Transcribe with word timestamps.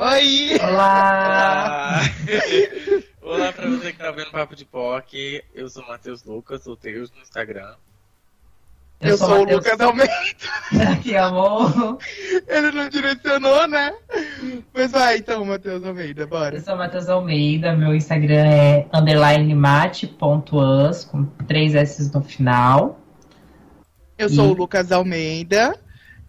Oi! 0.00 0.56
Olá! 0.62 2.00
Olá! 2.00 2.02
Olá 3.20 3.52
pra 3.52 3.68
você 3.68 3.92
que 3.92 3.98
tá 3.98 4.10
vendo 4.12 4.30
Papo 4.30 4.54
de 4.54 4.64
POC. 4.64 5.42
Eu 5.52 5.68
sou 5.68 5.82
o 5.82 5.88
Matheus 5.88 6.22
Lucas, 6.24 6.62
sou 6.62 6.76
Teus 6.76 7.10
no 7.10 7.20
Instagram. 7.20 7.74
Eu, 9.00 9.16
sou, 9.18 9.26
o 9.28 9.40
Matheus- 9.40 9.64
Lucas 9.64 9.80
Almeida. 9.80 10.12
Que 11.02 11.16
amor! 11.16 11.98
Ele 12.46 12.70
não 12.72 12.88
direcionou, 12.88 13.66
né? 13.66 13.92
Mas 14.72 14.92
vai 14.92 15.16
então, 15.18 15.44
Matheus 15.44 15.84
Almeida, 15.84 16.22
Eu 16.22 16.28
bora. 16.28 16.60
sou 16.60 16.76
Matheus 16.76 17.08
Almeida, 17.08 17.74
meu 17.74 17.92
Instagram 17.94 18.46
é 18.46 18.86
underline 18.94 19.52
mate.us, 19.54 21.04
com 21.04 21.24
três 21.46 21.74
S 21.74 22.12
no 22.14 22.22
final. 22.22 23.00
Eu 24.16 24.28
sou 24.28 24.46
E- 24.46 24.50
o 24.50 24.54
Lucas 24.54 24.92
Almeida. 24.92 25.76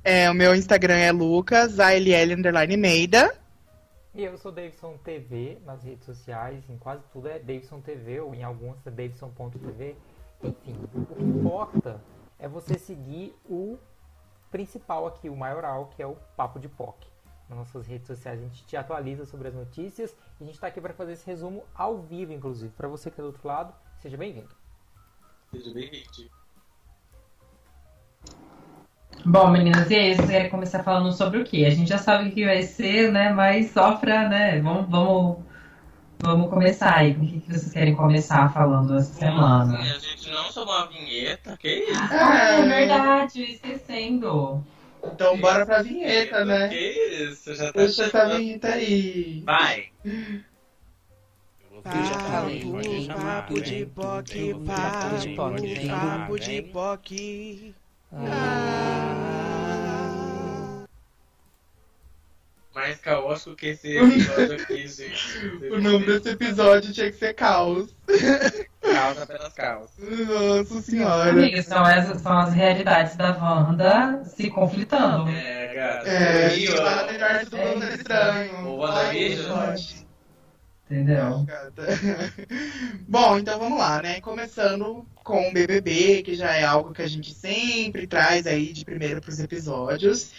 É, 0.04 0.30
o 0.30 0.34
meu 0.34 0.56
Instagram 0.56 0.96
é 0.96 1.12
Lucas, 1.12 1.80
ALL 1.80 2.34
underline 2.38 2.76
Meida. 2.78 3.32
E 4.20 4.24
eu 4.26 4.38
sou 4.38 4.52
Davidson 4.52 4.98
TV 4.98 5.62
nas 5.64 5.82
redes 5.82 6.04
sociais, 6.04 6.70
em 6.70 6.78
quase 6.78 7.02
tudo 7.10 7.30
é 7.30 7.40
Davidson 7.40 7.80
TV, 7.80 8.20
ou 8.20 8.36
em 8.36 8.44
algumas 8.44 8.86
é 8.86 8.92
Davidson.tv. 8.92 9.96
Enfim, 10.44 10.76
o 10.94 11.06
que 11.06 11.24
importa 11.24 12.04
é 12.38 12.46
você 12.46 12.78
seguir 12.78 13.34
o 13.46 13.80
principal 14.52 15.08
aqui, 15.08 15.30
o 15.30 15.38
maioral, 15.38 15.88
que 15.96 16.04
é 16.04 16.06
o 16.06 16.18
Papo 16.36 16.60
de 16.60 16.68
POC. 16.68 17.08
Nas 17.48 17.60
nossas 17.60 17.88
redes 17.88 18.08
sociais 18.08 18.42
a 18.42 18.44
gente 18.44 18.66
te 18.66 18.76
atualiza 18.76 19.26
sobre 19.26 19.48
as 19.48 19.54
notícias 19.54 20.12
e 20.38 20.44
a 20.44 20.46
gente 20.46 20.56
está 20.56 20.68
aqui 20.68 20.82
para 20.82 20.94
fazer 20.94 21.14
esse 21.14 21.26
resumo 21.26 21.64
ao 21.74 22.02
vivo, 22.02 22.34
inclusive. 22.34 22.74
Para 22.74 22.90
você 22.90 23.10
que 23.10 23.22
é 23.22 23.24
do 23.24 23.28
outro 23.28 23.48
lado, 23.48 23.74
seja 24.00 24.18
bem-vindo. 24.18 24.54
Seja 25.50 25.74
bem-vindo. 25.74 26.39
Bom, 29.26 29.50
meninas, 29.50 29.90
e 29.92 29.96
aí, 29.96 30.16
vocês 30.16 30.30
querem 30.30 30.50
começar 30.50 30.82
falando 30.82 31.12
sobre 31.12 31.40
o 31.40 31.44
quê? 31.44 31.66
A 31.66 31.70
gente 31.70 31.90
já 31.90 31.98
sabe 31.98 32.30
o 32.30 32.32
que 32.32 32.46
vai 32.46 32.64
ser, 32.64 33.12
né? 33.12 33.32
Mas 33.34 33.72
só 33.72 33.96
pra, 33.96 34.30
né? 34.30 34.62
Vamos, 34.62 34.90
vamos, 34.90 35.38
vamos 36.20 36.50
começar 36.50 36.96
aí. 36.96 37.12
O 37.12 37.20
que 37.20 37.42
que 37.42 37.54
vocês 37.54 37.74
querem 37.74 37.96
começar 37.96 38.52
falando 38.54 38.96
essa 38.96 39.14
semana? 39.14 39.78
Assim, 39.78 39.90
a 39.90 40.00
gente 40.00 40.32
não 40.32 40.52
chamou 40.52 40.74
a 40.74 40.86
vinheta, 40.86 41.58
que 41.58 41.68
isso? 41.68 42.00
Ah, 42.12 42.60
é 42.60 42.62
verdade, 42.66 43.44
esquecendo. 43.44 44.64
Então 45.04 45.38
bora 45.38 45.66
pra 45.66 45.82
vinheta, 45.82 46.46
né? 46.46 46.70
Que 46.70 47.26
isso? 47.30 47.54
Já 47.56 47.74
tá 47.74 47.74
Puxa 47.74 48.06
essa 48.06 48.38
vinheta 48.38 48.70
aí. 48.70 49.44
Vai! 49.46 49.90
Papo, 51.84 51.98
papo 53.08 53.62
de 53.62 53.86
poque, 53.86 54.54
papo 54.66 55.18
de 55.18 55.36
poque, 55.36 55.88
papo 55.88 56.40
de 56.40 56.62
poque. 58.10 58.30
Mais 62.74 62.98
caótico 63.00 63.56
que 63.56 63.68
esse 63.68 63.98
episódio 63.98 64.54
aqui, 64.62 64.88
gente. 64.88 65.38
O 65.72 65.82
nome 65.82 66.06
desse 66.06 66.30
episódio 66.30 66.94
tinha 66.94 67.12
que 67.12 67.18
ser 67.18 67.34
Caos. 67.34 67.94
Causa 68.82 69.26
pelas 69.26 69.54
causas. 69.54 69.92
Nossa 70.00 70.82
senhora. 70.82 71.30
Amigas, 71.32 71.66
são, 71.66 71.86
essas 71.86 72.22
são 72.22 72.38
as 72.40 72.54
realidades 72.54 73.16
da 73.18 73.36
Wanda 73.38 74.24
se 74.24 74.50
conflitando. 74.50 75.30
É, 75.30 75.74
gata. 75.74 76.10
É, 76.10 76.58
E, 76.58 76.70
no 76.70 77.08
universo 77.10 77.50
do 77.52 77.58
É 77.58 77.66
mundo 77.66 77.84
isso. 77.86 77.96
estranho. 77.98 78.68
O 78.68 78.78
WandaVision? 78.78 79.76
Entendeu? 80.90 81.44
Gata. 81.44 81.86
Bom, 83.08 83.38
então 83.38 83.60
vamos 83.60 83.78
lá, 83.78 84.02
né? 84.02 84.20
Começando 84.22 85.06
com 85.24 85.48
o 85.48 85.54
BBB, 85.54 86.24
que 86.24 86.34
já 86.34 86.56
é 86.56 86.64
algo 86.64 86.92
que 86.92 87.04
a 87.04 87.08
gente 87.08 87.32
sempre 87.32 88.08
traz 88.08 88.48
aí 88.48 88.74
de 88.74 88.84
primeiro 88.84 89.22
para 89.22 89.30
os 89.30 89.40
episódios. 89.40 90.32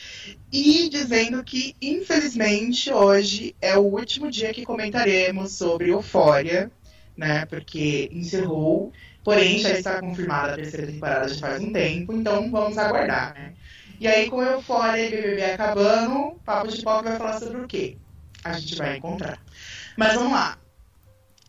E 0.52 0.88
dizendo 0.88 1.44
que, 1.44 1.76
infelizmente, 1.80 2.92
hoje 2.92 3.54
é 3.60 3.78
o 3.78 3.82
último 3.82 4.28
dia 4.28 4.52
que 4.52 4.64
comentaremos 4.64 5.52
sobre 5.52 5.90
Eufória, 5.90 6.68
né? 7.16 7.46
Porque 7.46 8.10
encerrou. 8.12 8.92
Porém, 9.22 9.60
já 9.60 9.70
está 9.70 10.00
confirmada 10.00 10.54
a 10.54 10.56
terceira 10.56 10.88
temporada 10.88 11.28
já 11.28 11.46
faz 11.46 11.62
um 11.62 11.72
tempo, 11.72 12.12
então 12.12 12.50
vamos 12.50 12.76
aguardar, 12.76 13.34
né? 13.34 13.52
E 14.00 14.08
aí, 14.08 14.28
com 14.28 14.42
Eufória 14.42 15.06
e 15.06 15.10
BBB 15.10 15.44
acabando, 15.44 16.40
Papo 16.44 16.68
de 16.68 16.82
Pop 16.82 17.04
vai 17.04 17.18
falar 17.18 17.38
sobre 17.38 17.58
o 17.58 17.68
quê? 17.68 17.96
A 18.42 18.54
gente 18.54 18.74
vai 18.74 18.96
encontrar. 18.96 19.38
Mas 20.00 20.14
vamos 20.14 20.32
lá. 20.32 20.56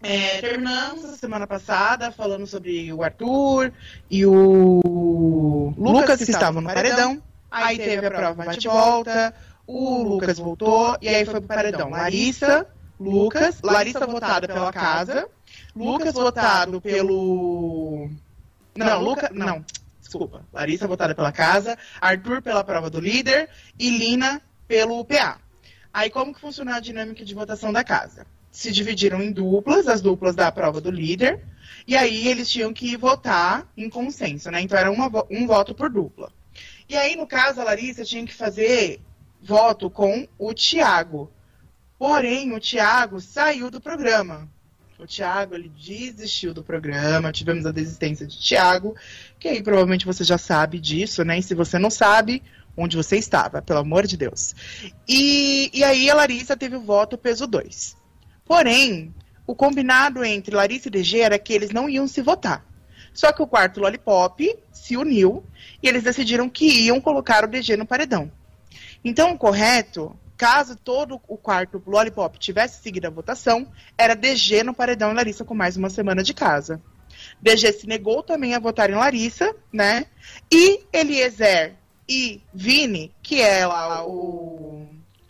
É, 0.04 0.42
terminamos 0.42 1.06
a 1.06 1.16
semana 1.16 1.48
passada 1.48 2.12
falando 2.12 2.46
sobre 2.46 2.92
o 2.92 3.02
Arthur 3.02 3.72
e 4.10 4.26
o 4.26 5.74
Lucas 5.78 6.18
que 6.18 6.32
estavam 6.32 6.62
no 6.62 6.68
paredão. 6.68 7.24
Aí 7.50 7.78
teve 7.78 8.06
a 8.06 8.12
prova 8.12 8.44
bate-volta, 8.44 9.34
o 9.66 10.04
Lucas 10.04 10.38
voltou 10.38 10.98
e 11.02 11.08
aí 11.08 11.24
foi 11.24 11.40
pro 11.40 11.48
paredão. 11.48 11.90
Larissa, 11.92 12.68
Lucas, 13.00 13.62
Larissa 13.64 14.06
votada 14.06 14.50
pela 14.50 14.74
casa, 14.74 15.30
Lucas 15.74 16.14
votado 16.14 16.82
pelo. 16.82 18.10
Não, 18.76 19.02
Lucas. 19.02 19.30
Não, 19.32 19.64
desculpa. 19.98 20.44
Larissa 20.52 20.90
votada 20.90 21.16
pela 21.16 21.32
casa, 21.32 21.78
Arthur 22.02 22.42
pela 22.42 22.66
prova 22.66 22.90
do 22.90 23.00
líder 23.00 23.48
e 23.80 23.90
Lina 23.90 24.42
pelo 24.68 25.06
PA. 25.06 25.38
Aí 25.94 26.10
como 26.10 26.34
que 26.34 26.42
funciona 26.42 26.76
a 26.76 26.80
dinâmica 26.82 27.24
de 27.24 27.34
votação 27.34 27.72
da 27.72 27.82
casa? 27.82 28.26
Se 28.52 28.72
dividiram 28.72 29.22
em 29.22 29.32
duplas, 29.32 29.88
as 29.88 30.02
duplas 30.02 30.36
da 30.36 30.52
prova 30.52 30.82
do 30.82 30.92
líder, 30.92 31.42
e 31.88 31.96
aí 31.96 32.28
eles 32.28 32.50
tinham 32.50 32.74
que 32.74 32.98
votar 32.98 33.72
em 33.76 33.90
consenso, 33.90 34.52
né? 34.52 34.62
Então 34.62 34.78
era 34.78 34.92
uma 34.92 35.10
um 35.30 35.48
voto 35.48 35.74
por 35.74 35.90
dupla. 35.90 36.32
E 36.88 36.96
aí, 36.96 37.16
no 37.16 37.26
caso, 37.26 37.62
a 37.62 37.64
Larissa 37.64 38.04
tinha 38.04 38.26
que 38.26 38.34
fazer 38.34 39.00
voto 39.42 39.90
com 39.90 40.28
o 40.38 40.54
Tiago. 40.54 41.32
Porém, 41.98 42.54
o 42.54 42.60
Tiago 42.60 43.22
saiu 43.22 43.72
do 43.72 43.80
programa. 43.80 44.50
O 45.00 45.06
Tiago, 45.08 45.56
ele 45.56 45.70
desistiu 45.70 46.54
do 46.54 46.64
programa, 46.64 47.32
tivemos 47.32 47.66
a 47.66 47.72
desistência 47.72 48.28
de 48.28 48.40
Tiago, 48.40 48.96
que 49.40 49.48
aí 49.48 49.64
provavelmente 49.64 50.06
você 50.06 50.24
já 50.24 50.38
sabe 50.38 50.80
disso, 50.80 51.24
né? 51.24 51.40
E 51.40 51.44
se 51.44 51.56
você 51.56 51.80
não 51.80 51.90
sabe, 51.90 52.44
onde 52.78 52.98
você 52.98 53.18
estava, 53.18 53.62
pelo 53.62 53.80
amor 53.80 54.06
de 54.06 54.18
Deus. 54.18 54.54
E, 55.08 55.72
e 55.74 55.84
aí 55.84 56.10
a 56.10 56.14
Larissa 56.14 56.56
teve 56.56 56.76
o 56.76 56.82
voto 56.82 57.18
peso 57.18 57.48
2. 57.48 58.01
Porém, 58.52 59.16
o 59.48 59.56
combinado 59.56 60.26
entre 60.26 60.54
Larissa 60.54 60.90
e 60.90 60.92
DG 60.92 61.22
era 61.22 61.40
que 61.40 61.54
eles 61.54 61.72
não 61.72 61.88
iam 61.88 62.06
se 62.06 62.22
votar. 62.22 62.66
Só 63.14 63.32
que 63.32 63.42
o 63.42 63.48
quarto 63.48 63.80
Lollipop 63.80 64.60
se 64.74 64.98
uniu 64.98 65.42
e 65.82 65.88
eles 65.88 66.04
decidiram 66.04 66.50
que 66.50 66.66
iam 66.66 67.00
colocar 67.00 67.46
o 67.46 67.48
DG 67.48 67.78
no 67.78 67.86
paredão. 67.86 68.30
Então, 69.06 69.32
o 69.32 69.38
correto, 69.38 70.14
caso 70.36 70.76
todo 70.76 71.18
o 71.30 71.38
quarto 71.38 71.82
Lollipop 71.88 72.38
tivesse 72.38 72.84
seguido 72.84 73.08
a 73.08 73.10
votação, 73.10 73.72
era 73.98 74.18
DG 74.18 74.64
no 74.64 74.74
paredão 74.74 75.12
e 75.12 75.14
Larissa 75.14 75.46
com 75.46 75.56
mais 75.56 75.78
uma 75.78 75.90
semana 75.90 76.22
de 76.22 76.34
casa. 76.34 76.82
DG 77.42 77.72
se 77.72 77.88
negou 77.88 78.22
também 78.22 78.54
a 78.54 78.60
votar 78.60 78.90
em 78.90 78.96
Larissa, 78.96 79.56
né? 79.72 80.08
E 80.52 80.82
Eliezer 80.92 81.76
e 82.06 82.42
Vini, 82.54 83.16
que 83.24 83.42
é 83.42 83.66
lá 83.66 84.06
o. 84.06 84.90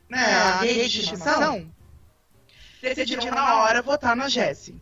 Né, 0.09 0.17
a 0.17 0.61
rede 0.61 0.89
de 0.89 0.99
estimação, 1.01 1.69
decidiram 2.81 3.31
na 3.31 3.61
hora 3.61 3.81
votar 3.81 4.15
na 4.15 4.27
Jessie. 4.27 4.75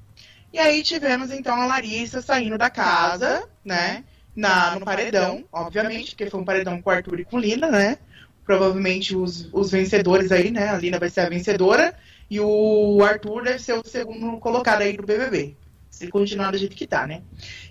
E 0.52 0.58
aí 0.58 0.82
tivemos 0.82 1.32
então 1.32 1.62
a 1.62 1.66
Larissa 1.66 2.22
saindo 2.22 2.58
da 2.58 2.70
casa, 2.70 3.48
né? 3.64 4.04
Na, 4.36 4.76
no 4.76 4.86
paredão, 4.86 5.44
obviamente, 5.52 6.12
porque 6.12 6.30
foi 6.30 6.40
um 6.40 6.46
paredão 6.46 6.82
com 6.82 6.90
Arthur 6.90 7.20
e 7.20 7.26
com 7.26 7.40
Lina, 7.40 7.70
né? 7.70 7.98
Provavelmente 8.46 9.16
os, 9.16 9.50
os 9.54 9.70
vencedores 9.70 10.32
aí, 10.32 10.50
né? 10.50 10.70
A 10.70 10.78
Lina 10.78 10.98
vai 10.98 11.10
ser 11.10 11.22
a 11.22 11.30
vencedora 11.30 11.96
e 12.30 12.40
o 12.40 13.04
Arthur 13.04 13.44
deve 13.44 13.60
ser 13.60 13.74
o 13.74 13.84
segundo 13.86 14.38
colocado 14.40 14.82
aí 14.82 14.94
do 14.94 15.06
BBB. 15.06 15.56
Se 15.90 16.08
continuar 16.08 16.52
do 16.52 16.58
jeito 16.58 16.76
que 16.76 16.88
tá, 16.88 17.06
né? 17.06 17.22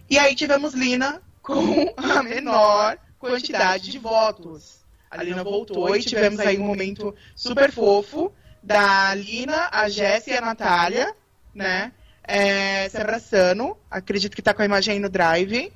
E 0.08 0.18
aí 0.18 0.34
tivemos 0.34 0.74
Lina 0.74 1.22
com 1.42 1.92
a 1.96 2.22
menor 2.22 2.98
quantidade 3.18 3.90
de 3.90 3.98
votos. 3.98 4.78
A 5.10 5.22
Lina 5.22 5.42
voltou 5.42 5.96
e 5.96 6.00
tivemos 6.00 6.38
aí 6.38 6.58
um 6.58 6.66
momento 6.66 7.14
super 7.34 7.72
fofo 7.72 8.32
da 8.62 9.14
Lina, 9.14 9.68
a 9.72 9.88
Jéssica 9.88 10.34
e 10.34 10.38
a 10.38 10.40
Natália, 10.40 11.14
né? 11.54 11.92
é, 12.28 12.86
se 12.90 12.98
abraçando. 12.98 13.76
Acredito 13.90 14.36
que 14.36 14.42
tá 14.42 14.52
com 14.52 14.60
a 14.60 14.66
imagem 14.66 14.94
aí 14.94 15.00
no 15.00 15.08
drive. 15.08 15.72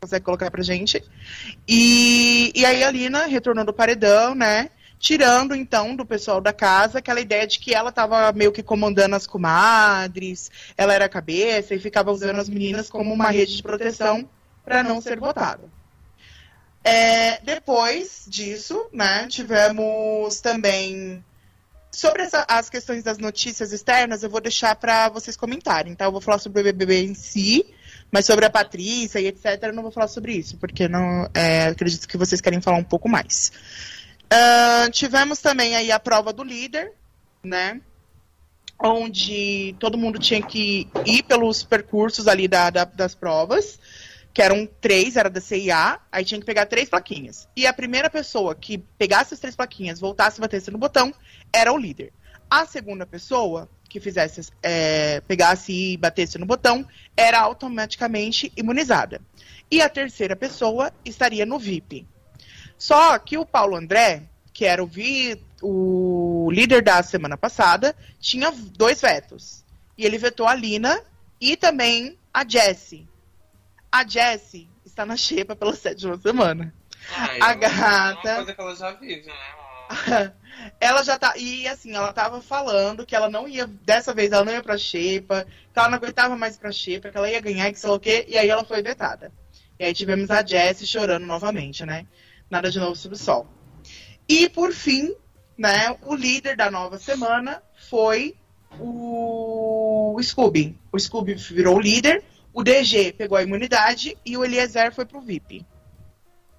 Consegue 0.00 0.24
colocar 0.24 0.50
pra 0.50 0.62
gente. 0.62 1.02
E, 1.66 2.52
e 2.54 2.64
aí 2.64 2.84
a 2.84 2.90
Lina 2.90 3.26
retornou 3.26 3.64
do 3.64 3.72
paredão, 3.72 4.34
né? 4.34 4.70
Tirando, 4.98 5.52
então, 5.56 5.96
do 5.96 6.06
pessoal 6.06 6.40
da 6.40 6.52
casa 6.52 7.00
aquela 7.00 7.20
ideia 7.20 7.44
de 7.44 7.58
que 7.58 7.74
ela 7.74 7.90
tava 7.90 8.30
meio 8.32 8.52
que 8.52 8.62
comandando 8.62 9.16
as 9.16 9.26
comadres, 9.26 10.48
ela 10.76 10.94
era 10.94 11.06
a 11.06 11.08
cabeça 11.08 11.74
e 11.74 11.80
ficava 11.80 12.12
usando 12.12 12.38
as 12.38 12.48
meninas 12.48 12.88
como 12.88 13.12
uma 13.12 13.28
rede 13.28 13.56
de 13.56 13.62
proteção 13.64 14.28
para 14.64 14.84
não 14.84 15.00
ser 15.00 15.18
votada. 15.18 15.68
É, 16.84 17.40
depois 17.40 18.24
disso, 18.28 18.86
né, 18.92 19.26
tivemos 19.26 20.40
também 20.40 21.24
Sobre 21.94 22.22
essa- 22.22 22.46
as 22.48 22.70
questões 22.70 23.02
das 23.02 23.18
notícias 23.18 23.70
externas, 23.72 24.22
eu 24.22 24.30
vou 24.30 24.40
deixar 24.40 24.74
para 24.76 25.10
vocês 25.10 25.36
comentarem, 25.36 25.94
tá? 25.94 26.06
Eu 26.06 26.12
vou 26.12 26.20
falar 26.22 26.38
sobre 26.38 26.60
o 26.60 26.64
BBB 26.64 27.02
em 27.04 27.14
si, 27.14 27.66
mas 28.10 28.24
sobre 28.24 28.46
a 28.46 28.50
Patrícia 28.50 29.20
e 29.20 29.26
etc, 29.26 29.58
eu 29.64 29.72
não 29.74 29.82
vou 29.82 29.92
falar 29.92 30.08
sobre 30.08 30.32
isso, 30.32 30.56
porque 30.56 30.88
não 30.88 31.28
é, 31.34 31.66
acredito 31.66 32.08
que 32.08 32.16
vocês 32.16 32.40
querem 32.40 32.60
falar 32.62 32.78
um 32.78 32.84
pouco 32.84 33.08
mais. 33.10 33.52
Ahn, 34.30 34.90
tivemos 34.90 35.40
também 35.40 35.76
aí 35.76 35.92
a 35.92 36.00
prova 36.00 36.32
do 36.32 36.42
líder, 36.42 36.92
né? 37.44 37.78
Onde 38.84 39.76
todo 39.78 39.98
mundo 39.98 40.18
tinha 40.18 40.42
que 40.42 40.88
ir 41.04 41.22
pelos 41.24 41.62
percursos 41.62 42.26
ali 42.26 42.48
da, 42.48 42.70
da- 42.70 42.84
das 42.84 43.14
provas, 43.14 43.78
que 44.32 44.40
eram 44.40 44.66
três, 44.80 45.16
era 45.16 45.28
da 45.28 45.40
CIA, 45.40 46.00
aí 46.10 46.24
tinha 46.24 46.40
que 46.40 46.46
pegar 46.46 46.66
três 46.66 46.88
plaquinhas. 46.88 47.48
E 47.54 47.66
a 47.66 47.72
primeira 47.72 48.08
pessoa 48.08 48.54
que 48.54 48.78
pegasse 48.78 49.34
as 49.34 49.40
três 49.40 49.54
plaquinhas, 49.54 50.00
voltasse 50.00 50.38
e 50.38 50.40
batesse 50.40 50.70
no 50.70 50.78
botão, 50.78 51.12
era 51.52 51.72
o 51.72 51.76
líder. 51.76 52.12
A 52.50 52.64
segunda 52.64 53.06
pessoa 53.06 53.68
que 53.88 54.00
fizesse, 54.00 54.50
é, 54.62 55.20
pegasse 55.20 55.70
e 55.70 55.96
batesse 55.98 56.38
no 56.38 56.46
botão, 56.46 56.86
era 57.14 57.38
automaticamente 57.38 58.50
imunizada. 58.56 59.20
E 59.70 59.82
a 59.82 59.88
terceira 59.88 60.34
pessoa 60.34 60.90
estaria 61.04 61.44
no 61.44 61.58
VIP. 61.58 62.06
Só 62.78 63.18
que 63.18 63.36
o 63.36 63.44
Paulo 63.44 63.76
André, 63.76 64.22
que 64.50 64.64
era 64.64 64.82
o, 64.82 64.86
vi, 64.86 65.38
o 65.62 66.48
líder 66.50 66.82
da 66.82 67.02
semana 67.02 67.36
passada, 67.36 67.94
tinha 68.18 68.50
dois 68.50 69.02
vetos. 69.02 69.62
E 69.96 70.06
ele 70.06 70.16
vetou 70.16 70.46
a 70.46 70.54
Lina 70.54 71.02
e 71.38 71.54
também 71.54 72.18
a 72.32 72.48
Jessie. 72.48 73.06
A 73.92 74.06
Jessie 74.06 74.68
está 74.84 75.04
na 75.06 75.16
xepa 75.16 75.54
pela 75.54 75.74
sétima 75.76 76.16
semana. 76.18 76.74
Ai, 77.14 77.38
A 77.40 77.50
é 77.50 77.54
uma- 77.54 77.54
gata. 77.54 78.28
Uma 78.28 78.36
coisa 78.36 78.54
que 78.54 78.60
ela 78.60 78.74
já 78.76 78.90
vive, 78.92 79.26
né? 79.26 79.34
ela 80.80 81.02
já 81.02 81.18
tá. 81.18 81.34
E 81.36 81.68
assim, 81.68 81.94
ela 81.94 82.12
tava 82.12 82.40
falando 82.40 83.04
que 83.04 83.14
ela 83.14 83.28
não 83.28 83.46
ia. 83.46 83.66
Dessa 83.66 84.14
vez 84.14 84.32
ela 84.32 84.44
não 84.44 84.52
ia 84.52 84.62
pra 84.62 84.78
Xepa, 84.78 85.44
que 85.72 85.78
ela 85.78 85.88
não 85.90 85.96
aguentava 85.98 86.36
mais 86.36 86.56
pra 86.56 86.72
Xepa, 86.72 87.10
que 87.10 87.16
ela 87.16 87.30
ia 87.30 87.40
ganhar 87.40 87.70
que 87.70 87.78
sei 87.78 87.90
lá 87.90 87.96
o 87.96 88.00
quê, 88.00 88.24
e 88.28 88.38
aí 88.38 88.48
ela 88.48 88.64
foi 88.64 88.82
vetada. 88.82 89.30
E 89.78 89.84
aí 89.84 89.92
tivemos 89.92 90.30
a 90.30 90.44
Jessie 90.44 90.86
chorando 90.86 91.26
novamente, 91.26 91.84
né? 91.84 92.06
Nada 92.48 92.70
de 92.70 92.78
novo 92.78 92.96
sob 92.96 93.14
o 93.14 93.18
sol. 93.18 93.46
E 94.28 94.48
por 94.48 94.72
fim, 94.72 95.14
né, 95.58 95.94
o 96.02 96.14
líder 96.14 96.56
da 96.56 96.70
nova 96.70 96.98
semana 96.98 97.62
foi 97.90 98.36
o 98.78 100.16
Scooby. 100.22 100.78
O 100.92 100.98
Scooby 100.98 101.34
virou 101.34 101.76
o 101.76 101.80
líder, 101.80 102.22
o 102.52 102.62
DG 102.62 103.12
pegou 103.12 103.38
a 103.38 103.42
imunidade 103.42 104.16
e 104.24 104.36
o 104.36 104.44
Eliezer 104.44 104.92
foi 104.92 105.04
pro 105.04 105.20
VIP. 105.20 105.66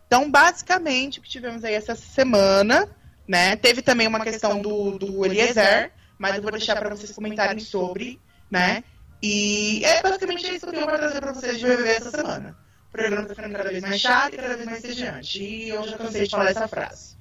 Então, 0.07 0.29
basicamente, 0.29 1.19
o 1.19 1.21
que 1.21 1.29
tivemos 1.29 1.63
aí 1.63 1.73
essa 1.73 1.95
semana, 1.95 2.89
né? 3.27 3.55
Teve 3.55 3.81
também 3.81 4.07
uma 4.07 4.19
questão 4.19 4.61
do, 4.61 4.97
do 4.97 5.25
Eliezer, 5.25 5.91
mas 6.17 6.35
eu 6.35 6.41
vou 6.41 6.51
deixar 6.51 6.75
para 6.75 6.89
vocês 6.89 7.11
comentarem 7.11 7.59
sobre, 7.59 8.19
né? 8.49 8.83
E 9.21 9.83
é 9.85 10.01
basicamente 10.01 10.43
isso 10.53 10.65
que 10.65 10.69
eu 10.69 10.73
tenho 10.73 10.85
para 10.85 10.97
trazer 10.97 11.21
para 11.21 11.33
vocês 11.33 11.57
de 11.57 11.65
BBB 11.65 11.89
essa 11.89 12.11
semana. 12.11 12.57
O 12.89 12.91
programa 12.91 13.25
tá 13.25 13.35
ficando 13.35 13.55
cada 13.55 13.69
vez 13.69 13.81
mais 13.81 14.01
chato 14.01 14.33
e 14.33 14.37
cada 14.37 14.55
vez 14.55 14.65
mais 14.65 14.81
sediante. 14.81 15.43
E 15.43 15.69
eu 15.69 15.87
já 15.87 15.97
cansei 15.97 16.25
de 16.25 16.29
falar 16.29 16.49
essa 16.49 16.67
frase. 16.67 17.17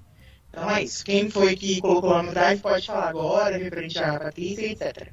Então 0.50 0.70
é 0.70 0.82
isso. 0.82 1.04
Quem 1.04 1.30
foi 1.30 1.56
que 1.56 1.80
colocou 1.80 2.10
lá 2.10 2.22
no 2.22 2.30
drive 2.30 2.60
pode 2.60 2.86
falar 2.86 3.08
agora, 3.08 3.56
referente 3.56 3.98
a 3.98 4.18
Patrícia, 4.18 4.66
etc. 4.66 5.12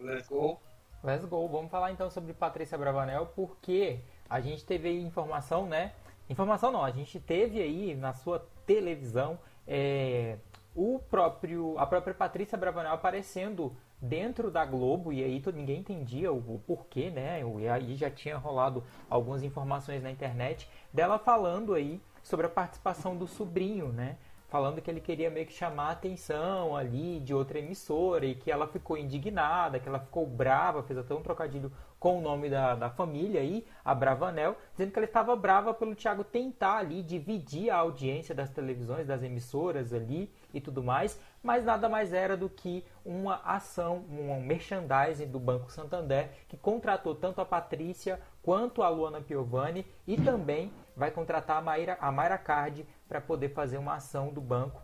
Let's 0.00 0.28
go. 0.28 0.58
Let's 1.02 1.24
go. 1.24 1.48
Vamos 1.48 1.70
falar 1.70 1.92
então 1.92 2.10
sobre 2.10 2.32
Patrícia 2.32 2.76
Bravanel, 2.76 3.26
porque 3.34 4.00
a 4.28 4.40
gente 4.40 4.64
teve 4.64 4.90
informação, 5.00 5.66
né? 5.66 5.92
Informação 6.28 6.72
não, 6.72 6.84
a 6.84 6.90
gente 6.90 7.20
teve 7.20 7.60
aí 7.62 7.94
na 7.94 8.12
sua 8.12 8.44
televisão 8.66 9.38
é, 9.66 10.38
o 10.74 10.98
próprio, 10.98 11.78
a 11.78 11.86
própria 11.86 12.12
Patrícia 12.12 12.58
Bravanel 12.58 12.92
aparecendo 12.92 13.74
dentro 14.00 14.50
da 14.50 14.64
Globo 14.64 15.12
e 15.12 15.24
aí 15.24 15.40
todo, 15.40 15.54
ninguém 15.54 15.80
entendia 15.80 16.32
o, 16.32 16.36
o 16.36 16.60
porquê, 16.66 17.10
né? 17.10 17.40
E 17.60 17.68
aí 17.68 17.96
já 17.96 18.10
tinha 18.10 18.36
rolado 18.36 18.84
algumas 19.08 19.42
informações 19.42 20.02
na 20.02 20.10
internet 20.10 20.68
dela 20.92 21.18
falando 21.18 21.72
aí 21.72 22.00
sobre 22.22 22.46
a 22.46 22.50
participação 22.50 23.16
do 23.16 23.26
sobrinho, 23.26 23.88
né? 23.92 24.16
Falando 24.56 24.80
que 24.80 24.90
ele 24.90 25.02
queria 25.02 25.28
meio 25.28 25.44
que 25.44 25.52
chamar 25.52 25.88
a 25.88 25.90
atenção 25.90 26.74
ali 26.74 27.20
de 27.20 27.34
outra 27.34 27.58
emissora 27.58 28.24
e 28.24 28.34
que 28.34 28.50
ela 28.50 28.66
ficou 28.66 28.96
indignada, 28.96 29.78
que 29.78 29.86
ela 29.86 29.98
ficou 29.98 30.26
brava, 30.26 30.82
fez 30.82 30.98
até 30.98 31.14
um 31.14 31.20
trocadilho 31.20 31.70
com 32.00 32.18
o 32.18 32.22
nome 32.22 32.48
da, 32.48 32.74
da 32.74 32.88
família 32.88 33.42
aí, 33.42 33.66
a 33.84 33.94
Bravanel, 33.94 34.56
dizendo 34.72 34.92
que 34.92 34.98
ela 34.98 35.04
estava 35.04 35.36
brava 35.36 35.74
pelo 35.74 35.94
Thiago 35.94 36.24
tentar 36.24 36.78
ali 36.78 37.02
dividir 37.02 37.68
a 37.68 37.76
audiência 37.76 38.34
das 38.34 38.48
televisões, 38.48 39.06
das 39.06 39.22
emissoras 39.22 39.92
ali 39.92 40.32
e 40.54 40.60
tudo 40.60 40.82
mais, 40.82 41.20
mas 41.42 41.62
nada 41.62 41.86
mais 41.86 42.14
era 42.14 42.34
do 42.34 42.48
que 42.48 42.82
uma 43.04 43.42
ação, 43.44 44.06
um 44.08 44.40
merchandising 44.40 45.26
do 45.26 45.38
Banco 45.38 45.70
Santander 45.70 46.30
que 46.48 46.56
contratou 46.56 47.14
tanto 47.14 47.42
a 47.42 47.44
Patrícia 47.44 48.18
quanto 48.42 48.82
a 48.82 48.88
Luana 48.88 49.20
Piovani 49.20 49.84
e 50.06 50.16
também 50.16 50.72
vai 50.96 51.10
contratar 51.10 51.58
a 51.58 51.60
Mayra, 51.60 51.98
a 52.00 52.10
Mayra 52.10 52.38
Card 52.38 52.86
para 53.08 53.20
poder 53.20 53.50
fazer 53.50 53.78
uma 53.78 53.94
ação 53.94 54.32
do 54.32 54.40
banco. 54.40 54.80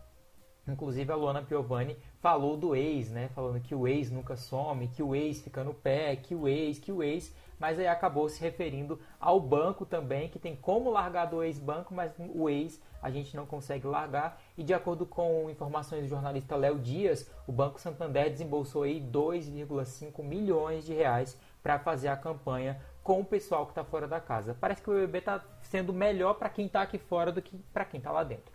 Inclusive 0.65 1.11
a 1.11 1.15
Luana 1.15 1.41
Piovani 1.41 1.97
falou 2.21 2.55
do 2.55 2.73
ex, 2.73 3.11
né? 3.11 3.29
Falando 3.35 3.59
que 3.59 3.75
o 3.75 3.85
ex 3.85 4.09
nunca 4.09 4.37
some, 4.37 4.87
que 4.87 5.03
o 5.03 5.13
ex 5.13 5.41
fica 5.41 5.61
no 5.61 5.73
pé, 5.73 6.15
que 6.15 6.33
o 6.33 6.47
ex, 6.47 6.79
que 6.79 6.91
o 6.91 7.03
ex, 7.03 7.35
mas 7.59 7.77
aí 7.77 7.87
acabou 7.87 8.29
se 8.29 8.41
referindo 8.41 8.99
ao 9.19 9.39
banco 9.41 9.85
também, 9.85 10.29
que 10.29 10.39
tem 10.39 10.55
como 10.55 10.89
largar 10.89 11.25
do 11.25 11.43
ex-banco, 11.43 11.93
mas 11.93 12.13
o 12.33 12.49
ex 12.49 12.81
a 13.01 13.09
gente 13.09 13.35
não 13.35 13.45
consegue 13.45 13.85
largar. 13.85 14.41
E 14.57 14.63
de 14.63 14.73
acordo 14.73 15.05
com 15.05 15.49
informações 15.49 16.03
do 16.03 16.07
jornalista 16.07 16.55
Léo 16.55 16.79
Dias, 16.79 17.29
o 17.45 17.51
Banco 17.51 17.79
Santander 17.79 18.29
desembolsou 18.29 18.83
aí 18.83 19.01
2,5 19.01 20.23
milhões 20.23 20.85
de 20.85 20.93
reais 20.93 21.37
para 21.61 21.79
fazer 21.79 22.07
a 22.07 22.17
campanha 22.17 22.79
com 23.03 23.19
o 23.19 23.25
pessoal 23.25 23.65
que 23.65 23.71
está 23.71 23.83
fora 23.83 24.07
da 24.07 24.19
casa. 24.19 24.55
Parece 24.59 24.81
que 24.81 24.89
o 24.89 24.93
BBB 24.93 25.19
está 25.19 25.43
sendo 25.63 25.91
melhor 25.91 26.35
para 26.35 26.49
quem 26.49 26.65
está 26.65 26.81
aqui 26.81 26.97
fora 26.97 27.31
do 27.31 27.41
que 27.41 27.57
para 27.73 27.85
quem 27.85 27.97
está 27.97 28.11
lá 28.11 28.23
dentro. 28.23 28.53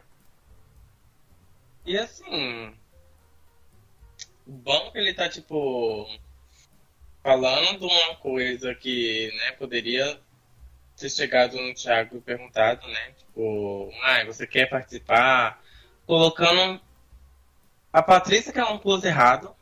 E 1.85 1.97
assim. 1.99 2.75
O 4.47 4.53
banco 4.53 4.97
ele 4.97 5.12
tá 5.12 5.29
tipo. 5.29 6.09
Falando 7.23 7.87
uma 7.87 8.17
coisa 8.17 8.75
que, 8.75 9.31
né, 9.37 9.53
poderia 9.53 10.19
ter 10.97 11.11
chegado 11.11 11.56
no 11.61 11.75
Thiago 11.75 12.17
e 12.17 12.21
perguntado, 12.21 12.87
né? 12.87 13.12
Tipo, 13.19 13.91
ah, 14.03 14.25
você 14.25 14.47
quer 14.47 14.67
participar? 14.67 15.62
Colocando 16.06 16.81
a 17.93 18.03
Patrícia, 18.03 18.53
que 18.53 18.59
é 18.59 18.65
um 18.65 18.79
close 18.79 19.06
errado. 19.06 19.55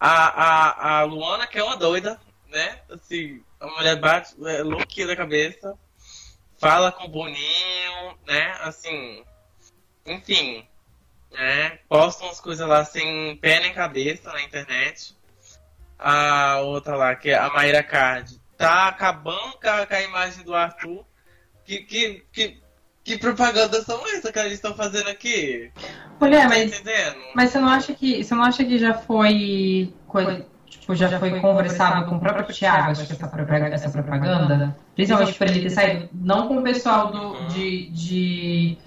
A, 0.00 0.08
a, 0.10 1.00
a 1.00 1.02
Luana, 1.02 1.46
que 1.46 1.58
é 1.58 1.64
uma 1.64 1.76
doida, 1.76 2.18
né? 2.52 2.78
Assim, 2.90 3.42
a 3.58 3.66
mulher 3.66 3.96
bate, 3.96 4.34
é 4.46 4.62
louquinha 4.62 5.06
da 5.08 5.16
cabeça. 5.16 5.74
Fala 6.58 6.92
com 6.92 7.04
o 7.04 7.08
Boninho, 7.08 8.16
né? 8.26 8.56
Assim. 8.60 9.24
Enfim. 10.06 10.66
Né? 11.32 11.78
Postam 11.88 12.28
as 12.28 12.40
coisas 12.40 12.68
lá 12.68 12.84
sem 12.84 13.36
pé 13.38 13.60
nem 13.60 13.72
cabeça 13.72 14.30
na 14.32 14.42
internet. 14.42 15.16
A 15.98 16.60
outra 16.60 16.94
lá, 16.96 17.14
que 17.16 17.30
é 17.30 17.34
a 17.38 17.48
Mayra 17.50 17.82
Card, 17.82 18.38
tá 18.56 18.88
acabando 18.88 19.58
com 19.60 19.68
a, 19.68 19.86
com 19.86 19.94
a 19.94 20.02
imagem 20.02 20.44
do 20.44 20.54
Arthur. 20.54 21.04
Que, 21.64 21.78
que, 21.78 22.24
que, 22.32 22.60
que 23.04 23.18
propaganda 23.18 23.82
são 23.82 24.04
essas 24.08 24.30
que 24.32 24.38
eles 24.38 24.52
estão 24.54 24.74
fazendo 24.74 25.08
aqui? 25.08 25.70
Mulher, 26.20 26.42
Tá 26.42 26.48
mas, 26.48 26.72
entendendo? 26.72 27.16
mas 27.34 27.50
você 27.50 27.58
não 27.60 27.68
acha 27.68 27.94
que. 27.94 28.22
Você 28.22 28.34
não 28.34 28.42
acha 28.42 28.64
que 28.64 28.78
já 28.78 28.94
foi. 28.94 29.92
coi- 30.08 30.44
Tipo, 30.82 30.96
já 30.96 31.12
foi 31.12 31.38
conversado 31.38 32.04
com 32.08 32.16
o 32.16 32.20
próprio 32.20 32.46
Thiago, 32.48 32.90
acho 32.90 33.06
que 33.06 33.12
essa 33.12 33.28
propaganda, 33.28 33.74
essa 33.74 33.90
propaganda 33.90 34.66
principalmente 34.94 35.34
por 35.38 35.46
ele 35.46 35.60
ter 35.62 35.70
saído, 35.70 36.08
não 36.12 36.48
com 36.48 36.58
o 36.58 36.62
pessoal 36.62 37.12
do, 37.12 37.44
de, 37.44 37.88
de 37.92 38.78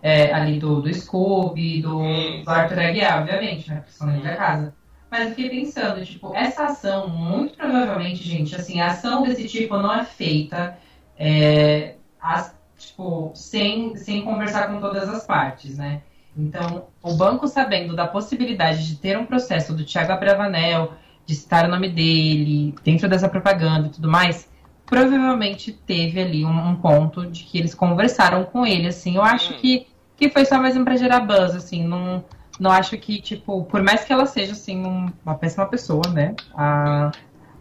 é, 0.00 0.32
ali 0.32 0.58
do, 0.58 0.80
do 0.82 0.92
Scooby, 0.92 1.80
do, 1.82 2.38
do 2.42 2.50
Arthur 2.50 2.78
Aguiar, 2.80 3.20
obviamente, 3.22 3.68
né? 3.68 3.76
Porque 3.76 3.92
são 3.92 4.06
dentro 4.08 4.22
da 4.24 4.36
casa. 4.36 4.74
Mas 5.10 5.24
eu 5.24 5.28
fiquei 5.34 5.50
pensando, 5.50 6.04
tipo, 6.04 6.34
essa 6.34 6.64
ação, 6.64 7.08
muito 7.08 7.56
provavelmente, 7.56 8.22
gente, 8.24 8.54
assim, 8.56 8.80
a 8.80 8.88
ação 8.92 9.22
desse 9.22 9.46
tipo 9.46 9.76
não 9.76 9.92
é 9.92 10.04
feita 10.04 10.78
é, 11.16 11.96
as- 12.20 12.54
tipo, 12.78 13.32
sem, 13.34 13.94
sem 13.96 14.24
conversar 14.24 14.68
com 14.68 14.80
todas 14.80 15.08
as 15.08 15.24
partes, 15.26 15.76
né? 15.78 16.02
Então, 16.36 16.88
o 17.02 17.14
banco 17.14 17.46
sabendo 17.46 17.94
da 17.94 18.06
possibilidade 18.08 18.86
de 18.88 18.96
ter 18.96 19.18
um 19.18 19.26
processo 19.26 19.74
do 19.76 19.84
Thiago 19.84 20.12
Abravanel, 20.12 20.94
de 21.26 21.34
citar 21.34 21.64
o 21.66 21.68
nome 21.68 21.88
dele, 21.88 22.74
dentro 22.84 23.08
dessa 23.08 23.28
propaganda 23.28 23.88
e 23.88 23.90
tudo 23.90 24.08
mais, 24.08 24.48
provavelmente 24.86 25.72
teve 25.72 26.20
ali 26.20 26.44
um, 26.44 26.68
um 26.70 26.76
ponto 26.76 27.26
de 27.26 27.44
que 27.44 27.58
eles 27.58 27.74
conversaram 27.74 28.44
com 28.44 28.66
ele, 28.66 28.88
assim. 28.88 29.16
Eu 29.16 29.22
acho 29.22 29.54
Hum. 29.54 29.56
que, 29.58 29.86
que 30.16 30.28
foi 30.30 30.44
só 30.44 30.58
mais 30.58 30.76
um 30.76 30.84
pra 30.84 30.96
gerar 30.96 31.20
buzz, 31.20 31.54
assim. 31.54 31.84
Não, 31.86 32.24
não 32.60 32.70
acho 32.70 32.96
que, 32.98 33.20
tipo, 33.20 33.64
por 33.64 33.82
mais 33.82 34.04
que 34.04 34.12
ela 34.12 34.26
seja, 34.26 34.52
assim, 34.52 34.84
um- 34.84 35.10
uma 35.24 35.34
péssima 35.36 35.66
pessoa, 35.66 36.02
né? 36.12 36.34
A, 36.54 37.10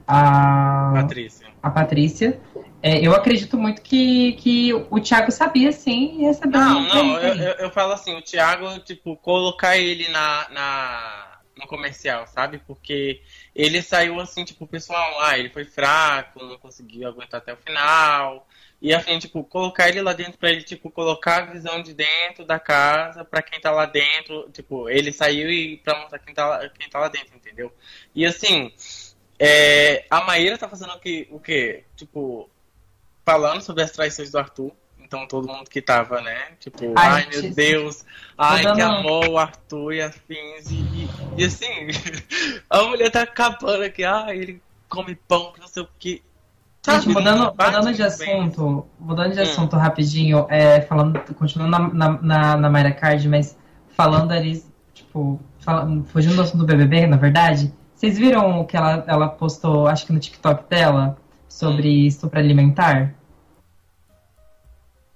a, 0.08 0.92
Patrícia. 0.94 1.48
a 1.64 1.70
Patrícia. 1.70 2.40
é, 2.84 3.00
eu 3.06 3.14
acredito 3.14 3.58
muito 3.58 3.82
que, 3.82 4.34
que 4.34 4.74
o 4.74 5.00
Thiago 5.00 5.32
sabia, 5.32 5.72
sim, 5.72 6.20
e 6.20 6.24
recebeu 6.24 6.60
Não, 6.60 6.82
não, 6.88 7.18
eu, 7.20 7.36
eu, 7.36 7.54
eu 7.66 7.72
falo 7.72 7.94
assim, 7.94 8.14
o 8.16 8.22
Thiago, 8.22 8.80
tipo, 8.80 9.16
colocar 9.18 9.78
ele 9.78 10.10
na, 10.10 10.48
na, 10.50 11.40
no 11.58 11.68
comercial, 11.68 12.26
sabe? 12.28 12.60
Porque 12.68 13.22
ele 13.56 13.82
saiu 13.82 14.20
assim, 14.20 14.46
tipo, 14.46 14.66
pessoal, 14.68 15.22
ah, 15.22 15.38
ele 15.38 15.50
foi 15.50 15.66
fraco, 15.66 16.44
não 16.46 16.58
conseguiu 16.58 17.08
aguentar 17.08 17.40
até 17.42 17.54
o 17.54 17.58
final, 17.58 18.48
E 18.82 18.94
assim, 18.96 19.20
tipo, 19.20 19.44
colocar 19.44 19.90
ele 19.90 20.02
lá 20.02 20.12
dentro 20.14 20.40
pra 20.40 20.50
ele, 20.52 20.64
tipo, 20.64 20.90
colocar 20.90 21.44
a 21.44 21.46
visão 21.54 21.84
de 21.84 21.94
dentro 21.94 22.44
da 22.46 22.60
casa 22.60 23.24
pra 23.24 23.42
quem 23.44 23.60
tá 23.62 23.70
lá 23.72 23.86
dentro. 23.86 24.50
Tipo, 24.52 24.90
ele 24.90 25.12
saiu 25.12 25.52
e 25.52 25.78
pra 25.78 26.00
mostrar 26.02 26.18
quem 26.20 26.34
tá, 26.34 26.48
lá- 26.48 26.68
quem 26.70 26.90
tá 26.90 27.00
lá 27.00 27.08
dentro, 27.08 27.36
entendeu? 27.36 27.72
E 28.16 28.26
assim, 28.26 28.72
é, 29.40 30.06
a 30.10 30.22
Maíra 30.26 30.58
tá 30.58 30.68
fazendo 30.70 30.94
o 30.94 31.00
que, 31.00 31.28
o 31.32 31.40
quê? 31.40 31.84
Tipo, 31.96 32.50
falando 33.26 33.62
sobre 33.62 33.84
as 33.84 33.92
traições 33.92 34.32
do 34.32 34.38
Arthur. 34.40 34.72
Então 35.12 35.28
todo 35.28 35.46
mundo 35.46 35.70
que 35.70 35.82
tava, 35.82 36.22
né? 36.22 36.54
Tipo, 36.58 36.94
Ai, 36.96 37.24
ai, 37.24 37.28
meu 37.30 37.54
Deus, 37.54 38.06
ai 38.38 38.62
que 38.62 38.82
amor 38.82 39.28
o 39.28 39.38
Arthur 39.38 39.92
e 39.92 40.02
afins. 40.02 40.72
E, 40.72 40.76
e, 40.76 41.10
e 41.38 41.44
assim, 41.44 41.90
a 42.70 42.84
mulher 42.84 43.12
tá 43.12 43.24
acabando 43.24 43.84
aqui, 43.84 44.06
ai, 44.06 44.38
ele 44.38 44.62
come 44.88 45.14
pão, 45.14 45.52
não 45.60 45.68
sei 45.68 45.84
o 45.84 45.88
que. 46.00 46.24
Gente, 46.88 47.10
mudando, 47.10 47.54
mudando 47.54 47.94
de 47.94 48.02
assunto, 48.02 48.88
mudando 48.98 49.34
de 49.34 49.42
assunto 49.42 49.76
rapidinho, 49.76 50.48
é, 50.50 50.80
falando, 50.80 51.20
continuando 51.36 51.72
na, 51.72 51.90
na, 51.90 52.22
na, 52.22 52.58
na 52.58 52.70
Mayra 52.70 52.94
Card, 52.94 53.28
mas 53.28 53.58
falando 53.90 54.32
ali, 54.32 54.64
tipo, 54.94 55.42
falando, 55.60 56.06
fugindo 56.06 56.38
do 56.38 56.42
assunto 56.42 56.60
do 56.60 56.66
BBB, 56.66 57.06
na 57.08 57.18
verdade, 57.18 57.74
vocês 57.94 58.18
viram 58.18 58.62
o 58.62 58.66
que 58.66 58.78
ela, 58.78 59.04
ela 59.06 59.28
postou, 59.28 59.88
acho 59.88 60.06
que 60.06 60.14
no 60.14 60.20
TikTok 60.22 60.70
dela, 60.70 61.18
sobre 61.50 62.08
estupro 62.08 62.40
alimentar? 62.40 63.14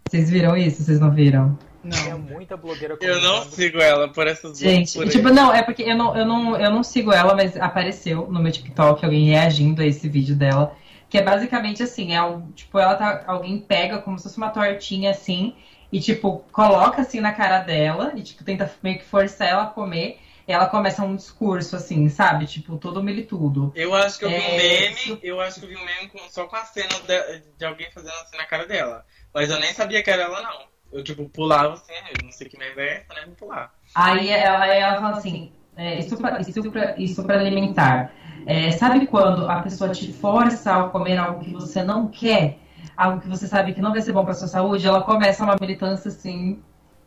Vocês 0.08 0.30
viram 0.30 0.56
isso? 0.56 0.84
Vocês 0.84 1.00
não 1.00 1.10
viram? 1.10 1.58
Não. 1.84 2.20
muita 2.20 2.56
blogueira 2.56 2.98
Eu 3.02 3.22
não 3.22 3.44
sigo 3.44 3.80
ela 3.80 4.08
por 4.08 4.28
essas 4.28 4.58
Gente, 4.58 4.98
loucuras. 4.98 5.14
tipo, 5.14 5.30
não, 5.30 5.54
é 5.54 5.62
porque 5.62 5.84
eu 5.84 5.96
não, 5.96 6.16
eu, 6.16 6.26
não, 6.26 6.58
eu 6.58 6.72
não 6.72 6.84
sigo 6.84 7.12
ela, 7.12 7.36
mas 7.36 7.56
apareceu 7.58 8.28
no 8.30 8.40
meu 8.40 8.52
TikTok 8.52 9.04
alguém 9.04 9.26
reagindo 9.26 9.82
a 9.82 9.86
esse 9.86 10.08
vídeo 10.08 10.36
dela. 10.36 10.76
Que 11.10 11.18
é 11.18 11.24
basicamente 11.24 11.82
assim, 11.82 12.14
é 12.14 12.22
um, 12.22 12.52
tipo, 12.52 12.78
ela 12.78 12.96
tá. 12.96 13.24
Alguém 13.26 13.58
pega 13.60 14.00
como 14.00 14.18
se 14.18 14.24
fosse 14.24 14.38
uma 14.38 14.50
tortinha 14.50 15.12
assim, 15.12 15.56
e 15.92 16.00
tipo, 16.00 16.44
coloca 16.52 17.02
assim 17.02 17.20
na 17.20 17.32
cara 17.32 17.60
dela, 17.60 18.14
e 18.16 18.22
tipo, 18.22 18.44
tenta 18.44 18.72
meio 18.84 18.98
que 19.00 19.06
forçar 19.06 19.48
ela 19.48 19.64
a 19.64 19.68
comer. 19.68 20.20
Ela 20.48 20.68
começa 20.68 21.04
um 21.04 21.16
discurso, 21.16 21.76
assim, 21.76 22.08
sabe? 22.10 22.46
Tipo, 22.46 22.78
todo 22.78 23.04
militudo. 23.04 23.72
Eu 23.76 23.94
acho 23.96 24.20
que 24.20 24.26
eu 24.26 24.30
vi 24.30 24.36
um 24.36 24.40
É, 24.40 24.58
meme, 24.58 24.92
isso- 24.96 25.20
eu 25.24 25.42
acho 25.42 25.60
que 25.60 25.66
eu 25.66 25.70
vi 25.70 25.76
um 25.78 25.86
meme 25.86 26.08
com- 26.10 26.30
só 26.30 26.46
com 26.46 26.56
a 26.56 26.64
cena 26.66 26.88
de, 27.00 27.40
de 27.58 27.66
alguém 27.66 27.90
fazendo 27.92 28.14
assim 28.22 28.38
na 28.38 28.46
cara 28.46 28.66
dela. 28.66 29.04
Mas 29.34 29.50
eu 29.50 29.60
nem 29.60 29.74
sabia 29.74 30.04
que 30.04 30.10
era 30.10 30.24
ela, 30.24 30.42
não. 30.42 30.66
Eu, 30.92 31.04
tipo, 31.04 31.28
pulava 31.30 31.74
assim, 31.74 31.94
eu 32.12 32.22
não 32.22 32.32
sei 32.32 32.48
que 32.48 32.58
merda 32.58 32.82
é 32.82 32.98
essa, 32.98 33.14
né? 33.14 33.26
Vou 33.26 33.36
pular. 33.36 33.74
Aí 33.96 34.30
ela, 34.30 34.68
ela 34.68 35.02
fala 35.02 35.18
assim, 35.18 35.52
é, 35.76 36.00
estupro, 36.00 36.28
estupro, 36.42 36.80
estupro 37.02 37.34
alimentar. 37.34 38.14
É, 38.46 38.72
sabe 38.72 39.08
quando 39.08 39.50
a 39.50 39.62
pessoa 39.62 39.90
te 39.92 40.14
força 40.14 40.76
a 40.76 40.90
comer 40.90 41.18
algo 41.18 41.44
que 41.44 41.52
você 41.54 41.84
não 41.84 42.08
quer? 42.08 42.60
Algo 42.96 43.20
que 43.20 43.28
você 43.28 43.48
sabe 43.48 43.74
que 43.74 43.82
não 43.82 43.92
vai 43.92 44.02
ser 44.02 44.14
bom 44.14 44.24
pra 44.24 44.34
sua 44.34 44.48
saúde? 44.48 44.88
Ela 44.88 45.02
começa 45.02 45.44
uma 45.44 45.58
militância 45.60 46.10
assim, 46.10 46.62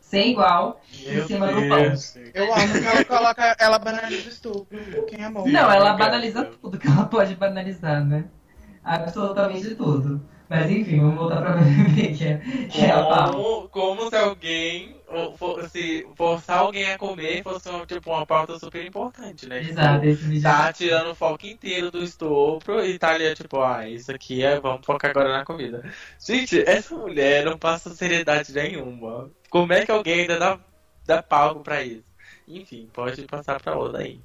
sem 0.09 0.31
igual, 0.31 0.81
em 0.91 1.27
cima 1.27 1.47
do 1.47 1.67
pão. 1.67 1.93
Eu 2.33 2.53
amo 2.55 2.73
que 2.73 2.85
ela 2.85 3.05
coloca, 3.05 3.55
ela 3.59 3.77
banaliza 3.77 4.25
o 4.25 4.31
estupro. 4.31 5.05
Quem 5.05 5.23
amou? 5.23 5.47
Não, 5.47 5.71
ela 5.71 5.93
banaliza 5.93 6.45
tudo 6.45 6.79
que 6.79 6.87
ela 6.87 7.05
pode 7.05 7.35
banalizar, 7.35 8.03
né? 8.03 8.25
Absolutamente 8.83 9.75
tudo. 9.75 10.19
Mas 10.49 10.71
enfim, 10.71 10.99
vamos 10.99 11.15
voltar 11.15 11.41
pra 11.41 11.51
BBB, 11.61 12.13
que 12.13 12.25
é, 12.25 12.37
que 12.71 12.81
é 12.85 12.89
a. 12.89 13.29
Como, 13.31 13.69
como 13.69 14.09
se 14.09 14.15
alguém 14.15 14.95
ou 15.07 15.37
fosse 15.37 16.07
forçar 16.15 16.59
alguém 16.59 16.91
a 16.91 16.97
comer 16.97 17.43
fosse 17.43 17.69
um, 17.69 17.85
tipo, 17.85 18.09
uma 18.09 18.25
pauta 18.25 18.57
super 18.57 18.83
importante, 18.83 19.47
né? 19.47 19.59
Tipo, 19.59 19.71
Exato, 19.73 20.05
esse 20.05 20.23
vídeo. 20.23 20.41
Tá 20.41 20.73
tirando 20.73 21.11
o 21.11 21.15
foco 21.15 21.45
inteiro 21.45 21.91
do 21.91 22.03
estupro 22.03 22.83
e 22.83 22.97
tá 22.97 23.09
ali, 23.09 23.31
tipo, 23.35 23.61
ah, 23.61 23.87
isso 23.87 24.11
aqui 24.11 24.43
é, 24.43 24.59
vamos 24.59 24.83
focar 24.83 25.11
agora 25.11 25.37
na 25.37 25.45
comida. 25.45 25.83
Gente, 26.19 26.63
essa 26.67 26.95
mulher 26.95 27.45
não 27.45 27.57
passa 27.57 27.93
seriedade 27.93 28.51
nenhuma. 28.51 29.29
Como 29.49 29.73
é 29.73 29.85
que 29.85 29.91
alguém 29.91 30.21
ainda 30.21 30.37
dá, 30.37 30.59
dá 31.05 31.23
palco 31.23 31.61
pra 31.61 31.81
isso? 31.83 32.09
Enfim, 32.47 32.89
pode 32.93 33.23
passar 33.23 33.61
pra 33.61 33.77
outra 33.77 34.01
aí. 34.01 34.21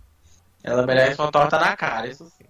Ela 0.63 0.87
merece 0.87 1.21
uma 1.21 1.31
torta 1.31 1.59
na 1.59 1.77
cara, 1.77 2.07
isso 2.07 2.27
sim. 2.31 2.45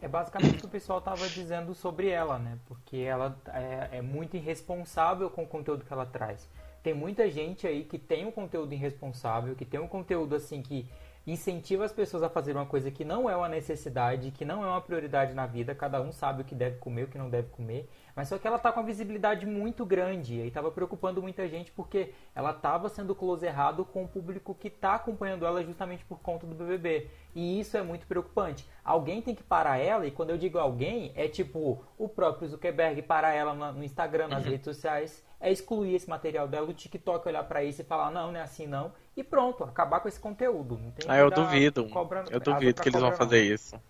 É 0.00 0.08
basicamente 0.08 0.56
o 0.56 0.58
que 0.58 0.66
o 0.66 0.68
pessoal 0.68 1.00
tava 1.00 1.28
dizendo 1.28 1.74
sobre 1.74 2.08
ela, 2.08 2.38
né? 2.38 2.58
Porque 2.66 2.96
ela 2.98 3.36
é, 3.48 3.98
é 3.98 4.02
muito 4.02 4.36
irresponsável 4.36 5.30
com 5.30 5.44
o 5.44 5.46
conteúdo 5.46 5.84
que 5.84 5.92
ela 5.92 6.06
traz. 6.06 6.48
Tem 6.82 6.92
muita 6.92 7.30
gente 7.30 7.66
aí 7.66 7.84
que 7.84 7.98
tem 7.98 8.26
um 8.26 8.32
conteúdo 8.32 8.72
irresponsável, 8.72 9.54
que 9.54 9.64
tem 9.64 9.78
um 9.78 9.86
conteúdo 9.86 10.34
assim 10.34 10.60
que 10.60 10.88
incentiva 11.24 11.84
as 11.84 11.92
pessoas 11.92 12.22
a 12.24 12.28
fazer 12.28 12.52
uma 12.52 12.66
coisa 12.66 12.90
que 12.90 13.04
não 13.04 13.30
é 13.30 13.36
uma 13.36 13.48
necessidade, 13.48 14.32
que 14.32 14.44
não 14.44 14.64
é 14.64 14.66
uma 14.66 14.80
prioridade 14.80 15.32
na 15.34 15.46
vida, 15.46 15.74
cada 15.74 16.00
um 16.00 16.10
sabe 16.10 16.42
o 16.42 16.44
que 16.44 16.54
deve 16.54 16.78
comer, 16.78 17.04
o 17.04 17.08
que 17.08 17.18
não 17.18 17.30
deve 17.30 17.48
comer, 17.50 17.88
mas 18.14 18.28
só 18.28 18.38
que 18.38 18.46
ela 18.46 18.58
tá 18.58 18.70
com 18.72 18.80
uma 18.80 18.86
visibilidade 18.86 19.46
muito 19.46 19.84
grande 19.86 20.40
e 20.40 20.50
tava 20.50 20.70
preocupando 20.70 21.22
muita 21.22 21.48
gente 21.48 21.70
porque 21.72 22.12
ela 22.34 22.52
tava 22.52 22.88
sendo 22.88 23.14
close 23.14 23.44
errado 23.46 23.84
com 23.84 24.04
o 24.04 24.08
público 24.08 24.54
que 24.54 24.68
tá 24.70 24.94
acompanhando 24.94 25.46
ela 25.46 25.64
justamente 25.64 26.04
por 26.04 26.18
conta 26.20 26.46
do 26.46 26.54
BBB. 26.54 27.08
E 27.34 27.58
isso 27.60 27.76
é 27.76 27.82
muito 27.82 28.06
preocupante. 28.06 28.68
Alguém 28.84 29.22
tem 29.22 29.34
que 29.34 29.42
parar 29.42 29.78
ela, 29.78 30.06
e 30.06 30.10
quando 30.10 30.30
eu 30.30 30.36
digo 30.38 30.58
alguém, 30.58 31.12
é 31.14 31.26
tipo 31.28 31.82
o 31.98 32.08
próprio 32.08 32.48
Zuckerberg 32.48 33.00
parar 33.02 33.32
ela 33.32 33.54
no 33.72 33.82
Instagram, 33.84 34.28
nas 34.28 34.44
redes 34.50 34.64
sociais, 34.64 35.24
é 35.40 35.50
excluir 35.50 35.94
esse 35.94 36.08
material 36.08 36.46
dela, 36.46 36.68
o 36.68 36.74
TikTok 36.74 37.26
olhar 37.26 37.42
pra 37.44 37.64
isso 37.64 37.80
e 37.80 37.84
falar, 37.84 38.10
não, 38.10 38.30
não 38.30 38.38
é 38.38 38.42
assim 38.42 38.66
não, 38.66 38.92
e 39.16 39.24
pronto, 39.24 39.64
acabar 39.64 40.00
com 40.00 40.08
esse 40.08 40.20
conteúdo. 40.20 40.78
Não 40.78 40.90
tem 40.92 41.06
Ah, 41.10 41.18
eu 41.18 41.30
duvido. 41.30 41.88
cobra- 41.88 42.24
Eu 42.30 42.38
duvido 42.40 42.82
que 42.82 42.88
eles 42.88 43.00
vão 43.00 43.10
fazer 43.18 43.42
isso. 43.42 43.80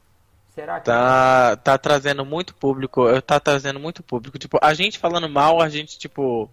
Será 0.55 0.81
que 0.81 0.87
Tá, 0.87 1.57
tá 1.57 1.79
trazendo 1.79 2.25
muito 2.25 2.55
público, 2.55 3.05
tá 3.23 3.39
trazendo 3.41 3.79
muito 3.81 4.03
público. 4.03 4.39
Tipo, 4.39 4.59
a 4.63 4.75
gente 4.75 4.99
falando 4.99 5.29
mal, 5.29 5.61
a 5.61 5.69
gente, 5.69 5.99
tipo, 5.99 6.51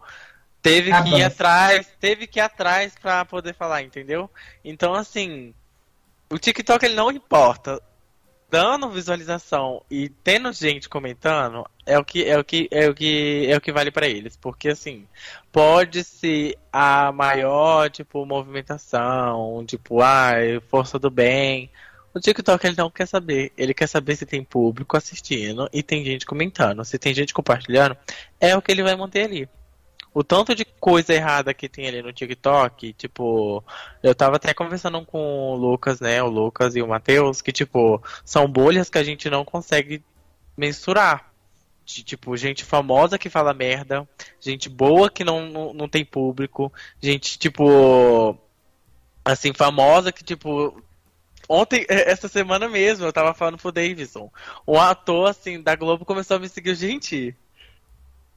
teve 0.61 0.91
Ah, 0.91 1.03
que 1.03 1.09
ir 1.09 1.11
bom. 1.11 1.25
atrás, 1.25 1.87
teve 1.99 2.27
que 2.27 2.39
ir 2.39 2.41
atrás 2.43 2.95
pra 3.01 3.25
poder 3.25 3.53
falar, 3.55 3.81
entendeu? 3.83 4.29
Então, 4.63 4.93
assim, 4.93 5.53
o 6.29 6.37
TikTok 6.39 6.85
ele 6.85 6.95
não 6.95 7.11
importa. 7.11 7.81
Dando 8.51 8.89
visualização 8.89 9.83
e 9.91 10.09
tendo 10.09 10.51
gente 10.51 10.89
comentando, 10.89 11.65
é 11.85 11.99
o 11.99 12.03
que 12.03 12.25
é 12.25 12.35
o 12.39 12.43
que 12.43 12.67
é 12.71 12.89
o 12.89 12.95
que 12.95 13.45
é 13.47 13.55
o 13.57 13.61
que 13.61 13.71
vale 13.71 13.91
pra 13.91 14.07
eles, 14.07 14.35
porque 14.35 14.69
assim, 14.69 15.07
pode 15.51 16.03
ser 16.03 16.57
a 16.73 17.11
maior, 17.11 17.91
tipo, 17.91 18.25
movimentação, 18.25 19.63
tipo, 19.67 20.01
ai, 20.01 20.59
força 20.61 20.97
do 20.97 21.11
bem, 21.11 21.69
o 22.13 22.19
TikTok 22.19 22.65
ele 22.65 22.75
não 22.77 22.89
quer 22.89 23.07
saber. 23.07 23.51
Ele 23.57 23.73
quer 23.73 23.87
saber 23.87 24.15
se 24.15 24.25
tem 24.25 24.43
público 24.43 24.97
assistindo 24.97 25.69
e 25.71 25.83
tem 25.83 26.03
gente 26.03 26.25
comentando. 26.25 26.83
Se 26.83 26.97
tem 26.97 27.13
gente 27.13 27.33
compartilhando, 27.33 27.95
é 28.39 28.55
o 28.55 28.61
que 28.61 28.71
ele 28.71 28.83
vai 28.83 28.95
manter 28.95 29.25
ali. 29.25 29.49
O 30.11 30.23
tanto 30.23 30.55
de 30.55 30.65
coisa 30.65 31.13
errada 31.13 31.53
que 31.53 31.69
tem 31.69 31.87
ali 31.87 32.01
no 32.01 32.11
TikTok, 32.11 32.93
tipo, 32.93 33.63
eu 34.01 34.15
tava 34.15 34.37
até 34.37 34.53
conversando 34.53 35.05
com 35.05 35.51
o 35.51 35.55
Lucas, 35.55 35.99
né? 35.99 36.21
O 36.23 36.27
Lucas 36.27 36.75
e 36.75 36.81
o 36.81 36.87
Matheus, 36.87 37.41
que, 37.41 37.51
tipo, 37.51 38.01
são 38.25 38.47
bolhas 38.47 38.89
que 38.89 38.97
a 38.97 39.03
gente 39.03 39.29
não 39.29 39.45
consegue 39.45 40.03
mensurar. 40.57 41.31
De, 41.85 42.03
tipo, 42.03 42.35
gente 42.37 42.63
famosa 42.63 43.17
que 43.17 43.29
fala 43.29 43.53
merda, 43.53 44.07
gente 44.39 44.69
boa 44.69 45.09
que 45.09 45.23
não, 45.23 45.49
não, 45.49 45.73
não 45.73 45.89
tem 45.89 46.05
público, 46.05 46.71
gente, 47.01 47.39
tipo, 47.39 48.37
assim, 49.25 49.53
famosa 49.53 50.11
que, 50.11 50.23
tipo, 50.23 50.83
Ontem, 51.49 51.83
eh, 51.89 52.11
essa 52.11 52.27
semana 52.27 52.69
mesmo, 52.69 53.05
eu 53.05 53.11
tava 53.11 53.33
falando 53.33 53.57
pro 53.57 53.71
Davidson. 53.71 54.31
Um 54.67 54.79
ator, 54.79 55.29
assim, 55.29 55.59
da 55.59 55.75
Globo 55.75 56.05
começou 56.05 56.37
a 56.37 56.39
me 56.39 56.47
seguir. 56.47 56.75
Gente, 56.75 57.35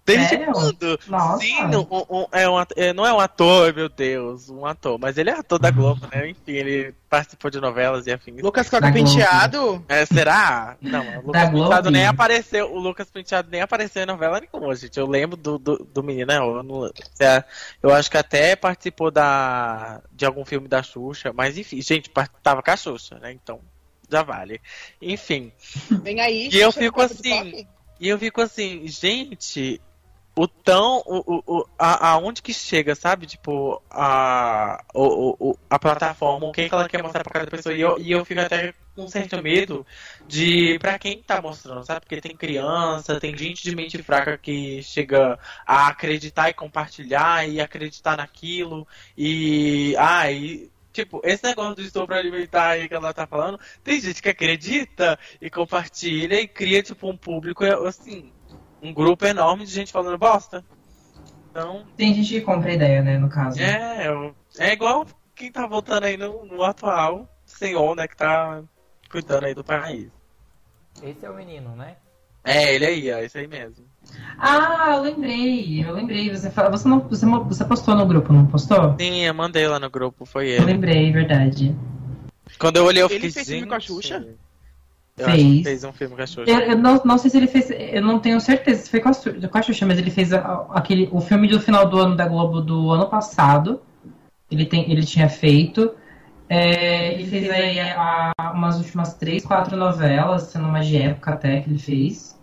desde 0.04 0.28
Sério? 0.28 0.52
quando? 0.52 0.98
Nossa. 1.06 1.38
Sim, 1.38 1.64
um- 1.64 2.20
um- 2.22 2.26
é 2.32 2.48
um 2.48 2.60
é, 2.76 2.92
não 2.92 3.06
é 3.06 3.12
um 3.12 3.20
ator, 3.20 3.72
meu 3.74 3.88
Deus, 3.88 4.48
um 4.50 4.66
ator. 4.66 4.98
Mas 4.98 5.16
ele 5.18 5.30
é 5.30 5.34
ator 5.38 5.58
da 5.58 5.70
Globo, 5.70 6.06
né? 6.12 6.30
Enfim, 6.30 6.52
ele 6.52 6.94
participou 7.08 7.50
de 7.50 7.60
novelas 7.60 8.06
e 8.06 8.12
afins. 8.12 8.42
Lucas 8.42 8.68
Coca 8.68 8.82
Da 8.82 8.90
Globo. 8.90 9.08
Penteado? 9.08 9.84
É, 9.88 10.04
será? 10.06 10.76
Não, 10.80 11.18
o 11.18 11.26
Lucas 11.26 11.50
Globo? 11.50 11.64
Penteado 11.64 11.90
nem 11.90 12.06
apareceu. 12.06 12.72
O 12.72 12.78
Lucas 12.78 13.10
Penteado 13.10 13.48
nem 13.50 13.60
apareceu 13.60 14.02
em 14.02 14.06
novela 14.06 14.40
nenhuma, 14.40 14.74
gente. 14.74 14.98
Eu 14.98 15.06
lembro 15.06 15.36
do, 15.36 15.58
do, 15.58 15.76
do 15.92 16.02
menino, 16.02 16.26
né? 16.26 16.38
Eu, 16.38 16.62
não- 16.62 16.86
é, 17.20 17.44
eu 17.82 17.92
acho 17.94 18.10
que 18.10 18.16
até 18.16 18.56
participou 18.56 19.10
da, 19.10 20.00
de 20.10 20.24
algum 20.26 20.44
filme 20.44 20.66
da 20.68 20.82
Xuxa, 20.82 21.32
mas 21.32 21.56
enfim, 21.56 21.80
gente, 21.80 22.10
tava 22.42 22.62
com 22.62 22.70
a 22.70 22.76
Xuxa, 22.76 23.18
né? 23.20 23.30
Então, 23.32 23.60
já 24.10 24.22
vale. 24.22 24.60
Enfim. 25.00 25.52
Vem 26.02 26.20
aí. 26.20 26.48
E 26.52 26.58
eu 26.58 26.72
fico 26.72 27.00
assim. 27.00 27.66
E 28.00 28.08
eu 28.08 28.18
fico 28.18 28.40
assim, 28.40 28.82
gente, 28.88 29.80
o 30.34 30.48
tão. 30.48 31.02
O, 31.06 31.42
o, 31.46 31.66
a, 31.78 32.10
aonde 32.10 32.42
que 32.42 32.54
chega, 32.54 32.94
sabe? 32.94 33.26
Tipo, 33.26 33.82
a, 33.90 34.82
o, 34.94 35.50
o, 35.50 35.58
a 35.68 35.78
plataforma, 35.78 36.46
o 36.46 36.52
que, 36.52 36.68
que 36.68 36.74
ela 36.74 36.88
quer 36.88 37.02
mostrar 37.02 37.22
pra 37.22 37.32
cada 37.32 37.50
pessoa. 37.50 37.74
E 37.74 37.80
eu, 37.80 37.98
e 37.98 38.12
eu 38.12 38.24
fico 38.24 38.40
até 38.40 38.74
com 38.94 39.08
certo 39.08 39.42
medo 39.42 39.86
de 40.26 40.78
pra 40.78 40.98
quem 40.98 41.22
tá 41.22 41.40
mostrando, 41.40 41.84
sabe? 41.84 42.00
Porque 42.00 42.20
tem 42.20 42.36
criança, 42.36 43.20
tem 43.20 43.36
gente 43.36 43.62
de 43.62 43.74
mente 43.74 44.02
fraca 44.02 44.36
que 44.38 44.82
chega 44.82 45.38
a 45.66 45.88
acreditar 45.88 46.50
e 46.50 46.54
compartilhar 46.54 47.48
e 47.48 47.60
acreditar 47.60 48.16
naquilo. 48.16 48.86
E. 49.16 49.94
Ah. 49.98 50.24
Tipo, 50.92 51.22
esse 51.24 51.42
negócio 51.42 51.76
do 51.76 51.80
estupro 51.80 52.14
alimentar 52.14 52.72
aí 52.72 52.86
que 52.86 52.92
ela 52.94 53.14
tá 53.14 53.26
falando, 53.26 53.58
tem 53.82 53.98
gente 53.98 54.20
que 54.20 54.28
acredita 54.28 55.18
e 55.40 55.48
compartilha 55.48 56.38
e 56.38 56.46
cria, 56.46 56.82
tipo, 56.82 57.08
um 57.08 57.16
público, 57.16 57.64
assim, 57.64 58.30
um 58.82 58.92
grupo 58.92 59.24
enorme 59.24 59.64
de 59.64 59.72
gente 59.72 59.92
falando 59.92 60.18
bosta. 60.18 60.64
Então, 61.50 61.84
Tem 61.96 62.12
gente 62.14 62.28
que 62.28 62.40
compra 62.40 62.70
a 62.70 62.74
ideia, 62.74 63.02
né, 63.02 63.18
no 63.18 63.28
caso. 63.28 63.60
é, 63.60 64.08
eu- 64.08 64.34
é 64.58 64.72
igual 64.72 65.06
quem 65.34 65.52
tá 65.52 65.66
votando 65.66 66.06
aí 66.06 66.16
no, 66.16 66.44
no 66.46 66.62
atual 66.64 67.28
senhor, 67.46 67.94
né, 67.94 68.08
que 68.08 68.16
tá 68.16 68.62
cuidando 69.10 69.44
aí 69.44 69.54
do 69.54 69.62
país. 69.62 70.08
Esse 71.02 71.24
é 71.24 71.30
o 71.30 71.34
menino, 71.34 71.74
né? 71.76 71.96
É, 72.44 72.74
ele 72.74 72.86
aí, 72.86 73.12
ó, 73.12 73.18
esse 73.18 73.38
aí 73.38 73.46
mesmo. 73.46 73.84
Ah, 74.36 74.94
eu 74.96 75.02
lembrei, 75.02 75.84
eu 75.86 75.92
lembrei. 75.92 76.28
Você, 76.30 76.50
fala, 76.50 76.70
você, 76.70 76.88
não, 76.88 77.00
você, 77.00 77.24
você 77.24 77.64
postou 77.64 77.94
no 77.94 78.04
grupo, 78.06 78.32
não 78.32 78.46
postou? 78.46 78.96
Sim, 78.98 79.20
eu 79.24 79.32
mandei 79.34 79.68
lá 79.68 79.78
no 79.78 79.88
grupo, 79.88 80.24
foi 80.26 80.48
Eu 80.48 80.54
ele. 80.54 80.72
lembrei, 80.72 81.12
verdade. 81.12 81.76
Quando 82.58 82.78
eu 82.78 82.84
olhei, 82.84 83.02
eu 83.02 83.06
Ele 83.06 83.14
fiquei, 83.14 83.30
fez 83.30 83.48
filme 83.48 83.66
com 83.66 83.74
a 83.74 83.80
Xuxa? 83.80 84.26
Eu 85.18 85.26
acho 85.26 85.36
que 85.36 85.42
Fez. 85.42 85.62
fez 85.62 85.84
um 85.84 85.92
filme 85.92 86.16
com 86.16 86.22
a 86.22 86.26
Xuxa. 86.26 86.50
Eu, 86.50 86.60
eu 86.60 86.78
não, 86.78 87.00
não 87.04 87.18
sei 87.18 87.30
se 87.30 87.36
ele 87.36 87.46
fez. 87.46 87.70
Eu 87.70 88.02
não 88.02 88.18
tenho 88.18 88.40
certeza 88.40 88.82
se 88.82 88.90
foi 88.90 89.00
com 89.00 89.10
a, 89.10 89.12
com 89.48 89.58
a 89.58 89.62
Xuxa, 89.62 89.86
mas 89.86 89.98
ele 89.98 90.10
fez 90.10 90.32
a- 90.32 90.66
aquele, 90.70 91.08
o 91.12 91.20
filme 91.20 91.48
do 91.48 91.60
final 91.60 91.88
do 91.88 91.98
ano 91.98 92.16
da 92.16 92.26
Globo 92.26 92.60
do 92.60 92.90
ano 92.90 93.08
passado. 93.08 93.82
Ele, 94.50 94.64
tem, 94.66 94.90
ele 94.90 95.04
tinha 95.04 95.28
feito. 95.28 95.94
É, 96.48 97.14
ele 97.14 97.26
fez 97.26 97.50
aí 97.50 97.80
a- 97.80 98.32
a- 98.38 98.50
umas 98.52 98.76
últimas 98.78 99.14
três, 99.14 99.44
quatro 99.44 99.76
novelas, 99.76 100.44
sendo 100.44 100.66
uma 100.66 100.80
de 100.80 100.96
época 100.96 101.32
até 101.32 101.60
que 101.60 101.70
ele 101.70 101.78
fez. 101.78 102.38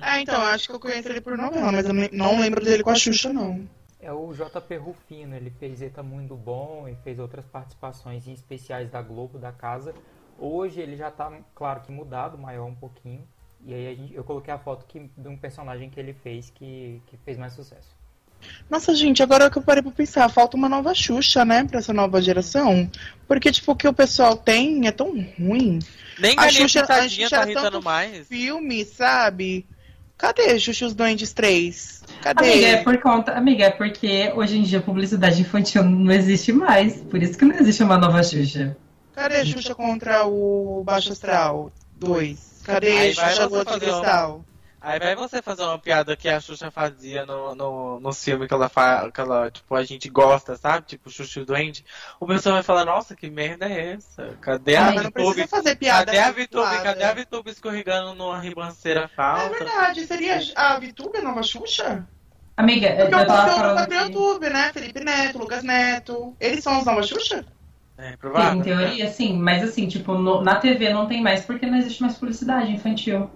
Ah, 0.00 0.20
então, 0.20 0.40
acho 0.42 0.68
que 0.68 0.74
eu 0.74 0.80
conheço 0.80 1.08
ele 1.08 1.20
por 1.20 1.36
novela, 1.36 1.72
mas 1.72 1.86
eu 1.86 1.94
não 2.12 2.40
lembro 2.40 2.64
dele 2.64 2.82
com 2.82 2.90
a 2.90 2.94
Xuxa, 2.94 3.32
não. 3.32 3.66
É 4.00 4.12
o 4.12 4.32
JP 4.32 4.76
Rufino, 4.76 5.34
ele 5.34 5.50
fez 5.50 5.82
Eta 5.82 6.02
Muito 6.02 6.36
Bom 6.36 6.86
e 6.88 6.94
fez 7.02 7.18
outras 7.18 7.44
participações 7.46 8.26
em 8.28 8.32
especiais 8.32 8.90
da 8.90 9.02
Globo, 9.02 9.38
da 9.38 9.50
casa. 9.52 9.94
Hoje 10.38 10.80
ele 10.80 10.96
já 10.96 11.10
tá, 11.10 11.30
claro 11.54 11.80
que 11.80 11.90
mudado, 11.92 12.38
maior 12.38 12.66
um 12.66 12.74
pouquinho. 12.74 13.22
E 13.66 13.74
aí 13.74 13.88
a 13.88 13.94
gente- 13.94 14.14
eu 14.14 14.22
coloquei 14.22 14.54
a 14.54 14.58
foto 14.58 14.86
que, 14.86 15.10
de 15.16 15.28
um 15.28 15.36
personagem 15.36 15.90
que 15.90 15.98
ele 15.98 16.12
fez 16.22 16.50
que, 16.54 17.02
que 17.08 17.16
fez 17.24 17.36
mais 17.36 17.52
sucesso. 17.54 17.96
Nossa, 18.70 18.94
gente, 18.94 19.20
agora 19.20 19.50
que 19.50 19.58
eu 19.58 19.62
parei 19.62 19.82
pra 19.82 19.90
pensar, 19.90 20.28
falta 20.28 20.56
uma 20.56 20.68
nova 20.68 20.94
Xuxa, 20.94 21.44
né, 21.44 21.64
pra 21.64 21.80
essa 21.80 21.92
nova 21.92 22.22
geração. 22.22 22.88
Porque, 23.26 23.50
tipo, 23.50 23.72
o 23.72 23.76
que 23.76 23.88
o 23.88 23.92
pessoal 23.92 24.36
tem 24.36 24.86
é 24.86 24.92
tão 24.92 25.08
ruim. 25.38 25.80
Nem 26.20 26.38
A 26.38 26.48
Xuxa- 26.48 26.84
a 26.84 27.08
Xuxa 27.08 27.30
tá 27.30 27.40
irritando 27.50 27.52
tanto 27.72 27.82
mais. 27.82 28.28
Filme, 28.28 28.84
sabe? 28.84 29.66
Cadê 30.16 30.56
Xuxa 30.60 30.86
os 30.86 30.94
Duendes 30.94 31.32
3? 31.32 32.02
Cadê? 32.22 32.44
Amiga, 32.52 32.66
é 32.68 32.76
por 32.84 32.98
conta. 33.00 33.32
Amiga, 33.32 33.64
é 33.64 33.70
porque 33.70 34.32
hoje 34.36 34.58
em 34.58 34.62
dia 34.62 34.78
a 34.78 34.82
publicidade 34.82 35.40
infantil 35.40 35.82
não 35.82 36.12
existe 36.12 36.52
mais. 36.52 36.96
Por 37.02 37.20
isso 37.20 37.36
que 37.36 37.44
não 37.44 37.56
existe 37.56 37.82
uma 37.82 37.98
nova 37.98 38.22
Xuxa. 38.22 38.76
Cadê 39.18 39.44
Xuxa 39.44 39.74
contra 39.74 40.26
o 40.26 40.82
Baixo 40.84 41.12
Astral 41.12 41.70
2? 41.96 42.62
Cadê 42.64 42.88
Aí 42.96 43.12
vai 43.14 43.30
Xuxa 43.30 43.48
você 43.48 43.54
Lua 43.54 43.64
de 43.64 43.70
fazer 43.70 43.86
um- 43.92 44.00
Cristal? 44.00 44.44
Aí 44.80 44.98
vai 45.00 45.16
você 45.16 45.42
fazer 45.42 45.62
uma 45.64 45.78
piada 45.78 46.16
que 46.16 46.28
a 46.28 46.38
Xuxa 46.40 46.70
fazia 46.70 47.26
no, 47.26 47.52
no, 47.52 47.98
no 48.00 48.12
filme 48.12 48.46
que 48.46 48.54
ela 48.54 48.68
faz, 48.68 49.10
que 49.12 49.20
ela, 49.20 49.50
tipo, 49.50 49.74
a 49.74 49.82
gente 49.82 50.08
gosta, 50.08 50.56
sabe? 50.56 50.86
Tipo, 50.86 51.10
Xuxa 51.10 51.40
e 51.40 51.42
o 51.42 51.46
Duende. 51.46 51.84
O 52.20 52.26
pessoal 52.26 52.54
vai 52.54 52.62
falar, 52.62 52.84
nossa, 52.84 53.16
que 53.16 53.28
merda 53.28 53.66
é 53.68 53.94
essa? 53.94 54.36
Cadê 54.40 54.76
Ah, 54.76 54.90
a 54.90 55.10
precisa 55.10 55.48
fazer 55.48 55.74
piada. 55.74 56.06
Cadê 56.06 56.18
a 56.18 56.30
Vitube? 56.30 56.62
zoada. 56.62 56.82
Cadê 56.84 57.02
a 57.04 57.12
Vitube 57.12 57.50
escorregando 57.50 58.14
numa 58.14 58.38
ribanceira 58.38 59.00
É 59.02 59.08
falta? 59.08 59.48
verdade, 59.48 60.06
seria 60.06 60.40
a 60.54 60.78
Vitube 60.78 61.18
a 61.18 61.22
nova 61.22 61.42
Xuxa? 61.42 62.06
Amiga, 62.56 62.88
eu 62.90 63.08
Porque 63.08 63.14
o 63.16 63.26
tava 63.26 63.40
conteúdo 63.50 63.60
falando 63.60 63.88
que, 63.88 63.94
YouTube, 63.94 64.50
né? 64.50 64.72
Felipe 64.72 65.00
Neto, 65.00 65.38
Lucas 65.38 65.62
Neto. 65.64 66.36
Eles 66.38 66.62
são 66.62 66.78
os 66.78 66.84
novos 66.86 67.08
Xuxa? 67.08 67.44
É 67.98 68.10
Sim, 68.12 68.16
provável. 68.16 68.60
em 68.60 68.62
teoria, 68.62 69.10
sim, 69.10 69.36
mas 69.36 69.62
assim, 69.64 69.88
tipo, 69.88 70.14
no- 70.14 70.40
na 70.40 70.56
TV 70.56 70.92
não 70.92 71.06
tem 71.06 71.20
mais 71.20 71.44
porque 71.44 71.66
não 71.66 71.76
existe 71.78 72.00
mais 72.00 72.16
publicidade 72.16 72.70
infantil. 72.70 73.28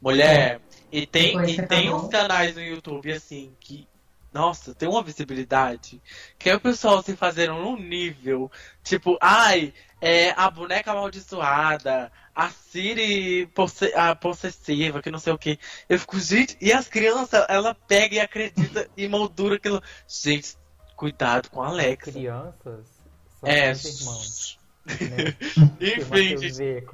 Mulher, 0.00 0.60
e 0.90 1.06
tem, 1.06 1.26
Depois 1.28 1.50
e 1.50 1.62
tem 1.66 1.88
acabou. 1.88 2.06
uns 2.06 2.08
canais 2.10 2.54
no 2.54 2.62
YouTube, 2.62 3.12
assim, 3.12 3.54
que, 3.60 3.86
nossa, 4.32 4.74
tem 4.74 4.88
uma 4.88 5.02
visibilidade, 5.02 6.00
que 6.38 6.48
é 6.48 6.56
o 6.56 6.60
pessoal 6.60 7.02
se 7.02 7.14
fazendo 7.14 7.54
num 7.54 7.76
nível, 7.76 8.50
tipo, 8.82 9.18
ai, 9.20 9.74
é 10.00 10.30
a 10.30 10.50
boneca 10.50 10.92
amaldiçoada, 10.92 12.10
a 12.34 12.48
Siri 12.48 13.46
posse 13.48 13.92
a 13.94 14.14
possessiva, 14.16 15.02
que 15.02 15.10
não 15.10 15.18
sei 15.18 15.32
o 15.34 15.38
que. 15.38 15.58
Eu 15.88 15.98
fico, 15.98 16.18
gente, 16.18 16.56
e 16.60 16.72
as 16.72 16.88
crianças, 16.88 17.44
ela 17.48 17.74
pega 17.74 18.14
e 18.14 18.20
acredita 18.20 18.88
e 18.96 19.06
moldura 19.06 19.56
aquilo. 19.56 19.82
Gente, 20.08 20.56
cuidado 20.96 21.50
com 21.50 21.62
a 21.62 21.68
Alexa. 21.68 22.10
Crianças 22.12 22.99
É, 23.42 23.70
irmãos. 23.70 24.58
Né? 24.86 25.36
enfim, 25.98 26.38
gente. 26.38 26.86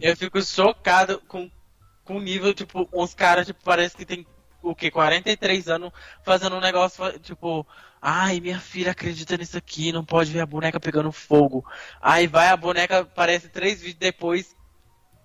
eu 0.00 0.16
fico 0.16 0.42
chocado 0.42 1.20
com, 1.28 1.50
com 2.04 2.16
o 2.16 2.20
nível, 2.20 2.54
tipo, 2.54 2.88
uns 2.92 3.14
caras, 3.14 3.46
tipo, 3.46 3.60
parece 3.62 3.96
que 3.96 4.04
tem 4.04 4.26
o 4.62 4.74
quê? 4.74 4.90
43 4.90 5.68
anos 5.68 5.92
fazendo 6.22 6.56
um 6.56 6.60
negócio, 6.60 7.18
tipo, 7.18 7.66
ai, 8.00 8.40
minha 8.40 8.60
filha 8.60 8.92
acredita 8.92 9.36
nisso 9.36 9.58
aqui, 9.58 9.92
não 9.92 10.04
pode 10.04 10.32
ver 10.32 10.40
a 10.40 10.46
boneca 10.46 10.80
pegando 10.80 11.12
fogo. 11.12 11.64
Aí 12.00 12.26
vai 12.26 12.48
a 12.48 12.56
boneca, 12.56 13.00
aparece 13.00 13.48
três 13.48 13.80
vídeos 13.80 13.98
depois, 13.98 14.56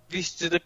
vestida, 0.10 0.62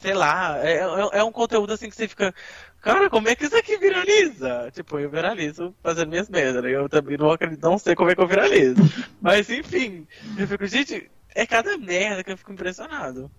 sei 0.00 0.14
lá, 0.14 0.58
é, 0.58 0.78
é, 0.78 1.18
é 1.18 1.24
um 1.24 1.32
conteúdo 1.32 1.72
assim 1.72 1.88
que 1.88 1.96
você 1.96 2.08
fica. 2.08 2.34
Cara, 2.80 3.10
como 3.10 3.28
é 3.28 3.34
que 3.34 3.44
isso 3.44 3.56
aqui 3.56 3.76
viraliza? 3.76 4.70
Tipo, 4.72 4.98
eu 4.98 5.10
viralizo 5.10 5.74
fazendo 5.82 6.10
minhas 6.10 6.28
merdas, 6.28 6.62
né? 6.62 6.70
Eu 6.70 6.88
também 6.88 7.16
não 7.16 7.30
acredito, 7.30 7.62
não 7.62 7.78
sei 7.78 7.94
como 7.94 8.10
é 8.10 8.14
que 8.14 8.20
eu 8.20 8.26
viralizo. 8.26 8.80
Mas 9.20 9.50
enfim, 9.50 10.06
eu 10.38 10.46
fico, 10.46 10.66
gente, 10.66 11.10
é 11.34 11.44
cada 11.46 11.76
merda 11.76 12.22
que 12.22 12.30
eu 12.30 12.38
fico 12.38 12.52
impressionado. 12.52 13.30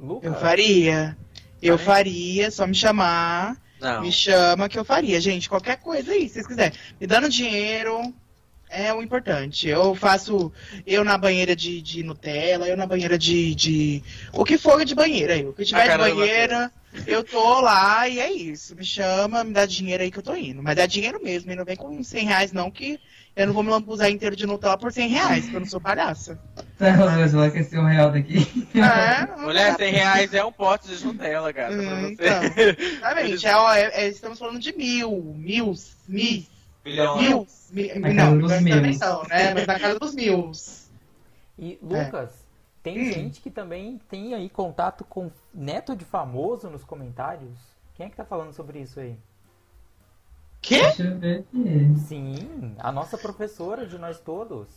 Lucas, 0.00 0.32
Eu 0.32 0.38
faria. 0.38 1.18
Eu 1.60 1.76
faria, 1.76 2.50
só 2.50 2.66
me 2.66 2.74
chamar. 2.74 3.56
Não. 3.80 4.02
Me 4.02 4.12
chama 4.12 4.68
que 4.68 4.78
eu 4.78 4.84
faria, 4.84 5.20
gente. 5.20 5.48
Qualquer 5.48 5.78
coisa 5.78 6.12
aí, 6.12 6.28
se 6.28 6.34
vocês 6.34 6.46
quiserem. 6.46 6.78
Me 7.00 7.06
dando 7.06 7.28
dinheiro 7.28 8.14
é 8.70 8.92
o 8.92 9.02
importante. 9.02 9.68
Eu 9.68 9.94
faço 9.94 10.52
eu 10.86 11.04
na 11.04 11.16
banheira 11.18 11.54
de, 11.56 11.80
de 11.80 12.02
Nutella, 12.02 12.66
eu 12.68 12.76
na 12.76 12.86
banheira 12.86 13.18
de, 13.18 13.54
de. 13.54 14.02
O 14.32 14.44
que 14.44 14.58
for 14.58 14.84
de 14.84 14.94
banheira 14.94 15.34
aí. 15.34 15.46
O 15.46 15.52
que 15.52 15.64
tiver 15.64 15.80
A 15.80 15.82
de 15.84 15.88
cara 15.88 16.02
banheira, 16.14 16.72
eu 17.06 17.22
tô 17.24 17.60
lá 17.60 18.08
e 18.08 18.18
é 18.20 18.30
isso. 18.32 18.74
Me 18.76 18.84
chama, 18.84 19.44
me 19.44 19.52
dá 19.52 19.66
dinheiro 19.66 20.02
aí 20.02 20.10
que 20.10 20.18
eu 20.18 20.22
tô 20.22 20.34
indo. 20.34 20.62
Mas 20.62 20.76
dá 20.76 20.86
dinheiro 20.86 21.20
mesmo, 21.22 21.50
e 21.50 21.56
não 21.56 21.64
vem 21.64 21.76
com 21.76 22.02
100 22.02 22.24
reais, 22.26 22.52
não, 22.52 22.70
que 22.70 22.98
eu 23.36 23.46
não 23.46 23.54
vou 23.54 23.62
me 23.62 23.70
lambuzar 23.70 24.10
inteiro 24.10 24.34
de 24.34 24.46
Nutella 24.46 24.76
por 24.76 24.92
100 24.92 25.08
reais, 25.08 25.44
porque 25.44 25.56
eu 25.56 25.60
não 25.60 25.66
sou 25.68 25.80
palhaça. 25.80 26.38
Dois 26.78 27.32
vão 27.32 27.42
aquecer 27.44 27.78
um 27.78 27.86
real 27.86 28.10
daqui. 28.10 28.38
É, 28.74 29.36
Mulher, 29.40 29.72
dá 29.72 29.76
100 29.76 29.92
reais 29.92 30.34
é 30.34 30.44
um 30.44 30.50
pote 30.52 30.88
de 30.88 31.04
Nutella, 31.04 31.52
pra 31.52 31.70
Hum, 31.70 32.00
você. 32.00 32.12
então. 32.14 32.42
Exatamente. 32.96 33.46
É, 33.46 33.56
ó, 33.56 33.72
é- 33.74 33.90
é- 33.94 34.08
estamos 34.08 34.38
falando 34.38 34.58
de 34.58 34.76
mil, 34.76 35.34
mil, 35.38 35.72
mil, 36.08 36.44
Milhões. 36.90 37.68
mil. 37.72 37.94
mil 37.94 38.00
Na 38.00 38.08
não, 38.08 38.16
casa 38.16 38.38
dos 38.38 38.46
presta 38.48 38.64
mil. 38.64 38.78
atenção, 38.78 39.22
né? 39.24 39.54
Mas 39.54 39.66
na 39.66 39.78
casa 39.80 39.98
dos 39.98 40.14
mil. 40.14 40.52
E 41.58 41.78
Lucas, 41.82 42.46
tem 42.82 43.00
Hum. 43.00 43.12
gente 43.12 43.40
que 43.40 43.50
também 43.50 43.98
tem 44.08 44.34
aí 44.34 44.48
contato 44.48 45.04
com 45.04 45.30
neto 45.52 45.94
de 45.96 46.04
famoso 46.04 46.68
nos 46.70 46.84
comentários. 46.84 47.58
Quem 47.94 48.06
é 48.06 48.10
que 48.10 48.16
tá 48.16 48.24
falando 48.24 48.52
sobre 48.52 48.80
isso 48.80 49.00
aí? 49.00 49.18
Quê? 50.60 50.80
Deixa 50.82 51.02
eu 51.04 51.18
ver 51.18 51.40
aqui. 51.40 51.94
Sim, 52.06 52.74
a 52.78 52.90
nossa 52.92 53.16
professora 53.18 53.86
de 53.86 53.96
nós 53.98 54.18
todos. 54.20 54.68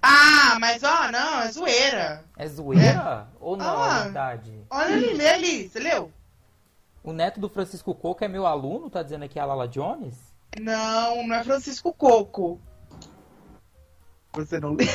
Ah, 0.00 0.56
mas 0.60 0.82
ó, 0.82 1.10
não, 1.10 1.40
é 1.42 1.50
zoeira. 1.50 2.24
É 2.36 2.46
zoeira? 2.46 3.28
Ou 3.40 3.56
não, 3.56 3.82
Ah. 3.82 3.98
é 4.00 4.02
verdade? 4.04 4.60
Olha 4.70 4.94
ali, 4.94 5.12
lê 5.14 5.28
ali, 5.28 5.68
você 5.68 5.80
leu? 5.80 6.10
O 7.04 7.12
neto 7.12 7.40
do 7.40 7.48
Francisco 7.48 7.94
Coco 7.94 8.24
é 8.24 8.28
meu 8.28 8.46
aluno, 8.46 8.88
tá 8.88 9.02
dizendo 9.02 9.24
aqui 9.24 9.38
a 9.38 9.44
Lala 9.44 9.66
Jones? 9.68 10.14
Não, 10.60 11.26
não 11.26 11.34
é 11.34 11.42
Francisco 11.44 11.92
Coco. 11.92 12.60
Você 14.34 14.58
não 14.60 14.74
leu? 14.74 14.86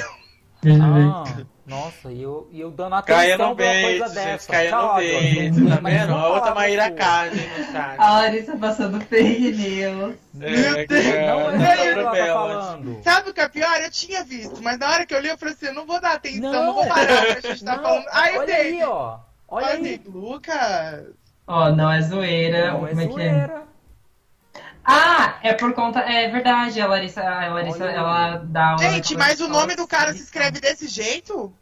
Ver. 0.64 0.82
Ah, 0.82 1.24
nossa, 1.68 2.12
e 2.12 2.24
eu, 2.24 2.48
e 2.52 2.60
eu 2.60 2.72
dando 2.72 2.96
atenção 2.96 3.16
Caia 3.20 3.38
no 3.38 3.56
pra 3.56 3.66
uma 3.66 3.82
coisa 3.82 4.06
gente. 4.08 4.14
dessa. 4.16 4.52
Caia 4.52 4.72
no 4.72 4.78
Tchau, 4.78 4.96
beijo, 4.96 5.54
Jones. 5.54 5.76
tá 5.76 5.82
Mas 5.82 5.94
vendo? 5.94 6.14
A 6.16 6.30
outra 6.30 6.56
Maíra 6.56 6.92
Cage 6.92 7.48
no 7.48 7.64
chat. 7.72 8.00
A 8.00 8.12
Larissa 8.14 8.58
passando 8.58 9.02
fake 9.02 9.52
news. 9.52 10.16
É, 10.42 10.86
Deus. 10.88 11.04
cara, 11.06 11.52
Não 11.52 11.60
tá 11.60 11.66
é 11.68 11.76
isso 11.76 11.84
que 11.84 12.00
ela 12.00 12.12
tá 12.12 12.26
falando. 12.34 13.04
Sabe 13.04 13.30
o 13.30 13.34
que 13.36 13.42
é 13.42 13.50
pior? 13.50 13.82
Eu 13.82 13.92
tinha 13.92 14.24
visto, 14.24 14.64
mas 14.64 14.80
na 14.80 14.90
hora 14.90 15.06
que 15.06 15.14
eu 15.14 15.20
li, 15.22 15.28
eu 15.30 15.38
falei 15.38 15.54
assim: 15.54 15.68
eu 15.68 15.74
não 15.76 15.86
vou 15.86 16.02
dar 16.02 16.14
atenção, 16.14 16.52
não, 16.52 16.66
Não. 16.66 16.74
vou 16.74 16.88
parar 16.88 17.22
o 17.24 17.26
que 17.42 17.48
a 17.48 17.52
gente 17.52 17.64
tá 17.64 17.76
Não, 17.76 17.84
falando. 17.84 18.06
Ai, 18.12 18.36
eu 18.36 18.40
olha 18.40 18.46
dei. 18.48 18.56
aí, 18.56 18.84
ó. 18.84 19.20
Olha 19.48 19.66
Olha 19.68 19.76
aí. 19.76 19.88
aí, 19.88 20.02
Lucas. 20.08 21.06
Ó, 21.48 21.70
não 21.72 21.92
é 21.92 22.02
zoeira. 22.02 22.72
Não 22.74 22.86
é 22.86 22.90
Como 22.90 23.02
é 23.02 23.08
que 23.08 23.22
é? 23.22 23.30
zoeira. 23.30 23.64
Ah, 24.84 25.40
é 25.44 25.54
por 25.54 25.74
conta. 25.74 26.00
É 26.00 26.30
verdade, 26.30 26.80
a 26.80 26.88
Larissa, 26.88 27.22
a 27.22 27.54
Larissa 27.54 27.84
Olha. 27.84 27.92
ela 27.92 28.36
dá 28.46 28.70
uma. 28.72 28.78
Gente, 28.78 29.16
mas 29.18 29.40
o 29.42 29.48
nome 29.48 29.76
do 29.76 29.88
cara 29.88 30.14
se 30.14 30.22
escreve 30.24 30.60
desse 30.62 30.88
jeito? 30.88 31.54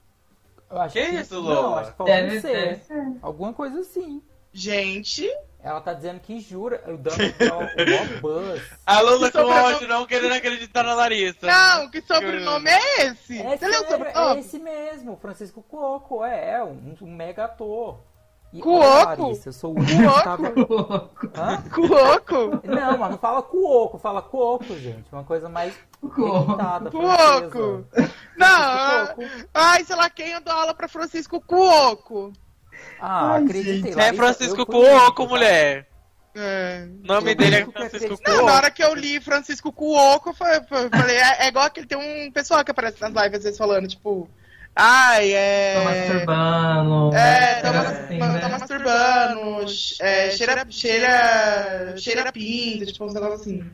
Eu 0.70 0.82
acho 0.82 0.94
Que 0.94 1.00
isso, 1.02 1.36
Não, 1.36 1.42
Lola? 1.42 1.82
acho 1.82 1.94
que 1.94 2.04
Deve 2.04 2.38
um 2.38 2.42
C. 2.42 2.48
deve 2.52 2.76
ser. 2.84 3.04
Alguma 3.22 3.54
coisa 3.54 3.80
assim. 3.80 4.22
Gente. 4.52 5.28
Ela 5.64 5.82
tá 5.82 5.94
dizendo 5.94 6.20
que 6.20 6.40
jura, 6.40 6.84
eu 6.86 6.96
dando 6.96 7.16
o 7.18 7.84
maior 7.84 8.22
buzz. 8.22 8.62
A 8.86 9.02
Lula 9.02 9.32
Que 9.32 9.38
com 9.40 9.46
sobrenome- 9.46 9.74
ódio, 9.76 9.88
não 9.88 10.06
querendo 10.06 10.34
acreditar 10.34 10.84
na 10.84 10.94
Larissa. 10.94 11.48
Não, 11.48 11.90
que 11.90 12.02
sobrenome 12.02 12.70
é 12.70 13.06
esse? 13.08 13.42
É, 13.42 13.58
Você 13.58 13.68
leu 13.68 13.82
o 13.82 13.86
é 13.86 13.88
sobrenome? 13.90 14.40
esse 14.42 14.60
mesmo, 14.60 15.18
Francisco 15.20 15.64
Coco, 15.64 16.24
é, 16.24 16.52
é 16.58 16.64
um, 16.64 16.96
um 17.02 17.16
mega 17.16 17.46
ator. 17.46 18.00
E 18.58 18.62
Cuoco? 18.62 19.22
Larissa, 19.24 19.50
eu 19.50 19.54
sou 19.54 19.74
o 19.74 19.80
único 19.80 20.14
que 20.18 20.24
tava... 20.24 20.52
Cuoco. 20.52 21.30
Hã? 21.36 21.62
Cuoco? 21.74 22.62
Não, 22.64 22.98
mas 22.98 23.12
não 23.12 23.18
fala 23.18 23.42
cuoco, 23.42 23.98
fala 23.98 24.22
cuoco, 24.22 24.66
gente. 24.78 25.06
Uma 25.12 25.24
coisa 25.26 25.50
mais 25.50 25.74
Cuoco. 26.00 26.46
requintada, 26.52 26.90
Cuoco. 26.92 27.86
Não, 28.38 29.08
Cuoco. 29.08 29.24
ai, 29.54 29.84
sei 29.84 29.96
lá 29.96 30.10
quem 30.10 30.32
eu 30.32 30.42
dou 30.42 30.54
aula 30.54 30.74
pra 30.74 30.88
Francisco 30.88 31.42
Cuoco. 31.42 32.32
Ah, 33.00 33.34
Ai, 33.34 33.44
acreditei. 33.44 33.92
É 33.92 33.96
Larissa, 33.96 34.16
Francisco 34.16 34.62
eu 34.62 34.66
fui 34.66 34.76
o 34.76 34.80
único, 34.80 35.00
Cuoco, 35.00 35.24
tá? 35.24 35.30
mulher. 35.30 35.88
É. 36.38 36.88
O 37.04 37.08
nome 37.08 37.32
Eu 37.32 37.36
dele 37.36 37.56
é 37.56 37.66
Francisco 37.66 37.96
acreditei. 37.98 38.34
Não, 38.34 38.40
Cuoco. 38.40 38.46
na 38.52 38.54
hora 38.58 38.72
que 38.72 38.84
eu 38.84 38.94
li 38.94 39.20
Francisco 39.22 39.72
Cuoco, 39.74 40.30
eu 40.30 40.34
fa- 40.34 40.64
fa- 40.64 40.90
falei, 40.90 41.18
é, 41.18 41.46
é 41.46 41.48
igual 41.50 41.66
aquele, 41.66 41.88
tem 41.88 41.98
um 41.98 42.32
pessoal 42.32 42.64
que 42.64 42.72
aparece 42.72 43.02
nas 43.02 43.12
lives 43.12 43.38
às 43.40 43.44
vezes 43.44 43.58
falando, 43.58 43.88
tipo, 43.88 44.30
ai, 44.76 45.32
é... 45.34 45.76
Tô 45.78 45.84
masturbando. 45.86 47.16
É, 47.16 47.62
tô, 47.62 47.68
Era 47.68 47.78
mas- 47.84 48.00
assim, 48.00 48.20
tô 48.20 48.26
né? 48.26 48.48
masturbando, 48.50 49.66
é, 50.02 50.32
cheira, 50.32 50.66
cheira, 50.70 51.96
cheira 51.98 52.32
pinto, 52.32 52.86
tipo, 52.92 53.06
uns 53.06 53.14
negócios 53.14 53.42
assim. 53.42 53.72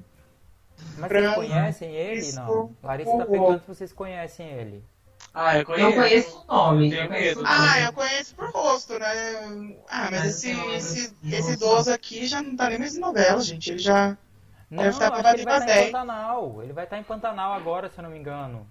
Mas 0.97 1.07
Pra- 1.07 1.21
vocês 1.21 1.35
conhecem 1.35 1.95
ele? 1.95 2.31
Não. 2.33 2.75
Larissa 2.83 3.17
tá 3.17 3.25
perguntando 3.25 3.59
se 3.61 3.67
vocês 3.67 3.93
conhecem 3.93 4.47
ele. 4.49 4.83
Ah, 5.33 5.57
eu 5.57 5.65
conheço. 5.65 5.85
Eu 5.89 5.93
conheço 5.93 6.45
o 6.47 6.53
nome. 6.53 6.93
Eu 6.93 7.07
conheço 7.07 7.39
o 7.39 7.43
medo. 7.43 7.43
nome. 7.43 7.69
Ah, 7.71 7.79
eu 7.81 7.93
conheço 7.93 8.35
por 8.35 8.51
rosto, 8.51 8.99
né? 8.99 9.75
Ah, 9.89 10.09
mas 10.11 10.19
Mas 10.19 10.25
esse, 10.43 10.51
esse, 10.75 11.13
esse 11.31 11.51
idoso 11.53 11.91
aqui 11.91 12.25
já 12.27 12.41
não 12.41 12.55
tá 12.55 12.67
nem 12.69 12.79
mais 12.79 12.95
em 12.95 12.99
novela, 12.99 13.39
gente. 13.41 13.71
Ele 13.71 13.79
já. 13.79 14.17
Não, 14.69 14.83
Deve 14.83 14.89
acho 14.89 14.97
estar 15.03 15.11
pra 15.11 15.33
ele 15.33 15.43
vai 15.45 15.59
estar 15.59 15.77
em 15.77 15.85
com 15.85 15.91
Pantanal. 15.91 16.63
Ele 16.63 16.73
vai 16.73 16.83
estar 16.83 16.97
em 16.97 17.03
Pantanal 17.03 17.53
agora, 17.53 17.89
se 17.89 17.97
eu 17.99 18.03
não 18.03 18.09
me 18.09 18.17
engano. 18.19 18.67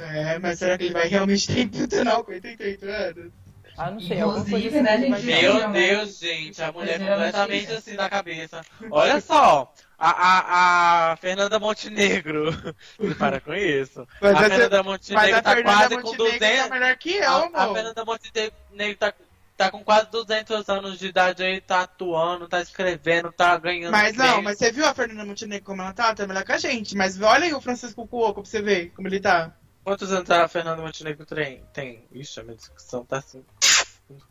É, 0.00 0.38
mas 0.38 0.58
será 0.58 0.76
que 0.78 0.84
ele 0.84 0.92
vai 0.94 1.06
realmente 1.08 1.46
ter 1.46 1.68
Pantanal 1.68 2.24
com 2.24 2.32
88 2.32 2.84
anos? 2.86 3.32
Ah, 3.76 3.90
não 3.90 4.00
sei. 4.00 4.18
Inclusive, 4.18 4.80
né, 4.82 4.94
assim 4.94 5.10
vai 5.10 5.20
gente. 5.22 5.42
Meu 5.42 5.70
Deus, 5.70 6.18
gente, 6.18 6.62
a 6.62 6.72
mulher 6.72 6.98
geralmente- 6.98 7.32
completamente 7.32 7.72
assim 7.72 7.94
na 7.94 8.10
cabeça. 8.10 8.60
Olha 8.90 9.20
só, 9.20 9.72
a, 9.98 10.10
a, 10.10 11.12
a 11.12 11.16
Fernanda 11.16 11.58
Montenegro. 11.58 12.52
Para 13.18 13.40
com 13.40 13.54
isso. 13.54 14.06
Mas 14.20 14.34
a 14.34 14.38
essa- 14.40 14.48
Fernanda 14.50 14.82
Mas 14.82 14.86
Montenegro 14.86 15.36
a 15.36 15.42
tá 15.42 15.54
Fernanda 15.54 15.76
quase 15.78 15.94
com 15.96 16.02
Montenegro 16.08 16.38
200. 16.40 16.68
tá 16.68 16.74
melhor 16.74 16.96
que 16.96 17.14
eu, 17.16 17.30
A, 17.32 17.64
a. 17.64 17.72
Fernanda 17.74 18.04
Montenegro 18.04 18.96
tá, 18.98 19.14
tá 19.56 19.70
com 19.70 19.82
quase 19.84 20.10
200 20.10 20.68
anos 20.68 20.98
de 20.98 21.06
idade 21.06 21.42
aí, 21.42 21.60
tá 21.60 21.82
atuando, 21.82 22.48
tá 22.48 22.60
escrevendo, 22.60 23.32
tá 23.32 23.56
ganhando. 23.56 23.92
Mas 23.92 24.14
não, 24.14 24.42
mas 24.42 24.58
você 24.58 24.70
viu 24.70 24.84
a 24.84 24.92
Fernanda 24.92 25.24
Montenegro 25.24 25.64
como 25.64 25.80
ela 25.80 25.92
tá? 25.94 26.14
Tá 26.14 26.26
melhor 26.26 26.44
que 26.44 26.52
a 26.52 26.58
gente. 26.58 26.94
Mas 26.96 27.18
olha 27.22 27.44
aí 27.44 27.54
o 27.54 27.60
Francisco 27.62 28.06
Cuoco 28.06 28.42
pra 28.42 28.50
você 28.50 28.60
ver 28.60 28.90
como 28.90 29.08
ele 29.08 29.20
tá. 29.20 29.54
Quantos 29.84 30.12
anos 30.12 30.30
a 30.30 30.46
Fernanda 30.48 30.82
Montenegro 30.82 31.24
tem? 31.26 31.62
tem? 31.72 32.06
Ixi, 32.12 32.40
a 32.40 32.42
minha 32.42 32.56
discussão 32.56 33.04
tá 33.04 33.18
assim. 33.18 33.44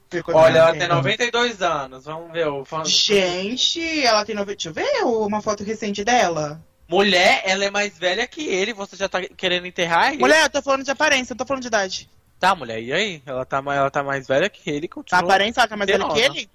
Ficou 0.09 0.35
Olha, 0.35 0.59
ela 0.59 0.75
tem 0.75 0.87
92 0.87 1.61
anos. 1.61 2.05
Vamos 2.05 2.31
ver 2.31 2.47
o 2.47 2.65
fã- 2.65 2.83
Gente, 2.85 4.05
ela 4.05 4.25
tem 4.25 4.35
90. 4.35 4.55
Deixa 4.55 4.69
eu 4.69 4.73
ver 4.73 5.03
uma 5.03 5.41
foto 5.41 5.63
recente 5.63 6.03
dela. 6.03 6.63
Mulher, 6.87 7.41
ela 7.45 7.65
é 7.65 7.69
mais 7.69 7.97
velha 7.97 8.27
que 8.27 8.45
ele. 8.47 8.73
Você 8.73 8.95
já 8.95 9.07
tá 9.07 9.21
querendo 9.21 9.67
enterrar 9.67 10.09
ele? 10.13 10.19
Mulher, 10.21 10.43
eu 10.43 10.49
tô 10.49 10.61
falando 10.61 10.83
de 10.83 10.91
aparência, 10.91 11.33
eu 11.33 11.37
tô 11.37 11.45
falando 11.45 11.61
de 11.61 11.67
idade. 11.67 12.09
Tá, 12.39 12.55
mulher, 12.55 12.81
e 12.81 12.91
aí? 12.91 13.21
Ela 13.25 13.45
tá, 13.45 13.57
ela 13.57 13.91
tá 13.91 14.01
mais 14.01 14.27
velha 14.27 14.49
que 14.49 14.69
ele, 14.69 14.87
continua. 14.87 15.21
aparência, 15.21 15.59
ela 15.61 15.67
tá 15.67 15.77
mais 15.77 15.89
velha 15.89 16.07
que 16.07 16.19
ele? 16.19 16.49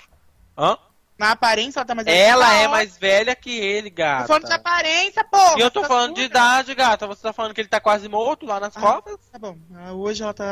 Hã? 0.56 0.76
Na 1.16 1.30
aparência, 1.30 1.78
ela 1.78 1.86
tá 1.86 1.94
mais 1.94 2.06
velha 2.06 2.16
que 2.18 2.28
Ela 2.30 2.54
é 2.54 2.66
mais 2.68 2.96
velha 2.98 3.36
que 3.36 3.50
ele, 3.56 3.88
Tô 3.90 3.96
gata. 3.96 4.26
falando 4.26 4.46
de 4.46 4.52
aparência, 4.52 5.22
porra. 5.24 5.54
E 5.56 5.60
eu 5.60 5.70
tô 5.70 5.82
Tá 5.82 5.88
falando 5.88 6.14
de 6.16 6.22
idade, 6.22 6.74
gata. 6.74 7.06
Você 7.06 7.22
tá 7.22 7.32
falando 7.32 7.54
que 7.54 7.60
ele 7.60 7.68
tá 7.68 7.78
quase 7.80 8.08
morto 8.08 8.44
lá 8.46 8.58
nas 8.58 8.76
Ah, 8.76 8.80
covas? 8.80 9.16
Tá 9.30 9.38
bom. 9.38 9.56
Ah, 9.76 9.92
Hoje 9.92 10.22
ela 10.24 10.34
tá, 10.34 10.44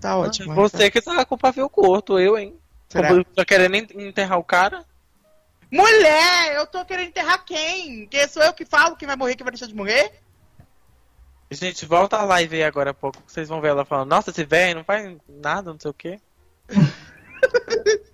tá 0.00 0.16
ótima. 0.16 0.54
Você 0.54 0.88
que 0.90 1.02
tá 1.02 1.24
com 1.24 1.34
o 1.34 1.38
pavio 1.38 1.68
curto, 1.68 2.18
eu, 2.18 2.38
hein? 2.38 2.56
Será? 2.88 3.08
Tá 3.34 3.44
querendo 3.44 3.74
en- 3.74 4.06
enterrar 4.06 4.38
o 4.38 4.44
cara? 4.44 4.84
Mulher, 5.68 6.54
eu 6.54 6.66
tô 6.68 6.84
querendo 6.84 7.08
enterrar 7.08 7.44
quem? 7.44 8.06
Que 8.06 8.28
sou 8.28 8.40
eu 8.42 8.52
que 8.52 8.64
falo 8.64 8.94
que 8.96 9.06
vai 9.06 9.16
morrer, 9.16 9.34
que 9.34 9.42
vai 9.42 9.50
deixar 9.50 9.66
de 9.66 9.74
morrer? 9.74 10.12
Gente, 11.50 11.84
volta 11.86 12.16
a 12.18 12.24
live 12.24 12.54
aí 12.56 12.62
agora 12.62 12.90
há 12.90 12.94
pouco, 12.94 13.20
que 13.22 13.32
vocês 13.32 13.48
vão 13.48 13.60
ver 13.60 13.68
ela 13.68 13.84
falando, 13.84 14.10
nossa, 14.10 14.30
esse 14.30 14.44
velho 14.44 14.76
não 14.76 14.84
faz 14.84 15.16
nada, 15.28 15.72
não 15.72 15.80
sei 15.80 15.90
o 15.90 15.94
quê. 15.94 16.20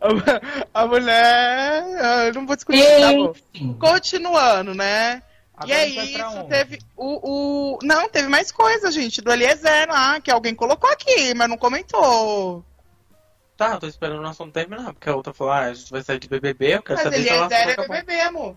A, 0.00 0.82
a 0.82 0.86
mulher. 0.86 1.84
Eu 2.28 2.34
não 2.34 2.46
vou 2.46 2.56
discutir, 2.56 2.82
tá 3.00 3.12
bom. 3.12 3.74
Continuando, 3.78 4.74
né? 4.74 5.22
Agora 5.56 5.70
e 5.70 5.72
é 5.72 5.82
a 5.82 5.88
gente 5.88 6.18
vai 6.18 6.30
pra 6.30 6.40
isso, 6.40 6.48
teve 6.48 6.78
o, 6.94 7.76
o. 7.76 7.78
Não, 7.82 8.08
teve 8.08 8.28
mais 8.28 8.52
coisa, 8.52 8.90
gente, 8.90 9.22
do 9.22 9.32
Eliezer 9.32 9.88
lá, 9.88 10.20
que 10.20 10.30
alguém 10.30 10.54
colocou 10.54 10.90
aqui, 10.90 11.32
mas 11.34 11.48
não 11.48 11.56
comentou. 11.56 12.64
Tá, 13.56 13.72
eu 13.72 13.80
tô 13.80 13.86
esperando 13.86 14.22
o 14.22 14.28
assunto 14.28 14.52
terminar, 14.52 14.92
porque 14.92 15.08
a 15.08 15.16
outra 15.16 15.32
falou, 15.32 15.54
ah, 15.54 15.60
a 15.60 15.74
gente 15.74 15.90
vai 15.90 16.02
sair 16.02 16.18
de 16.18 16.28
BBB, 16.28 16.74
eu 16.74 16.82
quero 16.82 16.98
Mas 16.98 17.04
saber 17.04 17.22
se 17.22 17.28
ela 17.30 17.46
Eliezer 17.46 17.68
é. 17.70 17.88
BBB, 17.88 18.20
amor. 18.20 18.56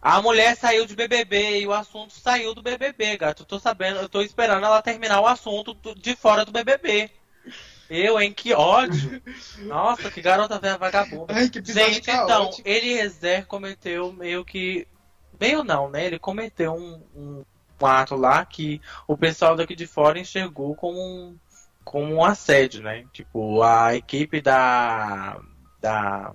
A 0.00 0.22
mulher 0.22 0.56
saiu 0.56 0.86
de 0.86 0.94
BBB 0.94 1.62
e 1.62 1.66
o 1.66 1.72
assunto 1.72 2.12
saiu 2.12 2.54
do 2.54 2.62
BBB, 2.62 3.16
gato. 3.16 3.42
Eu 3.42 3.46
tô 3.46 3.58
sabendo, 3.58 3.98
eu 3.98 4.08
tô 4.08 4.22
esperando 4.22 4.64
ela 4.64 4.80
terminar 4.80 5.20
o 5.20 5.26
assunto 5.26 5.76
de 5.96 6.14
fora 6.14 6.44
do 6.44 6.52
BBB. 6.52 7.10
Eu, 7.88 8.20
hein? 8.20 8.32
Que 8.32 8.52
ódio. 8.52 9.22
Nossa, 9.60 10.10
que 10.10 10.20
garota 10.20 10.58
velha 10.58 10.76
vagabunda. 10.76 11.34
Ai, 11.34 11.48
que 11.48 11.62
Gente, 11.64 12.00
então, 12.00 12.26
caótico. 12.26 12.68
Eliezer 12.68 13.46
cometeu 13.46 14.12
meio 14.12 14.44
que. 14.44 14.86
Meio 15.38 15.62
não, 15.62 15.88
né? 15.88 16.06
Ele 16.06 16.18
cometeu 16.18 16.72
um, 16.72 17.02
um, 17.14 17.44
um 17.80 17.86
ato 17.86 18.16
lá 18.16 18.44
que 18.44 18.80
o 19.06 19.16
pessoal 19.16 19.54
daqui 19.54 19.76
de 19.76 19.86
fora 19.86 20.18
enxergou 20.18 20.74
como 20.74 20.98
um, 20.98 21.36
como 21.84 22.14
um 22.14 22.24
assédio, 22.24 22.82
né? 22.82 23.04
Tipo, 23.12 23.62
a 23.62 23.94
equipe 23.94 24.40
da. 24.40 25.40
da. 25.80 26.32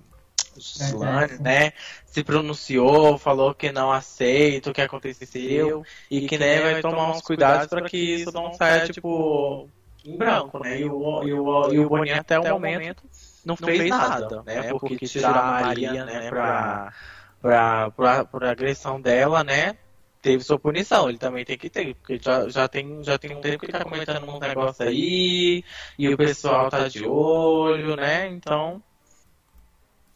Gislane, 0.54 1.38
né? 1.40 1.72
Se 2.04 2.22
pronunciou, 2.22 3.16
falou 3.16 3.54
que 3.54 3.72
não 3.72 3.90
aceita 3.90 4.70
o 4.70 4.74
que 4.74 4.82
aconteceu 4.82 5.82
e 6.10 6.26
que 6.26 6.36
né, 6.36 6.60
vai 6.60 6.82
tomar 6.82 7.10
uns 7.10 7.22
cuidados 7.22 7.68
para 7.68 7.88
que 7.88 7.96
isso 7.96 8.30
não 8.32 8.52
saia, 8.52 8.86
tipo, 8.86 9.66
em 10.04 10.16
branco, 10.16 10.58
né? 10.58 10.80
E 10.80 10.84
o, 10.84 11.22
e 11.22 11.32
o, 11.32 11.72
e 11.72 11.78
o 11.78 11.88
Boninho 11.88 12.16
até 12.16 12.38
o 12.38 12.44
momento 12.44 13.04
não 13.44 13.56
fez 13.56 13.90
nada, 13.90 14.42
né? 14.44 14.72
Porque 14.72 15.06
tirar 15.06 15.38
a 15.38 15.60
Maria, 15.62 16.04
né, 16.04 16.28
pra, 16.28 16.92
pra, 17.40 17.90
pra, 17.90 18.24
por 18.24 18.44
agressão 18.44 19.00
dela, 19.00 19.42
né? 19.42 19.76
Teve 20.20 20.44
sua 20.44 20.58
punição, 20.58 21.08
ele 21.08 21.18
também 21.18 21.44
tem 21.44 21.58
que 21.58 21.68
ter, 21.68 21.96
porque 21.96 22.16
já, 22.22 22.48
já, 22.48 22.68
tem, 22.68 23.02
já 23.02 23.18
tem 23.18 23.34
um 23.34 23.40
tempo 23.40 23.58
que 23.58 23.66
ele 23.66 23.72
tá 23.72 23.82
comentando 23.82 24.30
um 24.30 24.38
negócio 24.38 24.86
aí, 24.86 25.64
e 25.98 26.08
o 26.08 26.16
pessoal 26.16 26.70
tá 26.70 26.86
de 26.86 27.04
olho, 27.04 27.96
né? 27.96 28.28
Então, 28.28 28.80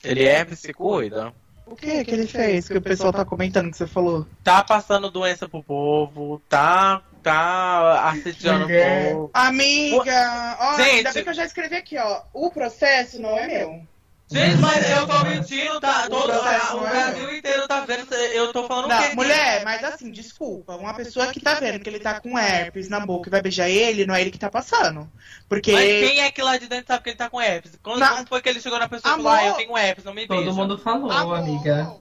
ele 0.05 0.25
é 0.25 0.44
se 0.55 0.72
cuida. 0.72 1.35
O 1.66 1.75
que 1.75 2.05
que 2.05 2.12
ele 2.12 2.29
fez 2.29 2.68
que 2.68 2.79
o 2.79 2.81
pessoal 2.81 3.12
tá 3.12 3.25
comentando 3.25 3.68
que 3.68 3.77
você 3.77 3.88
falou? 3.88 4.25
Tá 4.44 4.62
passando 4.62 5.11
doença 5.11 5.49
pro 5.49 5.64
povo, 5.64 6.40
tá, 6.49 7.03
tá 7.30 8.08
assediando 8.10 8.64
o 8.66 8.68
povo. 8.68 9.30
Amiga, 9.34 10.56
ó, 10.60 10.76
Gente. 10.76 10.90
ainda 10.90 11.12
bem 11.12 11.22
que 11.24 11.30
eu 11.30 11.34
já 11.34 11.44
escrevi 11.44 11.76
aqui, 11.76 11.98
ó. 11.98 12.22
O 12.32 12.50
processo 12.50 13.20
não 13.20 13.36
é 13.36 13.46
meu. 13.46 13.82
Gente, 14.28 14.56
mas 14.56 14.90
eu 14.90 15.06
tô 15.06 15.24
mentindo, 15.24 15.80
tá? 15.80 16.08
Todo, 16.08 16.24
Processo, 16.32 16.76
o? 16.76 16.80
Brasil 16.80 17.36
inteiro 17.36 17.68
tá 17.68 17.80
vendo. 17.84 18.12
Eu 18.12 18.52
tô 18.52 18.66
falando 18.66 18.88
Não, 18.88 19.00
quê? 19.00 19.14
mulher, 19.14 19.62
mas 19.64 19.84
assim, 19.84 20.10
desculpa. 20.10 20.74
Uma 20.74 20.94
pessoa 20.94 21.28
que 21.28 21.38
tá 21.38 21.54
vendo 21.54 21.78
que 21.78 21.88
ele 21.88 22.00
tá 22.00 22.20
com 22.20 22.36
herpes 22.36 22.88
na 22.88 22.98
boca 22.98 23.28
e 23.28 23.30
vai 23.30 23.40
beijar 23.40 23.68
ele, 23.68 24.04
não 24.04 24.16
é 24.16 24.20
ele 24.20 24.32
que 24.32 24.38
tá 24.38 24.50
passando. 24.50 25.08
Porque. 25.48 25.70
Mas 25.70 25.84
quem 25.84 26.20
é 26.22 26.30
que 26.32 26.42
lá 26.42 26.56
de 26.58 26.66
dentro 26.66 26.88
sabe 26.88 27.04
que 27.04 27.10
ele 27.10 27.16
tá 27.16 27.30
com 27.30 27.40
herpes? 27.40 27.78
Quando, 27.80 28.00
Na- 28.00 28.08
quando 28.16 28.28
foi 28.28 28.42
que 28.42 28.48
ele 28.48 28.60
chegou 28.60 28.80
na 28.80 28.88
pessoa 28.88 29.14
e 29.14 29.16
falou, 29.16 29.30
ah, 29.32 29.44
eu 29.46 29.54
tenho 29.54 29.78
herpes, 29.78 30.04
não 30.04 30.12
me 30.12 30.26
beija? 30.26 30.44
Todo 30.44 30.56
mundo 30.56 30.76
falou, 30.78 31.12
Amor, 31.12 31.38
amiga. 31.38 31.94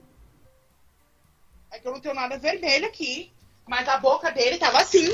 É 1.70 1.78
que 1.78 1.86
eu 1.86 1.92
não 1.92 2.00
tenho 2.00 2.14
nada 2.14 2.38
vermelho 2.38 2.86
aqui. 2.86 3.32
Mas 3.66 3.88
a 3.88 3.98
boca 3.98 4.30
dele 4.30 4.58
tava 4.58 4.80
assim. 4.80 5.10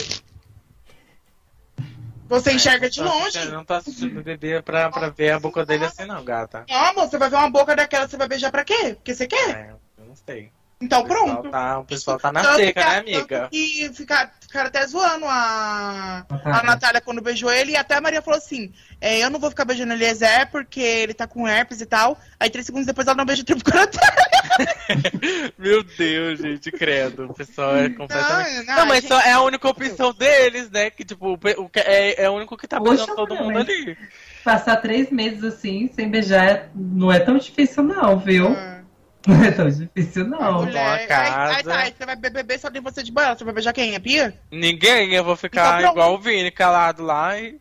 Você 2.28 2.52
enxerga 2.52 2.88
de 2.88 2.98
tô 2.98 3.04
longe. 3.04 3.26
assistindo- 3.28 3.52
Não 3.52 3.64
tô 3.64 3.74
assistindo 3.74 4.14
BBB 4.22 4.62
pra, 4.62 4.90
pra 4.90 5.08
ver 5.10 5.30
a 5.32 5.40
boca 5.40 5.66
dele 5.66 5.84
assim, 5.84 6.04
não, 6.06 6.24
gata. 6.24 6.64
Não, 6.68 6.76
amor, 6.86 7.08
você 7.08 7.18
vai 7.18 7.28
ver 7.28 7.36
uma 7.36 7.50
boca 7.50 7.76
daquela, 7.76 8.08
você 8.08 8.16
vai 8.16 8.28
beijar 8.28 8.50
pra 8.50 8.64
quê? 8.64 8.94
Porque 8.94 9.14
você 9.14 9.26
quer? 9.26 9.50
É, 9.50 9.74
eu 9.98 10.06
não 10.06 10.16
sei. 10.16 10.50
Então 10.82 11.00
O 11.00 11.04
pessoal 11.06 11.26
pronto. 11.36 11.50
tá, 11.50 11.78
o 11.78 11.84
pessoal 11.84 12.18
tá 12.18 12.32
na 12.32 12.42
Tanto 12.42 12.56
seca, 12.56 12.82
que- 12.82 12.88
né, 12.90 12.98
amiga? 12.98 13.48
que 13.50 13.90
ficar, 13.94 14.32
ficaram 14.40 14.66
até 14.66 14.86
zoando 14.86 15.26
a, 15.26 16.26
Natália. 16.28 16.58
a 16.58 16.62
Natália 16.64 17.00
quando 17.00 17.22
beijou 17.22 17.50
ele. 17.52 17.72
E 17.72 17.76
até 17.76 17.94
a 17.96 18.00
Maria 18.00 18.20
falou 18.20 18.38
assim: 18.38 18.72
é, 19.00 19.20
Eu 19.22 19.30
não 19.30 19.38
vou 19.38 19.48
ficar 19.50 19.64
beijando 19.64 19.92
o 19.92 19.96
Eliezer 19.96 20.50
porque 20.50 20.80
ele 20.80 21.14
tá 21.14 21.26
com 21.26 21.46
herpes 21.48 21.80
e 21.80 21.86
tal. 21.86 22.18
Aí 22.40 22.50
três 22.50 22.66
segundos 22.66 22.86
depois 22.86 23.06
ela 23.06 23.16
não 23.16 23.24
beija 23.24 23.44
tribo 23.44 23.62
com 23.64 23.70
a 23.76 23.80
Natália. 23.80 25.52
Meu 25.58 25.82
Deus, 25.82 26.40
gente, 26.40 26.70
credo. 26.72 27.26
O 27.26 27.34
pessoal 27.34 27.76
é 27.76 27.88
completamente. 27.88 28.66
Não, 28.66 28.76
Não, 28.76 28.86
mas 28.86 28.96
gente, 29.02 29.08
só 29.08 29.20
é 29.20 29.32
a 29.32 29.40
única 29.42 29.68
opção 29.68 30.12
deles, 30.12 30.70
né? 30.70 30.90
Que, 30.90 31.04
tipo, 31.04 31.28
o 31.28 31.34
o 31.34 31.70
é, 31.76 32.24
é 32.24 32.30
o 32.30 32.34
único 32.34 32.56
que 32.56 32.66
tá 32.66 32.78
Poxa, 32.78 32.90
beijando 32.96 33.14
todo 33.16 33.34
mulher, 33.34 33.44
mundo 33.44 33.54
mas- 33.54 33.68
ali. 33.68 33.96
Passar 34.44 34.76
três 34.78 35.10
meses 35.10 35.44
assim, 35.44 35.88
sem 35.94 36.10
beijar, 36.10 36.68
não 36.74 37.12
é 37.12 37.20
tão 37.20 37.38
difícil 37.38 37.82
não, 37.84 38.18
viu? 38.18 38.48
ah, 38.48 38.81
Não 39.26 39.44
é 39.44 39.50
tão 39.50 39.68
difícil 39.70 40.26
não. 40.26 40.64
mulher, 40.64 41.00
aí, 41.00 41.06
casa. 41.06 41.56
aí 41.56 41.62
tá, 41.62 41.96
você 41.96 42.06
vai 42.06 42.16
beber 42.16 42.58
só 42.58 42.70
tem 42.70 42.82
você 42.82 43.02
de 43.02 43.12
banho. 43.12 43.36
Você 43.36 43.44
vai 43.44 43.54
beijar 43.54 43.72
quem? 43.72 43.94
A 43.94 44.00
Pia? 44.00 44.34
Ninguém, 44.50 45.14
eu 45.14 45.24
vou 45.24 45.36
ficar 45.36 45.80
Então, 45.80 45.92
igual 45.92 46.14
o 46.14 46.18
Vini, 46.18 46.50
calado 46.50 47.02
lá 47.02 47.38
e. 47.38 47.60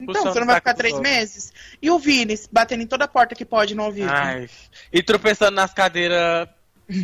Então, 0.00 0.22
você 0.22 0.38
não 0.38 0.46
vai 0.46 0.56
ficar 0.56 0.74
três 0.74 0.98
meses? 1.00 1.52
E 1.82 1.90
o 1.90 1.98
Vini, 1.98 2.38
batendo 2.52 2.82
em 2.82 2.86
toda 2.86 3.08
porta 3.08 3.34
que 3.34 3.44
pode 3.44 3.74
no 3.74 3.84
ouvido? 3.84 4.10
Ai. 4.10 4.48
E 4.92 5.02
tropeçando 5.02 5.52
nas 5.52 5.74
cadeiras 5.74 6.48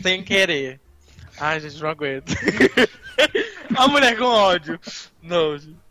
sem 0.02 0.22
querer. 0.24 0.80
Ai, 1.38 1.60
gente, 1.60 1.80
não 1.80 1.88
aguento. 1.88 2.32
A 3.76 3.88
mulher 3.88 4.16
com 4.16 4.24
ódio. 4.24 4.78
Não, 5.20 5.58
gente. 5.58 5.83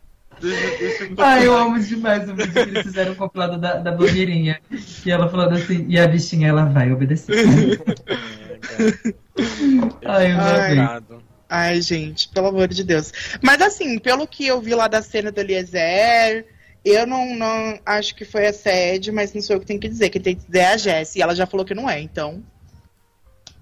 Deixa, 0.44 0.78
deixa 0.78 1.04
eu- 1.04 1.14
Ai, 1.18 1.46
eu 1.46 1.56
amo 1.56 1.78
demais 1.80 2.28
o 2.28 2.34
vídeo 2.34 2.52
que 2.52 2.58
eles 2.58 2.82
fizeram 2.82 3.12
um 3.12 3.16
compilado 3.16 3.58
da, 3.58 3.76
da 3.76 3.90
blogueirinha. 3.92 4.60
E 5.04 5.10
ela 5.10 5.28
falando 5.28 5.54
assim, 5.56 5.86
e 5.88 5.98
a 5.98 6.06
bichinha 6.06 6.48
ela 6.48 6.64
vai 6.66 6.92
obedecer. 6.92 7.34
Ai, 10.06 10.32
eu 10.32 10.36
não 10.36 10.44
Ai. 10.44 10.54
aguento. 10.60 10.78
Errado. 10.78 11.22
Ai, 11.48 11.80
gente, 11.80 12.28
pelo 12.30 12.48
amor 12.48 12.68
de 12.68 12.82
Deus. 12.84 13.12
Mas 13.42 13.60
assim, 13.62 13.98
pelo 13.98 14.26
que 14.26 14.46
eu 14.46 14.60
vi 14.60 14.74
lá 14.74 14.88
da 14.88 15.02
cena 15.02 15.30
do 15.30 15.38
Eliezer, 15.40 16.46
eu 16.84 17.06
não, 17.06 17.34
não 17.36 17.78
acho 17.86 18.14
que 18.14 18.24
foi 18.24 18.46
assédio, 18.46 19.12
mas 19.14 19.32
não 19.32 19.40
sou 19.42 19.56
eu 19.56 19.60
que 19.60 19.66
tenho 19.66 19.80
que 19.80 19.88
dizer. 19.88 20.10
Quem 20.10 20.20
tem 20.22 20.36
que 20.36 20.46
dizer 20.46 20.58
é 20.58 20.72
a 20.72 20.76
Jessie. 20.76 21.20
E 21.20 21.22
ela 21.22 21.34
já 21.34 21.46
falou 21.46 21.64
que 21.64 21.74
não 21.74 21.88
é, 21.88 22.00
então. 22.00 22.42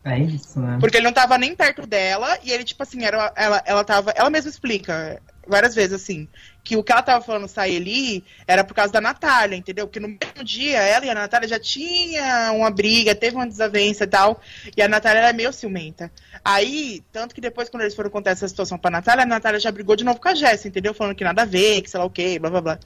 É 0.05 0.19
isso, 0.19 0.59
né? 0.59 0.79
Porque 0.81 0.97
ele 0.97 1.05
não 1.05 1.13
tava 1.13 1.39
nem 1.39 1.55
perto 1.55 1.87
dela, 1.87 2.37
e 2.43 2.51
ele, 2.51 2.65
tipo 2.65 2.83
assim, 2.83 3.05
era, 3.05 3.33
ela, 3.37 3.63
ela 3.65 3.85
tava. 3.85 4.11
Ela 4.17 4.31
mesma 4.31 4.51
explica 4.51 5.21
várias 5.47 5.75
vezes, 5.77 5.93
assim, 5.93 6.27
que 6.65 6.77
o 6.77 6.83
que 6.83 6.93
ela 6.93 7.03
tava 7.03 7.25
falando 7.25 7.49
sair 7.49 7.77
ali 7.77 8.25
era 8.47 8.63
por 8.63 8.75
causa 8.75 8.93
da 8.93 9.01
Natália, 9.01 9.57
entendeu? 9.57 9.87
Porque 9.87 9.99
no 9.99 10.09
mesmo 10.09 10.45
dia, 10.45 10.79
ela 10.79 11.05
e 11.05 11.11
a 11.11 11.15
Natália 11.15 11.49
já 11.49 11.59
tinha 11.59 12.53
uma 12.53 12.71
briga, 12.71 13.15
teve 13.15 13.37
uma 13.37 13.47
desavença 13.47 14.05
e 14.05 14.07
tal, 14.07 14.41
e 14.77 14.81
a 14.81 14.89
Natália 14.89 15.21
era 15.21 15.33
meio 15.33 15.53
ciumenta. 15.53 16.11
Aí, 16.45 17.03
tanto 17.13 17.35
que 17.35 17.41
depois, 17.41 17.69
quando 17.69 17.83
eles 17.83 17.95
foram 17.95 18.11
contar 18.11 18.31
essa 18.31 18.47
situação 18.47 18.79
pra 18.79 18.91
Natália, 18.91 19.25
a 19.25 19.27
Natália 19.27 19.59
já 19.59 19.73
brigou 19.73 19.97
de 19.97 20.05
novo 20.05 20.21
com 20.21 20.29
a 20.29 20.35
Jéssica, 20.35 20.69
entendeu? 20.69 20.95
Falando 20.95 21.17
que 21.17 21.25
nada 21.25 21.43
a 21.43 21.47
ver, 21.47 21.83
que 21.83 21.91
sei 21.91 21.99
lá 21.99 22.07
o 22.07 22.11
quê, 22.11 22.39
blá 22.39 22.51
blá 22.51 22.61
blá. 22.61 22.79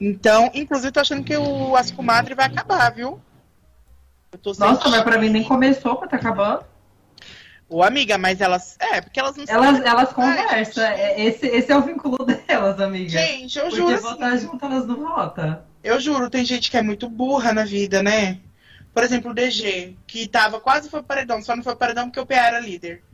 Então, 0.00 0.50
inclusive, 0.54 0.92
tô 0.92 1.00
achando 1.00 1.22
que 1.22 1.36
o 1.36 1.76
As 1.76 1.90
Comadre 1.90 2.34
vai 2.34 2.46
acabar, 2.46 2.90
viu? 2.90 3.20
Nossa, 4.58 4.88
mas 4.88 5.02
pra 5.02 5.18
mim 5.18 5.28
nem 5.28 5.42
começou 5.42 5.96
pra 5.96 6.08
tá 6.08 6.16
acabando. 6.16 6.64
Ô, 7.70 7.84
amiga, 7.84 8.18
mas 8.18 8.40
elas. 8.40 8.76
É, 8.80 9.00
porque 9.00 9.20
elas 9.20 9.36
não 9.36 9.44
Elas, 9.46 9.80
elas 9.80 10.08
Ai, 10.08 10.14
conversam. 10.14 10.84
É- 10.84 11.20
Esse, 11.20 11.46
esse 11.46 11.70
é 11.70 11.76
o 11.76 11.82
vínculo 11.82 12.18
delas, 12.26 12.80
amiga. 12.80 13.10
Gente, 13.10 13.56
eu 13.58 13.66
Porque 13.66 13.76
juro. 13.76 13.94
assim, 13.94 14.02
votar 14.02 14.38
junto 14.38 14.64
elas 14.64 14.86
não 14.88 14.96
votam. 14.96 15.62
Eu 15.82 16.00
juro, 16.00 16.28
tem 16.28 16.44
gente 16.44 16.68
que 16.68 16.76
é 16.76 16.82
muito 16.82 17.08
burra 17.08 17.52
na 17.52 17.64
vida, 17.64 18.02
né? 18.02 18.40
Por 18.92 19.04
exemplo, 19.04 19.30
o 19.30 19.34
DG, 19.34 19.96
que 20.04 20.26
tava 20.26 20.60
quase 20.60 20.90
foi 20.90 21.00
paredão, 21.00 21.40
só 21.40 21.54
não 21.54 21.62
foi 21.62 21.76
paredão 21.76 22.06
porque 22.06 22.18
o 22.18 22.26
PA 22.26 22.34
era 22.48 22.58
líder. 22.58 23.04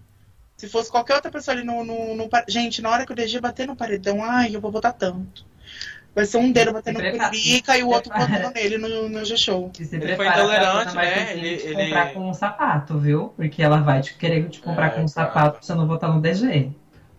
Se 0.56 0.70
fosse 0.70 0.90
qualquer 0.90 1.16
outra 1.16 1.30
pessoa 1.30 1.54
ali 1.54 1.62
no, 1.62 1.84
no, 1.84 2.16
no 2.16 2.28
Gente, 2.48 2.80
na 2.80 2.88
hora 2.88 3.04
que 3.04 3.12
o 3.12 3.14
DG 3.14 3.38
bater 3.40 3.66
no 3.66 3.76
paredão, 3.76 4.24
ai, 4.24 4.56
eu 4.56 4.60
vou 4.60 4.72
votar 4.72 4.94
tanto. 4.94 5.44
Vai 6.16 6.24
ser 6.24 6.38
um 6.38 6.50
dedo 6.50 6.72
batendo 6.72 6.98
no. 6.98 7.30
Drica 7.30 7.76
e 7.76 7.82
o 7.82 7.88
outro 7.88 8.10
botando 8.10 8.54
nele 8.54 8.78
no, 8.78 9.06
no 9.06 9.22
G-Show. 9.22 9.70
Ele 9.78 10.16
foi 10.16 10.26
intolerante, 10.26 10.96
né? 10.96 11.32
Ele- 11.34 11.56
te 11.58 11.66
ele- 11.66 11.84
comprar 11.84 12.12
com 12.14 12.30
um 12.30 12.32
sapato, 12.32 12.98
viu? 12.98 13.34
Porque 13.36 13.62
ela 13.62 13.82
vai 13.82 14.00
te 14.00 14.14
querer 14.14 14.48
te 14.48 14.60
comprar 14.60 14.86
É, 14.86 14.90
com 14.90 15.02
um 15.02 15.08
sapato 15.08 15.58
pra 15.58 15.62
você 15.62 15.74
não 15.74 15.86
votar 15.86 16.10
no 16.10 16.18
DG. 16.22 16.72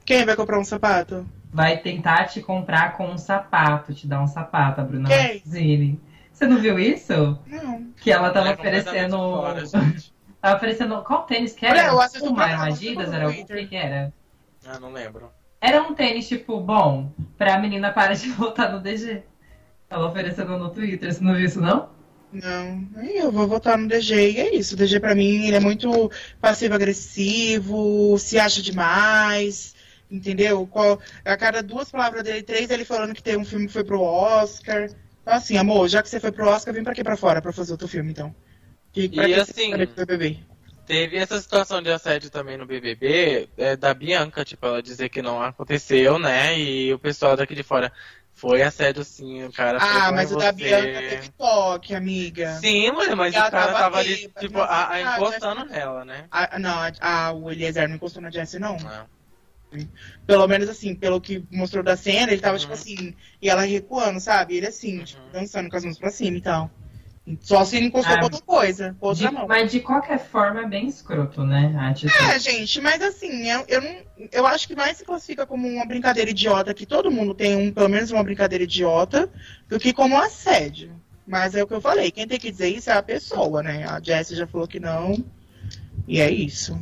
Quem 0.04 0.26
vai 0.26 0.36
comprar 0.36 0.58
um 0.60 0.64
sapato? 0.64 1.28
Vai 1.54 1.78
tentar 1.78 2.26
te 2.26 2.42
comprar 2.42 2.98
com 2.98 3.06
um 3.08 3.20
sapato, 3.20 3.94
te 3.94 4.08
dar 4.08 4.20
um 4.20 4.28
sapato, 4.28 4.82
a 4.82 4.84
Bruna 4.84 5.08
Quem? 5.08 6.00
Você 6.34 6.48
não 6.48 6.58
viu 6.58 6.80
isso? 6.80 7.38
Não. 7.46 7.86
Que 8.02 8.12
ela 8.12 8.32
tava 8.32 8.48
Ela 8.48 8.50
é 8.50 8.54
oferecendo. 8.60 9.16
fora, 9.16 9.64
tava 10.42 10.56
oferecendo. 10.58 11.04
Qual 11.04 11.22
tênis 11.24 11.54
que 11.54 11.68
Olha, 11.68 11.82
era? 11.82 11.90
eu 11.90 12.02
assisto 12.02 12.28
Uma, 12.30 12.46
um 12.46 12.50
ela, 12.50 12.66
Adidas? 12.66 13.14
Era 13.14 13.30
o 13.30 13.34
que 13.68 13.76
era? 13.76 14.12
Ah, 14.66 14.80
não 14.80 14.92
lembro. 14.92 15.30
Era 15.60 15.82
um 15.82 15.94
tênis, 15.94 16.28
tipo, 16.28 16.60
bom, 16.62 17.12
pra 17.38 17.58
menina 17.60 17.92
parar 17.92 18.14
de 18.14 18.30
votar 18.32 18.72
no 18.72 18.80
DG. 18.80 19.24
Ela 19.90 20.08
oferecendo 20.10 20.58
no 20.58 20.70
Twitter, 20.70 21.14
você 21.14 21.24
não 21.24 21.34
viu 21.36 21.46
isso, 21.46 21.62
não? 21.62 21.90
Não, 22.32 22.86
aí 22.98 23.18
eu 23.18 23.32
vou 23.32 23.48
votar 23.48 23.78
no 23.78 23.88
DG 23.88 24.32
e 24.32 24.40
é 24.40 24.54
isso. 24.56 24.76
O 24.76 24.78
DG 24.78 25.00
pra 25.00 25.16
mim 25.16 25.48
ele 25.48 25.56
é 25.56 25.60
muito 25.62 26.12
passivo-agressivo, 26.42 28.18
se 28.20 28.38
acha 28.38 28.62
demais, 28.62 29.74
entendeu? 30.12 30.68
Qual, 30.68 31.00
a 31.24 31.38
cada 31.38 31.64
duas 31.64 31.90
palavras 31.90 32.24
dele, 32.24 32.44
três, 32.44 32.70
ele 32.70 32.84
falando 32.86 33.14
que 33.14 33.24
tem 33.24 33.38
um 33.38 33.46
filme 33.46 33.68
que 33.68 33.74
foi 33.74 33.84
pro 33.84 34.02
Oscar. 34.02 34.90
Então 35.22 35.34
assim, 35.34 35.58
amor, 35.58 35.88
já 35.88 36.02
que 36.04 36.10
você 36.10 36.20
foi 36.20 36.32
pro 36.32 36.48
Oscar, 36.50 36.74
vem 36.74 36.84
pra 36.84 36.92
aqui 36.92 37.04
pra 37.04 37.18
fora 37.18 37.42
pra 37.42 37.54
fazer 37.54 37.72
outro 37.72 37.88
filme, 37.88 38.12
então. 38.12 38.36
Fique 38.94 39.16
pra 39.16 39.30
E 39.30 39.34
que 39.34 39.40
assim- 39.40 39.72
você. 39.72 40.38
Teve 40.88 41.18
essa 41.18 41.40
situação 41.40 41.82
de 41.82 41.92
assédio 41.92 42.30
também 42.30 42.58
no 42.58 42.66
BBB, 42.66 43.50
é, 43.58 43.76
da 43.76 43.94
Bianca, 43.94 44.46
tipo, 44.46 44.66
ela 44.66 44.82
dizer 44.82 45.10
que 45.10 45.22
não 45.22 45.42
aconteceu, 45.42 46.18
né? 46.18 46.58
E 46.58 46.94
o 46.94 46.98
pessoal 47.00 47.36
daqui 47.36 47.54
de 47.54 47.62
fora 47.62 47.92
foi 48.34 48.62
assédio 48.62 49.04
sim, 49.04 49.44
o 49.44 49.52
cara 49.52 49.80
Ah, 49.82 50.12
mas 50.14 50.32
o 50.32 50.38
da 50.38 50.52
Bianca 50.52 51.00
teve 51.02 51.30
toque, 51.38 51.94
amiga. 51.94 52.54
Sim, 52.54 52.92
mas, 52.92 53.14
mas 53.16 53.36
o 53.36 53.38
cara 53.38 53.50
tava 53.52 53.74
tava 53.74 53.98
ali, 54.00 54.30
tipo, 54.40 54.62
a, 54.62 54.92
a 54.92 55.02
encostando 55.02 55.60
mas- 55.62 55.70
nela, 55.72 56.06
né? 56.06 56.26
Ah, 56.32 56.58
não, 56.58 56.80
a, 56.80 56.92
a- 57.02 57.32
o 57.34 57.52
Eliezer 57.52 57.88
não 57.90 57.96
encostou 57.96 58.22
na 58.22 58.32
Jessie, 58.32 58.60
não. 58.60 58.78
Não. 58.78 59.10
Pelo 60.26 60.48
menos 60.48 60.70
assim, 60.70 60.96
pelo 60.96 61.20
que 61.22 61.46
mostrou 61.52 61.84
da 61.84 61.96
cena, 61.98 62.32
ele 62.32 62.42
tava, 62.42 62.58
tipo 62.58 62.72
Uhum. 62.72 62.80
assim, 62.80 63.16
e 63.42 63.50
ela 63.50 63.62
recuando, 63.64 64.20
sabe? 64.20 64.56
Ele 64.58 64.68
assim, 64.68 65.00
Uhum. 65.00 65.04
tipo, 65.04 65.30
dançando 65.30 65.70
com 65.70 65.78
as 65.78 65.84
mãos 65.86 65.98
pra 65.98 66.10
cima 66.10 66.38
e 66.38 66.42
tal. 66.42 66.72
Só 67.42 67.66
se 67.66 67.76
ele 67.76 67.88
encostou 67.88 68.16
Ah, 68.16 68.20
com 68.20 68.24
outra 68.26 68.42
coisa, 68.42 68.96
com 69.00 69.08
outra 69.08 69.28
De- 69.28 69.34
mão. 69.34 69.48
mas 69.48 69.70
de 69.72 69.82
qualquer 69.82 70.18
forma 70.18 70.62
é 70.62 70.66
bem 70.66 70.88
escroto, 70.88 71.44
né? 71.44 71.74
É, 72.34 72.40
gente, 72.40 72.80
mas 72.80 73.02
assim, 73.02 73.50
eu, 73.50 73.66
eu, 73.68 73.82
não, 73.82 73.96
eu 74.32 74.48
acho 74.48 74.66
que 74.68 74.76
mais 74.76 74.98
se 74.98 75.04
classifica 75.04 75.46
como 75.46 75.68
uma 75.68 75.86
brincadeira 75.86 76.30
idiota, 76.32 76.74
que 76.74 76.86
todo 76.86 77.12
mundo 77.12 77.34
tem 77.34 77.56
um, 77.56 77.72
pelo 77.74 77.90
menos 77.90 78.12
uma 78.12 78.24
brincadeira 78.24 78.64
idiota, 78.64 79.30
do 79.68 79.78
que 79.78 79.92
como 79.92 80.18
assédio. 80.18 80.92
Mas 81.28 81.54
é 81.56 81.62
o 81.62 81.68
que 81.68 81.74
eu 81.74 81.82
falei, 81.82 82.10
quem 82.12 82.26
tem 82.26 82.40
que 82.40 82.50
dizer 82.50 82.70
isso 82.70 82.90
é 82.90 82.94
a 82.94 83.04
pessoa, 83.04 83.62
né? 83.62 83.84
A 83.86 84.00
Jessie 84.00 84.38
já 84.38 84.48
falou 84.48 84.66
que 84.66 84.80
não. 84.80 85.22
E 86.08 86.22
é 86.22 86.32
isso. 86.32 86.82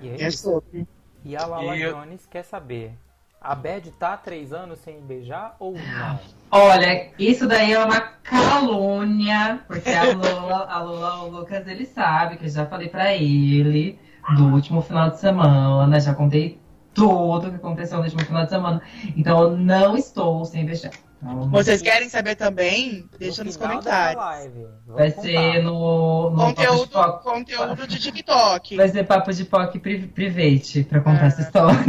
E, 0.00 0.08
É 0.08 0.22
é 0.22 0.28
isso. 0.28 0.44
sobre. 0.44 0.86
e 1.24 1.36
a 1.36 1.44
Lala 1.44 1.76
E 1.76 1.82
eu- 1.82 1.92
Jones 1.94 2.24
quer 2.26 2.44
saber: 2.44 2.92
a 3.40 3.52
Bad 3.56 3.90
tá 3.98 4.12
há 4.12 4.16
três 4.16 4.52
anos 4.52 4.78
sem 4.78 5.00
beijar 5.00 5.56
ou 5.58 5.72
não? 5.72 6.20
Olha, 6.50 7.08
isso 7.18 7.46
daí 7.46 7.72
é 7.72 7.78
uma 7.84 8.00
calúnia, 8.00 9.60
porque 9.66 9.90
a 9.90 10.04
Lula, 10.12 10.66
a 10.70 10.78
Lula, 10.82 11.22
o 11.24 11.28
Lucas, 11.30 11.66
ele 11.66 11.84
sabe 11.86 12.36
que 12.36 12.44
eu 12.46 12.48
já 12.50 12.66
falei 12.66 12.88
pra 12.88 13.14
ele 13.14 13.98
do 14.36 14.46
último 14.46 14.80
final 14.82 15.10
de 15.10 15.20
semana, 15.20 16.00
já 16.00 16.14
contei 16.14 16.58
tudo 16.94 17.48
o 17.48 17.50
que 17.50 17.56
aconteceu 17.56 17.98
no 17.98 18.04
último 18.04 18.24
final 18.24 18.44
de 18.44 18.50
semana. 18.50 18.80
Então 19.16 19.40
eu 19.42 19.56
não 19.56 19.96
estou 19.96 20.44
sem 20.44 20.64
beijar. 20.64 20.92
Então, 21.22 21.48
Vocês 21.50 21.80
querem 21.82 22.08
saber 22.08 22.34
também? 22.36 23.08
Deixa 23.18 23.42
No 23.42 23.46
nos 23.46 23.56
comentários. 23.56 24.22
live, 24.22 24.66
vai 24.86 25.10
contar. 25.10 25.22
ser 25.22 25.62
no, 25.62 26.30
no 26.30 26.36
papo 26.36 26.60
de 26.60 26.66
Conteúdo, 26.66 26.88
POC. 26.90 27.22
conteúdo 27.24 27.86
de 27.86 27.98
TikTok. 27.98 28.76
Vai 28.76 28.88
ser 28.88 29.04
papo 29.04 29.32
de 29.32 29.44
POC 29.44 29.78
pri- 29.78 30.06
private 30.08 30.84
pra 30.84 31.00
contar 31.00 31.24
Ah. 31.24 31.26
essa 31.26 31.40
história. 31.42 31.82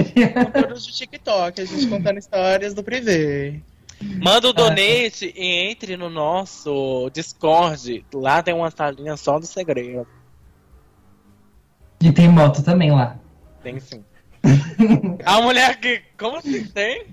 Conteúdo 0.46 0.80
de 0.80 0.92
TikTok, 0.92 1.62
a 1.62 1.66
gente 1.66 1.88
contando 1.90 2.18
histórias 2.18 2.74
do 2.74 2.84
privê. 2.84 3.62
Manda 4.02 4.50
o 4.50 4.54
donate 4.54 5.34
e 5.36 5.70
entre 5.70 5.98
no 5.98 6.10
nosso 6.10 7.10
Discord. 7.12 8.06
Lá 8.14 8.44
tem 8.44 8.54
uma 8.54 8.70
salinha 8.70 9.18
só 9.18 9.40
do 9.40 9.46
segredo. 9.46 10.08
E 12.02 12.12
tem 12.12 12.28
moto 12.30 12.64
também 12.64 12.92
lá. 12.92 13.18
Tem 13.64 13.80
sim. 13.80 14.04
A 15.26 15.42
mulher 15.42 15.80
que. 15.80 16.02
Como 16.18 16.38
assim 16.38 16.64
tem? 16.66 17.06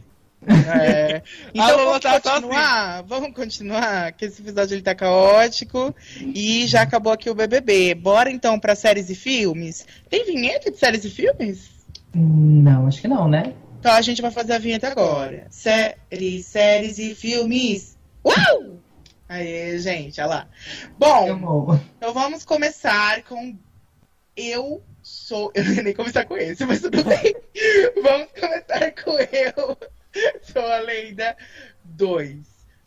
É. 0.46 1.22
Então 1.54 1.64
A 1.64 1.70
Lula 1.70 1.84
vamos 1.84 2.00
tá 2.00 2.20
continuar? 2.20 3.02
Vamos 3.04 3.34
continuar, 3.34 4.12
que 4.12 4.26
esse 4.26 4.42
episódio 4.42 4.74
ele 4.74 4.82
tá 4.82 4.94
caótico 4.94 5.94
e 6.18 6.66
já 6.66 6.82
acabou 6.82 7.12
aqui 7.12 7.30
o 7.30 7.34
BBB. 7.34 7.94
Bora 7.94 8.30
então 8.30 8.58
pra 8.58 8.74
séries 8.74 9.08
e 9.08 9.14
filmes? 9.14 9.86
Tem 10.10 10.26
vinheta 10.26 10.70
de 10.70 10.76
séries 10.76 11.04
e 11.04 11.10
filmes? 11.10 11.70
Não, 12.14 12.86
acho 12.86 13.00
que 13.00 13.08
não, 13.08 13.26
né? 13.26 13.54
Então 13.84 13.92
a 13.92 14.00
gente 14.00 14.22
vai 14.22 14.30
fazer 14.30 14.54
a 14.54 14.58
vinheta 14.58 14.88
agora. 14.88 15.46
Séries, 15.50 16.46
séries 16.46 16.98
e 16.98 17.14
filmes. 17.14 17.98
Uau! 18.24 18.78
Aê, 19.28 19.78
gente, 19.78 20.18
olha 20.22 20.26
lá. 20.26 20.48
Bom. 20.98 21.78
Então 21.98 22.14
vamos 22.14 22.46
começar 22.46 23.22
com 23.24 23.54
Eu 24.34 24.82
sou. 25.02 25.52
Eu 25.54 25.64
não 25.64 25.74
ia 25.74 25.82
nem 25.82 25.92
começar 25.92 26.24
com 26.24 26.34
esse, 26.34 26.64
mas 26.64 26.80
tudo 26.80 27.04
bem. 27.04 27.36
vamos 28.02 28.28
começar 28.32 28.90
com 29.04 29.18
Eu 29.18 29.76
Sou 30.40 30.62
a 30.62 30.78
Lenda 30.78 31.36
2. 31.84 32.38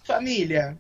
Família, 0.04 0.80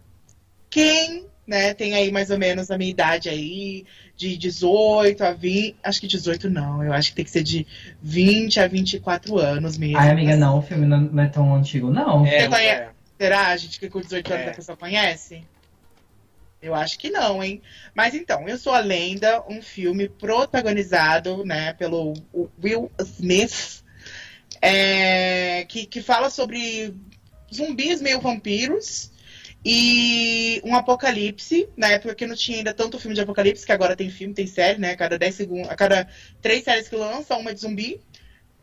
quem 0.67 1.27
né, 1.48 1.74
tem 1.74 1.96
aí 1.96 2.12
mais 2.12 2.30
ou 2.30 2.38
menos 2.38 2.70
a 2.70 2.78
minha 2.78 2.92
idade 2.92 3.30
aí, 3.30 3.86
de 4.18 4.36
18 4.38 5.24
a 5.24 5.32
20. 5.32 5.78
Acho 5.82 6.02
que 6.02 6.08
18 6.08 6.50
não, 6.50 6.84
eu 6.84 6.92
acho 6.92 7.12
que 7.12 7.16
tem 7.16 7.26
que 7.26 7.32
ser 7.32 7.44
de 7.44 7.66
20 8.02 8.60
a 8.60 8.68
24 8.68 9.40
anos 9.40 9.78
mesmo. 9.78 9.98
Ai, 9.98 10.12
amiga, 10.12 10.36
não, 10.36 10.60
o 10.60 10.62
filme 10.62 10.86
não, 10.86 11.00
não 11.00 11.24
é 11.24 11.28
tão 11.30 11.56
antigo, 11.56 11.90
não. 11.90 12.26
É, 12.26 12.42
Você 12.42 12.50
conhece? 12.50 12.82
é. 12.82 12.90
Será, 13.18 13.58
gente, 13.58 13.80
que 13.80 13.90
com 13.90 14.02
18 14.02 14.32
anos 14.34 14.46
É. 14.46 14.50
a 14.50 14.54
pessoa 14.54 14.78
conhece? 14.78 15.44
Eu 16.62 16.76
acho 16.76 17.00
que 17.00 17.10
não, 17.10 17.44
hein? 17.44 17.62
Mas 17.96 18.14
então, 18.14 18.48
Eu 18.48 18.58
Sou 18.58 18.74
a 18.74 18.80
Lenda, 18.80 19.44
um 19.48 19.62
filme 19.62 20.10
protagonizado, 20.10 21.46
né, 21.46 21.74
pelo 21.74 22.14
Will 22.62 22.92
Smith, 23.00 23.84
é, 24.62 25.66
que, 25.70 25.86
que 25.86 26.02
fala 26.02 26.30
sobre 26.30 26.94
zumbis 27.54 28.02
meio 28.02 28.20
vampiros 28.20 29.12
E 29.69 30.62
um 30.63 30.73
apocalipse, 30.77 31.67
na 31.75 31.89
época 31.89 32.15
que 32.15 32.25
não 32.25 32.38
tinha 32.38 32.60
ainda 32.60 32.73
tanto 32.73 32.97
filme 32.97 33.13
de 33.13 33.19
apocalipse, 33.19 33.65
que 33.65 33.71
agora 33.73 33.97
tem 33.97 34.10
filme, 34.10 34.34
tem 34.34 34.47
série, 34.47 34.80
né? 34.80 34.91
A 34.91 34.95
cada 34.95 35.19
10 35.19 35.36
segundos, 35.36 35.69
a 35.69 35.75
cada 35.75 36.08
três 36.41 36.63
séries 36.63 36.88
que 36.88 36.95
lançam, 36.95 37.41
uma 37.41 37.53
de 37.53 37.60
zumbi. 37.60 37.99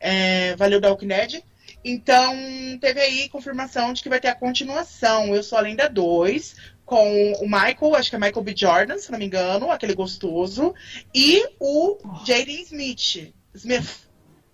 É, 0.00 0.56
valeu 0.56 0.80
da 0.80 0.94
Dead. 0.94 1.42
Então, 1.84 2.34
teve 2.80 3.02
aí 3.02 3.28
confirmação 3.28 3.92
de 3.92 4.02
que 4.02 4.08
vai 4.08 4.18
ter 4.18 4.28
a 4.28 4.34
continuação. 4.34 5.34
Eu 5.34 5.42
Sou 5.42 5.58
a 5.58 5.60
Lenda 5.60 5.90
2, 5.90 6.56
com 6.86 7.32
o 7.34 7.44
Michael, 7.44 7.96
acho 7.96 8.08
que 8.08 8.16
é 8.16 8.18
Michael 8.18 8.42
B. 8.42 8.54
Jordan, 8.56 8.96
se 8.96 9.12
não 9.12 9.18
me 9.18 9.26
engano, 9.26 9.70
aquele 9.70 9.94
gostoso, 9.94 10.74
e 11.14 11.46
o 11.60 11.98
Jaden 12.26 12.62
Smith. 12.62 13.34
Smith, 13.52 14.08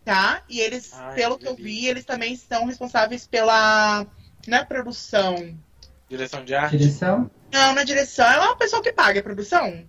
tá? 0.04 0.42
E 0.48 0.58
eles, 0.58 0.92
Ai, 0.94 1.14
pelo 1.14 1.38
que 1.38 1.44
que 1.44 1.48
eu 1.48 1.54
vi, 1.54 1.86
eles 1.86 2.04
também 2.04 2.34
são 2.34 2.66
responsáveis 2.66 3.24
pela 3.24 4.04
na 4.48 4.64
produção. 4.64 5.56
Direção 6.10 6.44
de 6.44 6.54
arte. 6.54 6.76
Direção? 6.76 7.30
Não, 7.52 7.72
na 7.72 7.84
direção 7.84 8.26
é 8.26 8.38
uma 8.40 8.56
pessoa 8.56 8.82
que 8.82 8.92
paga 8.92 9.20
a 9.20 9.22
produção. 9.22 9.84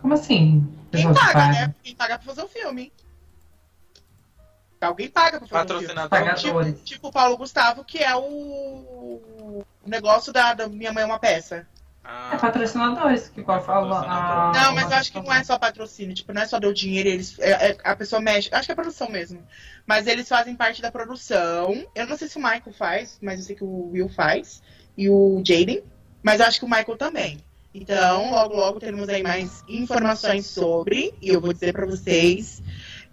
Como 0.00 0.14
assim? 0.14 0.66
Quem 0.90 1.04
paga, 1.12 1.32
paga. 1.32 1.48
né? 1.52 1.74
Quem 1.82 1.94
paga 1.94 2.18
pra 2.18 2.26
fazer 2.26 2.42
o 2.42 2.48
filme. 2.48 2.90
Alguém 4.80 5.08
paga 5.10 5.38
pra 5.40 5.48
fazer 5.48 5.74
o 5.74 5.78
filme. 5.80 5.94
Patrocinador. 5.94 6.08
Pagadores. 6.10 6.72
Tipo, 6.74 6.84
tipo 6.84 7.08
o 7.08 7.12
Paulo 7.12 7.36
Gustavo, 7.36 7.84
que 7.84 7.98
é 7.98 8.14
o, 8.16 8.20
o 8.22 9.66
negócio 9.84 10.32
da, 10.32 10.54
da 10.54 10.68
Minha 10.68 10.92
Mãe 10.92 11.02
é 11.02 11.06
uma 11.06 11.18
Peça. 11.18 11.66
Ah, 12.10 12.30
É 12.32 12.38
patrocinadores, 12.38 13.28
que 13.28 13.40
igual 13.40 13.62
fala. 13.62 13.98
a- 14.00 14.52
Não, 14.54 14.74
mas 14.74 14.90
eu 14.90 14.96
acho 14.96 15.12
que 15.12 15.20
não 15.20 15.30
é 15.30 15.44
só 15.44 15.58
patrocínio, 15.58 16.14
tipo, 16.14 16.32
não 16.32 16.40
é 16.40 16.46
só 16.46 16.58
deu 16.58 16.72
dinheiro, 16.72 17.06
eles, 17.06 17.38
é- 17.38 17.72
é- 17.72 17.76
a 17.84 17.94
pessoa 17.94 18.18
mexe, 18.22 18.48
acho 18.50 18.64
que 18.64 18.72
é 18.72 18.74
produção 18.74 19.10
mesmo. 19.10 19.46
Mas 19.86 20.06
eles 20.06 20.26
fazem 20.26 20.56
parte 20.56 20.80
da 20.80 20.90
produção. 20.90 21.86
Eu 21.94 22.06
não 22.06 22.16
sei 22.16 22.28
se 22.28 22.38
o 22.38 22.42
Michael 22.42 22.72
faz, 22.72 23.18
mas 23.20 23.40
eu 23.40 23.46
sei 23.46 23.56
que 23.56 23.64
o 23.64 23.90
Will 23.90 24.08
faz. 24.08 24.62
E 24.98 25.08
o 25.08 25.40
Jaden. 25.46 25.82
Mas 26.22 26.40
acho 26.40 26.58
que 26.58 26.66
o 26.66 26.68
Michael 26.68 26.98
também. 26.98 27.38
Então, 27.72 28.32
logo, 28.32 28.56
logo 28.56 28.80
teremos 28.80 29.08
aí 29.08 29.22
mais 29.22 29.62
informações 29.68 30.46
sobre. 30.46 31.14
E 31.22 31.28
eu 31.28 31.40
vou 31.40 31.52
dizer 31.52 31.72
pra 31.72 31.86
vocês 31.86 32.60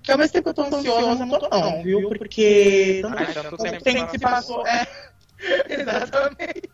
que 0.01 0.11
ao 0.11 0.17
mesmo 0.17 0.33
tempo 0.33 0.43
que 0.43 0.49
eu 0.49 0.53
tô 0.53 0.75
ansiosa, 0.75 1.23
eu 1.23 1.25
não 1.25 1.39
tô 1.39 1.49
não, 1.49 1.83
viu? 1.83 2.09
Porque 2.09 2.99
tanto 3.01 3.17
Ai, 3.17 3.33
sempre 3.57 3.79
tempo 3.81 4.05
que 4.05 4.11
se 4.11 4.19
passou. 4.19 4.65
É, 4.65 4.87
exatamente. 5.69 6.69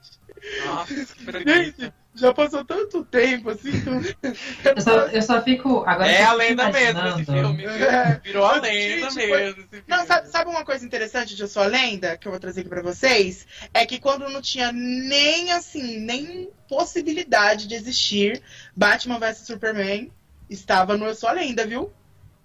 Nossa, 0.65 1.05
que 1.15 1.25
preguiça. 1.25 1.93
Já 2.13 2.33
passou 2.33 2.65
tanto 2.65 3.05
tempo, 3.05 3.51
assim, 3.51 3.71
que 3.71 4.67
eu- 4.67 4.81
só, 4.81 4.91
eu 5.07 5.21
só 5.21 5.41
fico. 5.41 5.83
Agora 5.87 6.11
É 6.11 6.23
a 6.23 6.33
lenda 6.33 6.69
mesmo 6.69 7.07
esse 7.07 7.25
filme. 7.25 7.55
viu? 7.57 7.69
É. 7.69 8.19
Virou 8.21 8.45
a 8.45 8.55
lenda 8.59 9.09
senti, 9.09 9.27
mesmo. 9.27 9.63
Não, 9.87 10.05
sabe, 10.05 10.27
sabe 10.27 10.49
uma 10.49 10.65
coisa 10.65 10.85
interessante 10.85 11.35
de 11.35 11.41
Eu 11.41 11.47
Sou 11.47 11.63
a 11.63 11.67
Lenda, 11.67 12.17
que 12.17 12.27
eu 12.27 12.31
vou 12.31 12.39
trazer 12.39 12.61
aqui 12.61 12.69
pra 12.69 12.81
vocês? 12.81 13.47
É 13.73 13.85
que 13.85 13.97
quando 13.97 14.27
não 14.29 14.41
tinha 14.41 14.73
nem, 14.73 15.51
assim, 15.53 15.99
nem 16.01 16.49
possibilidade 16.67 17.65
de 17.67 17.75
existir 17.75 18.41
Batman 18.75 19.17
vs 19.17 19.37
Superman, 19.47 20.11
estava 20.49 20.97
no 20.97 21.05
Eu 21.05 21.15
Sou 21.15 21.29
a 21.29 21.33
Lenda, 21.33 21.65
viu? 21.65 21.93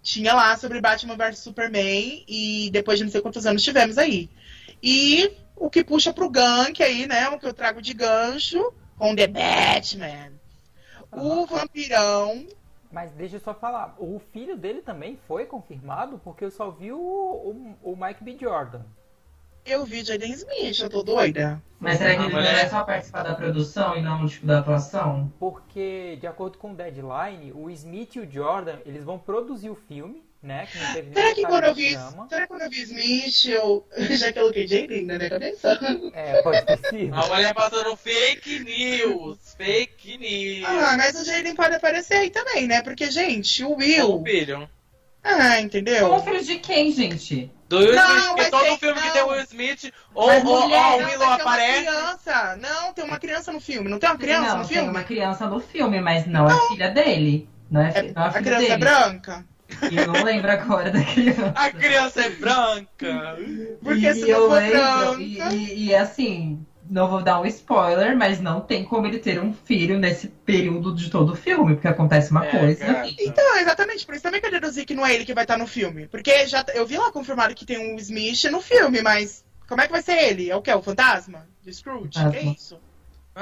Tinha 0.00 0.32
lá 0.32 0.56
sobre 0.56 0.80
Batman 0.80 1.16
vs 1.16 1.40
Superman 1.40 2.24
e 2.28 2.70
depois 2.72 2.98
de 2.98 3.04
não 3.04 3.10
sei 3.10 3.20
quantos 3.20 3.44
anos 3.46 3.64
tivemos 3.64 3.98
aí. 3.98 4.30
E 4.80 5.32
o 5.56 5.68
que 5.68 5.82
puxa 5.82 6.12
pro 6.12 6.30
gank 6.30 6.80
aí, 6.80 7.06
né? 7.08 7.28
O 7.30 7.38
que 7.40 7.46
eu 7.46 7.52
trago 7.52 7.82
de 7.82 7.92
gancho 7.92 8.72
com 8.96 9.14
The 9.14 9.26
Batman. 9.26 10.32
O 11.12 11.46
vampirão 11.46 12.46
Mas 12.90 13.12
deixa 13.12 13.36
eu 13.36 13.40
só 13.40 13.54
falar, 13.54 13.94
o 13.98 14.18
filho 14.32 14.56
dele 14.56 14.80
também 14.82 15.16
foi 15.28 15.46
confirmado, 15.46 16.18
porque 16.18 16.44
eu 16.44 16.50
só 16.50 16.70
vi 16.70 16.92
o, 16.92 16.98
o, 16.98 17.76
o 17.92 17.96
Mike 17.96 18.22
B. 18.24 18.36
Jordan. 18.38 18.82
Eu 19.64 19.84
vi 19.84 20.04
Jaden 20.04 20.30
Smith, 20.32 20.78
eu 20.80 20.88
tô 20.88 21.02
doida. 21.02 21.60
Mas 21.80 21.98
será 21.98 22.14
que 22.14 22.22
Ah, 22.22 22.24
ele 22.26 22.32
não 22.34 22.40
é- 22.40 22.62
é 22.62 22.68
só 22.68 22.84
participar 22.84 23.22
da 23.24 23.34
produção 23.34 23.96
e 23.96 24.00
não 24.02 24.26
tipo, 24.26 24.46
da 24.46 24.60
atuação? 24.60 25.30
Porque, 25.38 26.16
de 26.20 26.26
acordo 26.26 26.56
com 26.58 26.72
o 26.72 26.74
Deadline, 26.74 27.52
o 27.52 27.68
Smith 27.70 28.14
e 28.16 28.20
o 28.20 28.30
Jordan, 28.30 28.78
eles 28.86 29.04
vão 29.04 29.18
produzir 29.18 29.68
o 29.68 29.74
filme, 29.74 30.22
né? 30.46 30.66
Que 30.70 30.78
não 30.78 30.92
teve 30.94 31.12
Será 31.14 31.34
que 31.34 31.42
quando 31.46 31.64
eu 31.64 31.74
vi, 31.74 31.90
será 32.28 32.40
que 32.42 32.46
quando 32.46 32.62
eu 32.62 32.70
vi 32.70 32.82
Smith, 32.82 33.44
eu 33.46 33.86
já 34.10 34.32
coloquei 34.32 34.66
Jaden 34.66 35.04
na 35.04 35.16
minha 35.18 35.30
cabeça? 35.30 35.78
É, 36.14 36.42
pode 36.42 36.58
sido. 36.88 37.14
A 37.14 37.26
mulher 37.26 37.52
passando 37.54 37.96
fake 37.96 38.60
news. 38.60 39.38
Fake 39.56 40.18
news. 40.18 40.68
Ah, 40.68 40.96
mas 40.96 41.20
o 41.20 41.24
Jaden 41.24 41.54
pode 41.54 41.74
aparecer 41.74 42.14
aí 42.14 42.30
também, 42.30 42.66
né? 42.66 42.80
Porque, 42.82 43.10
gente, 43.10 43.62
o 43.64 43.68
Como 43.70 43.80
Will. 43.80 44.22
filho. 44.24 44.70
Ah, 45.22 45.56
É 45.56 45.60
entendeu? 45.60 46.20
filho 46.22 46.42
de 46.44 46.56
quem, 46.58 46.92
gente? 46.92 47.50
Do 47.68 47.78
Will 47.78 47.96
Não, 47.96 48.10
Smith, 48.16 48.26
porque 48.28 48.50
todo 48.50 48.62
tem- 48.62 48.78
filme 48.78 49.00
que 49.00 49.06
não. 49.08 49.12
tem 49.12 49.22
o 49.22 49.26
Will 49.28 49.40
Smith, 49.42 49.92
ou, 50.14 50.26
Mas 50.28 50.44
ou, 50.44 50.60
mulher, 50.62 51.00
Não, 51.00 51.08
Willow 51.10 51.32
aparece. 51.32 51.78
criança. 51.80 52.56
Não, 52.60 52.92
tem 52.92 53.04
uma 53.04 53.18
criança 53.18 53.52
no 53.52 53.60
filme. 53.60 53.88
Não 53.88 53.98
tem 53.98 54.08
uma 54.08 54.16
criança 54.18 54.48
não, 54.50 54.58
no 54.58 54.68
tem 54.68 54.76
filme? 54.76 54.90
uma 54.90 55.02
criança 55.02 55.46
no 55.48 55.58
filme, 55.60 56.00
mas 56.00 56.26
não, 56.28 56.48
é 56.48 56.68
filha 56.68 56.90
dele. 56.90 57.48
Não 57.68 57.80
é, 57.80 57.88
É- 57.92 58.02
não 58.12 58.22
é 58.24 58.28
a 58.28 58.32
criança 58.34 58.60
dele. 58.60 58.72
é 58.72 58.76
branca. 58.78 59.44
E 59.90 59.96
eu 59.96 60.06
não 60.06 60.22
lembro 60.22 60.50
agora 60.50 60.90
da 60.90 61.02
criança. 61.02 61.52
A 61.54 61.70
criança 61.70 62.22
é 62.22 62.30
branca. 62.30 63.36
Porque 63.82 64.08
e 64.08 64.14
se 64.14 64.20
não 64.22 64.28
eu 64.28 64.46
for 64.46 64.52
lembro, 64.54 64.78
branca. 64.78 65.22
e, 65.22 65.38
e- 65.38 65.84
e, 65.86 65.94
assim, 65.94 66.64
não 66.88 67.08
vou 67.08 67.22
dar 67.22 67.40
um 67.40 67.46
spoiler, 67.46 68.16
mas 68.16 68.40
não 68.40 68.60
tem 68.60 68.84
como 68.84 69.06
ele 69.06 69.18
ter 69.18 69.40
um 69.40 69.52
filho 69.52 69.98
nesse 69.98 70.28
período 70.28 70.94
de 70.94 71.10
todo 71.10 71.32
o 71.32 71.36
filme, 71.36 71.74
porque 71.74 71.88
acontece 71.88 72.30
uma 72.30 72.44
É, 72.44 72.50
coisa. 72.50 72.84
cara. 72.84 73.08
Então, 73.18 73.56
exatamente, 73.58 74.06
por 74.06 74.14
isso 74.14 74.22
também 74.22 74.40
que 74.40 74.46
eu 74.46 74.50
deduzi 74.52 74.84
que 74.84 74.94
não 74.94 75.04
é 75.04 75.14
ele 75.14 75.24
que 75.24 75.34
vai 75.34 75.44
estar 75.44 75.56
no 75.58 75.66
filme. 75.66 76.06
Porque 76.08 76.46
já, 76.46 76.64
eu 76.74 76.86
vi 76.86 76.96
lá 76.96 77.10
confirmado 77.10 77.54
que 77.54 77.64
tem 77.66 77.78
um 77.78 77.96
Smith 77.96 78.44
no 78.50 78.60
filme, 78.60 79.02
mas 79.02 79.44
como 79.68 79.80
é 79.80 79.86
que 79.86 79.92
vai 79.92 80.02
ser 80.02 80.16
ele? 80.18 80.50
É 80.50 80.56
o 80.56 80.62
quê? 80.62 80.72
O 80.72 80.82
fantasma? 80.82 81.46
De 81.62 81.72
Scrooge? 81.74 82.10
Fantasma. 82.14 82.30
Que 82.30 82.36
é 82.38 82.52
isso? 82.52 82.78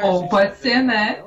Ou 0.03 0.29
pode 0.29 0.57
ser, 0.57 0.83
né? 0.83 1.23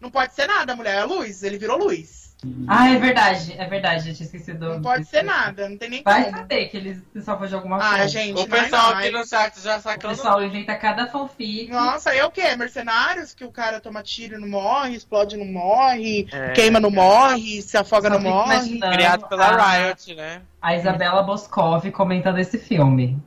Não 0.00 0.10
pode 0.10 0.34
ser 0.34 0.46
nada, 0.46 0.74
mulher. 0.74 0.98
É 0.98 1.04
luz. 1.04 1.42
Ele 1.42 1.58
virou 1.58 1.78
luz. 1.78 2.19
Ah, 2.66 2.88
é 2.90 2.98
verdade, 2.98 3.54
é 3.58 3.66
verdade, 3.66 4.08
eu 4.08 4.14
tinha 4.14 4.24
esquecido. 4.24 4.68
Não 4.74 4.80
pode 4.82 5.04
ser 5.04 5.22
nada. 5.22 5.68
Não 5.68 5.76
tem 5.76 5.90
nem 5.90 6.02
Vai 6.02 6.24
como. 6.24 6.36
saber 6.38 6.66
que 6.68 6.76
ele 6.76 7.02
se 7.12 7.22
salvou 7.22 7.46
de 7.46 7.54
alguma 7.54 7.76
Ah, 7.76 7.90
coisa. 7.98 8.08
gente, 8.08 8.40
O 8.40 8.46
vai 8.46 8.62
pessoal 8.62 8.92
aqui 8.92 9.10
no 9.10 9.26
chat 9.26 9.60
já 9.60 9.76
O 9.76 9.80
sacando. 9.80 10.14
pessoal 10.16 10.42
inventa 10.42 10.74
cada 10.76 11.06
fanfic. 11.06 11.70
Nossa, 11.70 12.10
aí 12.10 12.18
é 12.18 12.24
o 12.24 12.30
quê? 12.30 12.56
Mercenários? 12.56 13.34
Que 13.34 13.44
o 13.44 13.52
cara 13.52 13.80
toma 13.80 14.02
tiro 14.02 14.36
e 14.36 14.40
não 14.40 14.48
morre, 14.48 14.94
explode 14.96 15.36
e 15.36 15.38
não 15.38 15.46
morre, 15.52 16.26
É. 16.32 16.50
queima 16.52 16.80
não 16.80 16.90
morre, 16.90 17.60
se 17.62 17.76
afoga 17.76 18.08
Só 18.08 18.14
não 18.14 18.20
morre. 18.22 18.54
imaginando 18.54 18.92
Criado 18.94 19.28
pela 19.28 19.46
a- 19.46 19.70
Riot, 19.88 20.14
né? 20.14 20.42
A 20.62 20.74
Isabela 20.76 21.22
Boscov 21.22 21.90
comentando 21.90 22.38
esse 22.38 22.58
filme. 22.58 23.18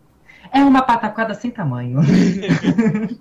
É 0.53 0.63
uma 0.63 0.83
pataquada 0.83 1.33
sem 1.33 1.49
tamanho. 1.49 1.99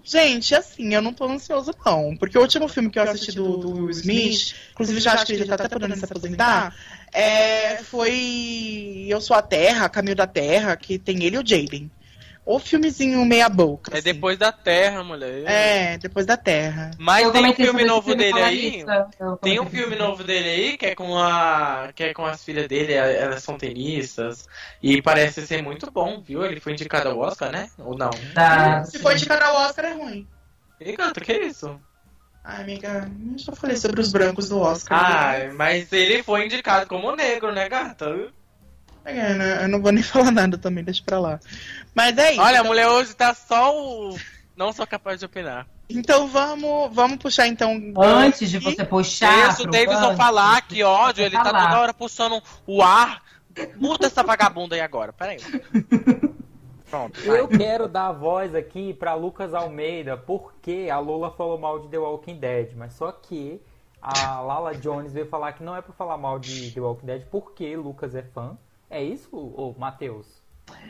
Gente, 0.05 0.55
assim, 0.55 0.95
eu 0.95 1.01
não 1.01 1.15
tô 1.15 1.25
ansioso 1.25 1.73
não. 1.85 2.15
Porque 2.15 2.37
o 2.37 2.43
último 2.43 2.69
filme 2.69 2.91
que 2.91 2.99
eu 2.99 3.05
assisti 3.05 3.33
do, 3.33 3.57
do 3.57 3.71
Will 3.71 3.91
Smith, 3.91 4.55
inclusive 4.73 5.01
já 5.01 5.15
acho 5.15 5.25
que 5.25 5.33
ele 5.33 5.47
já 5.47 5.57
tá 5.57 5.65
até 5.65 5.73
podendo 5.73 5.97
se 5.97 6.05
aposentar, 6.05 6.77
é, 7.11 7.79
foi 7.79 9.07
Eu 9.09 9.19
Sou 9.19 9.35
a 9.35 9.41
Terra, 9.41 9.89
Caminho 9.89 10.15
da 10.15 10.27
Terra, 10.27 10.77
que 10.77 10.99
tem 10.99 11.25
ele 11.25 11.37
e 11.37 11.39
o 11.39 11.47
Jaden. 11.47 11.91
O 12.45 12.59
filmezinho 12.59 13.25
meia 13.25 13.49
boca. 13.49 13.93
É 13.95 13.99
assim. 13.99 14.13
depois 14.13 14.37
da 14.37 14.51
Terra, 14.51 15.05
mulher. 15.05 15.45
É, 15.47 15.99
depois 15.99 16.27
da 16.27 16.37
Terra. 16.37 16.91
Mas 16.99 17.25
Eu 17.25 17.33
tem 17.33 17.47
um 17.47 17.55
filme 17.55 17.85
novo 17.85 18.09
filme 18.09 18.25
dele 18.25 18.43
aí. 18.43 18.85
Tem 19.41 19.61
um 19.61 19.67
filme 19.67 19.95
novo 19.95 20.25
dele 20.25 20.49
aí 20.49 20.77
que 20.77 20.87
é 20.87 20.95
com 20.95 21.17
a. 21.17 21.91
que 21.95 22.03
é 22.03 22.13
com 22.13 22.27
as 22.27 22.43
filhas 22.43 22.67
dele, 22.67 22.95
elas 22.95 23.45
são 23.45 23.57
tenistas. 23.57 24.49
E 24.83 25.01
parece 25.01 25.47
ser 25.47 25.63
muito 25.63 25.89
bom, 25.91 26.21
viu? 26.21 26.45
Ele 26.45 26.59
foi 26.59 26.73
indicado 26.73 27.11
ao 27.11 27.19
Oscar, 27.19 27.53
né? 27.53 27.71
Ou 27.79 27.97
não? 27.97 28.11
Da... 28.35 28.85
Se 28.85 28.99
for 28.99 29.15
de 29.15 29.25
cara 29.25 29.47
ao 29.47 29.69
Oscar, 29.69 29.85
é 29.85 29.93
ruim. 29.93 30.27
Canta, 30.97 31.21
que 31.21 31.31
é 31.31 31.47
isso? 31.47 31.81
Ai, 32.45 32.63
amiga, 32.63 33.09
eu 33.33 33.39
já 33.39 33.53
falei 33.53 33.77
sobre 33.77 34.01
os 34.01 34.11
brancos 34.11 34.49
do 34.49 34.59
Oscar. 34.59 34.99
Ah, 35.01 35.53
mas 35.55 35.93
ele 35.93 36.25
foi 36.25 36.45
indicado 36.45 36.89
como 36.89 37.15
negro, 37.15 37.53
né, 37.53 37.69
gata? 37.69 38.33
É, 39.05 39.35
né, 39.35 39.65
eu 39.65 39.69
não 39.69 39.81
vou 39.81 39.93
nem 39.93 40.03
falar 40.03 40.33
nada 40.33 40.59
também, 40.59 40.83
deixa 40.83 41.03
pra 41.05 41.21
lá. 41.21 41.41
Mas 41.95 42.17
é 42.17 42.33
isso. 42.33 42.41
Olha, 42.41 42.51
a 42.51 42.61
então, 42.61 42.67
mulher 42.67 42.89
hoje 42.89 43.15
tá 43.15 43.35
só 43.35 43.77
o. 43.77 44.17
Não 44.57 44.73
sou 44.73 44.87
capaz 44.87 45.21
de 45.21 45.27
opinar. 45.27 45.67
então 45.89 46.29
vamos, 46.29 46.95
vamos 46.95 47.19
puxar 47.19 47.47
então. 47.47 47.93
Antes 47.99 48.51
de 48.51 48.59
você 48.59 48.85
puxar. 48.85 49.51
Isso, 49.51 49.63
o 49.63 49.71
Davidson 49.71 50.17
falar, 50.17 50.63
que 50.63 50.83
ódio, 50.83 51.25
ele 51.25 51.37
tá 51.37 51.45
falar. 51.45 51.69
toda 51.69 51.81
hora 51.81 51.95
puxando 51.95 52.43
o 52.67 52.83
ar. 52.83 53.23
Muda 53.77 54.07
essa 54.07 54.23
vagabunda 54.23 54.75
aí 54.75 54.81
agora, 54.81 55.13
peraí. 55.13 55.39
Pronto. 56.89 57.21
Eu 57.21 57.49
quero 57.49 57.89
dar 57.89 58.09
a 58.09 58.13
voz 58.13 58.55
aqui 58.55 58.93
pra 58.93 59.15
Lucas 59.15 59.55
Almeida, 59.55 60.17
porque 60.17 60.89
a 60.93 60.99
Lola 60.99 61.31
falou 61.31 61.59
mal 61.59 61.79
de 61.79 61.89
The 61.89 61.99
Walking 61.99 62.37
Dead, 62.37 62.73
mas 62.77 62.93
só 62.93 63.11
que 63.11 63.63
a 64.01 64.41
Lala 64.41 64.75
Jones 64.75 65.13
veio 65.13 65.27
falar 65.27 65.53
que 65.53 65.63
não 65.63 65.77
é 65.77 65.81
pra 65.81 65.95
falar 65.95 66.19
mal 66.19 66.39
de 66.39 66.71
The 66.73 66.81
Walking 66.81 67.07
Dead 67.07 67.23
porque 67.31 67.77
Lucas 67.77 68.15
é 68.15 68.23
fã. 68.23 68.59
É 68.91 69.03
isso, 69.03 69.35
ô 69.35 69.75
Matheus? 69.79 70.42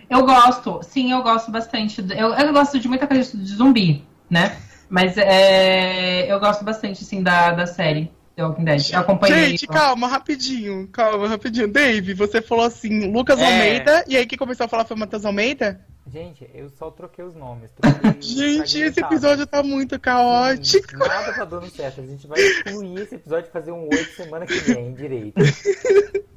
Eu 0.09 0.25
gosto, 0.25 0.81
sim, 0.83 1.13
eu 1.13 1.23
gosto 1.23 1.51
bastante. 1.51 2.05
Eu, 2.17 2.35
eu 2.35 2.53
gosto 2.53 2.79
de 2.79 2.89
muita 2.89 3.07
coisa 3.07 3.37
de 3.37 3.55
zumbi, 3.55 4.05
né? 4.29 4.57
Mas 4.89 5.17
é, 5.17 6.31
eu 6.31 6.39
gosto 6.39 6.65
bastante, 6.65 7.03
sim, 7.05 7.23
da, 7.23 7.53
da 7.53 7.67
série 7.67 8.11
The 8.37 8.45
Walking 8.45 8.65
Dead. 8.65 8.91
Eu 8.93 9.01
acompanhei. 9.01 9.51
Gente, 9.51 9.67
calma, 9.67 10.09
rapidinho, 10.09 10.89
calma, 10.89 11.29
rapidinho. 11.29 11.71
Dave, 11.71 12.15
você 12.15 12.41
falou 12.41 12.65
assim, 12.65 13.11
Lucas 13.11 13.39
É. 13.39 13.45
Almeida, 13.45 14.05
e 14.09 14.17
aí 14.17 14.27
quem 14.27 14.39
começou 14.39 14.65
a 14.65 14.69
falar 14.69 14.85
foi 14.85 14.97
o 14.97 15.01
Matheus 15.01 15.25
Almeida? 15.25 15.81
Gente, 16.07 16.49
eu 16.53 16.69
só 16.69 16.91
troquei 16.91 17.25
os 17.25 17.35
nomes. 17.35 17.71
troquei 17.79 18.21
Gente, 18.21 18.81
esse 18.81 19.01
episódio 19.01 19.47
tá 19.47 19.63
muito 19.63 19.99
caótico. 20.01 20.97
Nada 20.97 21.33
tá 21.33 21.45
dando 21.45 21.71
certo. 21.71 22.01
A 22.01 22.07
gente 22.07 22.27
vai 22.27 22.41
excluir 22.41 23.01
esse 23.01 23.15
episódio 23.15 23.49
e 23.49 23.53
fazer 23.53 23.73
um 23.73 23.85
8 23.85 24.17
semana 24.17 24.47
que 24.47 24.55
vem, 24.55 24.93
direito. 24.95 25.41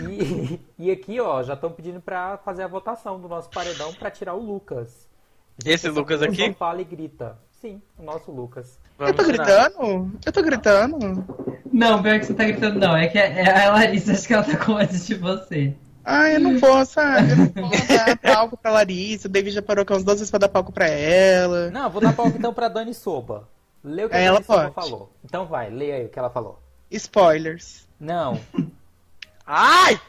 E, 0.00 0.60
e 0.78 0.90
aqui, 0.90 1.20
ó, 1.20 1.42
já 1.42 1.54
estão 1.54 1.70
pedindo 1.70 2.00
pra 2.00 2.38
fazer 2.38 2.62
a 2.62 2.68
votação 2.68 3.20
do 3.20 3.28
nosso 3.28 3.48
paredão 3.50 3.92
pra 3.94 4.10
tirar 4.10 4.34
o 4.34 4.40
Lucas. 4.42 5.08
Esse 5.64 5.88
Lucas 5.88 6.20
aqui? 6.22 6.46
Não 6.48 6.54
fala 6.54 6.80
e 6.80 6.84
grita. 6.84 7.38
Sim, 7.60 7.80
o 7.98 8.02
nosso 8.02 8.30
Lucas. 8.30 8.78
Eu 8.98 9.14
tô 9.14 9.22
Vamos 9.22 9.32
tirar. 9.32 9.44
gritando? 9.70 10.12
Eu 10.24 10.32
tô 10.32 10.42
gritando? 10.42 11.24
Não, 11.72 12.02
pior 12.02 12.18
que 12.20 12.26
você 12.26 12.34
tá 12.34 12.44
gritando, 12.44 12.78
não. 12.78 12.96
É 12.96 13.08
que 13.08 13.18
é 13.18 13.64
a 13.66 13.72
Larissa, 13.72 14.12
acho 14.12 14.26
que 14.26 14.34
ela 14.34 14.44
tá 14.44 14.56
com 14.58 14.74
medo 14.74 14.92
de 14.96 15.14
você. 15.14 15.74
Ai, 16.04 16.36
eu 16.36 16.40
não 16.40 16.58
vou, 16.58 16.84
sabe? 16.84 17.30
Eu 17.32 17.36
não 17.36 17.46
vou 17.68 17.70
dar 17.88 18.16
palco 18.22 18.56
pra 18.56 18.70
Larissa. 18.70 19.26
O 19.26 19.30
David 19.30 19.54
já 19.54 19.62
parou 19.62 19.84
com 19.84 19.94
uns 19.94 20.04
12 20.04 20.18
vezes 20.20 20.30
pra 20.30 20.38
dar 20.38 20.48
palco 20.48 20.70
pra 20.72 20.86
ela. 20.86 21.70
Não, 21.70 21.90
vou 21.90 22.00
dar 22.00 22.14
palco 22.14 22.36
então 22.38 22.52
pra 22.54 22.68
Dani 22.68 22.94
Soba. 22.94 23.48
Lê 23.82 24.04
o 24.04 24.08
que 24.08 24.14
a 24.14 24.18
Ela 24.20 24.34
Dani 24.36 24.44
Soba 24.46 24.70
pode. 24.70 24.74
falou. 24.74 25.12
Então 25.24 25.46
vai, 25.46 25.70
lê 25.70 25.92
aí 25.92 26.04
o 26.06 26.08
que 26.08 26.18
ela 26.18 26.30
falou. 26.30 26.60
Spoilers. 26.90 27.86
Não, 27.98 28.38
Ai! 29.46 30.00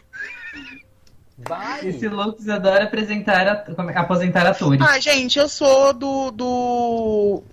vai! 1.38 1.88
Esse 1.88 2.07
Lucas 2.07 2.49
adora 2.49 2.85
apresentar, 2.85 3.45
é- 3.45 3.97
aposentar 3.97 4.45
atores. 4.47 4.81
Ah, 4.81 4.99
gente, 4.99 5.38
eu 5.38 5.47
sou 5.47 5.93
do, 5.93 6.31
do. 6.31 7.43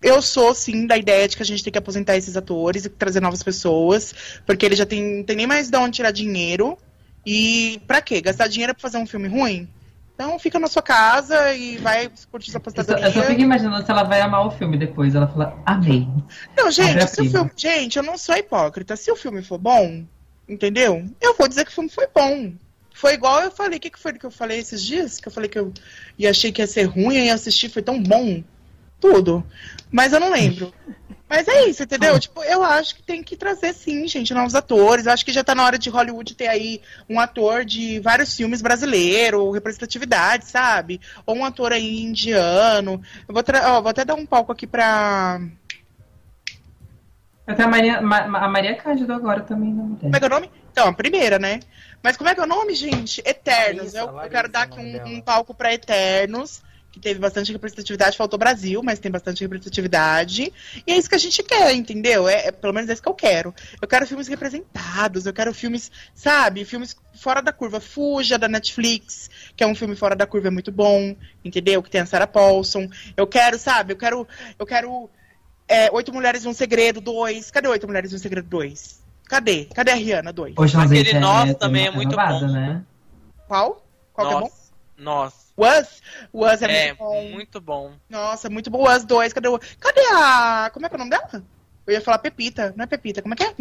Eu 0.00 0.20
sou, 0.22 0.54
sim, 0.54 0.86
da 0.86 0.96
ideia 0.96 1.28
de 1.28 1.36
que 1.36 1.42
a 1.42 1.46
gente 1.46 1.62
tem 1.62 1.72
que 1.72 1.78
aposentar 1.78 2.16
esses 2.16 2.36
atores 2.36 2.84
e 2.84 2.88
trazer 2.88 3.20
novas 3.20 3.42
pessoas, 3.42 4.40
porque 4.46 4.66
ele 4.66 4.74
já 4.76 4.86
tem, 4.86 5.18
não 5.18 5.24
tem 5.24 5.36
nem 5.36 5.46
mais 5.46 5.68
de 5.70 5.76
onde 5.76 5.96
tirar 5.96 6.10
dinheiro. 6.10 6.76
E 7.24 7.80
pra 7.86 8.00
quê? 8.02 8.20
Gastar 8.20 8.48
dinheiro 8.48 8.74
pra 8.74 8.82
fazer 8.82 8.98
um 8.98 9.06
filme 9.06 9.28
ruim? 9.28 9.68
Então 10.14 10.38
fica 10.38 10.58
na 10.58 10.66
sua 10.68 10.82
casa 10.82 11.52
e 11.54 11.78
vai 11.78 12.10
curtir 12.30 12.50
sua 12.50 12.58
Eu 12.58 12.64
só, 12.64 12.70
aposentadoria. 12.70 13.06
eu 13.06 13.12
só 13.12 13.22
fico 13.22 13.40
imaginando 13.40 13.84
se 13.84 13.90
ela 13.90 14.02
vai 14.02 14.20
amar 14.20 14.46
o 14.46 14.50
filme 14.50 14.76
depois. 14.76 15.14
Ela 15.14 15.26
fala, 15.28 15.56
amei. 15.64 16.06
Não, 16.56 16.70
gente, 16.70 17.06
se 17.08 17.20
o 17.22 17.30
filme. 17.30 17.50
Gente, 17.56 17.96
eu 17.96 18.02
não 18.02 18.18
sou 18.18 18.36
hipócrita. 18.36 18.96
Se 18.96 19.10
o 19.10 19.16
filme 19.16 19.42
for 19.42 19.58
bom, 19.58 20.04
entendeu? 20.52 21.04
Eu 21.20 21.36
vou 21.36 21.48
dizer 21.48 21.64
que 21.64 21.70
o 21.70 21.74
filme 21.74 21.90
foi 21.90 22.06
bom. 22.14 22.52
Foi 22.94 23.14
igual 23.14 23.40
eu 23.40 23.50
falei. 23.50 23.78
O 23.78 23.80
que, 23.80 23.90
que 23.90 23.98
foi 23.98 24.12
que 24.12 24.24
eu 24.24 24.30
falei 24.30 24.58
esses 24.58 24.82
dias? 24.82 25.18
Que 25.18 25.28
eu 25.28 25.32
falei 25.32 25.48
que 25.48 25.58
eu 25.58 25.72
e 26.18 26.26
achei 26.26 26.52
que 26.52 26.60
ia 26.62 26.66
ser 26.66 26.84
ruim 26.84 27.26
e 27.26 27.30
assistir 27.30 27.68
foi 27.68 27.82
tão 27.82 28.00
bom. 28.02 28.42
Tudo. 29.00 29.44
Mas 29.90 30.12
eu 30.12 30.20
não 30.20 30.30
lembro. 30.30 30.72
Mas 31.28 31.48
é 31.48 31.64
isso, 31.66 31.82
entendeu? 31.82 32.20
Tipo, 32.20 32.42
eu 32.44 32.62
acho 32.62 32.94
que 32.94 33.02
tem 33.02 33.22
que 33.22 33.34
trazer, 33.36 33.72
sim, 33.72 34.06
gente, 34.06 34.34
novos 34.34 34.54
atores. 34.54 35.06
Eu 35.06 35.12
acho 35.12 35.24
que 35.24 35.32
já 35.32 35.42
tá 35.42 35.54
na 35.54 35.64
hora 35.64 35.78
de 35.78 35.88
Hollywood 35.88 36.34
ter 36.34 36.46
aí 36.46 36.82
um 37.08 37.18
ator 37.18 37.64
de 37.64 37.98
vários 38.00 38.36
filmes 38.36 38.60
brasileiro, 38.60 39.50
representatividade, 39.50 40.44
sabe? 40.50 41.00
Ou 41.24 41.34
um 41.36 41.42
ator 41.46 41.72
aí 41.72 42.02
indiano. 42.02 43.00
Eu 43.26 43.32
vou, 43.32 43.42
tra- 43.42 43.72
ó, 43.72 43.80
vou 43.80 43.88
até 43.88 44.04
dar 44.04 44.14
um 44.14 44.26
palco 44.26 44.52
aqui 44.52 44.66
pra. 44.66 45.40
Até 47.46 47.64
a 47.64 47.68
Maria, 47.68 48.00
Ma- 48.00 48.26
Ma- 48.28 48.38
a 48.40 48.48
Maria 48.48 48.76
Cândido 48.76 49.12
agora 49.12 49.40
também 49.40 49.72
não 49.72 49.96
Como 49.96 50.14
é 50.14 50.18
que 50.18 50.24
é 50.24 50.28
o 50.28 50.30
nome? 50.30 50.50
Então, 50.70 50.88
a 50.88 50.92
primeira, 50.92 51.38
né? 51.38 51.60
Mas 52.02 52.16
como 52.16 52.30
é 52.30 52.34
que 52.34 52.40
é 52.40 52.44
o 52.44 52.46
nome, 52.46 52.74
gente? 52.74 53.20
Eternos. 53.24 53.78
Larissa, 53.94 53.98
eu, 53.98 54.06
eu 54.06 54.12
Larissa, 54.14 54.30
quero 54.36 54.48
dar 54.48 54.62
aqui 54.62 54.78
um, 54.80 55.16
um 55.16 55.20
palco 55.20 55.52
pra 55.54 55.72
Eternos, 55.74 56.62
que 56.92 57.00
teve 57.00 57.18
bastante 57.18 57.52
representatividade. 57.52 58.16
Faltou 58.16 58.38
Brasil, 58.38 58.80
mas 58.82 58.98
tem 59.00 59.10
bastante 59.10 59.42
representatividade. 59.42 60.52
E 60.86 60.92
é 60.92 60.96
isso 60.96 61.08
que 61.08 61.14
a 61.14 61.18
gente 61.18 61.42
quer, 61.42 61.72
entendeu? 61.74 62.28
É, 62.28 62.46
é- 62.48 62.52
pelo 62.52 62.72
menos 62.72 62.88
é 62.88 62.92
isso 62.92 63.02
que 63.02 63.08
eu 63.08 63.14
quero. 63.14 63.54
Eu 63.80 63.88
quero 63.88 64.06
filmes 64.06 64.28
representados, 64.28 65.26
eu 65.26 65.32
quero 65.32 65.52
filmes, 65.52 65.90
sabe? 66.14 66.64
Filmes 66.64 66.96
fora 67.14 67.42
da 67.42 67.52
curva. 67.52 67.80
Fuja 67.80 68.38
da 68.38 68.48
Netflix, 68.48 69.28
que 69.56 69.64
é 69.64 69.66
um 69.66 69.74
filme 69.74 69.96
fora 69.96 70.14
da 70.14 70.26
curva 70.26 70.48
é 70.48 70.50
muito 70.50 70.70
bom, 70.70 71.16
entendeu? 71.44 71.82
Que 71.82 71.90
tem 71.90 72.00
a 72.02 72.06
Sarah 72.06 72.26
Paulson. 72.26 72.88
Eu 73.16 73.26
quero, 73.26 73.58
sabe? 73.58 73.92
Eu 73.92 73.96
quero. 73.96 74.28
Eu 74.58 74.66
quero. 74.66 75.10
É, 75.72 75.90
Oito 75.92 76.12
Mulheres 76.12 76.44
e 76.44 76.48
um 76.48 76.52
Segredo 76.52 77.00
2. 77.00 77.50
Cadê 77.50 77.68
Oito 77.68 77.86
Mulheres 77.86 78.12
e 78.12 78.14
um 78.14 78.18
Segredo 78.18 78.46
2? 78.48 79.00
Cadê? 79.24 79.64
Cadê 79.74 79.90
a 79.92 79.94
Rihanna 79.94 80.32
2? 80.32 80.54
Hoje 80.56 80.76
nós 80.76 80.90
Aquele 80.90 81.08
é- 81.10 81.50
é- 81.50 81.54
também 81.54 81.84
é 81.84 81.88
é 81.88 81.90
muito 81.90 82.14
bom. 82.14 82.46
né? 82.48 82.82
Qual? 83.48 83.84
Qual 84.12 84.28
que 84.28 84.34
é 84.34 84.40
bom? 84.40 84.50
Nossa. 84.98 85.42
Was? 85.56 86.02
Was 86.32 86.62
é, 86.62 86.66
É, 86.66 86.86
muito 86.88 86.98
bom. 86.98 87.30
muito 87.30 87.60
bom. 87.60 87.92
Nossa, 88.08 88.50
muito 88.50 88.70
bom. 88.70 88.82
Was 88.82 89.04
2. 89.04 89.32
Cadê 89.32 89.48
o. 89.48 89.58
Cadê 89.80 90.00
a. 90.12 90.70
Como 90.72 90.86
é 90.86 90.88
que 90.88 90.94
é 90.94 90.96
o 90.96 90.98
nome 90.98 91.10
dela? 91.10 91.42
Eu 91.86 91.94
ia 91.94 92.00
falar 92.00 92.18
Pepita. 92.18 92.72
Não 92.76 92.84
é 92.84 92.86
Pepita. 92.86 93.22
Como 93.22 93.34
é 93.34 93.36
que 93.36 93.42
é? 93.44 93.54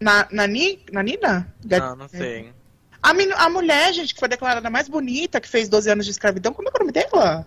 Na, 0.00 0.28
Nani? 0.30 0.84
Nanina? 0.92 1.52
Não, 1.64 1.96
não 1.96 2.08
sei. 2.08 2.52
A, 3.02 3.10
a 3.44 3.48
mulher, 3.48 3.92
gente, 3.92 4.14
que 4.14 4.20
foi 4.20 4.28
declarada 4.28 4.68
mais 4.70 4.88
bonita, 4.88 5.40
que 5.40 5.48
fez 5.48 5.68
12 5.68 5.90
anos 5.90 6.04
de 6.04 6.10
escravidão. 6.10 6.52
Como 6.52 6.68
é 6.68 6.70
que 6.70 6.76
é 6.76 6.80
o 6.80 6.86
nome 6.86 6.92
dela? 6.92 7.46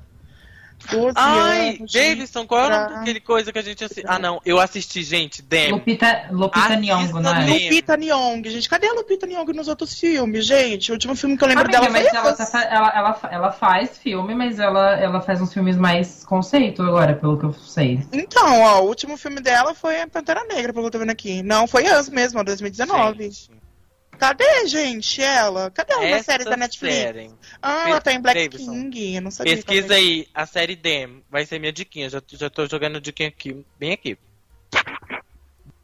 12 0.89 1.13
Ai, 1.15 1.75
anos. 1.77 1.91
de- 1.91 1.99
Davidson, 1.99 2.47
qual 2.47 2.61
é 2.61 2.67
o 2.67 2.69
nome 2.69 2.85
pra- 2.87 2.97
daquele 2.97 3.19
coisa 3.19 3.51
que 3.51 3.59
a 3.59 3.61
gente 3.61 3.83
assistiu? 3.83 4.05
Ah, 4.07 4.17
não, 4.19 4.41
eu 4.45 4.59
assisti, 4.59 5.03
gente, 5.03 5.41
Dem. 5.41 5.71
Lupita, 5.71 6.27
Lupita 6.31 6.75
Nyong'o, 6.75 7.19
não 7.19 7.33
é? 7.35 7.45
no- 7.45 7.53
Lupita 7.53 7.97
Nyong, 7.97 8.49
gente. 8.49 8.69
Cadê 8.69 8.87
a 8.87 8.93
Lupita 8.93 9.27
Nyong 9.27 9.53
nos 9.53 9.67
outros 9.67 9.97
filmes, 9.99 10.45
gente? 10.45 10.91
O 10.91 10.93
último 10.93 11.15
filme 11.15 11.37
que 11.37 11.43
eu 11.43 11.47
lembro 11.47 11.63
Amiga, 11.65 11.79
dela 11.79 11.91
mas 11.91 12.07
foi 12.09 12.17
ela, 12.17 12.33
tá 12.35 12.63
ela, 12.63 12.89
ela, 12.95 13.19
ela 13.31 13.51
faz 13.51 13.97
filme, 13.97 14.33
mas 14.35 14.59
ela, 14.59 14.99
ela 14.99 15.21
faz 15.21 15.41
uns 15.41 15.53
filmes 15.53 15.75
mais 15.77 16.23
conceito 16.25 16.81
agora, 16.81 17.13
pelo 17.15 17.37
que 17.37 17.45
eu 17.45 17.53
sei. 17.53 18.01
Então, 18.11 18.61
ó, 18.61 18.81
o 18.81 18.87
último 18.87 19.17
filme 19.17 19.41
dela 19.41 19.73
foi 19.73 20.01
a 20.01 20.07
Pantera 20.07 20.43
Negra, 20.45 20.73
pelo 20.73 20.83
que 20.85 20.87
eu 20.87 20.91
tô 20.91 20.99
vendo 20.99 21.11
aqui. 21.11 21.41
Não, 21.43 21.67
foi 21.67 21.83
Us 21.91 22.09
mesmo, 22.09 22.43
2019. 22.43 23.23
Gente, 23.23 23.49
Cadê, 24.21 24.67
gente, 24.67 25.19
ela? 25.19 25.71
Cadê 25.71 25.93
ela 25.93 26.07
nas 26.11 26.25
séries 26.25 26.45
da 26.45 26.55
Netflix? 26.55 26.95
série. 26.95 27.31
Ah, 27.59 27.89
ela 27.89 27.99
tá 27.99 28.13
em 28.13 28.21
Black 28.21 28.39
Davidson. 28.49 28.71
King, 28.71 29.15
eu 29.15 29.21
não 29.23 29.31
sabia. 29.31 29.57
que 29.57 29.63
Pesquisa 29.63 29.95
aí, 29.95 30.27
a 30.31 30.45
série 30.45 30.75
Dem. 30.75 31.23
Vai 31.27 31.43
ser 31.43 31.57
minha 31.57 31.73
diquinha. 31.73 32.07
Já, 32.07 32.21
já 32.33 32.47
tô 32.47 32.67
jogando 32.67 33.01
diquinha 33.01 33.29
aqui, 33.29 33.65
bem 33.79 33.93
aqui. 33.93 34.15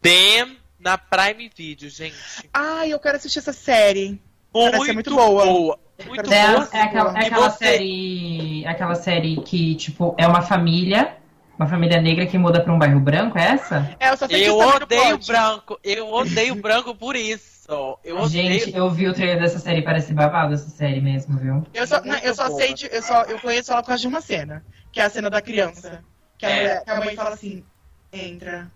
Dem 0.04 0.56
na 0.80 1.00
Prime 1.00 1.50
Video, 1.58 1.90
gente. 1.90 2.16
Ai, 2.54 2.94
eu 2.94 3.00
quero 3.00 3.18
assistir 3.18 3.40
essa 3.40 3.54
série. 3.54 4.22
Parece 4.54 4.86
ser 4.86 4.94
muito 4.94 5.16
boa. 5.16 5.80
Muito 6.06 6.32
É, 6.32 6.52
boa. 6.54 6.70
é 6.72 6.82
aquela, 6.84 7.20
é 7.20 7.26
aquela 7.26 7.50
série. 7.50 8.68
Aquela 8.68 8.96
série 8.96 9.42
que, 9.42 9.74
tipo, 9.78 10.14
é 10.16 10.28
uma 10.28 10.44
família. 10.44 11.18
Uma 11.58 11.68
família 11.68 12.00
negra 12.00 12.28
que 12.28 12.38
muda 12.38 12.62
pra 12.62 12.72
um 12.72 12.78
bairro 12.78 13.00
branco, 13.00 13.36
é 13.36 13.54
essa? 13.54 13.98
É, 14.00 14.12
eu 14.12 14.18
só 14.18 14.28
sei 14.28 14.44
que 14.44 14.46
Eu 14.48 14.58
no 14.60 14.76
odeio 14.76 15.18
branco. 15.26 15.80
Eu 15.84 16.14
odeio 16.14 16.54
branco 16.54 16.94
por 16.94 17.16
isso. 17.16 17.57
Eu 17.68 18.18
odeio. 18.20 18.60
Gente, 18.60 18.76
eu 18.76 18.90
vi 18.90 19.08
o 19.08 19.14
trailer 19.14 19.40
dessa 19.40 19.60
série, 19.60 19.82
parece 19.82 20.14
babado 20.14 20.54
essa 20.54 20.70
série 20.70 21.02
mesmo, 21.02 21.38
viu? 21.38 21.66
Eu 21.74 21.86
só, 21.86 21.96
Muito 21.96 22.08
não, 22.08 22.18
eu 22.20 22.34
só 22.34 22.50
sei 22.50 22.74
de, 22.74 22.88
eu 22.92 23.02
só 23.04 23.24
eu 23.24 23.40
conheço 23.40 23.72
ela 23.74 23.82
por 23.82 23.90
causa 23.90 24.02
de 24.02 24.08
uma 24.08 24.22
cena, 24.22 24.66
que 24.92 25.02
é 25.02 25.04
a 25.04 25.10
cena 25.10 25.30
da 25.30 25.42
criança, 25.42 26.04
que 26.38 26.46
a, 26.46 26.50
É. 26.50 26.56
mulher- 26.56 26.84
que 26.86 26.90
a 26.90 27.00
mãe 27.02 27.16
fala 27.16 27.32
assim, 27.32 27.66
entra. 28.14 28.72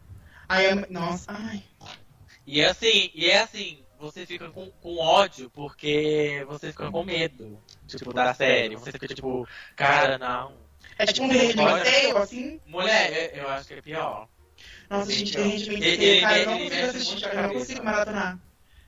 Aí 0.49 0.67
a, 0.69 0.75
mãe- 0.75 0.85
nossa, 0.89 1.25
ai. 1.31 1.63
E 2.45 2.59
é 2.59 2.65
assim, 2.69 3.09
e 3.15 3.29
é 3.29 3.41
assim, 3.41 3.79
você 3.97 4.25
fica 4.25 4.49
com, 4.49 4.69
com 4.81 4.97
ódio 4.97 5.49
porque 5.51 6.43
você 6.49 6.71
fica 6.71 6.91
com 6.91 7.03
medo, 7.03 7.57
tipo, 7.87 8.11
da 8.11 8.33
série. 8.33 8.75
Você 8.75 8.91
fica 8.91 9.07
tipo, 9.07 9.47
cara, 9.75 10.17
não. 10.17 10.51
É 10.97 11.05
tipo 11.05 11.25
um 11.25 11.29
derretimento, 11.29 12.17
assim. 12.17 12.59
Mulher, 12.65 13.31
eu, 13.35 13.43
eu 13.43 13.49
acho 13.49 13.67
que 13.67 13.73
é 13.75 13.81
pior. 13.81 14.27
Nossa, 14.89 15.11
gente, 15.11 15.33
derretimento, 15.35 16.21
cara, 16.21 16.37
eu 16.39 16.45
não 16.51 16.59
consigo 16.59 16.85
assistir, 16.85 17.23
eu 17.23 17.41
não 17.43 17.53
consigo 17.53 17.85
maratonar. 17.85 18.39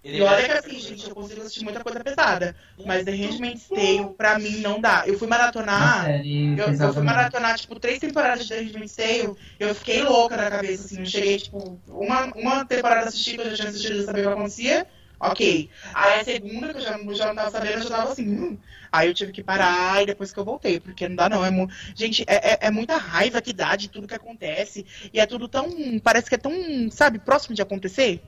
Ele 0.03 0.17
E 0.17 0.21
olha 0.21 0.45
que 0.45 0.51
assim, 0.51 0.79
gente, 0.79 1.07
eu 1.07 1.15
consigo 1.15 1.41
assistir 1.41 1.63
muita 1.63 1.81
coisa 1.81 2.01
pesada, 2.01 2.55
mas 2.85 3.05
The 3.05 3.11
Handmaid's 3.11 3.69
Tale, 3.69 4.13
pra 4.17 4.37
mim, 4.37 4.57
não 4.57 4.81
dá. 4.81 5.03
Eu 5.07 5.17
fui 5.17 5.27
maratonar... 5.27 6.05
Série 6.05 6.59
Eu, 6.59 6.73
eu 6.73 6.93
fui 6.93 7.03
maratonar, 7.03 7.57
tipo, 7.57 7.79
três 7.79 7.99
temporadas 7.99 8.45
de 8.45 8.49
The 8.49 8.61
Handmaid's 8.61 8.95
Tale, 8.95 9.35
eu 9.59 9.73
fiquei 9.73 10.01
louca 10.03 10.35
na 10.35 10.49
cabeça, 10.49 10.85
assim, 10.85 10.99
eu 10.99 11.05
cheguei, 11.05 11.37
tipo, 11.37 11.79
uma, 11.87 12.25
uma 12.35 12.65
temporada 12.65 13.07
assistida, 13.07 13.43
eu 13.43 13.49
já 13.51 13.55
tinha 13.55 13.69
assistido, 13.69 13.97
já 13.97 14.03
sabia 14.03 14.23
o 14.23 14.25
que 14.27 14.33
acontecia, 14.33 14.87
ok. 15.17 15.69
Aí 15.93 16.19
a 16.19 16.23
segunda, 16.25 16.73
que 16.73 16.79
eu 16.79 16.81
já, 16.81 16.99
já 17.13 17.27
não 17.27 17.35
tava 17.35 17.51
sabendo, 17.51 17.73
eu 17.73 17.83
já 17.83 17.89
tava 17.89 18.11
assim, 18.11 18.27
hum. 18.27 18.57
Aí 18.91 19.07
eu 19.07 19.13
tive 19.13 19.31
que 19.31 19.41
parar 19.41 20.03
e 20.03 20.05
depois 20.05 20.33
que 20.33 20.39
eu 20.39 20.45
voltei, 20.45 20.81
porque 20.81 21.07
não 21.07 21.15
dá 21.15 21.29
não, 21.29 21.45
é 21.45 21.49
mu... 21.49 21.69
Gente, 21.95 22.23
é, 22.27 22.51
é, 22.51 22.57
é 22.67 22.71
muita 22.71 22.97
raiva 22.97 23.41
que 23.41 23.53
dá 23.53 23.75
de 23.77 23.87
tudo 23.87 24.07
que 24.07 24.13
acontece, 24.13 24.85
e 25.13 25.19
é 25.19 25.25
tudo 25.25 25.47
tão, 25.47 25.97
parece 26.03 26.27
que 26.27 26.35
é 26.35 26.37
tão, 26.37 26.51
sabe, 26.91 27.19
próximo 27.19 27.55
de 27.55 27.61
acontecer. 27.61 28.21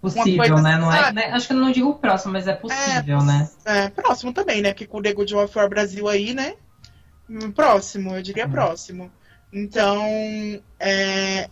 Possível, 0.00 0.56
né? 0.62 0.76
Não 0.76 0.92
é, 0.92 1.12
né? 1.12 1.26
Acho 1.32 1.46
que 1.48 1.52
eu 1.52 1.58
não 1.58 1.70
digo 1.70 1.94
próximo, 1.96 2.32
mas 2.32 2.46
é 2.48 2.54
possível, 2.54 3.22
né? 3.22 3.48
É, 3.64 3.88
próximo 3.90 4.32
também, 4.32 4.62
né? 4.62 4.72
Porque 4.72 4.86
com 4.86 4.98
o 4.98 5.02
The 5.02 5.12
Good 5.12 5.34
War 5.34 5.68
Brasil 5.68 6.08
aí, 6.08 6.32
né? 6.32 6.54
Hum, 7.28 7.50
Próximo, 7.52 8.16
eu 8.16 8.22
diria 8.22 8.46
Uhum. 8.46 8.50
próximo. 8.50 9.10
Então, 9.52 10.02
é... 10.78 11.48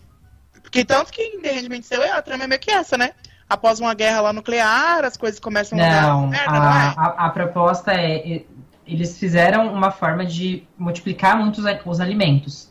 Porque 0.62 0.84
tanto 0.84 1.12
que 1.12 1.22
em 1.22 1.40
The 1.40 1.52
Handmaid's 1.52 1.88
Tale, 1.88 2.04
a 2.04 2.22
trama 2.22 2.44
é 2.44 2.46
meio 2.46 2.60
que 2.60 2.70
essa, 2.70 2.96
né? 2.96 3.10
Após 3.48 3.80
uma 3.80 3.94
guerra 3.94 4.20
lá 4.20 4.32
nuclear, 4.32 5.04
as 5.04 5.16
coisas 5.16 5.40
começam 5.40 5.78
a 5.78 5.82
Não, 5.82 6.22
dar 6.22 6.30
merda, 6.30 6.58
a, 6.58 6.60
não 6.60 6.74
é? 6.76 6.94
a, 6.96 7.26
a 7.26 7.30
proposta 7.30 7.92
é. 7.92 8.42
Eles 8.86 9.18
fizeram 9.18 9.72
uma 9.72 9.90
forma 9.90 10.24
de 10.24 10.66
multiplicar 10.78 11.36
muito 11.38 11.58
os, 11.58 11.66
a- 11.66 11.80
os 11.84 12.00
alimentos. 12.00 12.70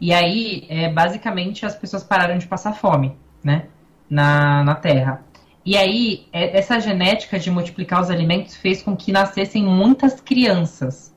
E 0.00 0.12
aí, 0.14 0.66
é, 0.70 0.90
basicamente, 0.90 1.66
as 1.66 1.74
pessoas 1.76 2.02
pararam 2.02 2.38
de 2.38 2.46
passar 2.46 2.72
fome, 2.72 3.16
né? 3.44 3.66
Na, 4.10 4.62
na 4.64 4.74
Terra. 4.74 5.22
E 5.64 5.76
aí, 5.76 6.26
é- 6.32 6.58
essa 6.58 6.80
genética 6.80 7.38
de 7.38 7.50
multiplicar 7.50 8.00
os 8.02 8.10
alimentos 8.10 8.56
fez 8.56 8.82
com 8.82 8.96
que 8.96 9.12
nascessem 9.12 9.64
muitas 9.64 10.20
crianças. 10.20 11.14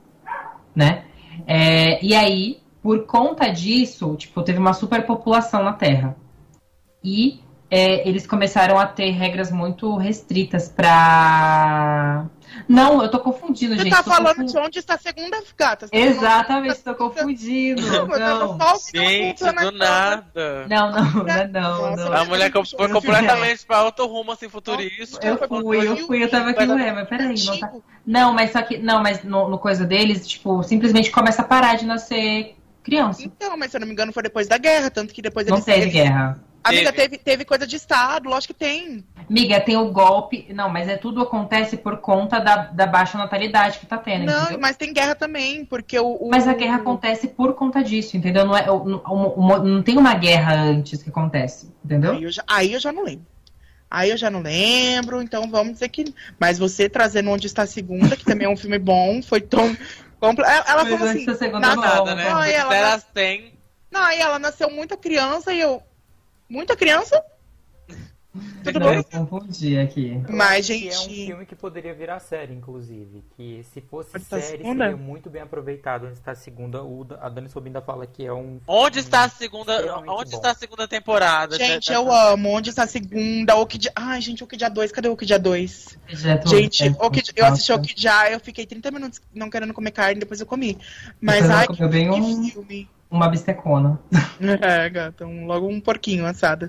né? 0.76 1.04
É, 1.46 2.04
e 2.04 2.14
aí, 2.14 2.60
por 2.82 3.06
conta 3.06 3.48
disso, 3.48 4.14
tipo, 4.16 4.42
teve 4.42 4.58
uma 4.58 4.72
superpopulação 4.72 5.62
na 5.62 5.72
Terra. 5.72 6.16
E 7.02 7.40
é, 7.70 8.08
eles 8.08 8.26
começaram 8.26 8.78
a 8.78 8.86
ter 8.86 9.10
regras 9.10 9.50
muito 9.50 9.96
restritas 9.96 10.68
pra. 10.68 12.26
Não, 12.68 13.02
eu 13.02 13.10
tô 13.10 13.18
confundindo, 13.20 13.74
Você 13.74 13.82
gente. 13.82 13.92
tá 13.92 14.02
tô 14.02 14.10
falando 14.10 14.44
de 14.44 14.56
onde 14.58 14.78
está 14.78 14.94
a 14.94 14.98
segunda 14.98 15.42
gata. 15.56 15.86
Você 15.86 15.90
tá 15.90 15.98
Exatamente, 15.98 16.78
tô 16.82 16.94
confundindo. 16.94 17.82
Não, 17.86 18.06
mas 18.06 18.20
eu 18.20 18.38
Não, 18.38 18.58
só 18.58 18.72
ouvindo 18.72 19.08
Gente, 19.08 19.38
do 19.44 19.54
cara. 19.54 19.70
nada. 19.72 20.66
não, 20.68 20.90
não, 20.92 21.12
não, 21.24 21.28
é 21.28 21.48
não, 21.48 21.96
não. 21.96 22.12
A 22.12 22.24
mulher 22.24 22.52
foi 22.52 22.88
completamente 22.88 23.64
pra 23.66 23.82
outro 23.84 24.06
rumo, 24.06 24.32
assim, 24.32 24.48
futurista. 24.48 25.26
Eu 25.26 25.38
fui, 25.48 25.88
eu 25.88 25.96
fui, 26.06 26.22
eu 26.22 26.30
tava 26.30 26.50
aqui, 26.50 26.64
ué, 26.66 26.92
mas 26.92 27.08
peraí, 27.08 27.44
não 27.44 27.58
tá. 27.58 27.72
Não, 28.06 28.32
mas 28.32 28.52
só 28.52 28.62
que. 28.62 28.78
Não, 28.78 29.02
mas 29.02 29.22
no, 29.24 29.48
no 29.48 29.58
coisa 29.58 29.84
deles, 29.84 30.26
tipo, 30.26 30.62
simplesmente 30.62 31.10
começa 31.10 31.42
a 31.42 31.44
parar 31.44 31.76
de 31.76 31.86
nascer 31.86 32.56
criança. 32.82 33.22
Então, 33.24 33.56
mas 33.56 33.70
se 33.70 33.76
eu 33.76 33.80
não 33.80 33.86
me 33.86 33.92
engano 33.92 34.12
foi 34.12 34.22
depois 34.22 34.46
da 34.46 34.58
guerra, 34.58 34.90
tanto 34.90 35.12
que 35.14 35.22
depois 35.22 35.46
Não 35.46 35.60
teve 35.60 35.86
guerra. 35.90 36.38
Amiga, 36.62 36.92
Teve. 36.92 37.08
teve, 37.10 37.18
teve 37.22 37.44
coisa 37.44 37.66
de 37.66 37.76
Estado, 37.76 38.26
lógico 38.28 38.54
que 38.54 38.58
tem. 38.58 39.04
Miga, 39.28 39.60
tem 39.60 39.76
o 39.76 39.90
golpe. 39.90 40.46
Não, 40.54 40.68
mas 40.68 40.88
é 40.88 40.96
tudo 40.96 41.22
acontece 41.22 41.76
por 41.76 41.96
conta 41.98 42.38
da, 42.38 42.56
da 42.56 42.86
baixa 42.86 43.16
natalidade 43.16 43.78
que 43.78 43.86
tá 43.86 43.96
tendo. 43.98 44.26
Não, 44.26 44.42
entendeu? 44.42 44.60
mas 44.60 44.76
tem 44.76 44.92
guerra 44.92 45.14
também, 45.14 45.64
porque 45.64 45.98
o... 45.98 46.16
o- 46.16 46.28
Mas 46.30 46.46
a 46.46 46.54
guerra 46.54 46.76
acontece 46.76 47.28
por 47.28 47.54
conta 47.54 47.82
disso, 47.82 48.16
entendeu? 48.16 48.44
Não, 48.44 48.56
é, 48.56 48.70
o- 48.70 48.76
o- 48.96 49.40
o- 49.40 49.58
não 49.62 49.82
tem 49.82 49.96
uma 49.96 50.14
guerra 50.14 50.54
antes 50.54 51.02
que 51.02 51.08
acontece, 51.10 51.72
entendeu? 51.84 52.12
Aí 52.12 52.22
eu, 52.24 52.30
já, 52.30 52.44
aí 52.46 52.72
eu 52.72 52.80
já 52.80 52.92
não 52.92 53.04
lembro. 53.04 53.26
Aí 53.90 54.10
eu 54.10 54.16
já 54.16 54.28
não 54.30 54.40
lembro, 54.40 55.22
então 55.22 55.48
vamos 55.50 55.74
dizer 55.74 55.88
que... 55.88 56.12
Mas 56.38 56.58
você 56.58 56.88
trazendo 56.88 57.30
Onde 57.30 57.46
Está 57.46 57.62
a 57.62 57.66
Segunda, 57.66 58.16
que 58.16 58.24
também 58.24 58.46
é 58.46 58.50
um 58.50 58.56
filme 58.56 58.78
bom, 58.78 59.22
foi 59.22 59.40
tão... 59.40 59.76
compl- 60.18 60.42
Ela, 60.42 60.64
ela 60.66 60.86
falou 60.86 61.08
assim... 61.08 61.24
da 61.24 61.34
segunda 61.36 61.60
na- 61.68 61.74
volta. 61.76 62.14
Nada, 62.14 62.14
né? 62.16 62.28
Não, 62.28 62.42
ela- 62.42 62.70
Delas 62.70 63.06
tem. 63.14 63.54
Não, 63.90 64.02
aí 64.02 64.18
ela 64.20 64.38
nasceu 64.40 64.68
muita 64.70 64.96
criança 64.96 65.52
e 65.52 65.60
eu... 65.60 65.80
Muita 66.48 66.76
criança? 66.76 67.22
Tudo 68.64 68.80
Não, 68.80 68.86
bom? 68.88 68.92
eu 68.94 69.04
confundi 69.04 69.78
aqui. 69.78 70.20
Mas, 70.28 70.66
que 70.66 70.72
é 70.88 70.90
um 70.98 71.02
gente- 71.02 71.26
filme 71.26 71.46
que 71.46 71.54
poderia 71.54 71.94
virar 71.94 72.18
série, 72.18 72.52
inclusive. 72.52 73.22
Que 73.36 73.62
se 73.72 73.80
fosse 73.80 74.10
Onde 74.16 74.24
série, 74.24 74.42
segunda? 74.42 74.84
seria 74.86 74.96
muito 74.96 75.30
bem 75.30 75.42
aproveitado. 75.42 76.06
Onde 76.06 76.14
está 76.14 76.32
a 76.32 76.34
segunda, 76.34 76.82
o, 76.82 77.06
a 77.20 77.28
Dani 77.28 77.48
Sobinda 77.48 77.80
fala 77.80 78.06
que 78.06 78.24
é 78.26 78.32
um. 78.32 78.58
Onde 78.66 78.98
está 78.98 79.24
a 79.24 79.28
segunda. 79.28 79.74
Onde 80.08 80.32
bom. 80.32 80.36
está 80.36 80.50
a 80.50 80.54
segunda 80.54 80.88
temporada? 80.88 81.56
Gente, 81.56 81.88
Da- 81.88 81.94
eu 81.94 82.12
amo. 82.12 82.48
Onde 82.50 82.70
está 82.70 82.82
a 82.82 82.86
segunda? 82.88 83.54
Okidia... 83.56 83.92
Ai, 83.94 84.20
gente, 84.20 84.42
Okidia 84.42 84.68
2. 84.68 84.90
Cadê 84.90 85.08
o 85.08 85.12
Okidia 85.12 85.38
2? 85.38 85.96
Já 86.08 86.36
tô- 86.38 86.48
Gente, 86.50 86.82
é, 86.82 86.90
Okid- 86.90 87.32
eu 87.36 87.46
assisti 87.46 87.70
nossa. 87.70 87.80
Okidia, 87.82 88.32
eu 88.32 88.40
fiquei 88.40 88.66
30 88.66 88.90
minutos 88.90 89.20
não 89.32 89.48
querendo 89.48 89.72
comer 89.72 89.92
carne, 89.92 90.18
depois 90.18 90.40
eu 90.40 90.46
comi. 90.46 90.76
Mas, 91.20 91.48
ai, 91.48 91.66
comeu 91.68 91.88
bem 91.88 92.10
que 92.12 92.20
um- 92.20 92.44
filme. 92.48 92.88
Uma 93.10 93.28
bistecona. 93.28 94.00
É, 94.60 94.90
gata, 94.90 95.24
um- 95.24 95.46
logo 95.46 95.68
um 95.68 95.80
porquinho 95.80 96.26
assado. 96.26 96.68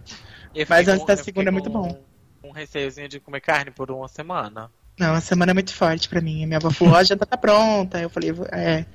Mas 0.70 0.88
antes 0.88 1.06
da 1.06 1.18
segunda 1.18 1.50
é 1.50 1.52
muito 1.52 1.70
bom. 1.70 2.00
Um 2.44 2.52
receiozinho 2.52 3.10
de 3.10 3.20
comer 3.20 3.42
carne 3.42 3.72
por 3.72 3.92
uma 3.92 4.08
semana. 4.08 4.72
Não, 4.98 5.14
a 5.14 5.20
semana 5.22 5.52
é 5.52 5.54
muito 5.54 5.74
forte 5.74 6.08
pra 6.08 6.22
mim. 6.22 6.46
Minha 6.46 6.58
avó 6.58 6.70
falou, 6.72 6.94
ó, 6.94 7.04
janta 7.04 7.26
tá 7.26 7.36
pronta. 7.36 8.00
Eu 8.00 8.10
falei, 8.10 8.32
é. 8.52 8.86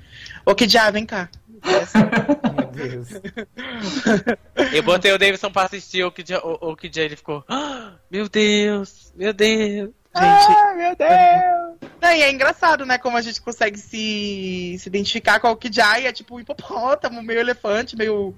Okidia, 0.45 0.91
vem 0.91 1.05
cá. 1.05 1.29
Meu 1.63 2.67
Deus. 2.71 3.09
Eu 4.73 4.81
botei 4.83 5.11
o 5.11 5.19
Davidson 5.19 5.51
pra 5.51 5.63
assistir 5.63 6.03
o 6.03 6.11
que 6.11 6.23
dia, 6.23 6.39
o, 6.39 6.71
o 6.71 6.75
que 6.75 6.89
dia 6.89 7.03
ele 7.03 7.15
ficou. 7.15 7.43
"Ah, 7.47 7.93
meu 8.09 8.27
Deus, 8.27 9.13
meu 9.15 9.31
Deus. 9.33 9.91
Gente, 10.13 10.51
ah, 10.57 10.73
meu 10.75 10.95
Deus! 10.95 11.91
Não, 12.01 12.11
e 12.11 12.21
é 12.21 12.31
engraçado, 12.31 12.85
né? 12.85 12.97
Como 12.97 13.15
a 13.15 13.21
gente 13.21 13.39
consegue 13.39 13.77
se, 13.77 14.75
se 14.77 14.89
identificar 14.89 15.39
com 15.39 15.47
o 15.47 15.51
Okidia 15.51 15.99
e 15.99 16.05
é 16.05 16.11
tipo 16.11 16.35
um 16.35 16.39
hipopótamo, 16.39 17.23
meio 17.23 17.39
elefante, 17.39 17.95
meio 17.95 18.35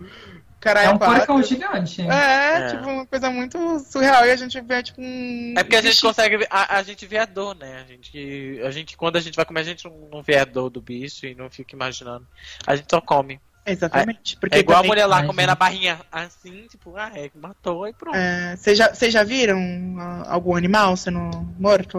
caralho. 0.63 0.89
É 0.89 0.93
um 0.93 0.97
porcão 0.97 1.43
gigante. 1.43 2.01
É, 2.01 2.55
É. 2.55 2.67
tipo, 2.69 2.89
uma 2.89 3.05
coisa 3.05 3.29
muito 3.29 3.79
surreal. 3.79 4.25
E 4.25 4.31
a 4.31 4.35
gente 4.35 4.59
vê, 4.61 4.81
tipo, 4.81 5.01
um. 5.01 5.53
É 5.57 5.63
porque 5.63 5.75
a 5.75 5.81
gente 5.81 6.01
consegue 6.01 6.37
ver, 6.37 6.47
a, 6.49 6.77
a 6.77 6.83
gente 6.83 7.05
vê 7.05 7.17
a 7.17 7.25
dor, 7.25 7.55
né? 7.55 7.83
A 7.83 7.91
gente, 7.91 8.61
a 8.65 8.71
gente, 8.71 8.95
quando 8.95 9.17
a 9.17 9.19
gente 9.19 9.35
vai 9.35 9.45
comer, 9.45 9.59
a 9.59 9.63
gente 9.63 9.85
não, 9.85 10.09
não 10.11 10.23
vê 10.23 10.37
a 10.37 10.45
dor 10.45 10.69
do 10.69 10.81
bicho 10.81 11.25
e 11.25 11.35
não 11.35 11.49
fica 11.49 11.75
imaginando. 11.75 12.25
A 12.65 12.75
gente 12.75 12.87
só 12.89 13.01
come. 13.01 13.39
Exatamente. 13.65 14.37
Porque 14.37 14.57
É 14.57 14.59
igual 14.59 14.79
a 14.81 14.83
mulher 14.83 15.05
lá 15.05 15.25
comendo 15.25 15.51
a 15.51 15.55
barrinha 15.55 15.99
assim, 16.11 16.67
tipo, 16.67 16.95
ah, 16.97 17.11
é, 17.15 17.29
matou 17.33 17.87
e 17.87 17.93
pronto. 17.93 18.15
É, 18.15 18.55
Vocês 18.57 18.77
já, 18.77 18.93
vocês 18.93 19.13
já 19.13 19.23
viram 19.23 19.57
ah, 19.99 20.25
algum 20.27 20.55
animal 20.55 20.95
sendo 20.97 21.19
morto? 21.57 21.97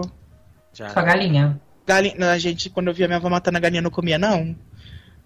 Já. 0.73 0.89
Só 0.89 1.01
galinha. 1.01 1.59
Galinha, 1.87 2.15
não, 2.17 2.27
a 2.29 2.37
gente, 2.37 2.69
quando 2.69 2.87
eu 2.87 2.93
via 2.93 3.07
minha 3.07 3.17
avó 3.17 3.29
matando 3.29 3.57
a 3.57 3.61
galinha, 3.61 3.81
não 3.81 3.89
comia, 3.91 4.17
não. 4.17 4.55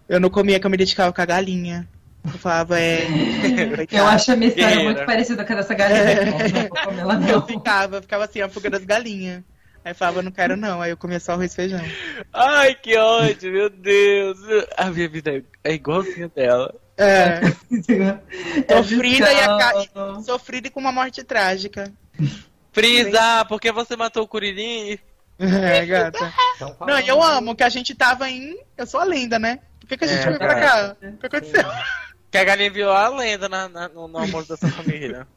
Eu 0.07 0.19
não 0.19 0.29
comia, 0.29 0.59
que 0.59 0.65
eu 0.65 0.69
me 0.69 0.75
identificava 0.75 1.11
com 1.13 1.21
a 1.21 1.25
galinha. 1.25 1.87
Eu 2.26 2.32
falava, 2.39 2.80
é. 2.80 3.05
Eu 3.91 4.05
acho 4.07 4.32
a 4.32 4.36
minha 4.36 4.49
história 4.49 4.70
Guerreira. 4.76 4.93
muito 4.93 5.05
parecida 5.05 5.45
com 5.45 5.53
a 5.53 5.55
dessa 5.55 5.74
galinha. 5.74 6.26
Não, 6.26 6.49
não 6.49 6.67
vou 6.67 6.78
comer 6.78 6.99
ela, 7.01 7.13
Eu 7.13 7.39
não. 7.39 7.47
ficava, 7.47 7.95
eu 7.97 8.01
ficava 8.01 8.26
assim, 8.26 8.41
a 8.41 8.49
fuga 8.49 8.70
das 8.70 8.84
galinhas. 8.84 9.43
Aí 9.84 9.91
eu 9.91 9.95
falava, 9.95 10.22
não 10.22 10.32
quero 10.32 10.57
não. 10.57 10.82
Aí 10.82 10.91
eu 10.91 10.97
comia 10.97 11.20
só 11.20 11.32
arroz 11.34 11.53
e 11.53 11.55
feijão. 11.55 11.82
Ai, 12.34 12.76
que 12.76 12.97
ódio, 12.97 13.51
meu 13.51 13.70
Deus. 13.70 14.38
A 14.78 14.86
minha 14.91 15.07
vida 15.07 15.43
é 15.63 15.74
igualzinha 15.74 16.28
dela. 16.30 16.74
É, 16.97 17.39
É 18.67 18.76
Sofrida 18.76 19.32
e 19.32 19.39
a 19.39 20.22
sofrida 20.22 20.67
e 20.67 20.72
com 20.72 20.82
uma 20.82 20.91
morte 20.91 21.24
trágica. 21.24 21.91
Frisa, 22.74 23.45
por 23.45 23.59
que 23.59 23.72
você 23.72 23.95
matou 23.95 24.24
o 24.24 24.28
Curirim? 24.28 24.99
É, 25.39 25.86
gata. 25.86 26.34
Não, 26.86 26.99
eu 26.99 27.24
amo 27.24 27.55
que 27.55 27.63
a 27.63 27.70
gente 27.70 27.95
tava 27.95 28.30
em. 28.30 28.57
Eu 28.78 28.86
sou 28.86 28.99
a 28.99 29.05
lenda, 29.05 29.39
né? 29.39 29.59
Por 29.80 29.88
que, 29.88 29.97
que 29.97 30.03
a 30.03 30.07
gente 30.07 30.20
É, 30.22 30.26
veio 30.26 30.38
pra 30.38 30.59
cá? 30.59 30.95
O 31.01 31.17
que 31.17 31.26
aconteceu? 31.26 31.63
Que 32.32 32.38
a 32.38 32.43
galinha 32.43 32.69
virou 32.71 32.91
a 32.91 33.09
lenda 33.09 33.49
na, 33.49 33.67
na- 33.67 33.89
no, 33.89 34.07
no 34.07 34.17
almoço 34.17 34.49
dessa 34.49 34.67
família. 34.69 35.27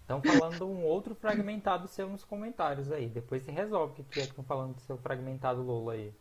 Estão 0.00 0.20
falando 0.20 0.66
um 0.68 0.82
outro 0.84 1.14
fragmentado 1.14 1.86
seu 1.88 2.08
nos 2.08 2.24
comentários 2.24 2.90
aí. 2.90 3.08
Depois 3.08 3.42
você 3.42 3.52
resolve 3.52 3.92
o 3.92 3.96
que 3.96 4.02
que 4.04 4.20
é 4.20 4.22
que 4.24 4.30
estão 4.30 4.44
falando 4.44 4.74
do 4.74 4.80
seu 4.82 4.98
fragmentado 4.98 5.62
Lola 5.62 5.92
aí. 5.94 6.12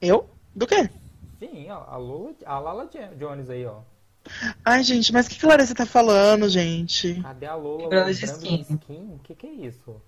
Eu? 0.00 0.30
Do 0.54 0.66
quê? 0.66 0.88
Sim, 1.38 1.68
ó, 1.70 1.84
a 1.88 1.96
Lola, 1.96 2.34
a 2.46 2.58
Lala 2.58 2.86
Jo- 2.90 3.14
Jones 3.18 3.50
aí, 3.50 3.66
ó. 3.66 3.80
Ai, 4.64 4.82
gente, 4.82 5.12
mas 5.12 5.26
o 5.26 5.30
que, 5.30 5.38
que 5.38 5.44
a 5.44 5.48
Larissa 5.48 5.74
tá 5.74 5.84
falando, 5.84 6.48
gente? 6.48 7.20
Cadê 7.20 7.46
a 7.46 7.54
Lola 7.56 7.82
Lembrando 7.82 8.14
de 8.14 8.24
skin. 8.24 8.60
skin? 8.62 9.10
O 9.14 9.18
que 9.18 9.34
que 9.34 9.46
é 9.46 9.50
isso? 9.52 10.00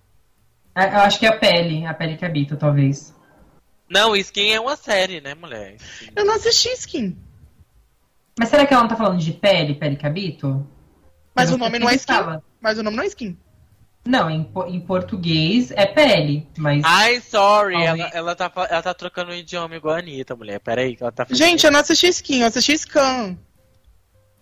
É, 0.74 0.84
Eu 0.84 1.00
acho 1.00 1.18
que 1.18 1.26
é 1.26 1.28
a 1.30 1.36
pele, 1.38 1.84
a 1.84 1.92
pele 1.92 2.16
que 2.16 2.24
habita, 2.24 2.56
talvez. 2.56 3.14
Não, 3.88 4.16
Skin 4.16 4.50
é 4.52 4.60
uma 4.60 4.76
série, 4.76 5.20
né, 5.20 5.34
mulher? 5.34 5.76
Skin. 5.76 6.10
Eu 6.16 6.24
não 6.24 6.34
assisti 6.34 6.68
Skin. 6.70 7.16
Mas 8.38 8.48
será 8.48 8.66
que 8.66 8.72
ela 8.74 8.82
não 8.82 8.88
tá 8.90 8.96
falando 8.96 9.18
de 9.18 9.32
pele, 9.32 9.74
pele 9.74 9.96
que 9.96 10.06
habito? 10.06 10.66
Mas 11.34 11.50
o 11.50 11.56
nome 11.58 11.78
não 11.78 11.88
é 11.88 11.94
Skin. 11.94 12.12
fala. 12.12 12.42
Mas 12.60 12.78
o 12.78 12.82
nome 12.82 12.96
não 12.96 13.04
é 13.04 13.06
Skin. 13.06 13.38
Não, 14.06 14.30
em, 14.30 14.48
em 14.68 14.80
português 14.80 15.70
é 15.72 15.84
pele, 15.84 16.46
mas. 16.56 16.82
Ai, 16.84 17.20
sorry, 17.20 17.74
Talvez. 17.74 17.98
ela, 18.00 18.08
ela, 18.14 18.36
tá, 18.36 18.52
ela 18.70 18.82
tá 18.82 18.94
trocando 18.94 19.32
um 19.32 19.34
idioma 19.34 19.74
igual 19.74 19.96
a 19.96 19.98
Anitta, 19.98 20.36
mulher. 20.36 20.60
Peraí, 20.60 20.94
que 20.96 21.02
ela 21.02 21.10
tá 21.10 21.24
fazendo- 21.24 21.38
Gente, 21.38 21.64
eu 21.66 21.72
não 21.72 21.80
assisti 21.80 22.06
Skin, 22.08 22.40
eu 22.42 22.46
assisti 22.46 22.78
Scan. 22.78 23.36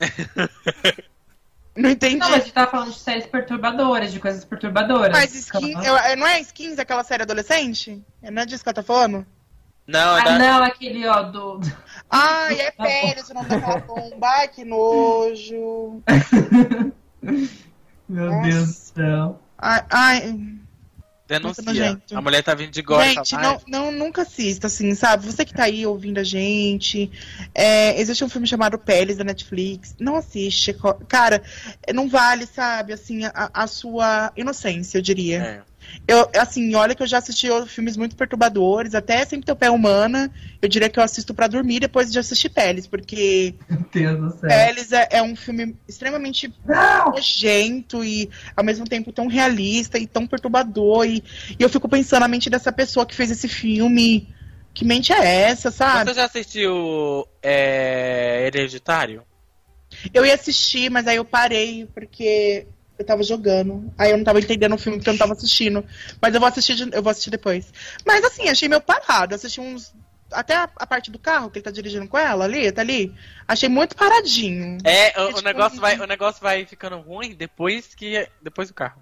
não 1.76 1.90
entendi. 1.90 2.16
Não, 2.16 2.28
mas 2.30 2.40
a 2.40 2.44
gente 2.44 2.52
tava 2.52 2.70
falando 2.70 2.92
de 2.92 2.98
séries 2.98 3.26
perturbadoras, 3.26 4.12
de 4.12 4.20
coisas 4.20 4.44
perturbadoras. 4.44 5.12
Mas 5.12 5.34
Skin, 5.34 5.72
eu- 5.84 5.96
é- 5.96 6.14
não 6.16 6.26
é 6.26 6.40
Skins 6.40 6.78
aquela 6.78 7.02
série 7.04 7.22
adolescente? 7.22 8.04
É, 8.22 8.30
Não 8.30 8.42
é 8.42 8.46
disso 8.46 8.62
que 8.62 8.68
ela 8.68 8.74
tá 8.74 8.82
falando? 8.82 9.26
Não, 9.86 10.16
é 10.16 10.20
Ah, 10.20 10.24
da- 10.24 10.38
não, 10.38 10.62
aquele, 10.64 11.06
ó, 11.06 11.22
do. 11.22 11.60
Ai, 12.14 12.60
é 12.60 12.70
Tá. 12.76 12.84
Pérez 12.84 13.28
o 13.30 13.34
nome 13.34 13.48
daquela 13.48 13.78
bomba. 13.80 14.26
Ai, 14.28 14.48
que 14.48 14.64
nojo. 14.64 16.02
Meu 18.08 18.30
Nossa. 18.30 18.48
Deus 18.48 18.66
do 18.66 18.72
céu. 18.72 19.40
Ai, 19.58 19.84
ai. 19.90 20.38
denuncia. 21.26 22.00
A 22.14 22.20
mulher 22.20 22.42
tá 22.42 22.54
vindo 22.54 22.70
de 22.70 22.82
gosta. 22.82 23.04
Gente, 23.04 23.34
ai, 23.34 23.42
não, 23.42 23.60
não, 23.66 23.90
nunca 23.90 24.22
assista, 24.22 24.66
assim, 24.66 24.94
sabe? 24.94 25.24
Você 25.26 25.44
que 25.44 25.54
tá 25.54 25.64
aí 25.64 25.86
ouvindo 25.86 26.18
a 26.18 26.24
gente. 26.24 27.10
é, 27.54 27.98
existe 27.98 28.22
um 28.24 28.28
filme 28.28 28.46
chamado 28.46 28.78
Peles 28.78 29.16
da 29.16 29.24
Netflix. 29.24 29.96
Não 29.98 30.16
assiste. 30.16 30.76
Cara, 31.08 31.42
não 31.94 32.08
vale, 32.08 32.46
sabe, 32.46 32.92
assim, 32.92 33.24
a, 33.24 33.50
a 33.52 33.66
sua 33.66 34.32
inocência, 34.36 34.98
eu 34.98 35.02
diria. 35.02 35.38
é. 35.42 35.73
Eu, 36.06 36.28
assim, 36.38 36.74
olha 36.74 36.94
que 36.94 37.02
eu 37.02 37.06
já 37.06 37.18
assisti 37.18 37.48
filmes 37.66 37.96
muito 37.96 38.14
perturbadores, 38.14 38.94
até 38.94 39.24
Sempre 39.24 39.46
Teu 39.46 39.56
Pé 39.56 39.70
Humana. 39.70 40.30
Eu 40.60 40.68
diria 40.68 40.90
que 40.90 40.98
eu 40.98 41.02
assisto 41.02 41.32
pra 41.32 41.46
dormir 41.46 41.80
depois 41.80 42.12
de 42.12 42.18
assistir 42.18 42.50
Peles, 42.50 42.86
porque 42.86 43.54
Meu 43.68 43.84
Deus 43.92 44.20
do 44.20 44.40
céu. 44.40 44.48
Peles 44.48 44.92
é, 44.92 45.08
é 45.12 45.22
um 45.22 45.34
filme 45.34 45.74
extremamente 45.88 46.52
nojento 46.66 48.04
e 48.04 48.28
ao 48.54 48.62
mesmo 48.62 48.84
tempo 48.84 49.12
tão 49.12 49.26
realista 49.26 49.98
e 49.98 50.06
tão 50.06 50.26
perturbador. 50.26 51.06
E, 51.06 51.24
e 51.58 51.62
eu 51.62 51.68
fico 51.70 51.88
pensando 51.88 52.20
na 52.20 52.28
mente 52.28 52.50
dessa 52.50 52.70
pessoa 52.70 53.06
que 53.06 53.14
fez 53.14 53.30
esse 53.30 53.48
filme. 53.48 54.28
Que 54.74 54.84
mente 54.84 55.12
é 55.12 55.24
essa, 55.42 55.70
sabe? 55.70 56.10
Você 56.10 56.16
já 56.16 56.24
assistiu 56.24 57.28
é, 57.40 58.46
Hereditário? 58.46 59.22
Eu 60.12 60.26
ia 60.26 60.34
assistir, 60.34 60.90
mas 60.90 61.06
aí 61.06 61.16
eu 61.16 61.24
parei 61.24 61.86
porque 61.94 62.66
eu 62.98 63.04
tava 63.04 63.22
jogando. 63.22 63.92
Aí 63.98 64.10
eu 64.10 64.16
não 64.16 64.24
tava 64.24 64.38
entendendo 64.40 64.74
o 64.74 64.78
filme 64.78 64.98
porque 64.98 65.08
eu 65.10 65.14
não 65.14 65.18
tava 65.18 65.32
assistindo. 65.32 65.84
Mas 66.20 66.34
eu 66.34 66.40
vou 66.40 66.48
assistir, 66.48 66.74
de- 66.74 66.94
eu 66.96 67.02
vou 67.02 67.10
assistir 67.10 67.30
depois. 67.30 67.72
Mas 68.06 68.24
assim, 68.24 68.48
achei 68.48 68.68
meio 68.68 68.80
parado. 68.80 69.34
Assisti 69.34 69.60
uns 69.60 69.94
até 70.32 70.56
a, 70.56 70.68
a 70.76 70.86
parte 70.86 71.10
do 71.10 71.18
carro 71.18 71.48
que 71.50 71.58
ele 71.58 71.64
tá 71.64 71.70
dirigindo 71.70 72.08
com 72.08 72.18
ela 72.18 72.44
ali, 72.44 72.70
tá 72.72 72.80
ali. 72.80 73.14
Achei 73.46 73.68
muito 73.68 73.94
paradinho. 73.94 74.78
É, 74.84 75.12
o, 75.16 75.20
É 75.20 75.24
o 75.24 75.28
tipo 75.28 75.42
negócio 75.42 75.78
um- 75.78 75.80
vai, 75.80 75.98
o 75.98 76.06
negócio 76.06 76.42
vai 76.42 76.64
ficando 76.66 76.96
ruim 76.98 77.34
depois 77.34 77.94
que 77.94 78.28
depois 78.42 78.68
do 78.68 78.74
carro. 78.74 79.00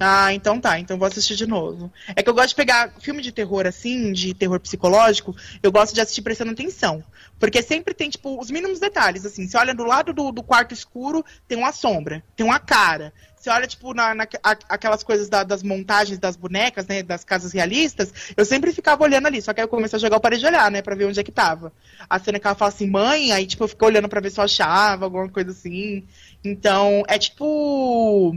Ah, 0.00 0.32
então 0.34 0.60
tá, 0.60 0.78
então 0.80 0.98
vou 0.98 1.06
assistir 1.06 1.36
de 1.36 1.46
novo. 1.46 1.92
É 2.16 2.22
que 2.22 2.28
eu 2.28 2.34
gosto 2.34 2.48
de 2.50 2.54
pegar 2.56 2.92
filme 3.00 3.22
de 3.22 3.30
terror 3.30 3.66
assim, 3.66 4.12
de 4.12 4.34
terror 4.34 4.58
psicológico, 4.58 5.34
eu 5.62 5.70
gosto 5.70 5.94
de 5.94 6.00
assistir 6.00 6.22
prestando 6.22 6.50
atenção. 6.52 7.04
Porque 7.38 7.62
sempre 7.62 7.92
tem, 7.94 8.08
tipo, 8.10 8.40
os 8.40 8.50
mínimos 8.50 8.78
detalhes, 8.80 9.24
assim. 9.26 9.46
Você 9.46 9.56
olha 9.56 9.74
do 9.74 9.84
lado 9.84 10.12
do, 10.12 10.30
do 10.32 10.42
quarto 10.42 10.72
escuro, 10.72 11.24
tem 11.46 11.58
uma 11.58 11.72
sombra, 11.72 12.22
tem 12.36 12.44
uma 12.46 12.58
cara. 12.58 13.12
Você 13.36 13.50
olha, 13.50 13.66
tipo, 13.66 13.92
na, 13.92 14.14
na- 14.14 14.28
aquelas 14.68 15.02
coisas 15.02 15.28
da- 15.28 15.42
das 15.42 15.62
montagens 15.64 16.18
das 16.18 16.36
bonecas, 16.36 16.86
né, 16.86 17.02
das 17.02 17.24
casas 17.24 17.52
realistas, 17.52 18.12
eu 18.36 18.44
sempre 18.44 18.72
ficava 18.72 19.02
olhando 19.02 19.26
ali. 19.26 19.42
Só 19.42 19.52
que 19.52 19.60
aí 19.60 19.64
eu 19.64 19.68
comecei 19.68 19.96
a 19.96 20.00
jogar 20.00 20.16
o 20.18 20.20
parede 20.20 20.40
de 20.42 20.46
olhar, 20.46 20.70
né, 20.70 20.80
pra 20.82 20.94
ver 20.94 21.06
onde 21.06 21.18
é 21.18 21.24
que 21.24 21.32
tava. 21.32 21.72
A 22.08 22.18
cena 22.20 22.38
que 22.38 22.46
ela 22.46 22.54
fala 22.54 22.68
assim, 22.68 22.88
mãe, 22.88 23.32
aí, 23.32 23.44
tipo, 23.46 23.64
eu 23.64 23.68
fico 23.68 23.84
olhando 23.84 24.08
pra 24.08 24.20
ver 24.20 24.30
se 24.30 24.38
eu 24.38 24.44
achava, 24.44 25.06
alguma 25.06 25.28
coisa 25.28 25.50
assim. 25.50 26.04
Então, 26.44 27.02
é 27.08 27.18
tipo. 27.18 28.32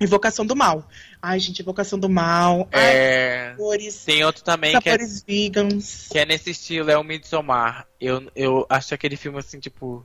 Invocação 0.00 0.44
do 0.44 0.56
Mal. 0.56 0.88
Ai, 1.22 1.38
gente, 1.38 1.60
Invocação 1.62 1.98
do 1.98 2.08
Mal. 2.08 2.68
Ai, 2.72 2.80
É, 2.96 3.50
sabores. 3.50 4.04
tem 4.04 4.24
outro 4.24 4.42
também 4.42 4.72
que 4.80 4.88
é, 4.88 4.92
Sabores 4.92 5.22
vegans. 5.22 6.08
que 6.10 6.18
é 6.18 6.26
nesse 6.26 6.50
estilo, 6.50 6.90
é 6.90 6.98
o 6.98 7.04
Midsommar. 7.04 7.86
Eu, 8.00 8.30
eu 8.34 8.66
acho 8.68 8.92
aquele 8.94 9.16
filme 9.16 9.38
assim, 9.38 9.58
tipo. 9.60 10.04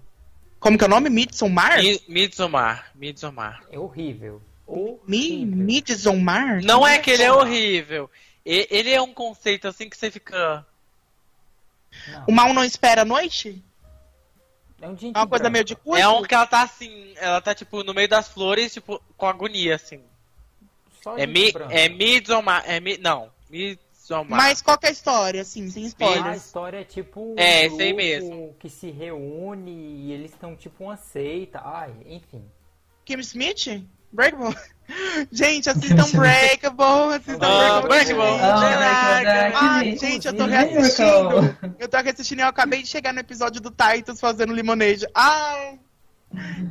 Como 0.60 0.78
que 0.78 0.84
é 0.84 0.88
o 0.88 0.90
nome? 0.90 1.10
Midsommar? 1.10 1.80
Mi- 1.80 2.02
Midsommar. 2.08 2.92
Midsommar. 2.96 3.64
É 3.72 3.80
horrível. 3.80 4.42
Mi, 4.68 4.76
Horrível. 4.76 5.58
Midsommar? 5.58 6.62
Não 6.64 6.86
é 6.86 7.00
que 7.00 7.10
ele 7.10 7.24
é 7.24 7.34
horrível. 7.34 8.10
E- 8.46 8.68
Ele 8.70 8.92
é 8.92 9.02
um 9.02 9.14
conceito 9.14 9.68
assim 9.68 9.90
que 9.90 9.98
você 9.98 10.12
fica. 10.12 10.66
Não, 12.08 12.26
O 12.28 12.32
mal 12.32 12.54
não 12.54 12.64
espera 12.64 13.02
a 13.02 13.06
noite? 13.06 13.64
É 14.82 14.88
um 14.88 14.94
dia 14.94 15.12
É 15.14 15.18
uma 15.18 15.28
coisa 15.28 15.50
meio 15.50 15.64
de 15.64 15.76
curso? 15.76 16.02
É 16.02 16.08
um 16.08 16.24
que 16.24 16.34
ela 16.34 16.46
tá 16.48 16.64
assim. 16.64 17.14
Ela 17.18 17.42
tá, 17.42 17.54
tipo, 17.56 17.84
no 17.84 17.94
meio 17.94 18.08
das 18.08 18.28
flores, 18.28 18.74
tipo, 18.74 19.02
com 19.18 19.26
agonia, 19.28 19.76
assim. 19.76 20.02
Só 21.04 21.18
É, 21.18 21.26
mi, 21.26 21.52
é 21.70 21.88
Midsommar. 21.90 22.64
É 22.66 22.80
mi, 22.80 22.98
não. 22.98 23.32
Midsommar. 23.50 24.38
Mas 24.38 24.62
qual 24.62 24.78
que 24.78 24.86
é 24.86 24.90
a 24.90 24.92
história, 24.92 25.42
assim, 25.42 25.70
sem 25.70 25.86
A 25.86 25.88
spoilers? 25.88 26.46
história 26.46 26.82
é 26.82 26.84
tipo 26.84 27.22
um 27.22 27.36
É, 27.38 27.68
grupo 27.68 27.84
aí 27.84 27.94
mesmo. 27.94 28.56
que 28.60 28.70
se 28.70 28.90
reúne 28.92 29.72
e 29.72 30.12
eles 30.12 30.32
estão 30.32 30.56
tipo 30.56 30.84
uma 30.84 30.98
seita. 30.98 31.62
Ai, 31.64 31.94
enfim. 32.06 32.44
Kim 33.06 33.20
Smith? 33.20 33.84
Breakable? 34.12 34.56
Gente, 35.32 35.70
assistam 35.70 36.10
Breakable, 36.18 37.16
assistam 37.16 37.46
Ah, 37.48 37.82
Breakable. 37.82 38.16
Breakable. 38.16 38.42
Ai, 38.42 39.54
Ai, 39.54 39.98
gente, 39.98 40.28
eu 40.28 40.34
tô 40.36 40.46
reassistindo. 40.46 41.58
Eu 41.80 41.88
tô 41.88 41.98
reassistindo 41.98 42.42
e 42.42 42.44
eu 42.44 42.48
acabei 42.48 42.82
de 42.82 42.88
chegar 42.88 43.14
no 43.14 43.20
episódio 43.20 43.62
do 43.62 43.72
Titus 43.72 44.20
fazendo 44.20 44.54
limonade. 44.54 45.06
Ai! 45.14 45.80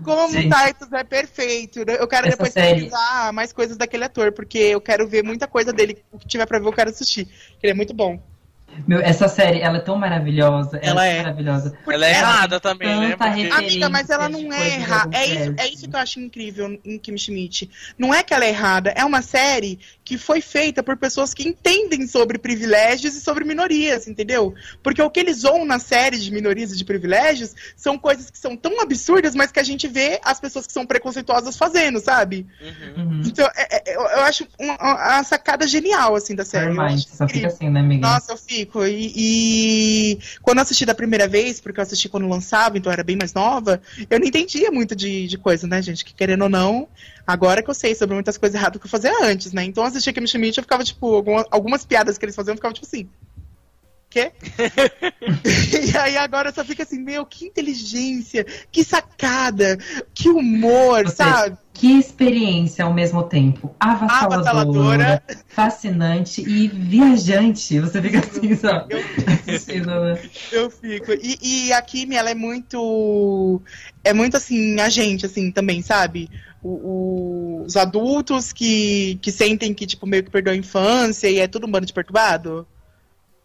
Como 0.04 0.26
o 0.26 0.30
Titus 0.30 0.92
é 0.92 1.04
perfeito. 1.04 1.80
Eu 1.80 2.06
quero 2.06 2.26
Essa 2.28 2.36
depois 2.36 2.52
série- 2.52 2.74
pesquisar 2.82 3.32
mais 3.32 3.52
coisas 3.52 3.76
daquele 3.76 4.04
ator, 4.04 4.32
porque 4.32 4.58
eu 4.58 4.80
quero 4.80 5.06
ver 5.08 5.22
muita 5.24 5.46
coisa 5.46 5.72
dele. 5.72 6.02
O 6.12 6.18
que 6.18 6.26
tiver 6.28 6.46
pra 6.46 6.58
ver, 6.58 6.66
eu 6.66 6.72
quero 6.72 6.90
assistir. 6.90 7.28
Ele 7.62 7.72
é 7.72 7.74
muito 7.74 7.92
bom. 7.94 8.20
Meu, 8.86 9.00
essa 9.00 9.28
série, 9.28 9.60
ela 9.60 9.78
é 9.78 9.80
tão 9.80 9.96
maravilhosa. 9.96 10.78
Ela, 10.82 11.04
Ela 11.04 11.06
é 11.06 11.16
é. 11.16 11.22
maravilhosa. 11.22 11.78
Ela 11.86 12.06
é 12.06 12.12
Ela- 12.12 12.18
errada 12.18 12.60
também, 12.60 12.88
né? 13.00 13.16
Porque-. 13.16 13.50
Amiga, 13.50 13.88
mas 13.88 14.08
ela 14.10 14.28
não 14.28 14.52
é 14.52 14.66
errada. 14.76 15.16
É 15.16 15.26
isso, 15.26 15.54
é 15.58 15.66
isso 15.68 15.88
que 15.88 15.96
eu 15.96 16.00
acho 16.00 16.20
incrível 16.20 16.78
em 16.84 16.98
Kim 16.98 17.16
Schmidt. 17.18 17.68
Não 17.98 18.14
é 18.14 18.22
que 18.22 18.32
ela 18.32 18.44
é 18.44 18.48
errada, 18.50 18.90
é 18.96 19.04
uma 19.04 19.20
série 19.22 19.78
que 20.04 20.16
foi 20.16 20.40
feita 20.40 20.82
por 20.82 20.96
pessoas 20.96 21.34
que 21.34 21.46
entendem 21.46 22.06
sobre 22.06 22.38
privilégios 22.38 23.14
e 23.14 23.20
sobre 23.20 23.44
minorias, 23.44 24.06
entendeu? 24.06 24.54
Porque 24.82 25.02
o 25.02 25.10
que 25.10 25.20
eles 25.20 25.38
zoam 25.38 25.64
na 25.66 25.78
série 25.78 26.18
de 26.18 26.30
minorias 26.30 26.72
e 26.72 26.76
de 26.76 26.84
privilégios 26.84 27.54
são 27.76 27.98
coisas 27.98 28.30
que 28.30 28.38
são 28.38 28.56
tão 28.56 28.80
absurdas, 28.80 29.34
mas 29.34 29.50
que 29.52 29.60
a 29.60 29.64
gente 29.64 29.86
vê 29.88 30.20
as 30.24 30.38
pessoas 30.40 30.66
que 30.66 30.72
são 30.72 30.86
preconceituosas 30.86 31.56
fazendo, 31.56 32.00
sabe? 32.00 32.46
Uhum. 32.96 33.02
Uhum. 33.04 33.22
Então, 33.26 33.46
é- 33.56 33.90
é- 33.90 33.96
eu, 33.96 34.20
acho 34.22 34.46
uma, 34.58 34.74
uma 34.76 35.24
sacada 35.24 35.66
genial, 35.66 36.14
assim, 36.14 36.34
da 36.34 36.44
série. 36.44 36.74
Só 37.00 37.26
fica 37.28 37.48
assim, 37.48 37.68
né, 37.68 37.80
amiga? 37.80 38.06
Nossa, 38.08 38.32
eu 38.32 38.36
fico. 38.36 38.67
E, 38.86 40.12
e 40.14 40.18
quando 40.42 40.58
eu 40.58 40.62
assisti 40.62 40.84
da 40.84 40.94
primeira 40.94 41.26
vez, 41.26 41.60
porque 41.60 41.80
eu 41.80 41.82
assisti 41.82 42.08
quando 42.08 42.28
lançava, 42.28 42.76
então 42.78 42.90
eu 42.90 42.94
era 42.94 43.04
bem 43.04 43.16
mais 43.16 43.32
nova, 43.34 43.80
eu 44.08 44.18
não 44.20 44.26
entendia 44.26 44.70
muito 44.70 44.94
de, 44.94 45.26
de 45.26 45.38
coisa, 45.38 45.66
né, 45.66 45.80
gente? 45.82 46.04
Que 46.04 46.14
querendo 46.14 46.42
ou 46.42 46.48
não, 46.48 46.88
agora 47.26 47.62
que 47.62 47.70
eu 47.70 47.74
sei 47.74 47.94
sobre 47.94 48.14
muitas 48.14 48.36
coisas 48.38 48.58
erradas 48.58 48.80
que 48.80 48.86
eu 48.86 48.90
fazia 48.90 49.12
antes, 49.24 49.52
né? 49.52 49.64
Então 49.64 49.82
eu 49.84 49.88
assistia 49.88 50.12
Kim 50.12 50.26
Schmidt, 50.26 50.58
eu 50.58 50.62
ficava, 50.64 50.84
tipo, 50.84 51.14
alguma- 51.14 51.46
algumas 51.50 51.84
piadas 51.84 52.18
que 52.18 52.24
eles 52.24 52.34
faziam, 52.36 52.52
eu 52.52 52.56
ficava, 52.56 52.74
tipo 52.74 52.86
assim. 52.86 53.08
Quê? 54.10 54.32
e 55.92 55.96
aí 55.98 56.16
agora 56.16 56.50
só 56.52 56.64
fica 56.64 56.82
assim, 56.82 56.98
meu, 56.98 57.26
que 57.26 57.44
inteligência, 57.44 58.44
que 58.72 58.82
sacada, 58.82 59.76
que 60.14 60.30
humor, 60.30 61.08
sabe? 61.10 61.58
Que 61.74 61.98
experiência 61.98 62.84
ao 62.84 62.92
mesmo 62.92 63.22
tempo 63.24 63.76
avassaladora, 63.78 64.42
Avassaladora. 64.42 65.22
fascinante 65.46 66.40
e 66.40 66.66
viajante. 66.68 67.78
Você 67.80 68.00
fica 68.02 68.18
assim, 68.18 68.56
sabe? 68.56 68.94
Eu 68.94 69.00
Assistindo, 69.26 69.86
né? 70.00 70.18
Eu 70.50 70.70
fico. 70.70 71.12
E, 71.12 71.66
e 71.68 71.72
a 71.72 71.80
Kimi, 71.82 72.16
ela 72.16 72.30
é 72.30 72.34
muito. 72.34 73.60
É 74.02 74.12
muito 74.12 74.36
assim, 74.36 74.80
a 74.80 74.88
gente, 74.88 75.26
assim, 75.26 75.52
também, 75.52 75.80
sabe? 75.82 76.28
O- 76.62 77.60
o- 77.60 77.64
os 77.64 77.76
adultos 77.76 78.52
que, 78.52 79.18
que 79.22 79.30
sentem 79.30 79.72
que, 79.72 79.86
tipo, 79.86 80.06
meio 80.06 80.24
que 80.24 80.30
perdeu 80.30 80.52
a 80.52 80.56
infância 80.56 81.28
e 81.30 81.38
é 81.38 81.46
tudo 81.46 81.66
um 81.66 81.70
bando 81.70 81.86
de 81.86 81.92
perturbado. 81.92 82.66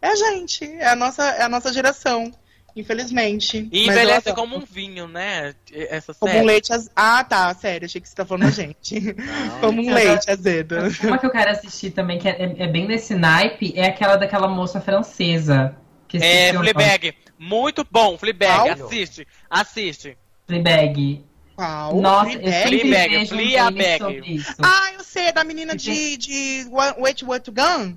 É 0.03 0.09
a 0.09 0.15
gente, 0.17 0.65
é 0.65 0.87
a 0.89 0.95
nossa, 0.97 1.23
é 1.23 1.43
a 1.43 1.47
nossa 1.49 1.71
geração, 1.71 2.29
infelizmente. 2.75 3.69
E 3.71 3.85
Mas 3.87 3.95
eu 3.95 4.03
envelhece 4.03 4.33
como 4.33 4.57
um 4.57 4.65
vinho, 4.65 5.07
né? 5.07 5.55
Essa 5.71 6.13
Como 6.13 6.29
série. 6.31 6.43
um 6.43 6.45
leite 6.45 6.73
azedo. 6.73 6.91
Ah, 6.93 7.23
tá, 7.23 7.53
sério, 7.55 7.85
achei 7.85 8.01
que 8.01 8.09
você 8.09 8.15
tá 8.15 8.25
falando 8.25 8.47
a 8.47 8.51
gente. 8.51 8.99
Não. 8.99 9.59
como 9.61 9.81
um 9.81 9.89
Eu 9.89 9.95
leite 9.95 10.29
azedo. 10.29 10.75
Uma 11.03 11.17
que 11.17 11.25
eu 11.25 11.31
quero 11.31 11.51
assistir 11.51 11.91
também, 11.91 12.19
que 12.19 12.27
é, 12.27 12.53
é 12.57 12.67
bem 12.67 12.85
nesse 12.85 13.15
naipe, 13.15 13.71
é 13.77 13.85
aquela 13.85 14.17
daquela 14.17 14.47
moça 14.49 14.81
francesa. 14.81 15.73
Que 16.07 16.17
É. 16.17 16.53
Fleabag. 16.53 17.15
Muito 17.39 17.87
bom, 17.89 18.17
Fleabag. 18.17 18.75
Qual? 18.75 18.87
Assiste. 18.87 19.25
Assiste. 19.49 20.17
Fleabag. 20.47 21.23
Qual? 21.55 21.95
Nossa, 22.01 22.33
eu 22.33 22.41
Fleabag? 22.41 22.69
sempre 22.69 22.79
Fleabag, 22.79 23.17
um 23.17 23.27
Fleabag. 23.27 23.77
meme 23.77 23.97
sobre 23.99 24.33
isso. 24.35 24.55
Ah, 24.61 24.91
eu 24.95 25.03
sei, 25.03 25.27
é 25.27 25.31
da 25.31 25.43
menina 25.45 25.75
de, 25.77 26.17
de 26.17 26.67
Wait, 26.97 27.23
What 27.23 27.45
to 27.45 27.51
Gun? 27.53 27.95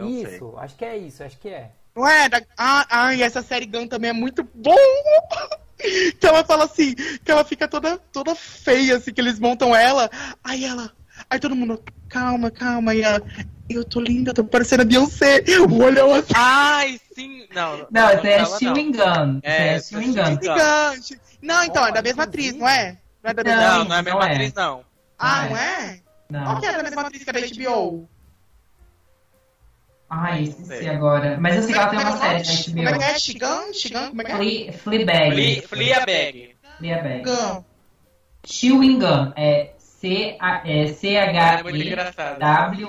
Não 0.00 0.22
sei. 0.22 0.34
isso, 0.34 0.54
acho 0.58 0.76
que 0.76 0.84
é 0.84 0.96
isso, 0.96 1.22
acho 1.22 1.38
que 1.38 1.48
é. 1.48 1.70
Não 1.94 2.06
é? 2.06 2.28
Da... 2.28 2.42
Ah, 2.56 2.86
ah, 2.88 3.14
e 3.14 3.22
essa 3.22 3.42
série 3.42 3.66
Gun 3.66 3.86
também 3.86 4.10
é 4.10 4.12
muito 4.12 4.46
bom! 4.54 4.74
que 6.18 6.26
ela 6.26 6.44
fala 6.44 6.64
assim, 6.64 6.94
que 6.94 7.30
ela 7.30 7.44
fica 7.44 7.66
toda, 7.66 7.98
toda 8.12 8.34
feia, 8.34 8.96
assim, 8.96 9.12
que 9.12 9.20
eles 9.20 9.38
montam 9.38 9.74
ela. 9.74 10.10
Aí 10.42 10.64
ela. 10.64 10.92
Aí 11.28 11.38
todo 11.38 11.56
mundo, 11.56 11.82
calma, 12.08 12.50
calma. 12.50 12.94
E 12.94 13.02
ela, 13.02 13.22
eu 13.68 13.84
tô 13.84 14.00
linda, 14.00 14.34
tô 14.34 14.44
parecendo 14.44 14.82
a 14.82 14.84
Beyoncé. 14.84 15.42
O 15.68 15.82
olhão 15.82 16.14
assim. 16.14 16.32
Ai, 16.34 17.00
sim. 17.14 17.46
Não, 17.54 17.86
Não, 17.90 18.08
essa 18.08 18.28
é. 18.28 18.44
Chewing 18.58 18.92
Gun. 18.92 19.40
É, 19.42 19.74
Essa 19.74 19.96
é 19.96 19.98
é 19.98 20.02
Chewing 20.02 20.12
Gun. 20.14 21.02
Chewing. 21.02 21.20
Não, 21.42 21.64
então, 21.64 21.86
é 21.86 21.92
da 21.92 22.02
mesma 22.02 22.24
atriz, 22.24 22.54
não 22.54 22.68
é? 22.68 22.98
Não 23.22 23.30
é 23.30 23.34
da 23.34 23.44
mesma 23.44 23.60
Não, 23.60 23.78
Não, 23.78 23.84
não 23.84 23.96
é 23.96 23.98
a 23.98 24.02
mesma 24.02 24.20
não 24.20 24.26
é. 24.26 24.32
atriz, 24.32 24.54
não. 24.54 24.84
Ah, 25.18 25.42
não 25.42 25.50
não 25.50 25.56
é? 25.56 26.00
Não. 26.30 26.44
Qual 26.44 26.60
que 26.60 26.66
é 26.66 26.72
da 26.72 26.82
mesma 26.82 27.02
atriz 27.02 27.24
que 27.24 27.30
é 27.30 27.32
da 27.32 27.40
HBO? 27.40 28.08
Ai, 30.10 30.38
Não 30.40 30.42
esqueci 30.48 30.66
sei. 30.66 30.88
agora. 30.88 31.38
Mas 31.40 31.56
eu 31.56 31.62
sei 31.62 31.72
que 31.72 31.78
ela 31.78 31.88
tem 31.88 31.98
é 32.00 32.02
uma 32.02 32.10
é 32.10 32.42
série 32.44 32.74
nome? 32.74 32.84
da 32.84 32.90
Como 32.90 32.90
é 32.90 32.92
que 32.92 32.98
HBO. 32.98 33.02
é? 33.14 33.18
Shigan? 33.18 33.72
Shigan? 33.72 34.08
Como 34.08 34.22
é 34.22 34.24
que 34.24 34.32
é? 34.32 34.36
Fle- 34.36 34.72
Fleabag. 34.72 35.30
Fle- 35.32 35.62
Fleabag. 35.68 36.56
Fleabag. 36.78 37.22
Gun. 37.24 37.64
Chewing 38.44 38.98
Gun. 38.98 39.32
É 39.36 39.72
É. 40.02 40.86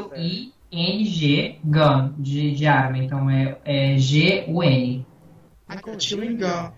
C-H-E-W-I-N-G 0.02 1.60
Gun. 1.64 2.14
De, 2.18 2.52
de 2.56 2.68
arma. 2.68 2.98
Então 2.98 3.30
é, 3.30 3.58
é 3.66 3.98
G-U-N. 3.98 5.06
Chewing 6.00 6.38
Gun. 6.38 6.72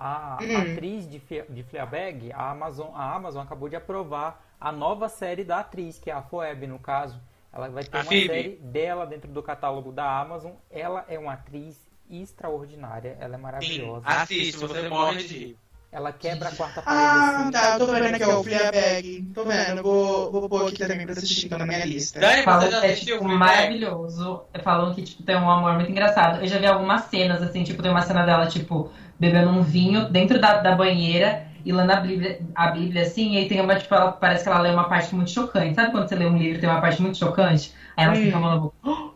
A 0.00 0.38
Hum. 0.40 0.56
atriz 0.56 1.08
de, 1.10 1.18
de 1.48 1.62
Fleabag, 1.64 2.30
a 2.32 2.50
Amazon, 2.52 2.88
a 2.94 3.14
Amazon 3.16 3.42
acabou 3.42 3.68
de 3.68 3.74
aprovar 3.74 4.40
a 4.60 4.70
nova 4.70 5.08
série 5.08 5.42
da 5.42 5.58
atriz, 5.58 5.98
que 5.98 6.08
é 6.08 6.14
a 6.14 6.22
Phoebe, 6.22 6.68
no 6.68 6.78
caso. 6.78 7.20
Ela 7.52 7.68
vai 7.68 7.84
ter 7.84 7.96
A 7.96 8.00
uma 8.00 8.04
Phoebe. 8.06 8.26
série 8.26 8.56
dela 8.62 9.06
dentro 9.06 9.30
do 9.30 9.42
catálogo 9.42 9.90
da 9.92 10.20
Amazon. 10.20 10.52
Ela 10.70 11.04
é 11.08 11.18
uma 11.18 11.32
atriz 11.32 11.76
extraordinária, 12.10 13.16
ela 13.20 13.34
é 13.34 13.36
Sim, 13.36 13.42
maravilhosa. 13.42 14.02
assiste, 14.06 14.56
você 14.58 14.88
morre 14.88 15.24
de 15.24 15.38
rir. 15.38 15.56
Ela 15.90 16.12
quebra 16.12 16.50
a 16.50 16.52
quarta 16.54 16.82
parede. 16.82 17.02
Ah, 17.02 17.40
assim. 17.40 17.50
tá, 17.50 17.78
tô 17.78 17.86
vendo 17.86 18.14
aqui, 18.14 18.22
ó, 18.24 18.40
o 18.40 18.44
Fleabag. 18.44 19.22
Tô 19.34 19.44
vendo, 19.44 19.82
vou, 19.82 20.30
vou 20.30 20.46
pôr 20.48 20.68
aqui 20.68 20.86
também 20.86 21.06
pra 21.06 21.14
assistir, 21.14 21.46
então, 21.46 21.58
na 21.58 21.64
minha 21.66 21.82
lista. 21.86 22.20
Dani, 22.20 22.36
você 22.36 22.42
Falam 22.42 22.70
já 22.70 22.80
que 22.82 22.86
é 22.88 22.94
tipo 22.94 23.24
maravilhoso. 23.24 24.42
Falam 24.62 24.94
que 24.94 25.02
tipo, 25.02 25.22
tem 25.22 25.36
um 25.36 25.50
amor 25.50 25.74
muito 25.74 25.90
engraçado. 25.90 26.42
Eu 26.42 26.46
já 26.46 26.58
vi 26.58 26.66
algumas 26.66 27.04
cenas, 27.04 27.42
assim, 27.42 27.64
tipo, 27.64 27.82
tem 27.82 27.90
uma 27.90 28.02
cena 28.02 28.26
dela, 28.26 28.46
tipo, 28.46 28.90
bebendo 29.18 29.48
um 29.50 29.62
vinho 29.62 30.10
dentro 30.10 30.38
da, 30.38 30.58
da 30.58 30.76
banheira 30.76 31.47
e 31.64 31.72
lendo 31.72 31.90
a 31.90 31.96
Bíblia, 31.96 32.40
a 32.54 32.68
Bíblia, 32.70 33.02
assim, 33.02 33.34
e 33.34 33.38
aí 33.38 33.48
tem 33.48 33.60
uma, 33.60 33.76
tipo, 33.76 33.94
ela, 33.94 34.12
parece 34.12 34.42
que 34.44 34.48
ela 34.48 34.60
lê 34.60 34.70
uma 34.70 34.88
parte 34.88 35.14
muito 35.14 35.30
chocante. 35.30 35.74
Sabe 35.74 35.90
quando 35.92 36.08
você 36.08 36.14
lê 36.14 36.26
um 36.26 36.36
livro 36.38 36.58
e 36.58 36.60
tem 36.60 36.68
uma 36.70 36.80
parte 36.80 37.00
muito 37.02 37.18
chocante? 37.18 37.72
Aí 37.96 38.04
ela 38.04 38.14
fica 38.14 38.32
falando, 38.40 38.72
"Oh, 38.84 39.10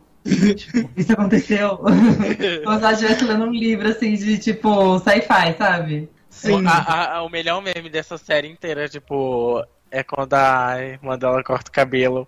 Isso 0.96 1.12
aconteceu. 1.12 1.78
Como 2.64 2.78
se 2.78 2.84
ela 2.84 2.92
estivesse 2.92 3.24
lendo 3.24 3.44
um 3.44 3.52
livro, 3.52 3.88
assim, 3.88 4.14
de 4.14 4.38
tipo, 4.38 4.98
sci-fi, 5.00 5.54
sabe? 5.58 6.10
Sim. 6.30 6.66
A- 6.66 7.16
a- 7.18 7.22
o 7.22 7.28
melhor 7.28 7.60
meme 7.62 7.90
dessa 7.90 8.16
série 8.16 8.48
inteira, 8.48 8.88
tipo, 8.88 9.64
é 9.90 10.02
quando 10.02 10.34
a 10.34 10.80
irmã 10.82 11.18
dela 11.18 11.42
corta 11.42 11.70
o 11.70 11.72
cabelo. 11.72 12.26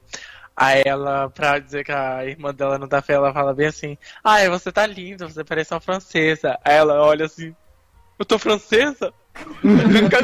Aí 0.57 0.83
ela, 0.87 1.29
pra 1.31 1.59
dizer 1.59 1.85
que 1.85 1.91
a 1.91 2.25
irmã 2.25 2.55
dela 2.55 2.79
não 2.79 2.87
tá 2.87 3.03
feia, 3.03 3.17
ela 3.17 3.33
fala 3.33 3.53
bem 3.55 3.67
assim: 3.67 3.99
Ai, 4.23 4.49
você 4.49 4.71
tá 4.71 4.87
linda, 4.87 5.29
você 5.29 5.43
parece 5.43 5.75
uma 5.75 5.81
francesa. 5.81 6.59
Aí 6.65 6.75
ela 6.77 7.03
olha 7.03 7.25
assim: 7.27 7.55
Eu 8.19 8.25
tô 8.25 8.39
francesa? 8.39 9.13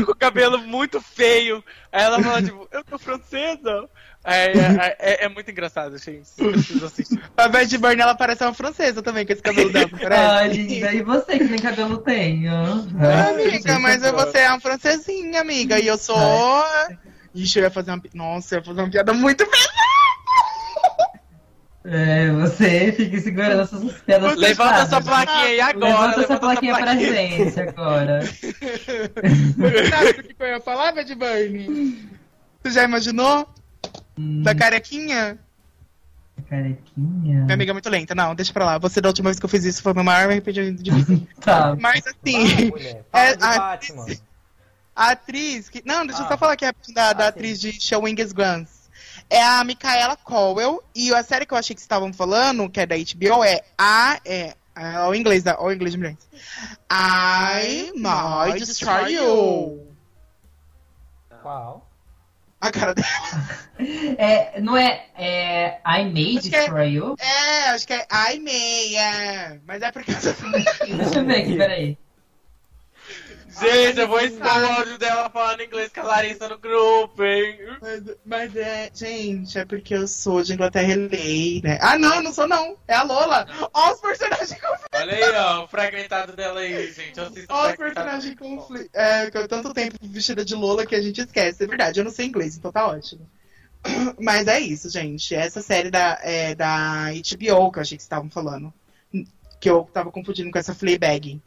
Com 0.04 0.12
o 0.12 0.14
cabelo 0.14 0.58
muito 0.58 1.00
feio. 1.00 1.62
Aí 1.92 2.02
ela 2.04 2.22
fala, 2.22 2.42
tipo, 2.42 2.68
eu 2.70 2.84
tô 2.84 2.98
francesa? 2.98 3.88
É, 4.22 4.52
é, 4.52 4.96
é- 4.98 5.24
é 5.24 5.28
muito 5.28 5.50
engraçado, 5.50 5.96
gente. 5.98 6.28
A 7.36 7.48
Bad 7.48 7.78
Burn, 7.78 8.00
ela 8.00 8.14
parece 8.14 8.44
uma 8.44 8.52
francesa 8.54 9.02
também, 9.02 9.24
com 9.26 9.32
esse 9.32 9.42
cabelo 9.42 9.72
dela, 9.72 9.88
parece? 10.00 10.22
Ah, 10.22 10.46
linda. 10.46 10.92
E 10.92 11.02
você 11.02 11.38
que 11.38 11.44
nem 11.44 11.58
cabelo 11.58 11.98
tem? 11.98 12.48
ó? 12.50 12.54
Ah, 13.00 13.30
amiga, 13.30 13.78
mas 13.78 14.02
eu- 14.04 14.12
você 14.12 14.38
é 14.38 14.48
uma 14.50 14.61
francesinha, 14.61 15.40
amiga, 15.40 15.78
e 15.80 15.86
eu 15.86 15.96
sou... 15.98 16.16
Ixi, 17.34 17.58
eu 17.61 17.64
ia 17.64 17.70
fazer 17.70 17.92
uma... 17.92 18.00
pi- 18.00 18.11
Nossa, 18.12 18.54
eu 18.54 18.58
ia 18.58 18.64
fazer 18.64 18.80
uma 18.82 18.90
piada 18.90 19.12
muito 19.14 19.46
pesada. 19.46 19.70
É, 21.83 22.31
você 22.33 22.93
fica 22.93 23.18
segurando 23.20 23.62
essas 23.62 23.93
piadas 24.03 24.37
Levanta 24.37 24.81
essa 24.83 25.01
plaquinha 25.01 25.45
aí 25.45 25.61
agora. 25.62 25.87
Levanta 25.93 26.20
essa 26.20 26.39
plaquinha 26.39 26.76
pra 26.76 26.95
gente 26.95 27.61
agora. 27.61 28.20
Sabe 28.26 30.20
o 30.20 30.24
que 30.24 30.37
eu 30.39 30.47
ia 30.47 30.61
falar, 30.61 30.93
Bad 30.93 31.14
Burn? 31.14 32.09
Você 32.62 32.70
já 32.70 32.85
imaginou? 32.85 33.49
Hum, 34.18 34.43
Da 34.43 34.55
carequinha? 34.55 35.39
carequinha. 36.49 37.43
Minha 37.45 37.55
amiga 37.55 37.70
é 37.70 37.72
muito 37.74 37.89
lenta. 37.89 38.14
Não, 38.14 38.35
deixa 38.35 38.53
pra 38.53 38.64
lá. 38.64 38.78
Você, 38.78 39.01
da 39.01 39.09
última 39.09 39.28
vez 39.31 39.39
que 39.39 39.45
eu 39.45 39.49
fiz 39.49 39.64
isso, 39.64 39.83
foi 39.83 39.95
meu 39.95 40.03
maior 40.05 40.28
arrependimento 40.31 40.83
de 40.83 40.91
vida. 40.91 41.22
Tá. 41.41 41.76
Mas 41.78 42.03
Vai, 42.05 42.12
assim. 42.12 42.70
Fala 43.11 43.24
É, 43.24 43.37
de 43.37 43.45
a- 43.45 43.59
Batman. 43.59 44.07
a 44.97 45.11
atriz 45.12 45.68
que... 45.68 45.83
Não, 45.87 46.05
deixa 46.07 46.22
eu 46.22 46.26
Ah. 46.26 46.28
só 46.28 46.37
falar 46.39 46.55
aqui 46.55 46.64
rapidinho 46.64 46.95
da, 46.95 47.12
da 47.12 47.24
Ah, 47.26 47.28
atriz 47.28 47.61
de 47.61 47.72
Showingus 47.81 48.33
Guns. 48.33 48.80
É 49.31 49.43
a 49.43 49.64
Micaela 49.64 50.16
Cowell. 50.16 50.83
E 50.95 51.14
a 51.14 51.22
série 51.22 51.47
que 51.47 51.55
eu 51.55 51.59
achei 51.59 51.74
que 51.74 51.81
vocês 51.81 51.85
estavam 51.85 52.12
falando, 52.12 52.68
que 52.68 52.81
é 52.81 52.87
da 52.87 52.97
HBO, 52.97 53.45
é 53.45 53.62
a... 53.78 54.20
É, 54.24 54.55
é 54.76 55.01
o 55.03 55.14
inglês, 55.14 55.43
da, 55.43 55.61
o 55.61 55.70
inglês 55.70 55.95
de. 55.95 56.01
I 56.01 57.93
might 57.95 58.59
destroy 58.59 59.12
you. 59.12 59.87
Qual? 61.43 61.87
A 62.61 62.70
cara 62.70 62.95
dela. 62.95 63.09
É, 64.18 64.61
não 64.61 64.76
é, 64.76 65.07
é 65.16 65.81
I 65.87 66.05
May 66.12 66.37
Acho 66.37 66.49
é- 66.49 66.51
Destroy 66.51 66.89
You? 66.89 67.16
É, 67.18 67.70
acho 67.70 67.87
que 67.87 67.95
é 67.95 68.07
I 68.12 68.39
may, 68.39 68.95
é. 68.95 69.59
Mas 69.66 69.81
é 69.81 69.91
porque... 69.91 70.12
Deixa 70.85 71.20
eu 71.20 71.24
ver 71.24 71.41
aqui, 71.41 71.57
peraí. 71.57 71.99
Gente, 73.61 74.00
eu 74.00 74.08
vou 74.08 74.20
expor 74.20 74.46
o 74.46 74.66
áudio 74.66 74.98
dela 74.98 75.28
falando 75.28 75.62
inglês 75.62 75.92
com 75.92 76.00
a 76.00 76.04
Larissa 76.04 76.48
no 76.48 76.58
grupo, 76.58 77.22
hein? 77.22 77.58
Mas, 77.80 78.02
mas 78.24 78.56
é, 78.56 78.90
gente, 78.94 79.58
é 79.58 79.64
porque 79.64 79.94
eu 79.94 80.08
sou 80.08 80.42
de 80.42 80.54
Inglaterra 80.54 80.92
e 80.92 80.96
lei, 80.96 81.61
né? 81.62 81.78
Ah, 81.80 81.98
não, 81.98 82.22
não 82.22 82.32
sou 82.32 82.48
não. 82.48 82.76
É 82.88 82.94
a 82.94 83.02
Lola. 83.02 83.46
Ó 83.74 83.92
os 83.92 84.00
personagens 84.00 84.52
conflitos. 84.52 84.86
Olha 84.94 85.14
aí, 85.14 85.34
ó, 85.36 85.64
o 85.64 85.68
fragmentado 85.68 86.34
dela 86.34 86.61
aí, 86.61 86.90
gente. 86.92 87.20
Ó 87.48 87.68
os 87.68 87.76
personagens 87.76 88.34
conflitos. 88.34 88.90
É, 88.94 89.30
que 89.30 89.36
eu 89.36 89.46
tanto 89.46 89.74
tempo 89.74 89.96
vestida 90.02 90.44
de 90.44 90.54
Lola 90.54 90.86
que 90.86 90.94
a 90.94 91.02
gente 91.02 91.20
esquece. 91.20 91.64
É 91.64 91.66
verdade, 91.66 92.00
eu 92.00 92.04
não 92.04 92.11
sei 92.11 92.26
inglês, 92.26 92.56
então 92.56 92.72
tá 92.72 92.86
ótimo. 92.86 93.28
Mas 94.18 94.46
é 94.46 94.58
isso, 94.58 94.88
gente. 94.90 95.34
Essa 95.34 95.61
série 95.61 95.90
da, 95.90 96.18
é, 96.22 96.54
da 96.54 97.06
HBO 97.11 97.72
que 97.72 97.78
eu 97.78 97.82
achei 97.82 97.96
que 97.96 98.02
vocês 98.02 98.02
estavam 98.02 98.30
falando. 98.30 98.72
Que 99.61 99.68
eu 99.68 99.88
tava 99.92 100.11
confundindo 100.11 100.50
com 100.50 100.58
essa 100.58 100.74
Fleabag. 100.74 101.40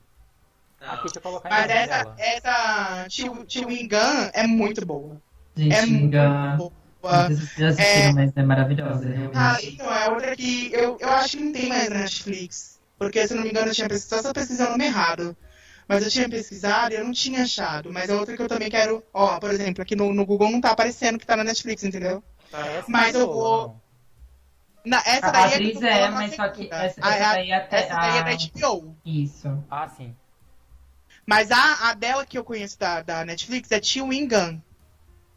Não. 0.83 0.93
Aqui, 0.93 1.03
deixa 1.03 1.17
eu 1.19 1.21
colocar 1.21 1.49
Mas 1.49 1.69
essa, 1.69 2.15
essa 2.17 3.05
Chiw- 3.09 3.45
Chewing 3.47 3.87
Gun 3.87 4.29
é 4.33 4.45
muito 4.45 4.85
boa. 4.85 5.21
Gente, 5.55 5.73
É 5.75 5.85
muito 5.85 6.17
boa. 7.01 7.29
Já 7.57 7.67
assistiram, 7.69 8.13
mas 8.13 8.31
é 8.35 8.43
maravilhosa. 8.43 9.05
realmente. 9.07 9.31
Ah, 9.35 9.57
então, 9.61 9.93
é 9.93 10.09
outra 10.09 10.35
que 10.35 10.71
eu, 10.73 10.97
eu 10.99 11.09
acho 11.09 11.37
que 11.37 11.43
não 11.43 11.51
tem 11.53 11.69
mais 11.69 11.89
na 11.89 11.99
Netflix. 11.99 12.79
Porque, 12.97 13.27
se 13.27 13.33
não 13.33 13.43
me 13.43 13.49
engano, 13.49 13.67
eu 13.67 13.73
tinha 13.73 13.89
pesquisado, 13.89 14.23
só 14.23 14.33
pesquisando 14.33 14.69
o 14.69 14.71
nome 14.73 14.85
errado. 14.85 15.35
Mas 15.87 16.03
eu 16.03 16.09
tinha 16.09 16.29
pesquisado 16.29 16.93
e 16.93 16.97
eu 16.97 17.03
não 17.03 17.11
tinha 17.11 17.43
achado. 17.43 17.91
Mas 17.91 18.09
é 18.09 18.15
outra 18.15 18.35
que 18.35 18.41
eu 18.41 18.47
também 18.47 18.69
quero. 18.69 19.03
Ó, 19.13 19.37
por 19.39 19.51
exemplo, 19.51 19.81
aqui 19.83 19.95
no, 19.95 20.13
no 20.13 20.25
Google 20.25 20.49
não 20.49 20.61
tá 20.61 20.71
aparecendo 20.71 21.19
que 21.19 21.25
tá 21.25 21.35
na 21.35 21.43
Netflix, 21.43 21.83
entendeu? 21.83 22.23
Essa 22.53 22.85
Mas 22.87 23.15
é 23.15 23.19
eu 23.21 23.27
boa, 23.27 23.67
vou- 23.67 23.81
Na, 24.85 24.97
essa 25.05 25.27
A 25.27 25.31
daí 25.31 25.53
atriz 25.53 25.75
eu 25.75 25.79
tô 25.81 25.87
é, 25.87 25.93
falando 25.93 26.13
mas 26.13 26.31
na 26.31 26.35
só 26.37 26.49
que 26.49 26.57
segunda. 26.63 26.75
essa, 26.83 26.99
essa 27.01 27.09
a- 27.29 27.33
daí 27.33 27.51
é 27.51 27.55
até. 27.55 27.77
essa 27.79 27.95
daí 27.95 28.17
é 28.17 28.19
a- 28.19 28.23
da 28.23 28.31
HBO. 28.31 28.95
Isso. 29.05 29.63
Ah, 29.69 29.87
sim. 29.89 30.15
Mas 31.25 31.51
a, 31.51 31.89
a 31.89 31.93
dela 31.93 32.25
que 32.25 32.37
eu 32.37 32.43
conheço 32.43 32.77
da, 32.79 33.01
da 33.01 33.25
Netflix 33.25 33.71
é 33.71 33.81
Chewing 33.81 34.27
Gun. 34.27 34.59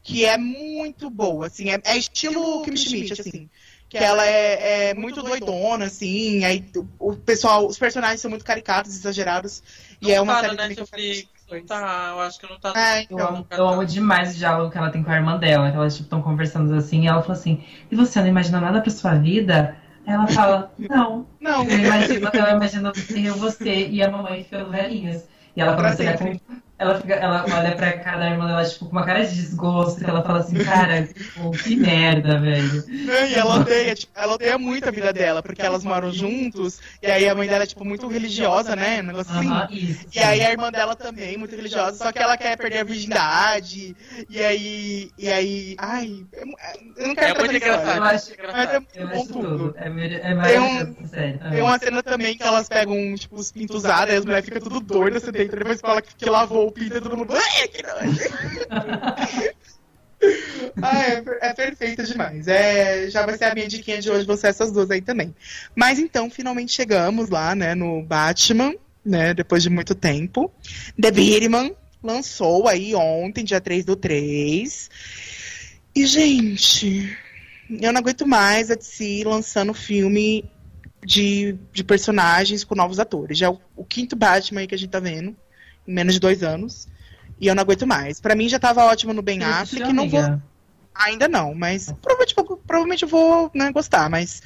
Que 0.02 0.24
é 0.24 0.38
muito 0.38 1.10
boa, 1.10 1.46
assim. 1.46 1.70
É, 1.70 1.80
é 1.84 1.96
estilo 1.96 2.62
Kim 2.62 2.76
Schmidt, 2.76 3.20
assim. 3.20 3.50
Que 3.88 3.98
ela 3.98 4.24
é, 4.24 4.90
é 4.90 4.94
muito 4.94 5.22
doidona, 5.22 5.86
assim. 5.86 6.44
Aí 6.44 6.64
o, 6.98 7.10
o 7.10 7.16
pessoal, 7.16 7.66
os 7.66 7.78
personagens 7.78 8.20
são 8.20 8.30
muito 8.30 8.44
caricatos, 8.44 8.96
exagerados. 8.96 9.62
E 10.00 10.12
é 10.12 10.20
uma 10.20 10.34
tá 10.34 10.40
série 10.42 10.56
também 10.56 10.74
que 10.76 10.82
eu 10.82 10.88
Netflix. 10.92 11.36
Não 11.50 11.64
tá, 11.64 12.08
eu 12.10 12.20
acho 12.20 12.40
que 12.40 12.50
não 12.50 12.58
tá. 12.58 12.72
É, 12.76 13.02
Eu 13.02 13.04
então. 13.04 13.28
amo, 13.28 13.46
eu 13.50 13.68
amo 13.68 13.84
demais 13.84 14.34
o 14.34 14.38
diálogo 14.38 14.70
que 14.70 14.78
ela 14.78 14.90
tem 14.90 15.02
com 15.02 15.10
a 15.10 15.14
irmã 15.14 15.38
dela, 15.38 15.70
que 15.70 15.76
elas 15.76 15.98
estão 15.98 16.20
conversando 16.20 16.74
assim, 16.74 17.04
e 17.04 17.06
ela 17.06 17.22
fala 17.22 17.34
assim, 17.34 17.64
e 17.88 17.94
você 17.94 18.20
não 18.20 18.26
imagina 18.26 18.60
nada 18.60 18.80
pra 18.80 18.90
sua 18.90 19.14
vida? 19.14 19.76
Aí 20.04 20.14
ela 20.14 20.26
fala, 20.26 20.72
não, 20.76 21.26
Não, 21.40 21.64
eu 21.64 21.78
imagino, 21.78 22.30
eu 22.32 22.56
imagino 22.56 22.92
eu, 23.16 23.34
você 23.34 23.86
e 23.88 24.02
a 24.02 24.10
mamãe 24.10 24.42
ficando 24.42 24.70
velhinhas. 24.70 25.24
E 25.56 25.60
ela 25.60 25.74
começa 25.74 26.02
a 26.02 26.06
ela, 26.78 27.00
fica, 27.00 27.14
ela 27.14 27.44
olha 27.50 27.74
pra 27.74 27.98
cara 27.98 28.18
da 28.18 28.30
irmã 28.30 28.46
dela, 28.46 28.64
tipo, 28.64 28.86
com 28.86 28.92
uma 28.92 29.04
cara 29.04 29.24
de 29.24 29.34
desgosto, 29.34 30.04
que 30.04 30.10
ela 30.10 30.22
fala 30.22 30.40
assim, 30.40 30.56
cara, 30.62 31.06
tipo, 31.06 31.50
que 31.52 31.76
merda, 31.76 32.38
velho. 32.38 32.84
e 32.88 33.34
ela 33.34 33.56
odeia, 33.56 33.94
tipo, 33.94 34.12
ela 34.14 34.34
odeia 34.34 34.58
muito 34.58 34.86
a 34.88 34.90
vida 34.92 35.12
dela, 35.12 35.42
porque 35.42 35.62
elas 35.62 35.84
moram 35.84 36.12
juntos, 36.12 36.80
e 37.02 37.06
aí 37.10 37.28
a 37.28 37.34
mãe 37.34 37.48
dela 37.48 37.64
é, 37.64 37.66
tipo, 37.66 37.84
muito 37.84 38.06
religiosa, 38.08 38.76
né? 38.76 39.00
Um 39.00 39.06
negócio 39.06 39.32
assim. 39.34 39.48
Aham, 39.48 39.68
isso. 39.70 40.06
E 40.14 40.18
aí 40.18 40.42
a 40.44 40.50
irmã 40.50 40.70
dela 40.70 40.94
também, 40.94 41.36
muito 41.36 41.56
religiosa, 41.56 41.96
só 41.96 42.12
que 42.12 42.18
ela 42.18 42.36
quer 42.36 42.56
perder 42.56 42.78
a 42.80 42.84
virgindade. 42.84 43.96
E 44.28 44.42
aí. 44.42 45.10
E 45.18 45.30
aí. 45.30 45.76
Ai, 45.78 46.26
eu 46.32 46.46
eu 46.96 47.08
não 47.08 47.14
quero 47.14 47.36
É 47.36 47.38
muito 47.38 47.56
engraçado. 47.56 47.96
Eu 47.98 48.02
acho- 48.04 48.32
Mas 48.52 48.70
é 48.70 48.78
muito 48.80 48.98
Eu 48.98 49.08
bom 49.08 49.14
acho 49.14 49.28
tudo. 49.28 49.74
É, 49.76 49.86
é 49.86 50.34
maravilhoso, 50.34 50.96
sério. 51.10 51.40
Tem 51.50 51.62
uma 51.62 51.78
cena 51.78 52.02
também 52.02 52.36
que 52.36 52.42
elas 52.42 52.68
pegam, 52.68 53.14
tipo, 53.14 53.36
os 53.36 53.52
pintos 53.52 53.76
usados, 53.76 54.10
aí 54.10 54.16
as 54.18 54.24
mulheres 54.24 54.44
ficam 54.44 54.60
tudo 54.60 54.80
doidas, 54.80 55.22
você 55.22 55.32
deita, 55.32 55.56
depois 55.56 55.80
fala 55.80 56.02
que, 56.02 56.14
que 56.14 56.28
lavou 56.30 56.65
o 56.68 57.00
todo 57.00 57.16
mundo. 57.16 57.34
Ai, 57.34 57.68
que 57.68 57.82
nojo. 57.82 58.20
ah, 60.82 61.04
é, 61.04 61.22
é 61.48 61.54
perfeita 61.54 62.04
demais. 62.04 62.48
É, 62.48 63.08
já 63.10 63.24
vai 63.24 63.36
ser 63.36 63.44
a 63.44 63.54
minha 63.54 63.68
diquinha 63.68 64.00
de 64.00 64.10
hoje, 64.10 64.26
você 64.26 64.48
essas 64.48 64.72
duas 64.72 64.90
aí 64.90 65.00
também. 65.00 65.34
Mas 65.74 65.98
então, 65.98 66.30
finalmente 66.30 66.72
chegamos 66.72 67.30
lá, 67.30 67.54
né, 67.54 67.74
no 67.74 68.02
Batman, 68.02 68.74
né, 69.04 69.34
depois 69.34 69.62
de 69.62 69.70
muito 69.70 69.94
tempo. 69.94 70.50
The 71.00 71.10
Batman 71.10 71.70
lançou 72.02 72.68
aí 72.68 72.94
ontem, 72.94 73.44
dia 73.44 73.60
3 73.60 73.84
do 73.84 73.96
3. 73.96 74.90
E, 75.94 76.06
gente, 76.06 77.16
eu 77.80 77.92
não 77.92 78.00
aguento 78.00 78.26
mais 78.26 78.70
a 78.70 78.74
DC 78.74 79.22
lançando 79.24 79.72
filme 79.72 80.44
de, 81.04 81.56
de 81.72 81.84
personagens 81.84 82.64
com 82.64 82.74
novos 82.74 82.98
atores. 82.98 83.38
Já 83.38 83.46
é 83.46 83.50
o, 83.50 83.60
o 83.76 83.84
quinto 83.84 84.16
Batman 84.16 84.60
aí 84.60 84.66
que 84.66 84.74
a 84.74 84.78
gente 84.78 84.90
tá 84.90 85.00
vendo, 85.00 85.36
menos 85.86 86.14
de 86.14 86.20
dois 86.20 86.42
anos. 86.42 86.88
E 87.40 87.46
eu 87.46 87.54
não 87.54 87.62
aguento 87.62 87.86
mais. 87.86 88.20
Pra 88.20 88.34
mim 88.34 88.48
já 88.48 88.58
tava 88.58 88.84
ótimo 88.84 89.12
no 89.12 89.22
Ben 89.22 89.42
Affleck, 89.44 89.92
não 89.92 90.08
vou. 90.08 90.40
Ainda 90.94 91.28
não, 91.28 91.54
mas 91.54 91.92
provavelmente, 92.00 92.34
provavelmente 92.66 93.02
eu 93.02 93.08
vou 93.08 93.50
né, 93.54 93.70
gostar, 93.70 94.08
mas. 94.08 94.42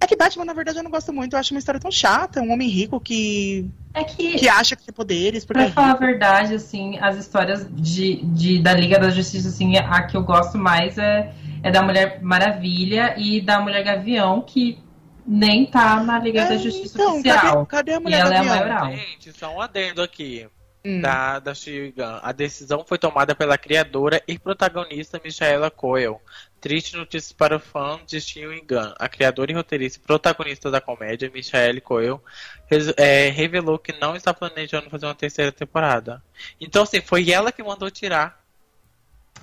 É 0.00 0.06
que 0.06 0.14
Batman, 0.14 0.44
na 0.44 0.52
verdade, 0.52 0.78
eu 0.78 0.84
não 0.84 0.90
gosto 0.92 1.12
muito. 1.12 1.32
Eu 1.32 1.40
acho 1.40 1.52
uma 1.52 1.58
história 1.58 1.80
tão 1.80 1.90
chata. 1.90 2.40
Um 2.40 2.52
homem 2.52 2.68
rico 2.68 3.00
que, 3.00 3.68
É 3.92 4.04
que, 4.04 4.36
que 4.36 4.48
acha 4.48 4.76
que 4.76 4.84
tem 4.84 4.94
poderes. 4.94 5.44
Porque 5.44 5.58
pra 5.60 5.68
é 5.68 5.72
falar 5.72 5.90
a 5.90 5.96
verdade, 5.96 6.54
assim, 6.54 6.96
as 7.00 7.16
histórias 7.16 7.66
de, 7.72 8.24
de, 8.26 8.62
da 8.62 8.74
Liga 8.74 8.96
da 8.96 9.10
Justiça, 9.10 9.48
assim, 9.48 9.76
a 9.76 10.02
que 10.02 10.16
eu 10.16 10.22
gosto 10.22 10.56
mais 10.56 10.96
é, 10.98 11.32
é 11.64 11.70
da 11.72 11.82
Mulher 11.82 12.22
Maravilha 12.22 13.14
e 13.18 13.40
da 13.40 13.60
Mulher 13.60 13.82
Gavião, 13.82 14.40
que 14.42 14.78
nem 15.26 15.66
tá 15.66 16.00
na 16.04 16.20
Liga 16.20 16.44
da 16.46 16.54
É, 16.54 16.58
Justiça 16.58 16.94
então, 16.94 17.20
cadê, 17.20 17.30
Oficial. 17.36 17.66
cadê 17.66 17.92
a 17.92 17.96
E 17.96 18.00
mulher 18.00 18.20
ela 18.20 18.34
é 18.34 18.38
a 18.38 18.44
maioral. 18.44 18.92
Gente, 18.92 19.32
só 19.36 19.52
um 19.52 19.60
adendo 19.60 20.00
aqui 20.00 20.46
Hum. 20.88 21.00
da, 21.00 21.38
da 21.38 21.54
Shigan. 21.54 22.20
A 22.22 22.32
decisão 22.32 22.84
foi 22.86 22.98
tomada 22.98 23.34
pela 23.34 23.58
criadora 23.58 24.22
e 24.26 24.38
protagonista 24.38 25.20
Michaela 25.22 25.70
Coel. 25.70 26.22
Triste 26.60 26.96
notícia 26.96 27.34
para 27.36 27.56
o 27.56 27.60
fã 27.60 28.00
de 28.06 28.18
Gun. 28.66 28.94
A 28.98 29.08
criadora 29.08 29.52
e 29.52 29.54
roteirista 29.54 29.98
e 29.98 30.02
protagonista 30.02 30.70
da 30.70 30.80
comédia, 30.80 31.30
Michaela 31.32 31.80
Coel, 31.80 32.22
res- 32.66 32.92
é, 32.96 33.28
revelou 33.28 33.78
que 33.78 33.92
não 33.92 34.16
está 34.16 34.32
planejando 34.32 34.90
fazer 34.90 35.06
uma 35.06 35.14
terceira 35.14 35.52
temporada. 35.52 36.22
Então, 36.60 36.82
assim, 36.82 37.00
foi 37.00 37.30
ela 37.30 37.52
que 37.52 37.62
mandou 37.62 37.90
tirar. 37.90 38.37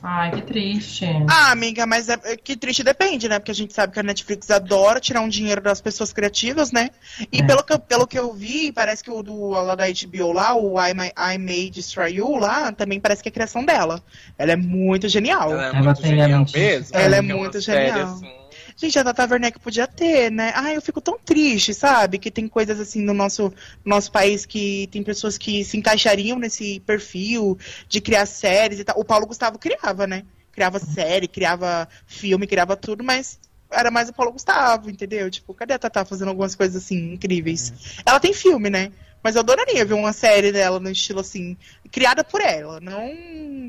Ai, 0.03 0.31
que 0.31 0.41
triste. 0.43 1.05
Ah, 1.27 1.51
amiga, 1.51 1.85
mas 1.85 2.09
é, 2.09 2.17
é 2.25 2.37
que 2.37 2.55
triste 2.55 2.83
depende, 2.83 3.27
né? 3.27 3.39
Porque 3.39 3.51
a 3.51 3.55
gente 3.55 3.73
sabe 3.73 3.91
que 3.93 3.99
a 3.99 4.03
Netflix 4.03 4.51
adora 4.51 4.99
tirar 4.99 5.21
um 5.21 5.27
dinheiro 5.29 5.61
das 5.61 5.81
pessoas 5.81 6.13
criativas, 6.13 6.71
né? 6.71 6.89
E 7.31 7.39
É. 7.41 7.43
pelo, 7.43 7.63
que, 7.63 7.73
eu- 7.73 7.79
pelo 7.79 8.05
que 8.07 8.17
eu 8.19 8.31
vi, 8.33 8.71
parece 8.71 9.03
que 9.03 9.09
o 9.09 9.23
do 9.23 9.49
lá 9.49 9.73
da 9.73 9.85
HBO 9.87 10.31
lá, 10.31 10.55
o 10.55 10.79
I 10.79 10.93
May, 10.93 11.11
I 11.17 11.37
May 11.39 11.69
Destroy 11.71 12.13
You 12.15 12.35
lá, 12.37 12.71
também 12.71 12.99
parece 12.99 13.23
que 13.23 13.29
é 13.29 13.31
criação 13.31 13.65
dela. 13.65 14.01
Ela 14.37 14.51
é 14.51 14.55
muito 14.55 15.07
genial. 15.09 15.51
Ela 15.51 15.65
é 15.65 15.69
Ela 15.69 15.81
muito 15.83 16.01
tem 16.01 16.13
a 16.21 16.23
genial 16.25 16.45
mesmo. 16.53 16.87
Ela 16.97 17.15
é 17.15 17.21
porque 17.21 17.33
muito 17.33 17.55
uma 17.55 17.61
série, 17.61 17.87
genial. 17.89 18.13
assim, 18.13 18.31
Gente, 18.77 18.99
a 18.99 19.03
Tata 19.05 19.25
Werneck 19.31 19.57
podia 19.59 19.87
ter, 19.87 20.29
né? 20.29 20.51
Ai, 20.53 20.75
eu 20.75 20.81
fico 20.81 20.99
tão 20.99 21.17
triste, 21.17 21.73
sabe? 21.73 22.19
Que 22.19 22.29
tem 22.29 22.45
coisas 22.47 22.77
assim 22.79 23.01
no 23.01 23.13
nosso, 23.13 23.43
no 23.85 23.89
nosso 23.89 24.11
país 24.11 24.45
que 24.45 24.87
tem 24.91 25.01
pessoas 25.01 25.37
que 25.37 25.63
se 25.63 25.77
encaixariam 25.77 26.37
nesse 26.37 26.81
perfil 26.81 27.57
de 27.87 28.01
criar 28.01 28.25
séries 28.25 28.79
e 28.79 28.83
tal. 28.83 28.99
O 28.99 29.05
Paulo 29.05 29.25
Gustavo 29.27 29.57
criava, 29.57 30.05
né? 30.05 30.23
Criava 30.51 30.77
série, 30.79 31.27
criava 31.27 31.87
filme, 32.05 32.45
criava 32.45 32.75
tudo, 32.75 33.01
mas 33.01 33.39
era 33.71 33.89
mais 33.89 34.09
o 34.09 34.13
Paulo 34.13 34.33
Gustavo, 34.33 34.89
entendeu? 34.89 35.29
Tipo, 35.31 35.53
cadê 35.53 35.73
a 35.73 35.79
Tata 35.79 36.03
fazendo 36.03 36.29
algumas 36.29 36.53
coisas 36.53 36.75
assim 36.83 37.13
incríveis? 37.13 37.73
Ela 38.05 38.19
tem 38.19 38.33
filme, 38.33 38.69
né? 38.69 38.91
Mas 39.23 39.35
eu 39.35 39.39
adoraria 39.41 39.85
ver 39.85 39.93
uma 39.93 40.13
série 40.13 40.51
dela 40.51 40.79
no 40.81 40.89
estilo 40.89 41.21
assim, 41.21 41.57
criada 41.91 42.23
por 42.23 42.41
ela, 42.41 42.79
não, 42.79 43.09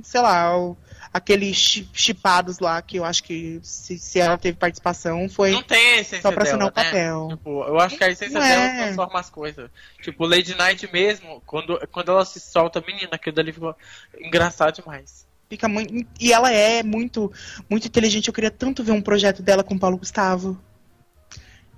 sei 0.03 0.21
lá, 0.21 0.55
o- 0.59 0.77
aqueles 1.13 1.57
chi- 1.57 1.89
chipados 1.93 2.59
lá 2.59 2.81
que 2.83 2.97
eu 2.99 3.05
acho 3.05 3.23
que 3.25 3.59
se, 3.63 3.99
se 3.99 4.19
ela 4.19 4.37
teve 4.37 4.57
participação 4.57 5.29
foi 5.29 5.53
Não 5.53 5.63
tem 5.63 5.95
a 5.95 6.01
essência 6.01 6.23
só 6.23 6.33
pra 6.33 6.45
assinar 6.45 6.69
o 6.69 6.73
papel. 6.73 7.29
Né? 7.29 7.37
Tipo, 7.37 7.65
eu 7.65 7.79
acho 7.81 7.97
que 7.97 8.05
a 8.05 8.11
essência 8.11 8.39
Não 8.39 8.47
dela 8.47 8.65
é. 8.65 8.85
transforma 8.85 9.21
as 9.21 9.31
coisas. 9.31 9.71
Tipo, 10.03 10.27
Lady 10.27 10.55
Night 10.57 10.89
mesmo, 10.93 11.43
quando, 11.47 11.79
quando 11.91 12.11
ela 12.11 12.25
se 12.25 12.41
solta, 12.41 12.83
menina, 12.87 13.11
aquilo 13.13 13.35
dali 13.37 13.53
ficou 13.53 13.75
engraçado 14.21 14.75
demais. 14.75 15.27
Fica 15.49 15.69
muito. 15.69 15.95
E 16.21 16.33
ela 16.33 16.51
é 16.51 16.83
muito, 16.83 17.33
muito 17.71 17.87
inteligente. 17.87 18.27
Eu 18.29 18.35
queria 18.35 18.51
tanto 18.51 18.83
ver 18.83 18.93
um 18.93 19.01
projeto 19.01 19.43
dela 19.43 19.63
com 19.63 19.75
o 19.75 19.79
Paulo 19.79 19.97
Gustavo. 19.97 20.61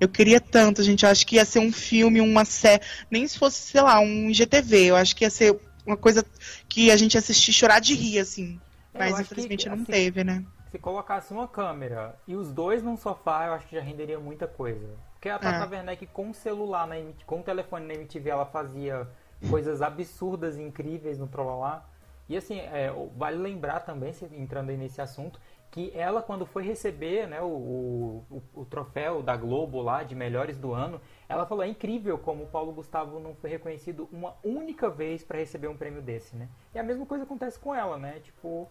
Eu 0.00 0.08
queria 0.08 0.40
tanto, 0.40 0.82
gente. 0.82 1.04
Eu 1.04 1.10
acho 1.10 1.26
que 1.26 1.36
ia 1.36 1.44
ser 1.44 1.58
um 1.58 1.72
filme, 1.72 2.20
uma 2.20 2.44
série. 2.44 2.82
Nem 3.10 3.26
se 3.26 3.38
fosse, 3.38 3.72
sei 3.72 3.80
lá, 3.82 3.98
um 4.00 4.30
IGTV. 4.30 4.84
Eu 4.86 4.96
acho 4.96 5.14
que 5.14 5.24
ia 5.24 5.30
ser 5.30 5.58
uma 5.84 5.96
coisa 5.96 6.24
que 6.68 6.90
a 6.90 6.96
gente 6.96 7.14
ia 7.14 7.18
assistir 7.18 7.52
chorar 7.52 7.80
de 7.80 7.94
rir, 7.94 8.20
assim. 8.20 8.60
É, 8.99 9.11
Mas 9.11 9.20
infelizmente 9.20 9.64
que, 9.64 9.68
não 9.68 9.82
assim, 9.82 9.84
teve, 9.84 10.24
né? 10.24 10.44
Se 10.70 10.78
colocasse 10.78 11.32
uma 11.32 11.49
câmera 11.49 12.18
e 12.26 12.36
os 12.36 12.53
dois 12.53 12.82
num 12.82 12.96
sofá, 12.96 13.46
eu 13.46 13.53
acho 13.55 13.66
que 13.66 13.76
já 13.76 13.82
renderia 13.82 14.18
muita 14.18 14.46
coisa. 14.46 14.96
Porque 15.14 15.28
a 15.28 15.38
Tata 15.38 15.64
É. 15.64 15.68
Werneck 15.76 16.07
com 16.09 16.30
o 16.30 16.34
celular, 16.34 16.86
na 16.86 16.96
com 17.26 17.40
o 17.40 17.42
telefone 17.42 17.86
na 17.86 17.94
MTV, 17.94 18.30
ela 18.30 18.44
fazia 18.46 19.09
coisas 19.49 19.80
absurdas 19.82 20.59
e 20.59 20.62
incríveis 20.62 21.18
no 21.18 21.26
Trollolá. 21.26 21.84
E 22.28 22.36
assim, 22.36 22.61
é, 22.61 22.92
vale 23.16 23.38
lembrar 23.38 23.80
também, 23.80 24.12
entrando 24.32 24.68
aí 24.70 24.76
nesse 24.76 25.01
assunto, 25.01 25.40
que 25.70 25.90
ela 25.94 26.22
quando 26.22 26.44
foi 26.46 26.62
receber 26.62 27.26
né, 27.26 27.40
o, 27.40 27.46
o, 27.46 28.24
o- 28.30 28.61
o 28.61 28.64
troféu 28.66 29.22
da 29.22 29.36
Globo 29.36 29.80
lá 29.80 30.03
de 30.03 30.14
melhores 30.14 30.57
do 30.59 30.72
ano, 30.74 31.01
ela 31.28 31.46
falou, 31.46 31.64
é 31.64 31.68
incrível 31.68 32.18
como 32.18 32.44
o 32.44 32.46
Paulo 32.46 32.72
Gustavo 32.72 33.18
não 33.18 33.34
foi 33.34 33.51
reconhecido 33.51 34.09
uma 34.12 34.34
única 34.44 34.90
vez 34.90 35.24
para 35.24 35.38
receber 35.38 35.68
um 35.68 35.76
prêmio 35.76 36.03
desse, 36.03 36.36
né? 36.36 36.49
E 36.74 36.78
a 36.78 36.82
mesma 36.82 37.07
coisa 37.07 37.24
acontece 37.24 37.59
com 37.59 37.74
ela, 37.74 37.96
né? 37.99 38.20
Tipo, 38.20 38.68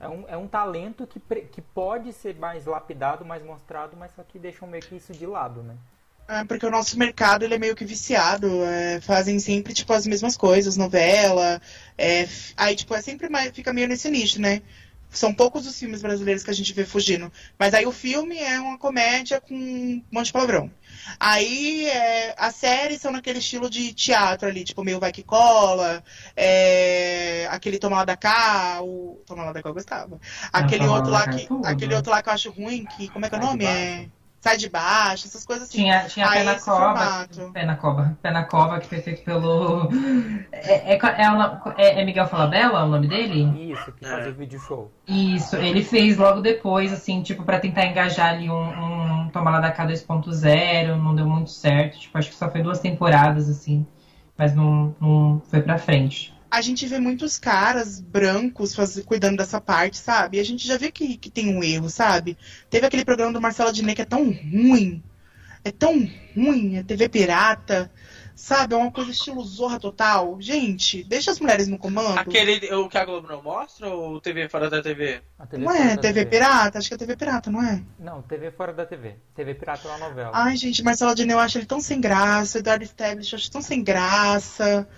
é 0.00 0.08
um, 0.08 0.24
é 0.28 0.36
um 0.36 0.48
talento 0.48 1.06
que, 1.06 1.20
que 1.20 1.60
pode 1.60 2.12
ser 2.12 2.34
mais 2.36 2.64
lapidado, 2.64 3.24
mais 3.24 3.44
mostrado, 3.44 3.96
mas 3.96 4.10
só 4.16 4.22
que 4.22 4.38
deixam 4.38 4.66
meio 4.66 4.82
que 4.82 4.96
isso 4.96 5.12
de 5.12 5.26
lado, 5.26 5.62
né? 5.62 5.76
É, 6.26 6.44
porque 6.44 6.64
o 6.64 6.70
nosso 6.70 6.96
mercado 6.98 7.44
ele 7.44 7.54
é 7.54 7.58
meio 7.58 7.76
que 7.76 7.84
viciado. 7.84 8.64
é, 8.64 9.00
fazem 9.00 9.38
sempre 9.38 9.74
tipo 9.74 9.92
as 9.92 10.06
mesmas 10.06 10.36
coisas, 10.36 10.76
novela. 10.76 11.60
é, 11.98 12.26
aí 12.56 12.74
tipo 12.74 12.94
é 12.94 13.02
sempre 13.02 13.28
mais, 13.28 13.50
fica 13.50 13.72
meio 13.72 13.88
nesse 13.88 14.08
nicho, 14.08 14.40
né? 14.40 14.62
São 15.10 15.34
poucos 15.34 15.66
os 15.66 15.78
filmes 15.78 16.00
brasileiros 16.00 16.44
que 16.44 16.50
a 16.50 16.54
gente 16.54 16.72
vê 16.72 16.84
fugindo. 16.86 17.30
Mas 17.58 17.74
aí 17.74 17.84
o 17.84 17.92
filme 17.92 18.38
é 18.38 18.60
uma 18.60 18.78
comédia 18.78 19.40
com 19.40 19.54
um 19.54 20.02
monte 20.10 20.26
de 20.26 20.32
palavrão. 20.32 20.70
Aí 21.18 21.86
é, 21.86 22.34
as 22.38 22.54
séries 22.54 23.00
são 23.00 23.12
naquele 23.12 23.38
estilo 23.38 23.68
de 23.68 23.92
teatro 23.92 24.48
ali, 24.48 24.64
tipo 24.64 24.84
meio 24.84 25.00
vai 25.00 25.12
que 25.12 25.22
cola, 25.22 26.02
é, 26.36 27.46
aquele 27.50 27.78
Toma 27.78 27.96
lá 27.96 28.04
da 28.04 28.16
cá, 28.16 28.80
o 28.82 29.22
Toma 29.26 29.44
lá 29.44 29.52
da 29.52 29.62
cá 29.62 29.68
eu 29.68 29.74
gostava. 29.74 30.20
Aquele 30.52 30.84
Toma 30.84 30.96
outro 30.96 31.10
lá 31.10 31.24
é 31.24 31.28
que, 31.28 31.48
aquele 31.64 31.94
outro 31.94 32.10
lá 32.10 32.22
que 32.22 32.28
eu 32.28 32.32
acho 32.32 32.50
ruim, 32.50 32.84
que 32.84 33.08
como 33.08 33.24
é 33.24 33.28
que 33.28 33.34
é 33.34 33.38
o 33.38 33.40
nome? 33.40 33.64
É. 33.64 34.08
Sai 34.40 34.56
de 34.56 34.70
baixo, 34.70 35.26
essas 35.26 35.44
coisas 35.44 35.68
assim. 35.68 35.78
Tinha, 35.82 36.06
tinha 36.06 36.26
Aí 36.26 36.38
Pé 36.38 36.44
na 36.44 36.52
esse 36.54 36.64
Cova. 36.64 36.78
formato. 36.96 37.52
Pé 37.52 37.66
na 37.66 37.76
Cova. 37.76 38.18
Pé 38.22 38.30
na 38.30 38.42
Cova, 38.44 38.80
que 38.80 38.86
foi 38.88 39.00
feito 39.02 39.22
pelo. 39.22 39.86
É, 40.50 40.94
é, 40.94 40.98
é, 40.98 41.60
é- 41.76 42.00
é 42.00 42.04
Miguel 42.06 42.26
Falabella 42.26 42.84
o 42.84 42.88
nome 42.88 43.06
dele? 43.06 43.70
Isso, 43.70 43.92
que 43.92 44.04
É. 44.04 44.08
fazia 44.08 44.30
o 44.30 44.34
vídeo 44.34 44.58
show. 44.58 44.90
Isso, 45.06 45.56
ele 45.56 45.84
fez 45.84 46.16
logo 46.16 46.40
depois, 46.40 46.90
assim, 46.90 47.22
tipo, 47.22 47.44
pra 47.44 47.60
tentar 47.60 47.84
engajar 47.84 48.30
ali 48.34 48.48
um, 48.50 49.24
um 49.24 49.28
Toma 49.28 49.50
lá 49.50 49.60
da 49.60 49.70
Cá 49.70 49.84
2.0, 49.86 50.96
não 50.96 51.14
deu 51.14 51.26
muito 51.26 51.50
certo. 51.50 51.98
Tipo, 51.98 52.16
acho 52.16 52.30
que 52.30 52.34
só 52.34 52.50
foi 52.50 52.62
duas 52.62 52.80
temporadas, 52.80 53.46
assim, 53.48 53.86
mas 54.38 54.54
não, 54.54 54.94
não 55.00 55.42
foi 55.50 55.60
pra 55.60 55.76
frente. 55.78 56.34
A 56.60 56.62
gente 56.62 56.86
vê 56.86 56.98
muitos 57.00 57.38
caras 57.38 58.00
brancos 58.00 58.74
faz- 58.74 59.00
cuidando 59.04 59.38
dessa 59.38 59.60
parte, 59.60 59.96
sabe? 59.98 60.36
E 60.36 60.40
a 60.40 60.44
gente 60.44 60.66
já 60.66 60.76
vê 60.76 60.90
que, 60.92 61.16
que 61.16 61.30
tem 61.30 61.48
um 61.56 61.62
erro, 61.64 61.88
sabe? 61.90 62.36
Teve 62.68 62.86
aquele 62.86 63.04
programa 63.04 63.32
do 63.32 63.40
Marcelo 63.40 63.70
Adnet 63.70 63.96
que 63.96 64.02
é 64.02 64.04
tão 64.04 64.24
ruim. 64.30 65.02
É 65.64 65.70
tão 65.72 65.94
ruim, 66.36 66.76
é 66.76 66.82
TV 66.82 67.08
pirata. 67.08 67.90
Sabe? 68.40 68.72
É 68.74 68.76
uma 68.78 68.90
coisa 68.90 69.10
estilo 69.10 69.44
zorra 69.44 69.78
total. 69.78 70.40
Gente, 70.40 71.04
deixa 71.04 71.30
as 71.30 71.38
mulheres 71.38 71.68
no 71.68 71.76
comando. 71.76 72.18
Aquele, 72.18 72.72
o 72.74 72.88
que 72.88 72.96
a 72.96 73.04
Globo 73.04 73.28
não 73.28 73.42
mostra 73.42 73.86
ou 73.90 74.14
o 74.14 74.20
TV 74.20 74.48
fora 74.48 74.70
da 74.70 74.80
TV? 74.82 75.20
A 75.38 75.46
TV 75.46 75.62
Não 75.62 75.70
é 75.70 75.94
da 75.94 76.00
TV 76.00 76.24
pirata? 76.24 76.78
Acho 76.78 76.88
que 76.88 76.94
é 76.94 76.96
TV 76.96 77.16
pirata, 77.16 77.50
não 77.50 77.62
é? 77.62 77.82
Não, 77.98 78.22
TV 78.22 78.50
fora 78.50 78.72
da 78.72 78.86
TV. 78.86 79.16
TV 79.36 79.54
pirata 79.54 79.86
é 79.86 79.90
uma 79.90 80.08
novela. 80.08 80.30
Ai, 80.32 80.56
gente, 80.56 80.82
Marcelo 80.82 81.10
Adnet 81.10 81.30
eu 81.34 81.38
acho 81.38 81.58
ele 81.58 81.66
tão 81.66 81.80
sem 81.80 82.00
graça. 82.00 82.58
Eduardo 82.60 82.82
Stablish 82.82 83.30
eu 83.30 83.36
acho 83.36 83.50
tão 83.50 83.60
sem 83.60 83.84
graça. 83.84 84.88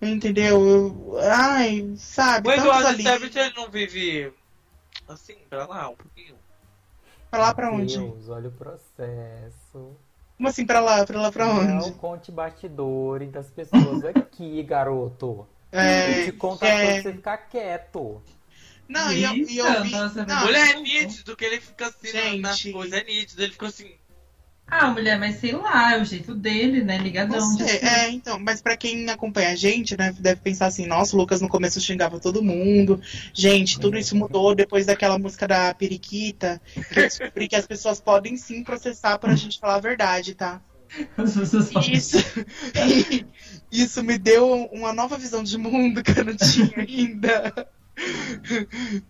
Entendeu? 0.00 0.66
Eu- 0.66 1.18
Ai, 1.20 1.92
sabe? 1.98 2.48
O 2.48 2.52
Eduardo 2.52 2.88
ali. 2.88 3.02
Stablish, 3.02 3.36
ele 3.38 3.54
não 3.54 3.70
vive 3.70 4.32
assim, 5.06 5.36
pra 5.50 5.66
lá, 5.66 5.90
um 5.90 5.96
pouquinho. 5.96 6.34
Pra 7.30 7.40
lá 7.40 7.54
pra 7.54 7.70
onde? 7.70 7.98
Deus, 7.98 8.30
olha 8.30 8.48
o 8.48 8.52
processo. 8.52 9.94
Como 10.36 10.48
assim 10.48 10.66
pra 10.66 10.80
lá? 10.80 11.04
Pra 11.06 11.20
lá 11.20 11.32
pra 11.32 11.46
Não 11.46 11.78
onde? 11.78 11.92
conte 11.92 12.30
bastidores 12.30 13.30
das 13.30 13.48
pessoas 13.50 14.04
aqui, 14.04 14.62
garoto. 14.62 15.46
É, 15.72 16.20
Eu 16.20 16.24
te 16.26 16.32
conto 16.32 16.64
é. 16.64 17.02
você 17.02 17.12
ficar 17.12 17.36
quieto. 17.38 18.22
Não, 18.88 19.12
e 19.12 19.24
eu, 19.24 19.32
e 19.34 19.58
eu 19.58 19.82
vi. 19.82 19.90
nossa, 19.90 20.24
Não, 20.24 20.44
Mulher 20.44 20.76
é 20.76 20.80
nítido 20.80 21.36
que 21.36 21.44
ele 21.44 21.60
fica 21.60 21.86
assim 21.88 22.08
Gente. 22.08 22.40
nas 22.40 22.62
coisas, 22.62 22.92
é 23.00 23.04
nítido, 23.04 23.42
ele 23.42 23.52
fica 23.52 23.66
assim. 23.66 23.90
Ah, 24.68 24.90
mulher, 24.90 25.18
mas 25.18 25.36
sei 25.36 25.52
lá, 25.52 25.94
é 25.94 26.02
o 26.02 26.04
jeito 26.04 26.34
dele, 26.34 26.82
né? 26.82 26.98
Ligadão. 26.98 27.40
ser. 27.40 27.84
É, 27.84 28.10
então, 28.10 28.38
mas 28.38 28.60
pra 28.60 28.76
quem 28.76 29.08
acompanha 29.08 29.50
a 29.50 29.54
gente, 29.54 29.96
né, 29.96 30.12
deve 30.18 30.40
pensar 30.40 30.66
assim, 30.66 30.86
nossa, 30.86 31.14
o 31.14 31.18
Lucas 31.18 31.40
no 31.40 31.48
começo 31.48 31.80
xingava 31.80 32.18
todo 32.18 32.42
mundo. 32.42 33.00
Gente, 33.32 33.78
tudo 33.78 33.96
isso 33.96 34.16
mudou 34.16 34.54
depois 34.54 34.84
daquela 34.84 35.18
música 35.18 35.46
da 35.46 35.72
Periquita, 35.72 36.60
que 36.92 36.98
eu 36.98 37.02
descobri 37.04 37.48
que 37.48 37.56
as 37.56 37.66
pessoas 37.66 38.00
podem 38.00 38.36
sim 38.36 38.64
processar 38.64 39.18
por 39.18 39.30
a 39.30 39.36
gente 39.36 39.60
falar 39.60 39.76
a 39.76 39.80
verdade, 39.80 40.34
tá? 40.34 40.60
As 41.16 41.34
pessoas 41.36 41.72
falam, 41.72 41.90
Isso, 41.92 42.18
isso 43.70 44.02
me 44.02 44.18
deu 44.18 44.66
uma 44.72 44.92
nova 44.92 45.16
visão 45.16 45.44
de 45.44 45.56
mundo 45.58 46.02
que 46.02 46.18
eu 46.18 46.24
não 46.24 46.36
tinha 46.36 46.72
ainda. 46.76 47.68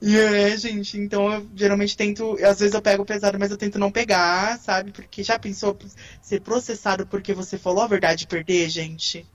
E 0.00 0.16
é, 0.16 0.56
gente, 0.56 0.98
então 0.98 1.32
eu 1.32 1.46
geralmente 1.54 1.96
tento, 1.96 2.36
às 2.44 2.60
vezes 2.60 2.74
eu 2.74 2.80
pego 2.80 3.04
pesado, 3.04 3.38
mas 3.38 3.50
eu 3.50 3.56
tento 3.56 3.78
não 3.78 3.90
pegar, 3.90 4.58
sabe? 4.58 4.92
Porque 4.92 5.22
já 5.22 5.38
pensou 5.38 5.76
ser 6.22 6.40
processado 6.40 7.06
porque 7.06 7.34
você 7.34 7.58
falou 7.58 7.82
a 7.82 7.88
verdade 7.88 8.24
e 8.24 8.28
perder, 8.28 8.68
gente? 8.68 9.26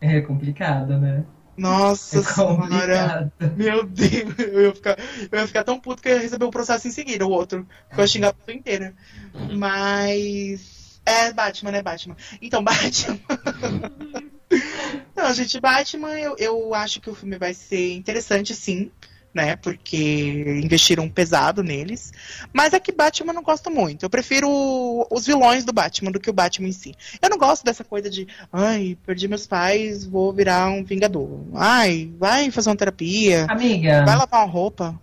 É 0.00 0.20
complicado, 0.20 0.98
né? 0.98 1.24
Nossa 1.56 2.20
É 2.20 2.22
senhora. 2.22 3.32
Meu 3.56 3.84
Deus, 3.84 4.38
eu 4.38 4.62
ia, 4.66 4.74
ficar, 4.74 4.96
eu 5.30 5.38
ia 5.38 5.46
ficar 5.46 5.64
tão 5.64 5.78
puto 5.78 6.00
que 6.00 6.08
eu 6.08 6.14
ia 6.14 6.22
receber 6.22 6.44
o 6.46 6.50
processo 6.50 6.88
em 6.88 6.90
seguida, 6.90 7.26
o 7.26 7.30
outro. 7.30 7.66
Que 7.90 7.96
eu 7.96 8.00
ia 8.00 8.06
xingar 8.06 8.28
a 8.28 8.32
pessoa 8.32 8.56
inteira. 8.56 8.94
Mas. 9.52 11.00
É, 11.04 11.32
Batman, 11.32 11.72
né, 11.72 11.82
Batman? 11.82 12.16
Então, 12.40 12.62
Batman. 12.64 13.18
Não, 15.22 15.34
gente, 15.34 15.60
Batman, 15.60 16.18
eu, 16.18 16.34
eu 16.38 16.74
acho 16.74 17.00
que 17.00 17.10
o 17.10 17.14
filme 17.14 17.36
vai 17.36 17.52
ser 17.54 17.94
interessante, 17.94 18.54
sim. 18.54 18.90
Né, 19.32 19.54
porque 19.54 20.60
investiram 20.60 21.08
pesado 21.08 21.62
neles. 21.62 22.12
Mas 22.52 22.72
é 22.72 22.80
que 22.80 22.90
Batman 22.90 23.30
eu 23.30 23.34
não 23.36 23.44
gosto 23.44 23.70
muito. 23.70 24.04
Eu 24.04 24.10
prefiro 24.10 24.48
os 25.08 25.24
vilões 25.24 25.64
do 25.64 25.72
Batman 25.72 26.10
do 26.10 26.18
que 26.18 26.28
o 26.28 26.32
Batman 26.32 26.66
em 26.66 26.72
si. 26.72 26.96
Eu 27.22 27.30
não 27.30 27.38
gosto 27.38 27.64
dessa 27.64 27.84
coisa 27.84 28.10
de, 28.10 28.26
ai, 28.52 28.98
perdi 29.06 29.28
meus 29.28 29.46
pais, 29.46 30.04
vou 30.04 30.32
virar 30.32 30.68
um 30.70 30.82
vingador. 30.82 31.44
Ai, 31.54 32.10
vai 32.18 32.50
fazer 32.50 32.70
uma 32.70 32.76
terapia. 32.76 33.46
Amiga, 33.48 34.04
Vai 34.04 34.16
lavar 34.16 34.40
uma 34.40 34.50
roupa? 34.50 35.00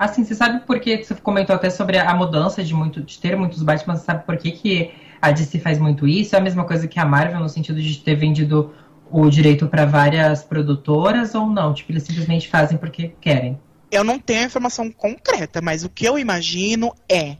assim, 0.00 0.24
você 0.24 0.34
sabe 0.34 0.60
por 0.66 0.80
que 0.80 1.04
você 1.04 1.14
comentou 1.14 1.54
até 1.54 1.68
sobre 1.68 1.98
a 1.98 2.14
mudança 2.14 2.64
de, 2.64 2.74
muito, 2.74 3.02
de 3.02 3.18
ter 3.18 3.36
muitos 3.36 3.62
Batman? 3.62 3.96
Você 3.96 4.04
sabe 4.06 4.24
por 4.24 4.36
que, 4.38 4.50
que 4.50 4.90
a 5.20 5.30
DC 5.30 5.58
faz 5.60 5.78
muito 5.78 6.08
isso? 6.08 6.34
É 6.34 6.38
a 6.38 6.42
mesma 6.42 6.64
coisa 6.64 6.88
que 6.88 6.98
a 6.98 7.04
Marvel, 7.04 7.38
no 7.38 7.48
sentido 7.48 7.80
de 7.80 7.98
ter 7.98 8.16
vendido 8.16 8.74
o 9.10 9.28
direito 9.28 9.66
para 9.66 9.84
várias 9.84 10.42
produtoras 10.42 11.34
ou 11.34 11.46
não? 11.46 11.74
Tipo, 11.74 11.92
eles 11.92 12.02
simplesmente 12.02 12.48
fazem 12.48 12.78
porque 12.78 13.12
querem. 13.20 13.58
Eu 13.90 14.04
não 14.04 14.18
tenho 14.18 14.42
a 14.42 14.46
informação 14.46 14.90
concreta, 14.90 15.60
mas 15.60 15.84
o 15.84 15.88
que 15.88 16.06
eu 16.06 16.18
imagino 16.18 16.94
é 17.08 17.36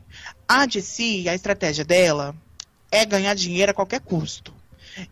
a 0.48 0.66
DC, 0.66 1.26
a 1.28 1.34
estratégia 1.34 1.84
dela 1.84 2.34
é 2.90 3.04
ganhar 3.06 3.34
dinheiro 3.34 3.70
a 3.70 3.74
qualquer 3.74 4.00
custo. 4.00 4.52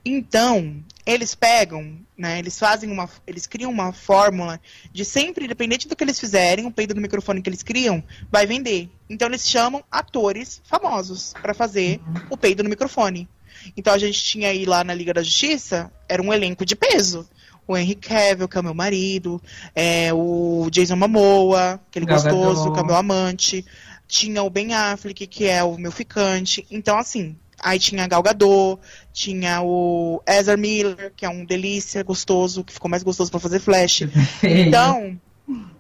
Então, 0.05 0.83
eles 1.07 1.35
pegam, 1.35 1.99
né, 2.17 2.39
eles 2.39 2.59
fazem 2.59 2.91
uma, 2.91 3.09
eles 3.27 3.47
criam 3.47 3.71
uma 3.71 3.93
fórmula 3.93 4.61
de 4.93 5.05
sempre, 5.05 5.45
independente 5.45 5.89
do 5.89 5.97
que 5.97 6.05
eles 6.05 6.19
fizerem, 6.19 6.67
o 6.67 6.71
peido 6.71 6.95
do 6.95 7.01
microfone 7.01 7.41
que 7.41 7.49
eles 7.49 7.63
criam 7.63 8.03
vai 8.31 8.47
vender. 8.47 8.91
Então 9.09 9.29
eles 9.29 9.49
chamam 9.49 9.83
atores 9.91 10.61
famosos 10.65 11.33
para 11.41 11.55
fazer 11.55 12.01
o 12.29 12.37
peido 12.37 12.63
no 12.63 12.69
microfone. 12.69 13.29
Então 13.77 13.93
a 13.93 13.99
gente 13.99 14.23
tinha 14.23 14.49
aí 14.49 14.65
lá 14.65 14.85
na 14.85 14.95
Liga 14.95 15.15
da 15.15 15.23
Justiça, 15.23 15.91
era 16.09 16.23
um 16.23 16.33
elenco 16.33 16.65
de 16.65 16.77
peso. 16.77 17.29
O 17.67 17.77
Henry 17.77 17.95
Cavill, 17.97 18.49
que 18.49 18.57
é 18.57 18.61
o 18.61 18.65
meu 18.65 18.75
marido, 18.75 19.43
é, 19.75 20.11
o 20.15 20.69
Jason 20.71 20.97
Momoa, 20.97 21.81
aquele 21.89 22.07
gostoso, 22.07 22.73
que 22.73 22.79
é 22.79 22.83
o 22.83 22.87
meu 22.87 22.97
amante. 22.97 23.65
Tinha 24.07 24.43
o 24.43 24.49
Ben 24.49 24.73
Affleck, 24.73 25.27
que 25.27 25.47
é 25.47 25.63
o 25.63 25.77
meu 25.77 25.93
ficante. 25.93 26.67
Então, 26.71 26.97
assim, 26.97 27.37
aí 27.61 27.79
tinha 27.79 28.05
a 28.05 28.07
Gal 28.07 28.23
Gadot, 28.23 28.81
tinha 29.13 29.61
o 29.63 30.23
Ezra 30.27 30.57
Miller, 30.57 31.13
que 31.15 31.27
é 31.27 31.29
um 31.29 31.45
delícia, 31.45 32.03
gostoso, 32.03 32.65
que 32.65 32.73
ficou 32.73 32.91
mais 32.91 33.03
gostoso 33.03 33.31
pra 33.31 33.41
fazer 33.41 33.61
Flash. 33.61 34.05
Então, 34.43 35.21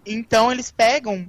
então 0.04 0.52
eles 0.52 0.70
pegam 0.70 1.28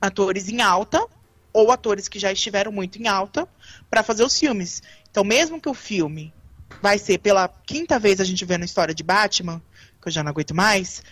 atores 0.00 0.48
em 0.48 0.60
alta 0.60 1.04
ou 1.52 1.70
atores 1.70 2.08
que 2.08 2.18
já 2.18 2.32
estiveram 2.32 2.72
muito 2.72 3.00
em 3.00 3.06
alta 3.08 3.46
para 3.90 4.02
fazer 4.02 4.24
os 4.24 4.38
filmes. 4.38 4.82
Então, 5.10 5.24
mesmo 5.24 5.60
que 5.60 5.68
o 5.68 5.74
filme 5.74 6.32
vai 6.80 6.98
ser 6.98 7.18
pela 7.18 7.48
quinta 7.48 7.98
vez 7.98 8.20
a 8.20 8.24
gente 8.24 8.44
vendo 8.44 8.62
a 8.62 8.66
história 8.66 8.94
de 8.94 9.02
Batman, 9.02 9.60
que 10.00 10.08
eu 10.08 10.12
já 10.12 10.22
não 10.22 10.30
aguento 10.30 10.54
mais, 10.54 11.02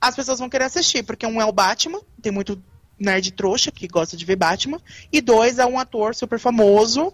as 0.00 0.14
pessoas 0.14 0.38
vão 0.38 0.48
querer 0.48 0.64
assistir, 0.64 1.02
porque 1.02 1.26
um 1.26 1.40
é 1.40 1.44
o 1.44 1.52
Batman, 1.52 2.00
tem 2.20 2.32
muito 2.32 2.62
nerd 2.98 3.32
trouxa 3.32 3.70
que 3.70 3.86
gosta 3.88 4.16
de 4.16 4.24
ver 4.24 4.36
Batman, 4.36 4.80
e 5.12 5.20
dois 5.20 5.58
é 5.58 5.66
um 5.66 5.78
ator 5.78 6.14
super 6.14 6.38
famoso 6.38 7.12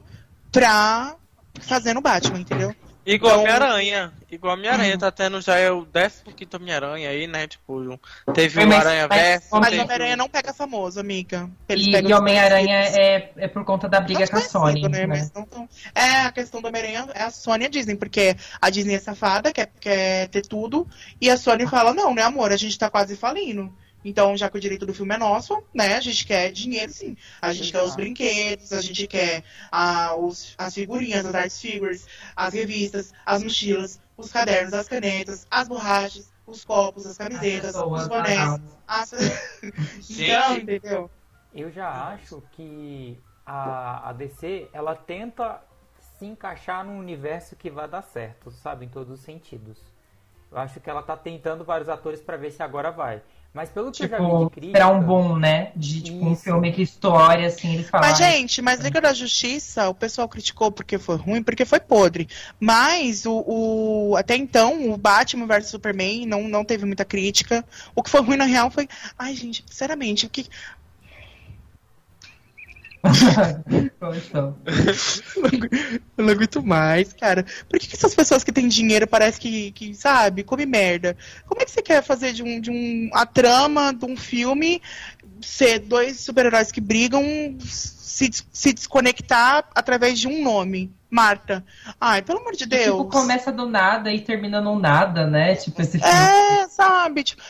pra 0.53 1.17
fazendo 1.61 2.01
Batman, 2.01 2.41
entendeu? 2.41 2.75
Igual 3.11 3.33
Então- 3.33 3.41
Homem-Aranha. 3.43 4.13
Igual 4.31 4.53
Homem-Aranha, 4.55 4.99
tá 4.99 5.11
tendo 5.11 5.41
já 5.41 5.57
é 5.57 5.71
o 5.71 5.87
15 5.87 6.55
Homem-Aranha 6.55 7.09
aí, 7.09 7.27
né? 7.27 7.47
Tipo, 7.47 7.99
teve 8.35 8.59
o 8.63 8.73
Aranha 8.75 9.07
mas- 9.09 9.19
Verso. 9.23 9.49
mas 9.53 9.73
o 9.79 9.81
Homem-Aranha 9.83 10.17
não 10.17 10.29
pega 10.29 10.53
famoso, 10.53 11.01
amiga. 11.01 11.49
Eles 11.67 11.87
E, 11.87 11.91
e 11.91 12.13
Homem-Aranha 12.13 12.77
é, 12.77 13.33
é 13.39 13.49
por 13.49 13.65
conta 13.65 13.89
da 13.89 13.99
briga 14.01 14.21
Não 14.21 14.27
com 14.29 14.37
a 14.37 14.41
Sony. 14.43 14.83
conhecido, 14.83 14.89
né, 14.91 15.01
né? 15.01 15.07
mas 15.07 15.33
não 15.33 15.45
tão- 15.45 15.67
É, 15.95 16.21
a 16.27 16.33
questão 16.33 16.61
do 16.61 16.69
Homem-Aranha 16.69 17.09
é 17.15 17.23
a 17.23 17.31
Sony 17.31 17.65
e 17.65 17.67
a 17.67 17.71
Disney, 17.71 17.97
porque 17.97 18.37
a 18.61 18.69
Disney 18.69 18.97
é 18.97 18.99
safada, 19.01 19.51
quer, 19.53 19.71
quer 19.81 20.29
ter 20.29 20.43
tudo, 20.43 20.87
e 21.19 21.31
a 21.31 21.37
Sony 21.39 21.67
fala, 21.67 21.95
não, 21.95 22.15
né, 22.15 22.23
amor, 22.23 22.53
a 22.53 22.57
gente 22.59 22.79
tá 22.79 22.91
quase 22.91 23.17
falindo. 23.17 23.73
Então, 24.05 24.37
já 24.37 24.49
que 24.49 24.57
o 24.57 24.61
direito 24.61 24.87
do 24.87 24.95
filme 24.95 25.15
é 25.15 25.19
nosso, 25.19 25.63
né, 25.75 25.97
a 25.97 26.01
gente 26.01 26.27
quer 26.27 26.53
dinheiro, 26.53 26.93
sim. 26.93 27.17
A 27.43 27.53
gente 27.53 27.73
quer 27.73 27.83
os 27.83 27.97
brinquedos, 27.97 28.73
a 28.73 28.81
gente 28.81 29.07
quer 29.07 29.43
ah, 29.73 30.15
os, 30.17 30.55
as 30.57 30.75
figurinhas, 30.75 31.27
as 31.27 31.35
art 31.35 31.51
figures, 31.51 32.07
as 32.37 32.55
revistas, 32.55 33.13
as 33.27 33.43
mochilas, 33.43 34.01
os 34.17 34.31
cadernos, 34.31 34.73
as 34.73 34.89
canetas, 34.89 35.47
as 35.51 35.69
borrachas, 35.69 36.33
os 36.47 36.65
copos, 36.65 37.07
as 37.07 37.19
camisetas, 37.19 37.73
pessoas, 37.73 38.03
os 38.03 38.09
bonés, 38.09 38.39
ah, 38.39 38.61
as... 38.87 39.13
então, 40.11 40.57
entendeu? 40.57 41.11
Eu 41.53 41.71
já 41.71 41.91
acho 42.09 42.43
que 42.53 43.19
a, 43.45 44.11
a 44.11 44.13
DC, 44.13 44.69
ela 44.73 44.95
tenta 44.95 45.61
se 46.19 46.27
encaixar 46.27 46.85
num 46.85 46.99
universo 46.99 47.57
que 47.57 47.71
vai 47.71 47.89
dar 47.89 48.03
certo, 48.03 48.51
sabe? 48.51 48.87
Em 48.87 48.89
todos 48.89 49.11
os 49.11 49.21
sentidos. 49.21 49.79
Eu 50.51 50.59
acho 50.59 50.81
que 50.81 50.89
ela 50.89 51.03
tá 51.03 51.17
tentando 51.17 51.65
vários 51.65 51.89
atores 51.89 52.21
pra 52.21 52.37
ver 52.37 52.51
se 52.51 52.63
agora 52.63 52.91
vai. 52.91 53.23
Mas 53.59 53.71
pelo 53.71 53.91
que 53.91 54.05
eu 54.05 54.09
já 54.09 54.19
vi 54.19 54.23
Tipo, 54.25 54.39
de 54.45 54.51
crítica... 54.51 54.67
esperar 54.69 54.89
um 54.95 55.01
boom, 55.03 55.37
né? 55.37 55.73
De 55.75 56.01
tipo, 56.01 56.25
um 56.25 56.37
filme 56.37 56.71
que 56.71 56.81
história, 56.81 57.49
assim, 57.49 57.75
eles 57.75 57.91
falam. 57.91 58.09
Mas, 58.09 58.21
"Ai, 58.21 58.31
gente, 58.39 58.63
mas 58.63 58.79
Liga 58.79 59.01
da 59.01 59.13
Justiça, 59.13 59.89
o 59.89 59.95
pessoal 59.95 60.29
criticou 60.29 60.71
porque 60.71 60.97
foi 60.97 61.17
ruim, 61.17 61.43
porque 61.43 61.65
foi 61.65 61.81
podre. 61.81 62.29
Mas 62.61 63.27
o, 63.27 63.43
o- 63.45 64.17
até 64.17 64.37
então, 64.37 64.93
o 64.93 64.97
Batman 64.97 65.45
vs 65.49 65.67
Superman 65.71 66.25
não, 66.25 66.47
não 66.47 66.65
teve 66.65 66.87
muita 66.87 67.05
crítica. 67.05 67.65
O 67.97 68.03
que 68.05 68.11
foi 68.11 68.21
ruim 68.23 68.37
na 68.37 68.45
real 68.45 68.71
foi. 68.71 68.89
Ai, 69.19 69.35
gente, 69.35 69.65
sinceramente, 69.69 70.27
o 70.27 70.31
que. 70.31 70.47
Eu 76.17 76.25
não 76.25 76.33
aguento 76.33 76.63
mais, 76.63 77.13
cara. 77.13 77.45
Por 77.69 77.79
que, 77.79 77.89
que 77.89 77.97
essas 77.97 78.15
pessoas 78.15 78.45
que 78.45 78.53
têm 78.53 78.69
dinheiro 78.69 79.07
parece 79.07 79.41
que, 79.41 79.71
que, 79.73 79.95
sabe, 79.95 80.43
come 80.43 80.67
merda? 80.67 81.17
Como 81.47 81.63
é 81.63 81.65
que 81.65 81.71
você 81.71 81.83
quer 81.83 82.03
fazer 82.03 82.33
de 82.33 82.43
um, 82.43 82.61
de 82.61 82.71
um 82.71 83.11
a 83.13 83.25
trama 83.25 83.93
de 83.93 84.05
um 84.05 84.17
filme 84.17 84.83
ser 85.41 85.79
dois 85.81 86.19
super-heróis 86.21 86.73
que 86.73 86.81
brigam 86.81 87.23
se, 87.61 88.31
se 88.53 88.73
desconectar 88.73 89.65
através 89.75 90.19
de 90.19 90.27
um 90.27 90.43
nome? 90.43 90.93
Marta. 91.11 91.65
Ai, 91.99 92.21
pelo 92.21 92.41
amor 92.41 92.53
de 92.53 92.65
E, 92.65 92.67
Deus. 92.67 92.99
tipo, 92.99 93.05
começa 93.07 93.51
do 93.51 93.67
nada 93.67 94.13
e 94.13 94.21
termina 94.21 94.61
no 94.61 94.79
nada, 94.79 95.27
né? 95.27 95.55
Tipo, 95.55 95.81
esse 95.81 95.99
filme. 95.99 96.15
É, 96.15 96.69
sabe? 96.69 97.23
Tipo, 97.23 97.43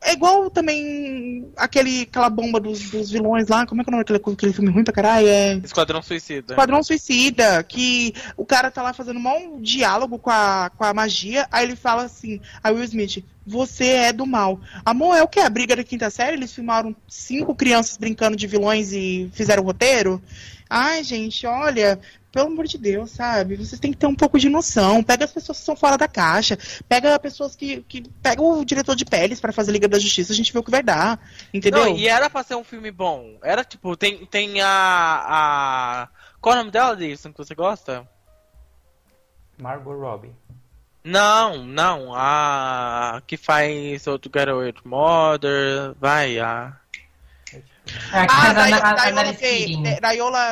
é 0.00 0.12
igual 0.12 0.48
também 0.48 1.50
aquele, 1.56 2.02
aquela 2.02 2.30
bomba 2.30 2.60
dos, 2.60 2.90
dos 2.90 3.10
vilões 3.10 3.48
lá. 3.48 3.66
Como 3.66 3.80
é 3.80 3.84
que 3.84 3.90
é 3.90 3.92
o 3.92 3.92
nome 3.92 4.04
daquele, 4.04 4.34
aquele 4.34 4.52
filme 4.52 4.70
ruim 4.70 4.84
pra 4.84 4.92
caralho? 4.92 5.26
É. 5.26 5.54
Esquadrão 5.54 6.00
Suicida. 6.00 6.52
Esquadrão 6.52 6.82
Suicida, 6.82 7.62
que 7.64 8.14
o 8.36 8.44
cara 8.44 8.70
tá 8.70 8.82
lá 8.82 8.92
fazendo 8.92 9.18
um 9.18 9.60
diálogo 9.60 10.18
com 10.18 10.30
a, 10.30 10.70
com 10.76 10.84
a 10.84 10.94
magia, 10.94 11.48
aí 11.50 11.64
ele 11.64 11.76
fala 11.76 12.04
assim, 12.04 12.40
a 12.62 12.70
Will 12.70 12.84
Smith, 12.84 13.24
você 13.44 13.86
é 13.86 14.12
do 14.12 14.26
mal. 14.26 14.60
Amor, 14.84 15.16
é 15.16 15.22
o 15.22 15.28
que? 15.28 15.40
A 15.40 15.50
briga 15.50 15.74
da 15.74 15.84
quinta 15.84 16.08
série? 16.10 16.36
Eles 16.36 16.52
filmaram 16.52 16.94
cinco 17.08 17.54
crianças 17.54 17.96
brincando 17.96 18.36
de 18.36 18.46
vilões 18.46 18.92
e 18.92 19.28
fizeram 19.32 19.62
o 19.62 19.66
roteiro? 19.66 20.22
Ai, 20.70 21.02
gente, 21.02 21.46
olha, 21.46 21.98
pelo 22.36 22.48
amor 22.48 22.66
de 22.66 22.76
Deus, 22.76 23.12
sabe? 23.12 23.56
Vocês 23.56 23.80
têm 23.80 23.92
que 23.92 23.96
ter 23.96 24.06
um 24.06 24.14
pouco 24.14 24.38
de 24.38 24.50
noção. 24.50 25.02
Pega 25.02 25.24
as 25.24 25.32
pessoas 25.32 25.58
que 25.58 25.64
são 25.64 25.74
fora 25.74 25.96
da 25.96 26.06
caixa. 26.06 26.58
Pega 26.86 27.18
pessoas 27.18 27.56
que. 27.56 27.80
que 27.88 28.06
pega 28.22 28.42
o 28.42 28.62
diretor 28.62 28.94
de 28.94 29.06
peles 29.06 29.40
pra 29.40 29.54
fazer 29.54 29.72
Liga 29.72 29.88
da 29.88 29.98
Justiça, 29.98 30.34
a 30.34 30.36
gente 30.36 30.52
vê 30.52 30.58
o 30.58 30.62
que 30.62 30.70
vai 30.70 30.82
dar. 30.82 31.18
Entendeu? 31.54 31.86
Não, 31.86 31.96
e 31.96 32.06
era 32.06 32.28
pra 32.28 32.42
ser 32.42 32.54
um 32.54 32.62
filme 32.62 32.90
bom. 32.90 33.38
Era 33.42 33.64
tipo, 33.64 33.96
tem, 33.96 34.26
tem 34.26 34.60
a, 34.60 34.68
a. 34.68 36.08
Qual 36.38 36.54
é 36.54 36.56
o 36.56 36.60
nome 36.60 36.70
dela, 36.70 36.94
Davidson, 36.94 37.32
que 37.32 37.38
você 37.38 37.54
gosta? 37.54 38.06
Margot 39.56 39.96
Robbie. 39.96 40.34
Não, 41.02 41.64
não, 41.64 42.12
a 42.14 43.22
que 43.26 43.38
faz 43.38 44.06
outro 44.06 44.30
Garoto 44.30 44.86
Mother, 44.86 45.94
vai, 45.98 46.38
a. 46.38 46.78
Ah, 48.12 48.26
que 48.26 48.32
Ah, 48.34 48.40
faz 48.40 48.50
a, 48.50 48.54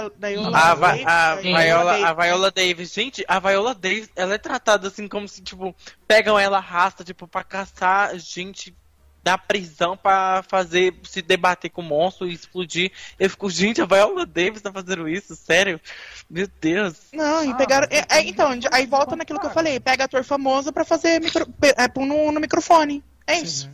Daiola, 0.08 0.10
a, 0.56 0.74
Va- 0.74 1.34
Viola, 1.36 1.94
Gay- 1.94 2.04
a 2.04 2.12
Viola 2.14 2.50
Davis, 2.50 2.92
gente, 2.92 3.24
a 3.26 3.40
Viola 3.40 3.74
Davis, 3.74 4.08
ela 4.14 4.34
é 4.34 4.38
tratada 4.38 4.88
assim 4.88 5.08
como 5.08 5.26
se, 5.26 5.42
tipo, 5.42 5.74
pegam 6.06 6.38
ela, 6.38 6.58
arrasta, 6.58 7.02
tipo, 7.02 7.26
pra 7.26 7.42
caçar 7.42 8.16
gente 8.18 8.74
da 9.22 9.38
prisão 9.38 9.96
pra 9.96 10.44
fazer, 10.46 10.94
se 11.02 11.22
debater 11.22 11.70
com 11.70 11.80
o 11.80 11.84
monstro 11.84 12.28
e 12.28 12.34
explodir. 12.34 12.92
Eu 13.18 13.30
fico, 13.30 13.48
gente, 13.50 13.80
a 13.80 13.86
Viola 13.86 14.26
Davis 14.26 14.60
tá 14.60 14.70
fazendo 14.70 15.08
isso? 15.08 15.34
Sério? 15.34 15.80
Meu 16.28 16.46
Deus. 16.60 16.94
Não, 17.12 17.42
e 17.42 17.50
Ah, 17.50 17.54
pegaram. 17.54 17.88
mas 17.90 18.00
é, 18.00 18.18
é, 18.18 18.22
então, 18.28 18.50
aí 18.70 18.86
volta 18.86 19.16
naquilo 19.16 19.40
que 19.40 19.46
eu 19.46 19.50
falei: 19.50 19.80
pega 19.80 20.04
ator 20.04 20.22
famoso 20.24 20.72
pra 20.72 20.84
fazer 20.84 21.20
micro, 21.20 21.46
é, 21.62 21.88
no, 22.04 22.30
no 22.32 22.40
microfone. 22.40 23.02
É 23.26 23.38
isso. 23.38 23.70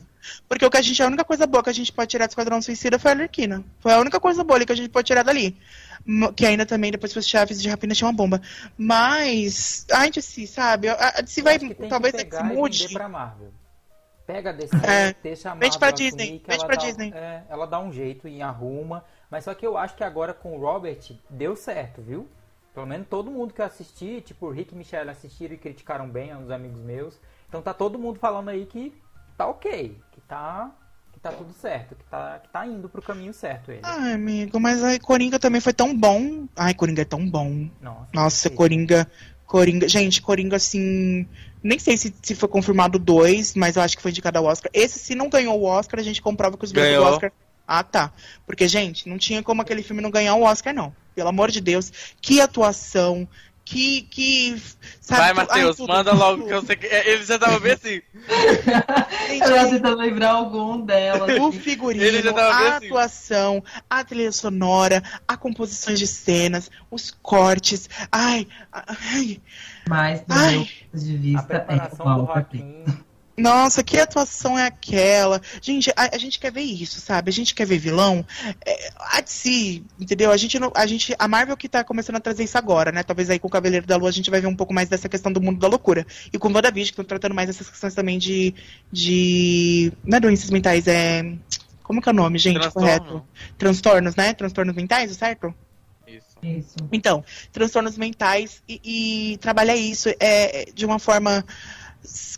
Porque 0.48 0.64
o 0.64 0.70
que 0.70 0.76
a 0.76 0.82
gente, 0.82 1.02
a 1.02 1.06
única 1.06 1.24
coisa 1.24 1.46
boa 1.46 1.62
que 1.62 1.70
a 1.70 1.72
gente 1.74 1.92
pode 1.92 2.08
tirar 2.10 2.26
do 2.26 2.30
Esquadrão 2.30 2.60
Suicida 2.60 2.98
foi 2.98 3.10
a 3.10 3.14
Alerquina. 3.14 3.64
Foi 3.78 3.92
a 3.92 3.98
única 3.98 4.20
coisa 4.20 4.44
boa 4.44 4.56
ali 4.56 4.66
que 4.66 4.72
a 4.72 4.76
gente 4.76 4.88
pode 4.90 5.06
tirar 5.06 5.22
dali. 5.22 5.56
Que 6.36 6.46
ainda 6.46 6.64
também, 6.66 6.90
depois 6.90 7.12
foi 7.12 7.22
Chaves 7.22 7.60
de 7.60 7.68
Rapina 7.68 7.94
tinha 7.94 8.06
uma 8.08 8.12
bomba. 8.14 8.40
Mas. 8.76 9.86
Ai, 9.92 10.10
DC, 10.10 10.46
sabe? 10.46 10.88
A 10.88 10.94
a 11.18 11.20
DC 11.20 11.42
vai. 11.42 11.58
Talvez 11.58 12.12
que 12.14 12.20
se 12.20 12.24
pegar 12.24 12.50
e 12.52 12.56
mude. 12.56 12.78
vender 12.84 12.94
pra 12.94 13.08
Marvel. 13.08 13.52
Pega 14.26 14.50
a 14.50 14.52
DC, 14.52 14.76
É. 14.86 15.14
deixa 15.22 15.50
a 15.50 15.54
Vende 15.54 15.64
Marvel 15.64 15.78
pra 15.78 15.88
assumir 15.88 16.10
Disney, 16.10 16.38
que 16.38 16.46
vende 16.48 16.54
ela 16.62 16.66
pra 16.66 16.76
dá, 16.76 16.82
um- 16.82 16.86
Disney. 16.86 17.12
É, 17.14 17.42
ela 17.48 17.66
dá 17.66 17.80
um 17.80 17.92
jeito 17.92 18.28
e 18.28 18.40
arruma. 18.40 19.04
Mas 19.30 19.44
só 19.44 19.54
que 19.54 19.66
eu 19.66 19.76
acho 19.76 19.94
que 19.96 20.04
agora 20.04 20.32
com 20.34 20.56
o 20.56 20.60
Robert 20.60 20.98
deu 21.28 21.54
certo, 21.56 22.00
viu? 22.00 22.28
Pelo 22.72 22.86
menos 22.86 23.06
todo 23.08 23.30
mundo 23.30 23.52
que 23.52 23.60
eu 23.60 23.64
assisti, 23.64 24.20
tipo 24.20 24.46
o 24.46 24.50
Rick 24.50 24.72
e 24.72 24.76
Michelle 24.78 25.10
assistiram 25.10 25.54
e 25.54 25.58
criticaram 25.58 26.08
bem, 26.08 26.30
é 26.30 26.36
uns 26.36 26.50
amigos 26.50 26.80
meus. 26.80 27.18
Então 27.48 27.60
tá 27.60 27.74
todo 27.74 27.98
mundo 27.98 28.18
falando 28.20 28.48
aí 28.48 28.64
que 28.66 28.92
tá 29.40 29.46
ok, 29.46 29.96
que 30.12 30.20
tá, 30.20 30.70
que 31.14 31.18
tá 31.18 31.32
tudo 31.32 31.54
certo, 31.54 31.94
que 31.94 32.04
tá, 32.04 32.38
que 32.40 32.48
tá 32.50 32.66
indo 32.66 32.90
pro 32.90 33.00
caminho 33.00 33.32
certo 33.32 33.72
ele. 33.72 33.80
Ai, 33.82 34.12
amigo, 34.12 34.60
mas 34.60 34.84
aí 34.84 34.98
Coringa 34.98 35.38
também 35.38 35.62
foi 35.62 35.72
tão 35.72 35.96
bom. 35.96 36.46
Ai, 36.54 36.74
Coringa 36.74 37.00
é 37.02 37.06
tão 37.06 37.26
bom. 37.26 37.70
Nossa, 37.80 38.06
Nossa. 38.12 38.50
Coringa. 38.50 39.10
Coringa. 39.46 39.88
Gente, 39.88 40.20
Coringa, 40.20 40.56
assim. 40.56 41.26
Nem 41.62 41.78
sei 41.78 41.96
se, 41.96 42.14
se 42.22 42.34
foi 42.34 42.48
confirmado 42.48 42.98
dois, 42.98 43.54
mas 43.54 43.76
eu 43.76 43.82
acho 43.82 43.96
que 43.96 44.02
foi 44.02 44.10
indicado 44.10 44.38
ao 44.38 44.44
Oscar. 44.44 44.70
Esse, 44.74 44.98
se 44.98 45.14
não 45.14 45.30
ganhou 45.30 45.58
o 45.58 45.64
Oscar, 45.64 45.98
a 45.98 46.02
gente 46.02 46.20
comprova 46.20 46.56
que 46.56 46.64
os 46.64 46.72
do 46.72 46.80
Ganhou. 46.80 47.04
Oscar. 47.04 47.32
Ah, 47.66 47.82
tá. 47.82 48.12
Porque, 48.46 48.68
gente, 48.68 49.08
não 49.08 49.16
tinha 49.16 49.42
como 49.42 49.62
aquele 49.62 49.82
filme 49.82 50.02
não 50.02 50.10
ganhar 50.10 50.34
o 50.34 50.42
Oscar, 50.42 50.74
não. 50.74 50.94
Pelo 51.14 51.28
amor 51.28 51.50
de 51.50 51.60
Deus. 51.60 51.90
Que 52.20 52.40
atuação. 52.40 53.26
Que. 53.70 54.02
que 54.02 54.62
sabe, 55.00 55.20
Vai, 55.20 55.46
tu- 55.46 55.52
ai, 55.52 55.62
Matheus, 55.62 55.76
tudo, 55.76 55.92
manda 55.92 56.12
logo 56.12 56.44
que 56.46 56.52
eu 56.52 56.62
sei 56.62 56.76
que. 56.76 56.86
é, 56.86 57.08
Ele 57.10 57.24
já 57.24 57.38
tava 57.38 57.58
bem 57.60 57.72
assim. 57.72 58.02
Gente, 59.28 59.42
Eu 59.42 59.54
tava 59.54 59.68
tentando 59.70 59.96
lembrar 59.98 60.30
algum 60.32 60.80
delas. 60.80 61.22
O 61.40 61.48
Ele 61.48 61.60
figurino, 61.60 62.22
já 62.22 62.32
tava 62.32 62.56
bem 62.58 62.66
a 62.66 62.76
assim. 62.76 62.86
atuação, 62.86 63.64
a 63.88 64.04
trilha 64.04 64.32
sonora, 64.32 65.02
a 65.26 65.36
composição 65.36 65.94
de 65.94 66.06
cenas, 66.06 66.70
os 66.90 67.10
cortes. 67.22 67.88
Ai, 68.10 68.46
ai, 68.72 69.40
Mas, 69.88 70.20
do 70.22 70.34
Ai. 70.34 70.52
meu 70.52 70.60
ponto 70.60 71.04
de 71.04 71.14
A 71.14 71.18
vista, 71.18 71.54
é 71.54 71.58
preparação 71.60 72.06
do 72.06 72.12
igual 72.22 72.26
Play. 72.44 72.60
Joaquim. 72.62 72.84
Nossa, 73.36 73.82
que 73.82 73.98
atuação 73.98 74.58
é 74.58 74.66
aquela? 74.66 75.40
Gente, 75.62 75.90
a, 75.96 76.14
a 76.14 76.18
gente 76.18 76.38
quer 76.38 76.52
ver 76.52 76.62
isso, 76.62 77.00
sabe? 77.00 77.30
A 77.30 77.32
gente 77.32 77.54
quer 77.54 77.66
ver 77.66 77.78
vilão. 77.78 78.24
É, 78.64 78.90
a 78.96 79.20
DC, 79.20 79.82
entendeu? 79.98 80.30
A 80.30 80.36
gente, 80.36 80.58
não, 80.58 80.70
a 80.74 80.86
gente, 80.86 81.14
a 81.18 81.26
Marvel 81.26 81.56
que 81.56 81.68
tá 81.68 81.82
começando 81.82 82.16
a 82.16 82.20
trazer 82.20 82.44
isso 82.44 82.58
agora, 82.58 82.92
né? 82.92 83.02
Talvez 83.02 83.30
aí 83.30 83.38
com 83.38 83.48
o 83.48 83.50
Cavaleiro 83.50 83.86
da 83.86 83.96
Lua 83.96 84.08
a 84.08 84.12
gente 84.12 84.30
vai 84.30 84.40
ver 84.40 84.46
um 84.46 84.56
pouco 84.56 84.74
mais 84.74 84.88
dessa 84.88 85.08
questão 85.08 85.32
do 85.32 85.40
mundo 85.40 85.58
da 85.58 85.68
loucura. 85.68 86.06
E 86.32 86.38
com 86.38 86.48
o 86.48 86.52
WandaVision, 86.52 86.86
que 86.88 86.92
estão 86.92 87.04
tratando 87.04 87.34
mais 87.34 87.48
essas 87.48 87.68
questões 87.68 87.94
também 87.94 88.18
de, 88.18 88.54
de. 88.92 89.92
Não 90.04 90.18
é 90.18 90.20
doenças 90.20 90.50
mentais, 90.50 90.86
é. 90.86 91.24
Como 91.82 92.00
que 92.00 92.08
é 92.08 92.12
o 92.12 92.14
nome, 92.14 92.38
gente? 92.38 92.60
Transtorno. 92.60 92.88
Correto. 92.88 93.24
Transtornos, 93.58 94.16
né? 94.16 94.34
Transtornos 94.34 94.76
mentais, 94.76 95.10
certo? 95.16 95.54
Isso. 96.06 96.30
Isso. 96.42 96.76
Então, 96.92 97.24
transtornos 97.52 97.96
mentais 97.98 98.62
e, 98.68 99.32
e 99.32 99.38
trabalhar 99.38 99.76
isso 99.76 100.08
é, 100.18 100.66
de 100.74 100.86
uma 100.86 100.98
forma 100.98 101.44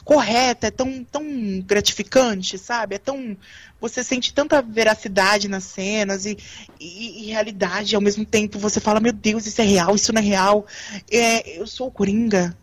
correta, 0.04 0.66
é 0.66 0.70
tão, 0.70 1.04
tão 1.04 1.24
gratificante, 1.60 2.58
sabe? 2.58 2.96
É 2.96 2.98
tão. 2.98 3.36
Você 3.80 4.04
sente 4.04 4.32
tanta 4.32 4.62
veracidade 4.62 5.48
nas 5.48 5.64
cenas 5.64 6.24
e, 6.24 6.36
e, 6.78 7.24
e 7.24 7.30
realidade, 7.30 7.94
ao 7.94 8.02
mesmo 8.02 8.24
tempo 8.24 8.58
você 8.58 8.80
fala, 8.80 9.00
meu 9.00 9.12
Deus, 9.12 9.46
isso 9.46 9.60
é 9.60 9.64
real, 9.64 9.94
isso 9.94 10.12
não 10.12 10.20
é 10.20 10.24
real. 10.24 10.66
É, 11.10 11.58
eu 11.58 11.66
sou 11.66 11.88
o 11.88 11.90
Coringa. 11.90 12.56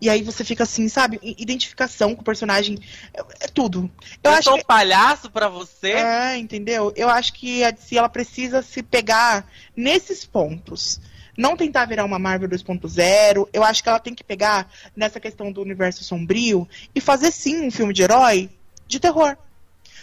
E 0.00 0.10
aí 0.10 0.20
você 0.20 0.42
fica 0.42 0.64
assim, 0.64 0.88
sabe? 0.88 1.20
Identificação 1.22 2.12
com 2.12 2.22
o 2.22 2.24
personagem. 2.24 2.76
É, 3.14 3.20
é 3.44 3.46
tudo. 3.46 3.88
Eu, 4.24 4.32
Eu, 4.32 4.36
acho 4.36 4.42
sou 4.42 4.54
que. 4.54 4.60
um 4.60 4.64
palhaço 4.64 5.30
pra 5.30 5.48
você? 5.48 5.92
É, 5.92 6.36
entendeu? 6.36 6.92
Eu 6.96 7.08
acho 7.08 7.32
que 7.34 7.62
a 7.62 7.70
DC 7.70 7.96
ela 7.96 8.08
precisa 8.08 8.62
se 8.62 8.82
pegar 8.82 9.48
nesses 9.76 10.24
pontos. 10.24 11.00
Não 11.36 11.56
tentar 11.56 11.86
virar 11.86 12.04
uma 12.04 12.18
Marvel 12.18 12.48
2.0. 12.48 13.48
Eu 13.52 13.64
acho 13.64 13.82
que 13.82 13.88
ela 13.88 13.98
tem 13.98 14.14
que 14.14 14.24
pegar 14.24 14.70
nessa 14.94 15.18
questão 15.18 15.50
do 15.50 15.62
universo 15.62 16.04
sombrio 16.04 16.68
e 16.94 17.00
fazer 17.00 17.30
sim 17.30 17.66
um 17.66 17.70
filme 17.70 17.92
de 17.92 18.02
herói 18.02 18.50
de 18.86 19.00
terror. 19.00 19.36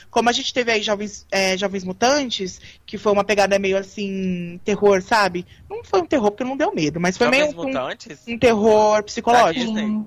Como 0.10 0.28
a 0.28 0.32
gente 0.32 0.54
teve 0.54 0.72
aí 0.72 0.82
Jovens, 0.82 1.28
é, 1.32 1.56
Jovens 1.56 1.84
Mutantes, 1.84 2.60
que 2.86 2.98
foi 2.98 3.12
uma 3.12 3.24
pegada 3.24 3.60
meio 3.60 3.78
assim, 3.78 4.60
terror, 4.66 5.02
sabe? 5.04 5.46
Não 5.70 5.84
foi 5.84 6.02
um 6.02 6.06
terror 6.06 6.32
porque 6.32 6.44
não 6.44 6.58
deu 6.58 6.74
medo, 6.74 7.00
mas 7.00 7.16
foi 7.16 7.28
Jovens 7.28 7.54
meio 7.54 7.60
um, 7.60 7.66
mutantes? 7.68 8.20
um 8.28 8.38
terror 8.38 9.04
psicológico. 9.04 9.76
Sim. 9.76 10.06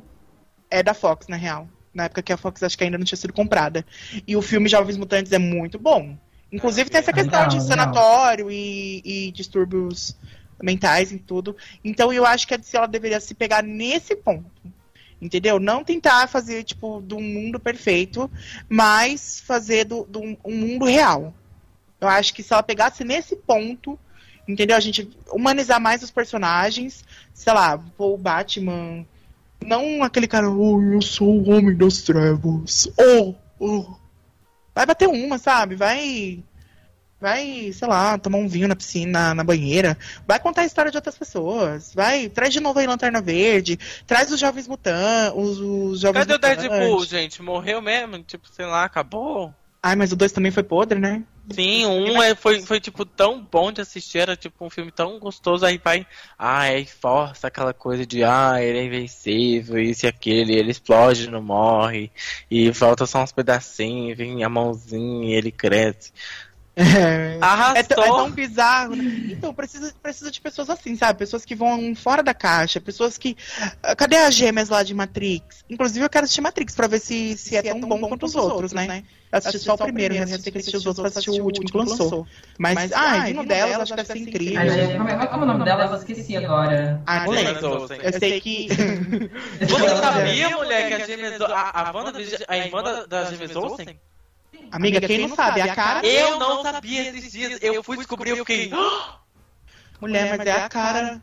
É 0.69 0.83
da 0.83 0.93
Fox, 0.93 1.29
na 1.29 1.37
real. 1.37 1.69
Na 1.95 2.05
época 2.05 2.23
que 2.23 2.33
a 2.33 2.37
Fox 2.37 2.63
acho 2.63 2.77
que 2.77 2.83
ainda 2.83 2.99
não 2.99 3.05
tinha 3.05 3.19
sido 3.19 3.33
comprada. 3.33 3.87
E 4.27 4.35
o 4.35 4.43
filme 4.43 4.69
Jovens 4.69 4.97
Mutantes 4.97 5.31
é 5.31 5.39
muito 5.39 5.79
bom. 5.79 6.17
Inclusive 6.51 6.91
tem 6.91 6.99
essa 6.99 7.13
questão 7.13 7.47
de 7.47 7.55
legal. 7.55 7.69
sanatório 7.69 8.51
e, 8.51 9.03
e 9.05 9.33
distúrbios 9.33 10.17
mentais 10.63 11.13
e 11.13 11.19
tudo. 11.19 11.57
Então 11.85 12.13
eu 12.13 12.25
acho 12.25 12.47
que 12.47 12.55
a 12.55 12.57
DC 12.57 12.77
ela 12.77 12.87
deveria 12.87 13.21
se 13.21 13.35
pegar 13.35 13.63
nesse 13.63 14.15
ponto. 14.17 14.51
Entendeu? 15.21 15.61
Não 15.61 15.85
tentar 15.85 16.29
fazer, 16.29 16.65
tipo, 16.65 17.01
do 17.01 17.21
mundo 17.21 17.61
perfeito, 17.61 18.29
mas 18.69 19.41
fazer 19.41 19.85
do, 19.85 20.05
do 20.05 20.21
um 20.21 20.57
mundo 20.57 20.85
real. 20.85 21.33
Eu 22.01 22.09
acho 22.09 22.35
que 22.35 22.43
se 22.43 22.53
ela 22.53 22.63
pegasse 22.63 23.05
nesse 23.05 23.37
ponto, 23.37 23.97
entendeu? 24.49 24.77
A 24.77 24.81
gente 24.81 25.09
humanizar 25.31 25.81
mais 25.81 26.03
os 26.03 26.11
personagens, 26.11 27.05
sei 27.33 27.53
lá, 27.53 27.81
o 27.97 28.17
Batman. 28.17 29.07
Não 29.65 30.03
aquele 30.03 30.27
cara, 30.27 30.51
oh, 30.51 30.83
eu 30.83 31.01
sou 31.01 31.29
o 31.29 31.51
homem 31.51 31.77
das 31.77 32.03
trevas. 32.03 32.89
Oh, 32.99 33.35
oh. 33.61 33.95
Vai 34.75 34.87
bater 34.87 35.09
uma, 35.09 35.39
sabe? 35.39 35.77
Vai. 35.77 36.43
Vai, 37.23 37.73
sei 37.73 37.87
lá, 37.87 38.19
tomar 38.19 38.39
um 38.39 38.49
vinho 38.49 38.67
na 38.67 38.75
piscina, 38.75 39.33
na 39.33 39.45
banheira. 39.45 39.97
Vai 40.27 40.41
contar 40.41 40.63
a 40.63 40.65
história 40.65 40.91
de 40.91 40.97
outras 40.97 41.17
pessoas. 41.17 41.95
Vai, 41.95 42.29
traz 42.29 42.53
de 42.53 42.59
novo 42.59 42.81
aí 42.81 42.87
Lanterna 42.89 43.23
Verde. 43.23 43.79
Traz 44.09 44.33
os 44.33 44.41
jovens 44.41 44.67
mutantes. 44.67 45.33
Os, 45.37 45.61
os 45.61 46.01
jovens 46.01 46.27
Cadê 46.27 46.33
o 46.33 46.35
mutantes. 46.35 46.69
Deadpool, 46.69 47.05
gente? 47.05 47.41
Morreu 47.41 47.81
mesmo? 47.81 48.21
Tipo, 48.25 48.49
sei 48.49 48.67
lá, 48.67 48.83
acabou? 48.83 49.55
Ai, 49.81 49.95
mas 49.95 50.11
o 50.11 50.17
2 50.17 50.33
também 50.33 50.51
foi 50.51 50.65
podre, 50.65 50.99
né? 50.99 51.23
Sim, 51.49 51.87
um 51.87 52.21
é, 52.21 52.35
foi, 52.35 52.61
foi, 52.63 52.81
tipo, 52.81 53.05
tão 53.05 53.41
bom 53.41 53.71
de 53.71 53.81
assistir, 53.81 54.19
era, 54.19 54.37
tipo, 54.37 54.65
um 54.65 54.71
filme 54.71 54.91
tão 54.91 55.19
gostoso, 55.19 55.67
aí 55.67 55.77
vai, 55.77 56.07
ah, 56.39 56.61
aí 56.61 56.87
força 56.87 57.49
aquela 57.49 57.75
coisa 57.75 58.07
de, 58.07 58.23
ah, 58.23 58.63
ele 58.63 58.79
é 58.79 58.85
invencível, 58.85 59.77
isso 59.81 60.07
e 60.07 60.09
aquilo, 60.09 60.53
e 60.53 60.55
ele 60.55 60.71
explode, 60.71 61.29
não 61.29 61.43
morre, 61.43 62.13
e 62.49 62.73
falta 62.73 63.07
só 63.07 63.21
uns 63.25 63.33
pedacinhos, 63.33 64.17
vem 64.17 64.45
a 64.45 64.49
mãozinha 64.49 65.31
e 65.31 65.35
ele 65.35 65.51
cresce. 65.51 66.13
É, 66.75 67.37
Arrastou! 67.41 67.77
É, 67.77 67.83
tão- 67.83 68.05
é 68.05 68.07
tão 68.09 68.31
bizarro. 68.31 68.97
né? 68.97 69.05
Então, 69.33 69.53
precisa, 69.53 69.93
precisa 70.03 70.31
de 70.31 70.41
pessoas 70.41 70.71
assim, 70.71 70.97
sabe? 70.97 71.19
Pessoas 71.19 71.45
que 71.45 71.55
vão 71.55 71.95
fora 71.95 72.23
da 72.23 72.33
caixa, 72.33 72.81
pessoas 72.81 73.19
que. 73.19 73.37
Ah, 73.83 73.95
Cadê 73.95 74.17
as 74.17 74.35
gêmeas 74.35 74.71
lá 74.71 74.83
de 74.83 74.95
Matrix? 74.95 75.65
Inclusive, 75.69 76.05
eu 76.05 76.09
quero 76.11 76.25
assistir 76.25 76.41
Matrix 76.41 76.75
pra 76.75 76.87
ver 76.87 76.99
se, 77.01 77.37
se, 77.37 77.57
é, 77.57 77.63
tão 77.63 77.81
bom 77.81 78.01
quanto 78.09 78.25
os 78.25 78.35
outros, 78.35 78.73
né? 78.73 79.03
Eu 79.31 79.39
assisti 79.39 79.59
só 79.61 79.75
o 79.75 79.79
primeiro, 79.79 80.15
mas 80.19 80.31
eu 80.31 80.39
tenho 80.43 80.53
que 80.53 80.59
assistir 80.59 80.77
os 80.77 80.87
outros 80.87 81.01
pra 81.03 81.09
assistir 81.09 81.41
o 81.41 81.45
último 81.45 81.67
que 81.71 81.77
lançou. 81.77 82.27
Mas, 82.59 82.93
ah, 82.93 83.19
vindo 83.21 83.45
delas, 83.45 83.81
acho 83.81 83.93
que 83.93 83.97
deve 84.03 84.13
ser 84.13 84.19
incrível. 84.19 84.61
A 84.61 84.69
gente- 84.69 84.97
como, 84.99 85.09
é, 85.09 85.27
como 85.27 85.43
é 85.43 85.45
o 85.45 85.49
nome 85.49 85.65
dela? 85.65 85.85
Eu 85.87 85.97
esqueci 85.97 86.37
agora. 86.37 87.03
Ah, 87.07 87.25
não 87.25 87.33
lembro. 87.33 87.81
Olsen. 87.83 87.99
Eu 88.03 88.13
sei 88.19 88.41
que. 88.41 88.69
Você 89.61 89.97
sabia, 89.97 90.51
mulher, 90.57 90.89
que 90.89 90.95
a 90.95 91.57
a, 91.57 91.91
a, 92.49 92.59
irmã 92.59 92.83
da, 92.83 93.07
da 93.07 93.25
Gêmeas 93.31 93.57
Olsen? 93.57 93.99
Amiga, 94.73 95.01
quem 95.01 95.19
não 95.19 95.37
sabe, 95.37 95.61
a 95.61 95.75
cara. 95.75 96.07
Eu 96.07 96.39
não 96.39 96.63
sabia 96.63 97.09
esses 97.11 97.31
dias, 97.31 97.59
eu 97.63 97.83
fui 97.83 97.97
descobrir, 97.97 98.31
eu 98.31 98.37
fiquei... 98.39 98.71
Mulher, 100.01 100.37
mas 100.37 100.47
é 100.47 100.53
a 100.53 100.69
cara. 100.69 101.23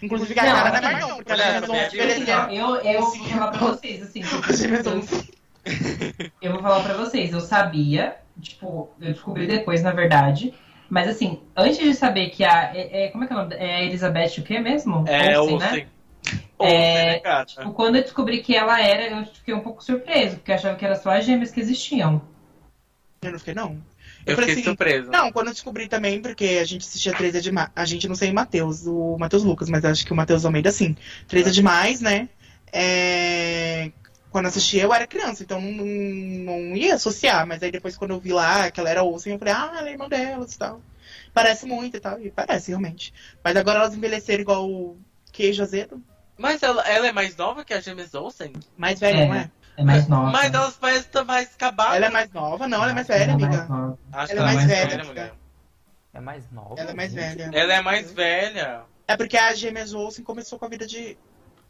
Inclusive, 0.00 0.32
a 0.38 0.44
cara 0.44 0.70
não 0.70 0.76
é 0.76 0.80
mais 0.80 1.00
não, 1.00 1.16
porque 1.16 1.32
vão 1.34 1.68
mulher, 1.68 1.94
envelhecer. 1.94 2.50
Eu, 2.50 2.76
eu 2.76 3.00
vou 3.02 3.24
falar 3.26 3.48
pra 3.50 3.58
vocês, 3.60 4.02
assim. 4.02 4.22
As 4.48 4.58
gêmeas 4.58 4.84
vão- 4.86 5.02
Eu 6.40 6.52
vou 6.52 6.62
falar 6.62 6.82
pra 6.82 6.94
vocês, 6.94 7.32
eu 7.32 7.40
sabia, 7.40 8.16
tipo, 8.40 8.90
eu 9.00 9.12
descobri 9.12 9.46
depois, 9.46 9.82
na 9.82 9.92
verdade. 9.92 10.54
Mas 10.88 11.08
assim, 11.08 11.42
antes 11.56 11.78
de 11.78 11.94
saber 11.94 12.30
que 12.30 12.44
a. 12.44 12.74
É, 12.74 13.04
é- 13.04 13.08
como 13.08 13.24
é 13.24 13.26
que 13.26 13.32
é 13.32 13.36
o 13.36 13.38
nome? 13.40 13.54
É 13.56 13.76
a 13.76 13.82
Elizabeth 13.82 14.38
o 14.38 14.42
quê 14.42 14.58
mesmo? 14.58 15.04
É, 15.06 15.38
Olsen, 15.38 15.54
Olsen. 15.54 15.86
É, 16.58 17.20
né? 17.24 17.44
Tipo, 17.44 17.72
quando 17.72 17.96
eu 17.96 18.02
descobri 18.02 18.42
que 18.42 18.54
ela 18.56 18.80
era, 18.80 19.06
eu 19.18 19.26
fiquei 19.26 19.52
um 19.54 19.60
pouco 19.60 19.82
surpreso, 19.84 20.36
porque 20.36 20.50
eu 20.50 20.54
achava 20.54 20.76
que 20.76 20.84
eram 20.84 20.96
só 20.96 21.10
as 21.10 21.24
gêmeas 21.24 21.50
que 21.50 21.60
existiam. 21.60 22.22
Eu 23.22 23.30
não 23.30 23.38
fiquei, 23.38 23.54
não. 23.54 23.80
Eu 24.26 24.34
falei 24.34 24.50
fiquei 24.50 24.52
assim, 24.54 24.64
surpreso. 24.64 25.10
Não, 25.10 25.30
quando 25.30 25.46
eu 25.48 25.52
descobri 25.52 25.86
também, 25.88 26.20
porque 26.20 26.58
a 26.60 26.64
gente 26.64 26.86
assistia 26.86 27.12
13 27.14 27.38
é 27.38 27.40
demais. 27.40 27.70
A 27.74 27.84
gente 27.84 28.08
não 28.08 28.16
sei 28.16 28.30
o 28.30 28.34
Matheus, 28.34 28.84
o 28.86 29.16
Matheus 29.18 29.44
Lucas, 29.44 29.68
mas 29.68 29.84
acho 29.84 30.04
que 30.04 30.12
o 30.12 30.16
Matheus 30.16 30.44
Almeida 30.44 30.72
sim. 30.72 30.96
13 31.28 31.48
é 31.48 31.52
demais, 31.52 32.00
né? 32.00 32.28
É, 32.72 33.92
Quando 34.30 34.46
eu 34.46 34.48
assisti 34.48 34.78
eu 34.78 34.92
era 34.92 35.06
criança, 35.06 35.42
então 35.44 35.60
não, 35.60 35.84
não 35.84 36.76
ia 36.76 36.94
associar. 36.94 37.46
Mas 37.46 37.62
aí 37.62 37.70
depois 37.70 37.96
quando 37.96 38.10
eu 38.12 38.18
vi 38.20 38.32
lá 38.32 38.70
que 38.72 38.80
ela 38.80 38.90
era 38.90 39.04
Olsen, 39.04 39.34
eu 39.34 39.38
falei, 39.38 39.54
ah, 39.54 39.72
ela 39.78 39.88
é 39.88 39.92
irmã 39.92 40.08
delas 40.08 40.54
e 40.54 40.58
tal. 40.58 40.80
Parece 41.32 41.64
muito 41.64 41.96
e 41.96 42.00
tal. 42.00 42.20
E 42.20 42.30
parece, 42.30 42.70
realmente. 42.70 43.14
Mas 43.42 43.56
agora 43.56 43.78
elas 43.80 43.94
envelheceram 43.94 44.42
igual 44.42 44.68
o 44.68 44.98
queijo 45.32 45.62
azedo. 45.62 46.02
Mas 46.36 46.62
ela, 46.62 46.82
ela 46.88 47.06
é 47.06 47.12
mais 47.12 47.36
nova 47.36 47.64
que 47.64 47.72
a 47.72 47.80
Gêmeas 47.80 48.14
Olsen? 48.14 48.52
Mais 48.76 48.98
velha, 48.98 49.18
É. 49.18 49.26
não 49.28 49.34
é? 49.34 49.50
É 49.76 49.84
mais 49.84 50.06
nova. 50.06 50.30
Mas 50.30 50.52
elas 50.52 50.74
parecem 50.76 51.02
estar 51.02 51.24
mais 51.24 51.48
acabadas. 51.54 51.94
Ela 51.96 52.06
é 52.06 52.10
mais 52.10 52.30
nova? 52.32 52.68
Não, 52.68 52.82
ela 52.82 52.90
é 52.90 52.94
mais 52.94 53.06
velha, 53.06 53.22
Ela 53.22 53.32
é 53.32 53.36
mais 53.36 53.58
amiga. 53.70 53.98
Acho 54.12 54.32
ela 54.32 54.42
que 54.42 54.50
é 54.50 54.54
mais 54.54 54.66
velha, 54.66 55.04
mulher. 55.04 55.32
É 56.14 56.20
mais 56.20 56.50
nova. 56.52 56.74
Ela 56.78 56.90
é 56.90 56.94
mais 56.94 57.12
gente. 57.12 57.36
velha. 57.36 57.50
Ela 57.58 57.74
é 57.74 57.80
mais 57.80 58.12
velha. 58.12 58.82
É 59.08 59.16
porque 59.16 59.36
a 59.36 59.54
Gêmeas 59.54 59.94
Olsen 59.94 60.24
começou 60.24 60.58
com 60.58 60.66
a 60.66 60.68
vida 60.68 60.86
de 60.86 61.16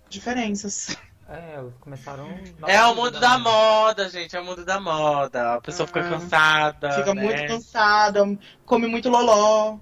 diferenças. 0.09 0.97
É, 1.29 1.59
eles 1.61 1.73
começaram. 1.81 2.29
É 2.66 2.85
o 2.85 2.95
mundo 2.95 3.19
da 3.19 3.39
moda, 3.39 4.09
gente. 4.09 4.37
É 4.37 4.41
o 4.41 4.45
mundo 4.45 4.65
da 4.65 4.81
moda. 4.81 5.55
A 5.55 5.61
pessoa 5.61 5.87
fica 5.87 6.01
Ah. 6.01 6.11
cansada. 6.11 6.93
Fica 6.93 7.15
né? 7.15 7.23
muito 7.23 7.47
cansada, 7.47 8.39
come 8.66 8.87
muito 8.87 9.09
loló. 9.09 9.79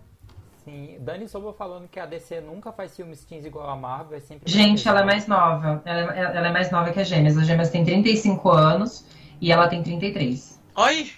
Sim, 0.65 0.97
Dani 1.01 1.27
Sobo 1.29 1.53
falando 1.53 1.89
que 1.89 1.99
a 1.99 2.05
DC 2.07 2.41
nunca 2.43 2.71
faz 2.71 2.95
filmes 2.95 3.25
teens 3.25 3.45
igual 3.47 3.69
a 3.71 3.77
Marvel, 3.77 4.19
é 4.19 4.21
sempre. 4.21 4.51
Gente, 4.51 4.87
ela 4.87 5.01
é 5.01 5.05
mais 5.05 5.27
nova. 5.27 5.81
Ela, 5.85 6.15
ela 6.15 6.49
é 6.49 6.53
mais 6.53 6.71
nova 6.71 6.93
que 6.93 7.01
as 7.01 7.09
gêmeas. 7.09 7.37
As 7.39 7.47
gêmeas 7.47 7.71
têm 7.71 7.85
35 7.85 8.51
anos 8.51 9.05
e 9.41 9.51
ela 9.51 9.69
tem 9.69 9.83
33. 9.83 10.61
Oi! 10.77 11.13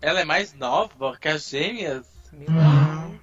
Ela 0.00 0.20
é 0.20 0.24
mais 0.24 0.54
nova 0.54 1.16
que 1.20 1.28
as 1.28 1.48
gêmeas? 1.48 2.06
Meu 2.32 2.48
Hum. 2.50 3.18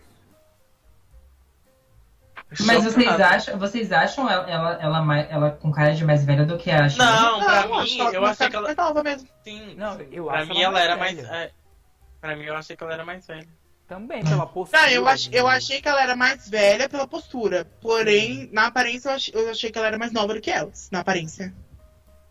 Mas 2.65 2.83
vocês 2.83 3.19
acham, 3.19 3.57
vocês 3.59 3.91
acham 3.91 4.29
ela, 4.29 4.49
ela, 4.49 4.73
ela, 4.81 5.01
mais- 5.01 5.29
ela 5.31 5.51
com 5.51 5.71
cara 5.71 5.93
de 5.93 6.05
mais 6.05 6.23
velha 6.23 6.45
do 6.45 6.57
que 6.57 6.69
a 6.71 6.87
Shirley? 6.87 7.11
Não, 7.11 7.39
pra 7.39 7.67
Não, 7.67 7.83
mim, 7.83 7.97
eu 8.13 8.25
achei 8.25 8.49
que 8.49 8.55
ela. 8.55 8.63
mais 8.65 8.77
nova 8.77 9.03
mesmo. 9.03 9.27
Sim, 9.43 9.75
Não, 9.75 9.97
sim. 9.97 10.07
eu 10.11 10.25
pra 10.25 10.39
acho 10.39 10.49
mim 10.53 10.61
ela 10.61 10.63
ela 10.63 10.71
mais 10.71 10.85
era 10.85 10.97
mais. 10.97 11.15
velha. 11.15 11.35
É, 11.45 11.51
pra 12.21 12.35
mim 12.35 12.43
eu 12.43 12.55
achei 12.55 12.75
que 12.77 12.83
ela 12.83 12.93
era 12.93 13.03
mais 13.03 13.25
velha. 13.25 13.47
Também, 13.87 14.23
pela 14.23 14.47
postura. 14.47 14.81
Não, 14.81 14.89
eu, 14.89 15.07
ach, 15.07 15.29
eu 15.31 15.47
achei 15.47 15.79
que 15.79 15.87
ela 15.87 16.01
era 16.01 16.15
mais 16.15 16.49
velha 16.49 16.89
pela 16.89 17.07
postura. 17.07 17.65
Porém, 17.79 18.49
na 18.51 18.65
aparência, 18.67 19.09
eu 19.09 19.13
achei, 19.13 19.33
eu 19.35 19.49
achei 19.51 19.71
que 19.71 19.77
ela 19.77 19.87
era 19.87 19.97
mais 19.97 20.11
nova 20.11 20.33
do 20.33 20.41
que 20.41 20.49
elas. 20.49 20.89
Na 20.91 21.01
aparência. 21.01 21.53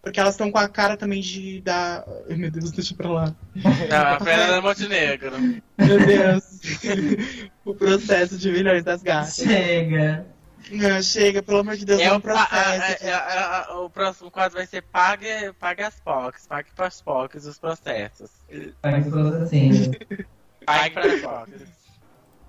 Porque 0.03 0.19
elas 0.21 0.35
estão 0.35 0.51
com 0.51 0.59
a 0.59 0.69
cara 0.69 0.97
também 0.97 1.21
de. 1.21 1.61
Da... 1.63 2.05
Ai, 2.29 2.37
meu 2.37 2.51
Deus, 2.51 2.73
deixa 2.73 2.95
pra 2.95 3.09
lá. 3.09 3.35
Não, 3.55 4.07
a 4.17 4.21
Fernanda 4.21 4.61
Montenegro. 4.61 5.39
Meu 5.79 6.07
Deus. 6.07 6.45
o 7.65 7.75
processo 7.75 8.37
de 8.37 8.51
milhões 8.51 8.83
das 8.85 9.03
gatas. 9.03 9.37
Chega. 9.37 10.27
Não, 10.71 11.03
chega, 11.03 11.43
pelo 11.43 11.59
amor 11.59 11.77
de 11.77 11.85
Deus, 11.85 12.01
É 12.01 12.05
é 12.05 12.13
um 12.13 12.21
processo. 12.21 13.07
a- 13.07 13.17
a- 13.17 13.67
a- 13.73 13.81
o 13.81 13.89
próximo 13.91 14.31
quadro 14.31 14.57
vai 14.59 14.67
ser 14.67 14.83
Pague, 14.83 15.53
pague 15.61 15.83
as 15.83 15.95
POCs, 16.01 16.47
pague 16.47 16.71
para 16.75 16.87
as 16.87 17.01
POCs 17.03 17.45
os 17.47 17.59
processos. 17.59 18.31
Faz 18.83 19.09
coisa 19.11 19.43
assim. 19.45 19.91
POCs. 20.65 21.85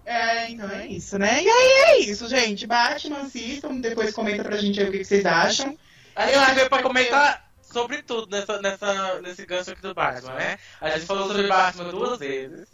É, 0.05 0.51
então 0.51 0.69
é 0.69 0.87
isso, 0.87 1.17
né? 1.17 1.41
E 1.41 1.49
aí 1.49 1.71
é 1.71 1.99
isso, 1.99 2.27
gente. 2.27 2.67
Batman, 2.67 3.21
assistam, 3.21 3.79
depois 3.79 4.13
comenta 4.13 4.43
pra 4.43 4.57
gente 4.57 4.79
aí 4.79 4.87
o 4.87 4.91
que 4.91 4.99
que 4.99 5.05
vocês 5.05 5.25
acham. 5.25 5.75
A 6.15 6.27
gente 6.27 6.55
veio 6.55 6.69
pra 6.69 6.83
comentar 6.83 7.49
sobre 7.61 8.03
tudo 8.03 8.29
nessa, 8.29 8.61
nessa, 8.61 9.21
nesse 9.21 9.45
gancho 9.45 9.71
aqui 9.71 9.81
do 9.81 9.93
Batman, 9.93 10.33
né? 10.33 10.59
A 10.79 10.91
gente 10.91 11.05
falou 11.05 11.27
sobre 11.27 11.47
Batman 11.47 11.89
duas 11.89 12.19
vezes. 12.19 12.67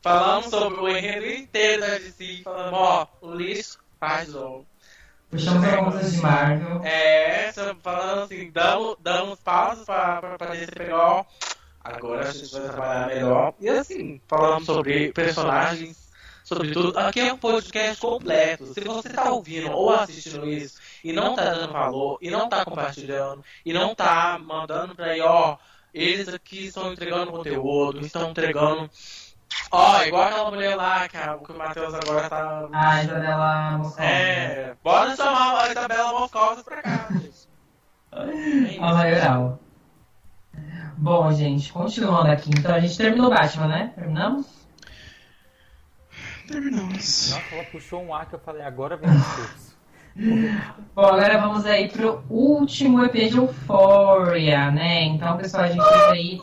Falamos 0.00 0.46
sobre 0.46 0.80
o 0.80 0.88
enredo 0.88 1.26
inteiro 1.26 1.82
da 1.82 1.98
DC, 1.98 2.42
falamos, 2.42 2.78
ó, 2.78 3.08
o 3.20 3.34
lixo 3.34 3.78
faz 4.00 4.30
jogo. 4.30 4.66
Puxamos 5.30 5.64
algumas 5.64 5.94
coisas 5.94 6.12
de 6.12 6.20
Marvel. 6.20 6.82
É, 6.84 7.52
falando 7.82 8.22
assim, 8.22 8.50
damos, 8.50 8.96
damos 9.00 9.38
pausas 9.40 9.84
pra, 9.84 10.20
pra, 10.20 10.38
pra 10.38 10.54
DC 10.54 10.72
pegar, 10.72 10.96
ó, 10.96 11.24
agora 11.94 12.28
a 12.28 12.32
gente 12.32 12.52
vai 12.52 12.62
trabalhar 12.62 13.06
melhor. 13.08 13.54
E 13.60 13.68
assim, 13.68 14.20
falamos 14.26 14.66
sobre 14.66 15.12
personagens, 15.12 16.08
sobre 16.44 16.72
tudo. 16.72 16.98
Aqui 16.98 17.20
é 17.20 17.32
um 17.32 17.38
podcast 17.38 18.00
completo. 18.00 18.66
Se 18.72 18.80
você 18.80 19.08
tá 19.08 19.30
ouvindo 19.30 19.70
ou 19.70 19.90
assistindo 19.94 20.48
isso 20.48 20.80
e 21.02 21.12
não 21.12 21.34
tá 21.34 21.44
dando 21.44 21.72
valor, 21.72 22.18
e 22.20 22.30
não 22.30 22.48
tá 22.48 22.64
compartilhando, 22.64 23.44
e 23.64 23.72
não 23.72 23.94
tá 23.94 24.38
mandando 24.38 24.94
pra 24.94 25.06
aí, 25.06 25.20
ó, 25.20 25.56
eles 25.92 26.28
aqui 26.28 26.66
estão 26.66 26.92
entregando 26.92 27.32
conteúdo, 27.32 28.00
estão 28.00 28.30
entregando. 28.30 28.90
Ó, 29.70 30.02
igual 30.02 30.24
aquela 30.24 30.50
mulher 30.50 30.76
lá 30.76 31.08
que, 31.08 31.16
a, 31.16 31.36
que 31.38 31.52
o 31.52 31.56
Matheus 31.56 31.94
agora 31.94 32.28
tá. 32.28 32.68
A 32.72 33.02
Isabela 33.02 33.78
Moscova. 33.78 34.04
É, 34.04 34.76
bora 34.84 35.16
chamar 35.16 35.64
a 35.64 35.70
Isabela 35.70 36.20
Moscosa 36.20 36.62
pra 36.62 36.82
cá, 36.82 37.08
gente. 37.10 37.48
A 38.80 38.94
maioral. 38.94 39.60
Bom, 41.00 41.30
gente, 41.32 41.72
continuando 41.72 42.28
aqui. 42.28 42.50
Então 42.50 42.74
a 42.74 42.80
gente 42.80 42.98
terminou 42.98 43.28
o 43.28 43.30
Batman, 43.30 43.68
né? 43.68 43.92
Terminamos? 43.94 44.46
Terminamos. 46.48 47.30
Nossa, 47.30 47.54
ela 47.54 47.64
puxou 47.66 48.02
um 48.02 48.12
ar 48.12 48.26
que 48.26 48.34
eu 48.34 48.40
falei, 48.40 48.62
agora 48.62 48.96
vem 48.96 49.08
o. 49.08 49.14
Bom, 50.96 51.02
agora 51.02 51.38
vamos 51.38 51.64
aí 51.66 51.88
pro 51.88 52.24
último 52.28 53.04
EP 53.04 53.12
de 53.12 53.36
Euphoria, 53.36 54.72
né? 54.72 55.04
Então, 55.04 55.36
pessoal, 55.36 55.64
a 55.64 55.68
gente 55.68 55.88
teve 55.88 56.04
aí 56.06 56.40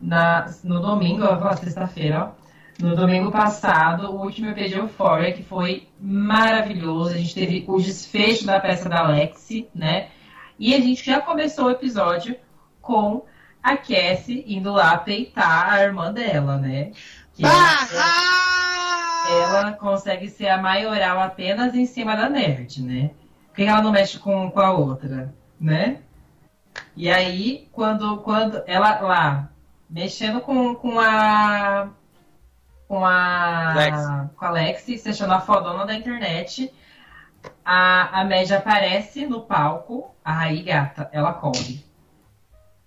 na, 0.00 0.54
no 0.62 0.78
domingo, 0.78 1.24
eu 1.24 1.30
vou 1.30 1.38
falar 1.38 1.56
sexta-feira, 1.56 2.32
ó. 2.32 2.46
No 2.80 2.94
domingo 2.94 3.32
passado, 3.32 4.12
o 4.12 4.22
último 4.22 4.50
EP 4.50 4.68
de 4.68 4.78
Euphoria, 4.78 5.32
que 5.32 5.42
foi 5.42 5.88
maravilhoso. 6.00 7.10
A 7.10 7.18
gente 7.18 7.34
teve 7.34 7.64
o 7.66 7.80
desfecho 7.80 8.46
da 8.46 8.60
peça 8.60 8.88
da 8.88 9.08
Lexi, 9.08 9.68
né? 9.74 10.10
E 10.60 10.76
a 10.76 10.80
gente 10.80 11.04
já 11.04 11.20
começou 11.20 11.64
o 11.64 11.70
episódio 11.70 12.36
com 12.80 13.24
a 13.66 13.76
Cassie 13.76 14.44
indo 14.46 14.72
lá 14.72 14.96
peitar 14.96 15.72
a 15.72 15.82
irmã 15.82 16.12
dela, 16.12 16.56
né? 16.56 16.92
Que 17.34 17.42
Barra! 17.42 18.46
ela 19.28 19.72
consegue 19.72 20.28
ser 20.28 20.48
a 20.48 20.62
maioral 20.62 21.18
apenas 21.18 21.74
em 21.74 21.84
cima 21.84 22.14
da 22.14 22.28
nerd, 22.28 22.80
né? 22.80 23.10
Por 23.48 23.56
que 23.56 23.64
ela 23.64 23.82
não 23.82 23.90
mexe 23.90 24.20
com, 24.20 24.48
com 24.52 24.60
a 24.60 24.70
outra, 24.70 25.34
né? 25.60 25.98
E 26.94 27.10
aí, 27.10 27.68
quando, 27.72 28.18
quando 28.18 28.62
ela 28.68 29.00
lá, 29.00 29.50
mexendo 29.90 30.40
com, 30.40 30.76
com 30.76 31.00
a. 31.00 31.88
Com 32.86 33.04
a. 33.04 34.30
Com 34.36 34.44
a 34.44 34.50
Lexi, 34.50 34.96
se 34.96 35.08
achando 35.08 35.32
a 35.32 35.40
fodona 35.40 35.84
da 35.84 35.94
internet, 35.94 36.72
a, 37.64 38.20
a 38.20 38.24
Mad 38.24 38.48
aparece 38.52 39.26
no 39.26 39.40
palco, 39.40 40.14
aí 40.24 40.62
gata, 40.62 41.08
ela 41.10 41.32
corre. 41.32 41.84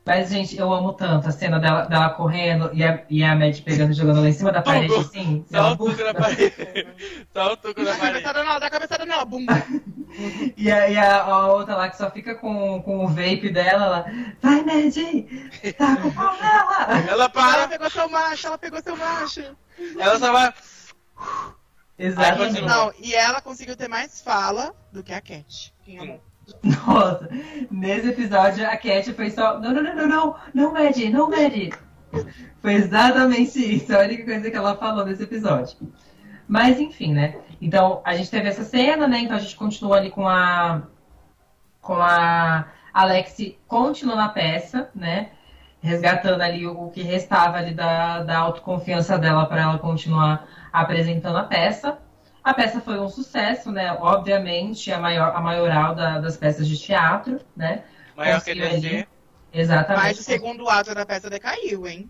Mas, 0.10 0.32
gente, 0.32 0.58
eu 0.58 0.74
amo 0.74 0.92
tanto 0.94 1.30
a 1.30 1.32
cena 1.32 1.60
dela, 1.60 1.84
dela 1.86 2.10
correndo 2.10 2.72
e 2.74 2.84
a, 2.84 3.04
e 3.12 3.24
a 3.24 3.36
Mad 3.36 3.56
pegando 3.62 3.92
e 3.92 3.94
jogando 3.94 4.22
lá 4.22 4.28
em 4.28 4.34
cima 4.34 4.52
da 4.52 4.60
parede, 4.60 4.88
Tudo. 4.88 5.02
assim. 5.02 5.46
Só 5.48 5.58
ela 5.58 5.72
o 5.74 5.78
tuco 5.78 6.04
na 6.04 6.14
parede. 6.16 6.88
Só 7.32 7.54
o 7.54 7.58
tuco 7.58 7.82
na 7.84 7.92
Dá 7.92 7.94
a 7.94 8.00
parede. 8.00 8.24
cabeçada 8.24 8.44
nela, 8.44 8.60
dá 8.60 8.66
a 8.66 8.70
cabeçada 8.72 9.06
nela, 9.06 9.24
bum. 9.26 9.46
E 10.58 10.72
aí 10.72 10.98
a, 10.98 11.22
a 11.22 11.54
outra 11.54 11.76
lá 11.76 11.90
que 11.90 11.96
só 11.96 12.10
fica 12.10 12.34
com, 12.34 12.82
com 12.82 13.06
o 13.06 13.08
vape 13.08 13.52
dela, 13.52 13.86
ela, 13.86 14.06
vai, 14.42 14.64
Mad, 14.64 14.96
tá 15.78 15.96
com 15.98 16.08
o 16.08 16.12
pau 16.16 16.34
nela. 16.42 16.88
Ela 16.90 17.08
Ela 17.12 17.30
para, 17.30 17.68
pegou 17.68 17.90
seu 17.92 18.10
macho, 18.10 18.48
ela 18.48 18.58
pegou 18.58 18.82
seu 18.82 18.98
macho. 18.98 19.56
ela 20.00 20.18
só 20.18 20.32
vai. 20.32 20.52
Exatamente. 22.00 22.48
continua. 22.62 22.68
Não, 22.68 22.94
e 22.98 23.14
ela 23.14 23.42
conseguiu 23.42 23.78
ter 23.78 23.88
mais 23.88 24.22
fala 24.22 24.74
do 24.92 25.04
que 25.04 25.14
a 25.14 25.22
Cat. 25.22 25.72
Quem 25.86 26.00
amou? 26.00 26.24
Nossa, 26.64 27.30
nesse 27.72 28.10
episódio 28.10 28.66
a 28.68 28.78
Cat 28.78 29.14
foi 29.14 29.30
só, 29.30 29.60
não, 29.60 29.74
não, 29.74 29.84
não, 29.84 29.96
não, 29.96 30.08
não, 30.08 30.36
não, 30.54 30.74
Mad, 30.74 30.98
não, 31.12 31.30
Mad. 31.30 31.74
Foi 32.62 32.74
exatamente 32.74 33.60
isso, 33.60 33.96
a 33.96 34.00
única 34.00 34.26
coisa 34.26 34.50
que 34.50 34.58
ela 34.58 34.76
falou 34.76 35.06
nesse 35.06 35.24
episódio. 35.24 35.78
Mas 36.48 36.80
enfim, 36.80 37.14
né? 37.14 37.38
Então 37.62 38.02
a 38.04 38.16
gente 38.16 38.32
teve 38.32 38.50
essa 38.50 38.64
cena, 38.64 39.08
né? 39.08 39.20
Então 39.20 39.38
a 39.38 39.40
gente 39.40 39.56
continuou 39.56 39.94
ali 39.94 40.10
com 40.10 40.28
a. 40.28 40.82
Com 41.82 41.94
a 41.94 42.68
Alex 42.94 43.38
continua 43.68 44.16
na 44.16 44.30
peça, 44.30 44.90
né? 44.96 45.30
Resgatando 45.80 46.42
ali 46.42 46.68
o 46.68 46.90
que 46.90 47.02
restava 47.02 47.58
ali 47.58 47.74
da, 47.74 48.24
da 48.24 48.38
autoconfiança 48.40 49.18
dela 49.18 49.46
para 49.46 49.62
ela 49.62 49.78
continuar 49.78 50.48
apresentando 50.74 51.38
a 51.38 51.44
peça. 51.44 51.98
A 52.44 52.54
peça 52.54 52.82
foi 52.82 53.00
um 53.00 53.08
sucesso, 53.10 53.72
né? 53.72 53.94
Obviamente, 54.00 54.92
a 54.92 55.00
maior, 55.00 55.36
a 55.36 55.42
maioral 55.42 55.94
da- 55.96 56.20
das 56.20 56.38
peças 56.38 56.68
de 56.68 56.78
teatro, 56.78 57.40
né? 57.56 57.84
Maior 58.16 58.42
que 58.44 58.56
Conseguiu. 58.56 58.70
DC. 58.70 59.08
Exatamente. 59.54 60.04
Mas 60.04 60.20
o 60.20 60.24
segundo 60.24 60.70
ato 60.70 60.94
da 60.94 61.06
peça 61.06 61.30
decaiu, 61.30 61.88
hein? 61.88 62.10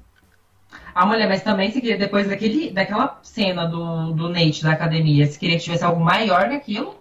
A 0.93 1.03
mulher, 1.05 1.27
mas 1.27 1.41
também 1.41 1.71
se 1.71 1.81
queria, 1.81 1.97
depois 1.97 2.27
daquele, 2.27 2.69
daquela 2.71 3.19
cena 3.23 3.65
do, 3.65 4.13
do 4.13 4.29
Nate 4.29 4.61
da 4.63 4.73
academia, 4.73 5.25
se 5.25 5.39
queria 5.39 5.57
que 5.57 5.63
tivesse 5.63 5.83
algo 5.83 5.99
maior 5.99 6.47
que 6.49 6.55
aquilo, 6.55 6.99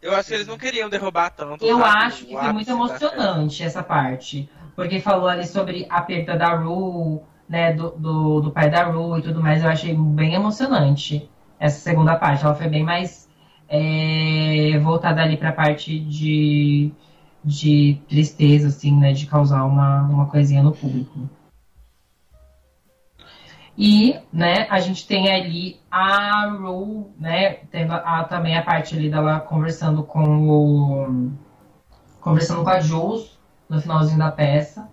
Eu 0.00 0.14
acho 0.14 0.28
que 0.28 0.34
eles 0.34 0.46
não 0.46 0.58
queriam 0.58 0.88
derrubar 0.88 1.30
tanto. 1.30 1.66
eu 1.66 1.78
sabe, 1.78 1.88
acho 1.88 2.26
que 2.26 2.34
o 2.34 2.38
foi 2.38 2.52
muito 2.52 2.70
emocionante 2.70 3.62
essa 3.62 3.82
parte. 3.82 4.48
Porque 4.76 5.00
falou 5.00 5.28
ali 5.28 5.46
sobre 5.46 5.86
a 5.88 6.00
perda 6.02 6.36
da 6.36 6.54
Rue, 6.54 7.20
né, 7.48 7.72
do, 7.72 7.90
do, 7.92 8.40
do 8.40 8.50
pai 8.50 8.70
da 8.70 8.84
Rue 8.84 9.20
e 9.20 9.22
tudo 9.22 9.40
mais. 9.40 9.62
Eu 9.62 9.68
achei 9.70 9.94
bem 9.94 10.34
emocionante 10.34 11.28
essa 11.58 11.78
segunda 11.78 12.16
parte. 12.16 12.44
Ela 12.44 12.54
foi 12.54 12.68
bem 12.68 12.82
mais 12.82 13.28
é, 13.68 14.78
voltada 14.80 15.22
ali 15.22 15.36
pra 15.36 15.52
parte 15.52 15.98
de, 15.98 16.92
de 17.44 18.00
tristeza, 18.08 18.68
assim, 18.68 18.96
né, 18.96 19.12
de 19.12 19.26
causar 19.26 19.64
uma, 19.64 20.02
uma 20.02 20.26
coisinha 20.26 20.62
no 20.62 20.72
público. 20.72 21.28
E, 23.76 24.16
né, 24.32 24.68
a 24.70 24.78
gente 24.78 25.06
tem 25.06 25.32
ali 25.32 25.80
a 25.90 26.46
Rue, 26.46 27.06
né, 27.18 27.54
teve 27.70 27.92
a, 27.92 28.22
também 28.24 28.56
a 28.56 28.62
parte 28.62 28.94
ali 28.94 29.10
dela 29.10 29.40
conversando 29.40 30.04
com 30.04 30.48
o... 30.48 31.32
conversando 32.20 32.62
com 32.62 32.70
a 32.70 32.78
Jules 32.78 33.36
no 33.68 33.80
finalzinho 33.80 34.18
da 34.18 34.30
peça. 34.30 34.88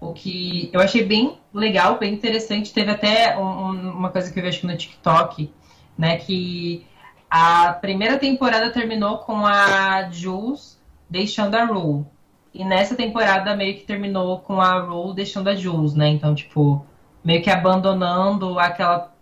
O 0.00 0.12
que 0.12 0.70
eu 0.72 0.80
achei 0.80 1.04
bem 1.04 1.38
legal, 1.52 1.98
bem 1.98 2.12
interessante. 2.12 2.72
Teve 2.72 2.90
até 2.90 3.36
um- 3.38 3.92
uma 3.92 4.10
coisa 4.10 4.30
que 4.30 4.38
eu 4.38 4.42
vi 4.42 4.48
acho 4.50 4.60
que 4.60 4.66
no 4.66 4.76
TikTok, 4.76 5.50
né, 5.98 6.16
que 6.16 6.86
a 7.28 7.72
primeira 7.72 8.16
temporada 8.18 8.70
terminou 8.70 9.18
com 9.18 9.44
a 9.44 10.08
Jules 10.10 10.80
deixando 11.10 11.56
a 11.56 11.64
Rue. 11.64 12.06
E 12.54 12.64
nessa 12.64 12.94
temporada 12.94 13.54
meio 13.54 13.76
que 13.76 13.84
terminou 13.84 14.38
com 14.40 14.60
a 14.60 14.78
Rue 14.80 15.14
deixando 15.14 15.48
a 15.48 15.54
Jules, 15.54 15.94
né? 15.94 16.08
Então, 16.08 16.34
tipo, 16.34 16.84
meio 17.22 17.42
que 17.42 17.50
abandonando 17.50 18.58
aquela 18.58 19.12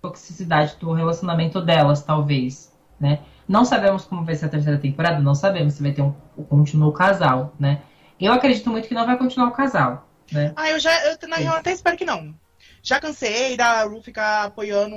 toxicidade 0.00 0.76
do 0.80 0.92
relacionamento 0.92 1.60
delas, 1.60 2.02
talvez, 2.02 2.72
né? 2.98 3.20
Não 3.46 3.64
sabemos 3.64 4.04
como 4.04 4.24
vai 4.24 4.34
ser 4.34 4.46
a 4.46 4.48
terceira 4.48 4.78
temporada, 4.78 5.18
não 5.18 5.34
sabemos 5.34 5.74
se 5.74 5.82
vai 5.82 5.92
ter 5.92 6.02
um, 6.02 6.14
um 6.38 6.44
continuo 6.44 6.92
casal, 6.92 7.52
né? 7.58 7.82
Eu 8.18 8.32
acredito 8.32 8.70
muito 8.70 8.88
que 8.88 8.94
não 8.94 9.06
vai 9.06 9.18
continuar 9.18 9.48
o 9.48 9.52
casal, 9.52 10.08
né? 10.32 10.52
Ah, 10.56 10.70
eu 10.70 10.78
já, 10.78 10.92
eu, 11.06 11.28
na 11.28 11.36
real, 11.36 11.56
até 11.56 11.72
espero 11.72 11.96
que 11.96 12.04
não. 12.04 12.34
Já 12.82 13.00
cansei 13.00 13.56
da 13.56 13.82
Ru 13.84 14.00
ficar 14.00 14.44
apoiando 14.44 14.96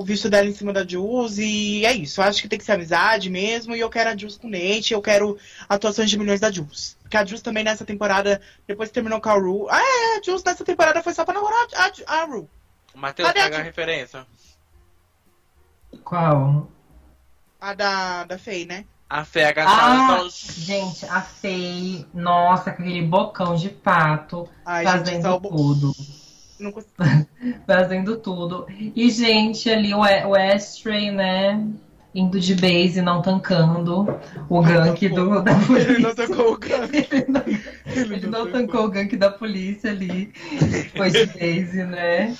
o, 0.00 0.04
visto 0.04 0.28
dela 0.30 0.46
em 0.48 0.54
cima 0.54 0.72
da 0.72 0.86
Jules 0.86 1.38
e 1.38 1.84
é 1.84 1.92
isso. 1.92 2.20
Eu 2.20 2.24
acho 2.24 2.40
que 2.42 2.48
tem 2.48 2.58
que 2.58 2.64
ser 2.64 2.72
amizade 2.72 3.28
mesmo 3.30 3.74
e 3.74 3.80
eu 3.80 3.90
quero 3.90 4.10
a 4.10 4.16
Jules 4.16 4.36
com 4.36 4.46
o 4.46 4.50
Nate, 4.50 4.92
eu 4.94 5.02
quero 5.02 5.36
atuações 5.68 6.08
de 6.10 6.18
milhões 6.18 6.40
da 6.40 6.50
Jules. 6.50 6.96
Porque 7.02 7.16
a 7.16 7.24
Jules 7.24 7.42
também 7.42 7.64
nessa 7.64 7.84
temporada, 7.84 8.40
depois 8.66 8.88
que 8.90 8.94
terminou 8.94 9.20
com 9.20 9.28
a 9.30 9.34
Ru. 9.34 9.66
Ah, 9.70 9.80
é, 9.80 10.18
a 10.18 10.22
Jules 10.22 10.44
nessa 10.44 10.64
temporada 10.64 11.02
foi 11.02 11.12
só 11.14 11.24
pra 11.24 11.34
namorar 11.34 11.66
a, 11.74 12.12
a, 12.14 12.20
a 12.20 12.24
Ru. 12.24 12.48
O 12.94 12.98
Matheus 12.98 13.28
a 13.28 13.32
pega 13.32 13.56
a 13.56 13.58
Ju? 13.58 13.64
referência. 13.64 14.26
Qual? 16.04 16.68
A 17.60 17.74
da, 17.74 18.24
da 18.24 18.38
Faye, 18.38 18.66
né? 18.66 18.84
A 19.10 19.24
fé 19.24 19.46
agachada 19.46 20.14
Ah, 20.14 20.18
só. 20.20 20.28
gente, 20.60 21.06
a 21.06 21.22
Faye, 21.22 22.06
nossa, 22.12 22.70
aquele 22.70 23.00
bocão 23.02 23.54
de 23.56 23.70
pato, 23.70 24.48
Ai, 24.66 24.84
gente, 24.86 24.92
fazendo 24.98 25.22
só 25.22 25.36
o 25.36 25.40
bo- 25.40 25.48
tudo. 25.48 25.92
Não 26.60 26.72
consigo. 26.72 26.94
Fazendo 27.66 28.16
tudo. 28.18 28.66
E, 28.94 29.10
gente, 29.10 29.70
ali 29.70 29.94
o 29.94 29.98
o 30.00 30.34
Astray, 30.34 31.10
né? 31.10 31.64
Indo 32.14 32.40
de 32.40 32.54
base, 32.54 33.00
não 33.02 33.20
tancando 33.22 34.18
o 34.48 34.62
gank 34.62 35.08
do, 35.10 35.42
da 35.42 35.52
Ele 35.52 35.98
não 35.98 36.14
polícia. 36.14 36.26
tocou 36.26 36.52
o 36.54 36.58
gank. 36.58 36.94
Ele 37.12 37.26
não, 37.28 37.42
ele 38.14 38.26
não 38.26 38.50
tancou 38.50 38.84
o 38.86 38.88
gank 38.90 39.14
da 39.16 39.30
polícia 39.30 39.90
ali. 39.90 40.32
Foi 40.96 41.10
de 41.10 41.26
base, 41.26 41.84
né? 41.84 42.34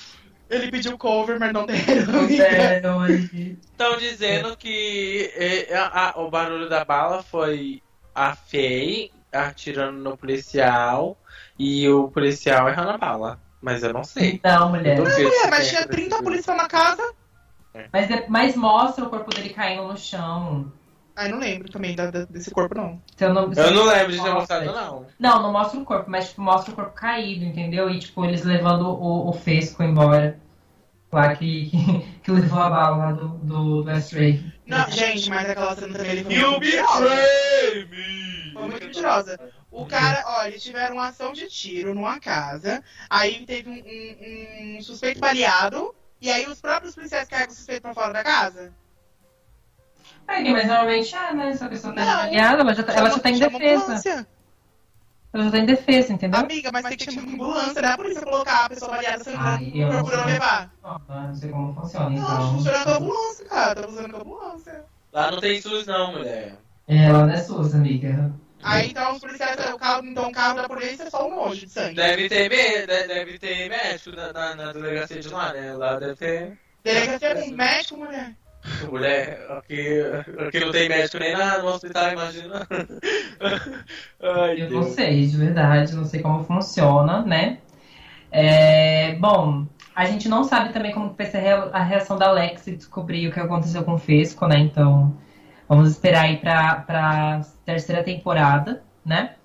Ele 0.49 0.71
pediu 0.71 0.97
cover, 0.97 1.39
mas 1.39 1.53
não 1.53 1.65
deram. 1.67 2.25
Deram. 2.27 3.05
Estão 3.07 3.97
dizendo 3.97 4.57
que 4.57 5.31
a- 5.71 6.09
a- 6.09 6.19
o 6.19 6.29
barulho 6.31 6.67
da 6.67 6.83
bala 6.83 7.21
foi 7.21 7.81
a 8.13 8.35
Faye 8.35 9.11
atirando 9.31 9.99
no 9.99 10.17
policial 10.17 11.15
e 11.57 11.87
o 11.87 12.07
policial 12.09 12.67
errando 12.67 12.89
a 12.89 12.97
bala. 12.97 13.39
Mas 13.61 13.83
eu 13.83 13.93
não 13.93 14.03
sei. 14.03 14.39
Não, 14.43 14.69
mulher. 14.69 14.97
Eu 14.97 15.03
duvido 15.03 15.29
É, 15.29 15.49
mas 15.49 15.67
tinha 15.69 15.81
30 15.87 16.15
acontecido. 16.15 16.23
policiais 16.23 16.61
na 16.61 16.67
casa. 16.67 17.13
Mas, 17.93 18.09
é- 18.09 18.25
mas 18.27 18.55
mostra 18.55 19.03
o 19.05 19.09
corpo 19.09 19.29
dele 19.33 19.49
caindo 19.49 19.87
no 19.87 19.97
chão. 19.97 20.71
Ai, 21.15 21.27
não 21.29 21.37
lembro 21.39 21.69
também 21.69 21.95
da- 21.95 22.09
da- 22.09 22.23
desse 22.25 22.49
corpo, 22.49 22.73
não. 22.75 23.01
Se 23.17 23.25
eu 23.25 23.33
não, 23.33 23.53
se 23.53 23.59
Eu 23.59 23.71
não 23.71 23.83
lembro 23.85 24.11
de 24.13 24.21
ter 24.23 24.31
mostra. 24.31 24.61
mostrado, 24.61 24.65
não. 24.91 25.05
Não, 25.19 25.43
não 25.43 25.51
mostra 25.51 25.79
o 25.79 25.83
corpo, 25.85 26.09
mas 26.09 26.29
tipo, 26.29 26.41
mostra 26.41 26.71
o 26.71 26.75
corpo 26.75 26.93
caído, 26.93 27.43
entendeu? 27.43 27.89
E 27.89 27.99
tipo, 27.99 28.23
eles 28.25 28.43
levando 28.43 28.87
o, 28.87 29.29
o 29.29 29.33
Fesco 29.33 29.83
embora. 29.83 30.39
Lá 31.11 31.35
que, 31.35 31.69
que, 31.71 32.01
que 32.23 32.31
levou 32.31 32.59
a 32.59 32.69
bala 32.69 32.97
lá 32.97 33.11
do, 33.11 33.27
do, 33.39 33.81
do 33.83 33.89
Astray. 33.91 34.43
Não, 34.67 34.89
gente, 34.91 35.29
mas 35.29 35.49
aquela 35.49 35.75
cena 35.75 35.97
também 35.97 36.11
ele 36.11 36.23
foi 36.23 36.33
You 36.35 36.59
betray 36.59 37.85
me! 37.89 38.53
Foi 38.53 38.61
muito 38.67 38.85
mentirosa. 38.85 39.39
O 39.71 39.85
cara, 39.85 40.23
olha, 40.25 40.47
eles 40.49 40.63
tiveram 40.63 40.95
uma 40.95 41.07
ação 41.09 41.31
de 41.31 41.47
tiro 41.47 41.93
numa 41.93 42.19
casa, 42.19 42.83
aí 43.09 43.45
teve 43.45 43.69
um, 43.69 43.73
um- 43.73 44.77
um 44.77 44.81
suspeito 44.81 45.19
baleado, 45.19 45.93
e 46.19 46.31
aí 46.31 46.47
os 46.47 46.59
próprios 46.59 46.95
policiais 46.95 47.27
carregam 47.29 47.53
o 47.53 47.55
suspeito 47.55 47.83
pra 47.83 47.93
fora 47.93 48.13
da 48.13 48.23
casa. 48.23 48.73
Aí, 50.27 50.51
mas 50.51 50.67
normalmente, 50.67 51.15
ah, 51.15 51.33
né? 51.33 51.55
Se 51.55 51.63
a 51.63 51.69
pessoa 51.69 51.93
tá 51.93 52.03
Não. 52.05 52.21
desmaiada, 52.23 52.61
ela 52.61 52.73
já 52.73 52.83
tá, 52.83 52.93
ela 52.93 53.09
já 53.09 53.19
tá 53.19 53.29
em 53.29 53.39
defesa. 53.39 53.83
ambulância. 53.83 54.27
Ela 55.31 55.43
já 55.45 55.51
tá 55.51 55.57
em 55.59 55.65
defesa, 55.65 56.13
entendeu? 56.13 56.39
Amiga, 56.39 56.69
mas 56.71 56.85
tem 56.87 56.97
que 56.97 57.11
chamar 57.11 57.33
ambulância, 57.33 57.81
né? 57.81 57.87
A 57.89 57.97
polícia 57.97 58.21
colocar 58.23 58.65
a 58.65 58.69
pessoa 58.69 58.91
baleada 58.91 59.23
sangrando, 59.23 59.63
não 59.75 59.87
procurando 59.87 60.23
sei. 60.23 60.33
levar. 60.33 60.73
Ah, 60.83 60.99
não 61.27 61.35
sei 61.35 61.51
como 61.51 61.73
funciona, 61.75 62.09
Não, 62.09 62.21
então. 62.21 62.53
funcionando 62.53 62.83
com 62.85 62.89
a 62.91 62.97
ambulância, 62.97 63.45
cara. 63.45 63.75
Tá 63.75 63.83
funcionando 63.87 64.11
com 64.11 64.17
a 64.17 64.21
ambulância. 64.21 64.85
Lá 65.13 65.31
não 65.31 65.39
tem 65.39 65.61
SUS, 65.61 65.85
não, 65.87 66.11
mulher. 66.13 66.57
É, 66.87 67.05
ela 67.05 67.25
não 67.25 67.33
é 67.33 67.37
SUS, 67.43 67.75
amiga. 67.75 68.33
Aí 68.63 68.89
então 68.89 69.13
os 69.13 69.19
policiais, 69.19 69.57
o 69.73 69.77
carro, 69.77 70.05
então 70.05 70.27
o 70.29 70.31
carro 70.31 70.55
da 70.55 70.67
polícia 70.67 71.03
é 71.03 71.09
só 71.09 71.27
um 71.27 71.35
monte 71.35 71.61
de 71.65 71.69
sangue. 71.69 71.95
Deve 71.95 72.27
ter, 72.27 72.49
me- 72.49 72.85
de- 72.85 73.07
deve 73.07 73.39
ter 73.39 73.69
médico 73.69 74.11
na, 74.15 74.33
na, 74.33 74.55
na 74.55 74.73
delegacia 74.73 75.19
de 75.19 75.29
lá, 75.29 75.53
né? 75.53 75.73
Lá 75.73 75.99
deve 75.99 76.15
ter. 76.15 76.57
Delegacia 76.83 77.35
com 77.35 77.51
médico, 77.55 77.97
mulher. 77.97 78.35
Mulher, 78.89 79.45
aqui, 79.51 80.01
aqui 80.45 80.59
não 80.59 80.71
tem 80.71 80.89
médico 80.89 81.19
nem 81.19 81.33
nada 81.33 81.61
no 81.63 81.69
hospital, 81.69 82.11
imagina. 82.11 82.67
Ai, 84.21 84.61
Eu 84.61 84.69
não 84.69 84.81
Deus. 84.83 84.95
sei, 84.95 85.27
de 85.27 85.37
verdade, 85.37 85.95
não 85.95 86.05
sei 86.05 86.21
como 86.21 86.43
funciona, 86.43 87.21
né? 87.23 87.57
É, 88.31 89.15
bom, 89.15 89.65
a 89.95 90.05
gente 90.05 90.29
não 90.29 90.43
sabe 90.43 90.73
também 90.73 90.91
como 90.93 91.13
vai 91.13 91.25
ser 91.25 91.47
a 91.73 91.83
reação 91.83 92.17
da 92.17 92.27
Alex 92.27 92.67
e 92.67 92.75
descobrir 92.75 93.27
o 93.27 93.33
que 93.33 93.39
aconteceu 93.39 93.83
com 93.83 93.93
o 93.93 93.97
Fesco, 93.97 94.47
né? 94.47 94.59
Então, 94.59 95.17
vamos 95.69 95.91
esperar 95.91 96.25
aí 96.25 96.37
pra, 96.37 96.75
pra 96.81 97.41
terceira 97.65 98.03
temporada, 98.03 98.83
né? 99.05 99.35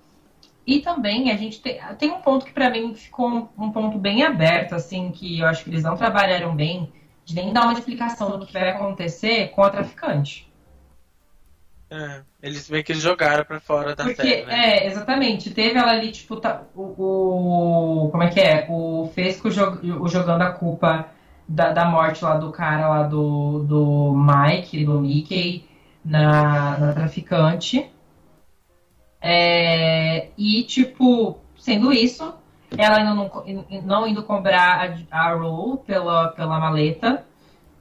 E 0.67 0.81
também 0.81 1.31
a 1.31 1.37
gente 1.37 1.61
tem, 1.61 1.79
tem 1.97 2.11
um 2.11 2.21
ponto 2.21 2.45
que 2.45 2.53
pra 2.53 2.69
mim 2.69 2.93
ficou 2.95 3.29
um, 3.29 3.49
um 3.65 3.71
ponto 3.71 3.97
bem 3.97 4.23
aberto, 4.23 4.75
assim, 4.75 5.11
que 5.11 5.39
eu 5.39 5.47
acho 5.47 5.63
que 5.63 5.71
eles 5.71 5.83
não 5.83 5.97
trabalharam 5.97 6.55
bem, 6.55 6.91
de 7.25 7.35
nem 7.35 7.53
dar 7.53 7.63
uma 7.63 7.73
explicação 7.73 8.39
do 8.39 8.45
que 8.45 8.53
vai 8.53 8.69
acontecer 8.69 9.49
com 9.51 9.63
a 9.63 9.69
traficante. 9.71 10.51
É, 11.89 12.23
eles 12.41 12.69
meio 12.69 12.83
que 12.83 12.93
jogaram 12.93 13.43
pra 13.45 13.59
fora 13.59 13.95
da 13.95 14.07
Porque, 14.07 14.11
série, 14.11 14.43
né? 14.45 14.63
é, 14.63 14.87
exatamente. 14.87 15.51
Teve 15.53 15.77
ela 15.79 15.91
ali, 15.91 16.11
tipo, 16.11 16.35
tá- 16.37 16.63
o, 16.75 18.05
o- 18.07 18.09
Como 18.11 18.23
é 18.23 18.29
que 18.29 18.39
é? 18.39 18.67
O 18.69 19.09
Fesco 19.13 19.49
jog- 19.49 19.79
o 19.99 20.07
jogando 20.07 20.41
a 20.43 20.51
culpa 20.51 21.09
da, 21.47 21.71
da 21.71 21.85
morte 21.85 22.23
lá 22.23 22.37
do 22.37 22.51
cara 22.51 22.87
lá 22.87 23.03
do, 23.03 23.63
do 23.63 24.13
Mike, 24.15 24.85
do 24.85 24.99
Mickey, 25.01 25.67
na, 26.05 26.77
na 26.77 26.93
traficante. 26.93 27.89
É, 29.19 30.29
e, 30.37 30.63
tipo, 30.63 31.39
sendo 31.57 31.91
isso, 31.91 32.31
ela 32.77 33.03
não, 33.03 33.31
não 33.83 34.07
indo 34.07 34.21
cobrar 34.23 34.95
a, 35.11 35.29
a 35.29 35.33
Rue 35.33 35.79
pela, 35.79 36.27
pela 36.29 36.59
maleta. 36.59 37.25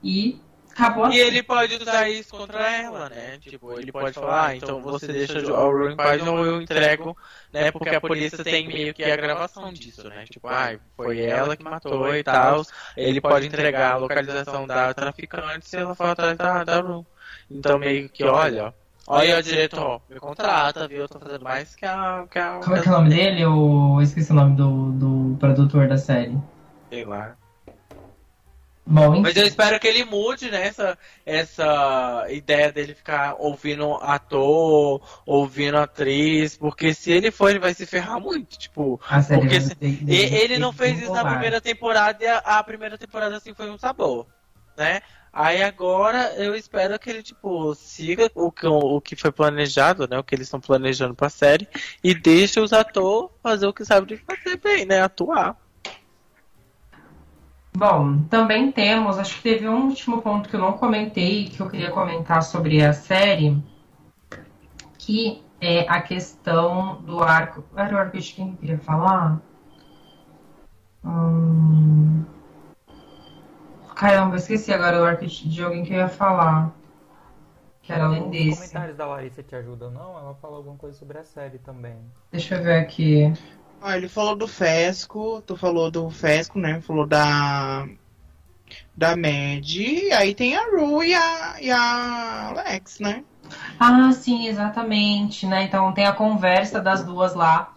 E 0.03 0.41
acabou 0.71 1.07
E 1.07 1.09
assim. 1.09 1.19
ele 1.19 1.43
pode 1.43 1.77
usar 1.77 2.09
isso 2.09 2.31
contra 2.31 2.71
ela, 2.71 3.09
né? 3.11 3.39
Tipo, 3.39 3.79
ele 3.79 3.93
pode 3.93 4.15
falar, 4.15 4.49
ah, 4.49 4.57
então 4.57 4.81
você 4.83 5.07
deixa 5.07 5.39
o 5.41 5.71
Rue 5.71 5.93
em 5.93 5.97
paz 5.97 6.27
ou 6.27 6.45
eu 6.45 6.63
entrego, 6.63 7.17
né? 7.53 7.71
Porque 7.71 7.95
a 7.95 8.01
polícia 8.01 8.43
tem 8.43 8.67
meio 8.67 8.95
que 8.95 9.05
a 9.05 9.17
gravação 9.17 9.73
disso, 9.73 10.09
né? 10.09 10.25
Tipo, 10.25 10.49
ah, 10.49 10.79
foi 10.97 11.21
ela 11.21 11.57
que 11.57 11.63
matou 11.63 12.15
e 12.15 12.23
tal. 12.23 12.63
Ele 12.97 13.21
pode 13.21 13.47
entregar 13.47 13.93
a 13.93 13.97
localização 13.97 14.67
da 14.67 14.95
traficante 14.95 15.69
se 15.69 15.77
ela 15.77 15.95
for 15.95 16.07
atrás 16.07 16.37
da, 16.39 16.65
da 16.65 16.81
Rue. 16.81 17.05
Então 17.55 17.79
meio 17.79 18.09
que, 18.09 18.25
olha, 18.25 18.75
olha, 19.07 19.43
diretor, 19.43 20.03
me 20.11 20.19
contrata, 20.19 20.89
viu? 20.89 21.03
Eu 21.03 21.09
tô 21.09 21.19
fazendo 21.19 21.45
mais 21.45 21.75
que 21.75 21.87
a. 21.87 22.27
Que 22.31 22.39
a 22.39 22.59
Como 22.59 22.77
é 22.77 22.83
que 22.83 22.89
é 22.89 22.91
o 22.91 22.95
nome 22.95 23.11
dele? 23.11 23.41
Eu 23.43 23.99
esqueci 24.03 24.33
o 24.33 24.35
nome 24.35 24.57
do, 24.57 24.93
do 24.93 25.37
produtor 25.39 25.87
da 25.89 25.97
série. 25.97 26.37
sei 26.91 27.05
lá. 27.05 27.37
Bom, 28.87 29.23
Mas 29.23 29.35
eu 29.37 29.47
espero 29.47 29.81
que 29.81 29.89
ele 29.89 30.05
mude, 30.05 30.51
né, 30.51 30.67
essa, 30.67 30.99
essa 31.25 32.27
ideia 32.29 32.71
dele 32.71 32.95
ficar 32.95 33.35
ouvindo 33.39 33.95
ator, 33.95 35.01
ouvindo 35.25 35.79
atriz, 35.79 36.55
porque 36.55 36.93
se 36.93 37.11
ele 37.11 37.31
for, 37.31 37.49
ele 37.49 37.59
vai 37.59 37.73
se 37.73 37.87
ferrar 37.87 38.21
muito, 38.21 38.59
tipo. 38.59 39.01
A 39.09 39.23
série 39.23 39.41
porque 39.41 39.61
se- 39.61 39.75
ter- 39.75 40.05
ele 40.07 40.55
ter 40.55 40.59
não 40.59 40.71
fez 40.71 41.01
isso 41.01 41.13
na 41.13 41.25
primeira 41.25 41.61
temporada 41.63 42.23
e 42.23 42.27
a, 42.27 42.39
a 42.39 42.63
primeira 42.63 42.99
temporada 42.99 43.37
assim 43.39 43.55
foi 43.55 43.71
um 43.71 43.79
sabor, 43.79 44.27
né? 44.77 45.01
Aí 45.37 45.65
agora 45.65 46.33
eu 46.37 46.55
espero 46.55 46.97
que 46.97 47.11
ele, 47.11 47.21
tipo, 47.21 47.75
siga 47.75 48.31
o 48.37 48.53
que, 48.53 48.69
o 48.69 49.01
que 49.01 49.17
foi 49.17 49.33
planejado, 49.33 50.07
né? 50.07 50.17
O 50.17 50.23
que 50.23 50.33
eles 50.33 50.47
estão 50.47 50.61
planejando 50.61 51.13
pra 51.13 51.29
série 51.29 51.69
e 52.05 52.15
deixe 52.15 52.61
os 52.61 52.73
atores 52.73 53.31
fazer 53.43 53.67
o 53.67 53.73
que 53.73 53.85
sabem 53.85 54.17
fazer 54.17 54.57
bem, 54.59 54.87
né? 54.87 55.03
Atuar. 55.03 55.57
Bom, 57.77 58.23
também 58.31 58.71
temos, 58.71 59.19
acho 59.19 59.35
que 59.35 59.43
teve 59.43 59.69
um 59.69 59.89
último 59.89 60.23
ponto 60.23 60.49
que 60.49 60.55
eu 60.55 60.61
não 60.61 60.75
comentei, 60.75 61.47
que 61.47 61.59
eu 61.59 61.69
queria 61.69 61.91
comentar 61.91 62.41
sobre 62.45 62.85
a 62.85 62.93
série, 62.93 63.61
que 64.97 65.43
é 65.61 65.81
a 65.89 66.01
questão 66.01 67.03
do 67.03 67.21
arco. 67.21 67.65
Era 67.77 67.93
o 67.93 67.99
arco 67.99 68.17
de 68.17 68.33
quem 68.33 68.51
eu 68.51 68.57
queria 68.57 68.79
falar? 68.79 69.41
Hum... 71.05 72.34
Caramba, 73.97 74.35
eu 74.35 74.39
esqueci 74.39 74.73
agora 74.73 75.01
o 75.01 75.05
arco 75.05 75.27
de 75.27 75.63
alguém 75.63 75.85
que 75.85 75.93
eu 75.93 75.99
ia 75.99 76.09
falar. 76.09 76.73
Que 77.83 77.93
era 77.93 78.07
além 78.07 78.29
Os 78.29 78.31
desse. 78.31 78.49
comentários 78.49 78.97
da 78.97 79.07
Larissa 79.07 79.41
te 79.43 79.55
ajudam, 79.55 79.89
não? 79.91 80.19
Ela 80.19 80.35
falou 80.35 80.57
alguma 80.57 80.77
coisa 80.77 80.99
sobre 80.99 81.19
a 81.19 81.25
série 81.25 81.59
também. 81.61 82.13
Deixa 82.31 82.57
eu 82.57 82.63
ver 82.63 82.81
aqui. 82.81 83.33
Ó, 83.81 83.91
ele 83.93 84.09
falou 84.09 84.35
do 84.35 84.49
Fesco, 84.49 85.41
tu 85.43 85.57
falou 85.57 85.89
do 85.91 86.11
Fesco, 86.11 86.59
né? 86.59 86.81
Falou 86.81 87.07
da. 87.07 87.87
Da 88.97 89.17
Mad. 89.17 89.67
Aí 90.17 90.35
tem 90.35 90.57
a 90.57 90.63
Ru 90.71 91.03
e 91.05 91.15
a, 91.15 91.57
e 91.61 91.71
a 91.71 92.49
Alex, 92.49 92.99
né? 93.01 93.25
Ah, 93.79 94.13
sim, 94.13 94.47
exatamente, 94.47 95.47
né? 95.47 95.65
Então 95.65 95.93
tem 95.93 96.07
a 96.07 96.13
conversa 96.13 96.81
das 96.81 97.05
duas 97.05 97.35
lá. 97.35 97.71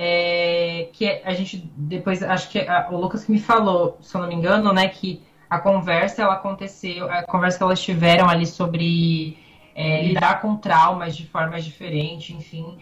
é, 0.00 0.90
que 0.94 1.08
a 1.24 1.34
gente 1.34 1.56
depois, 1.76 2.22
acho 2.22 2.50
que 2.50 2.60
a- 2.60 2.88
o 2.92 2.96
Lucas 2.98 3.24
que 3.24 3.32
me 3.32 3.40
falou, 3.40 3.98
se 4.02 4.14
eu 4.16 4.20
não 4.22 4.28
me 4.28 4.34
engano, 4.36 4.72
né, 4.72 4.88
que 4.88 5.22
a 5.48 5.58
conversa 5.58 6.22
ela 6.22 6.34
aconteceu, 6.34 7.10
a 7.10 7.22
conversa 7.22 7.58
que 7.58 7.64
elas 7.64 7.82
tiveram 7.82 8.28
ali 8.28 8.46
sobre 8.46 9.38
é, 9.74 10.02
lidar 10.02 10.40
com 10.40 10.56
traumas 10.56 11.16
de 11.16 11.26
formas 11.26 11.64
diferentes, 11.64 12.34
enfim, 12.34 12.78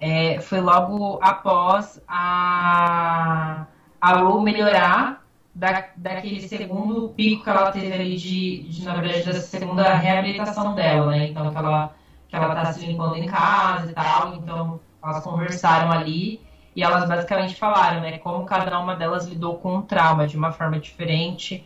é, 0.00 0.40
foi 0.40 0.60
logo 0.60 1.18
após 1.22 2.00
a 2.06 3.66
a 4.04 4.18
Ru 4.18 4.42
melhorar 4.42 5.24
da, 5.54 5.86
daquele 5.96 6.40
segundo 6.46 7.08
pico 7.08 7.42
que 7.42 7.48
ela 7.48 7.72
teve 7.72 7.90
ali 7.90 8.16
de, 8.16 8.64
de, 8.64 8.84
na 8.84 8.96
verdade, 8.96 9.24
da 9.24 9.40
segunda 9.40 9.94
reabilitação 9.94 10.74
dela, 10.74 11.10
né? 11.10 11.28
Então, 11.28 11.50
que 11.50 11.56
ela, 11.56 11.94
que 12.28 12.36
ela 12.36 12.54
tá 12.54 12.70
se 12.70 12.84
limpando 12.84 13.16
em 13.16 13.24
casa 13.26 13.90
e 13.90 13.94
tal. 13.94 14.34
Então, 14.34 14.78
elas 15.02 15.24
conversaram 15.24 15.90
ali 15.90 16.42
e 16.76 16.82
elas 16.82 17.08
basicamente 17.08 17.56
falaram, 17.56 18.02
né? 18.02 18.18
Como 18.18 18.44
cada 18.44 18.78
uma 18.78 18.94
delas 18.94 19.26
lidou 19.26 19.56
com 19.56 19.76
um 19.76 19.82
trauma 19.82 20.26
de 20.26 20.36
uma 20.36 20.52
forma 20.52 20.78
diferente 20.78 21.64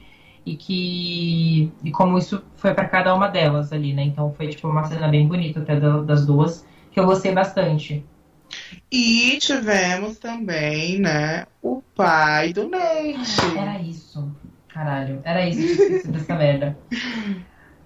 e 0.53 0.57
que 0.57 1.73
e 1.85 1.91
como 1.91 2.17
isso 2.19 2.43
foi 2.57 2.73
para 2.75 2.87
cada 2.89 3.15
uma 3.15 3.29
delas 3.29 3.73
ali, 3.73 3.93
né? 3.93 4.03
Então 4.03 4.33
foi 4.35 4.49
tipo 4.49 4.69
uma 4.69 4.85
cena 4.85 5.09
bem 5.09 5.27
bonita 5.27 5.61
até 5.61 5.79
da- 5.79 6.03
das 6.03 6.25
duas, 6.27 6.65
que 6.91 6.99
eu 6.99 7.05
gostei 7.07 7.33
bastante. 7.33 8.05
E 8.91 9.37
tivemos 9.39 10.19
também, 10.19 10.99
né, 10.99 11.47
o 11.63 11.83
pai 11.95 12.53
do 12.53 12.69
Nate. 12.69 13.59
Era 13.59 13.79
isso. 13.81 14.31
Caralho, 14.69 15.21
era 15.25 15.47
isso 15.49 15.61
que 15.61 15.83
eu 15.83 15.87
esqueci 15.97 16.09
dessa 16.09 16.35
merda. 16.35 16.79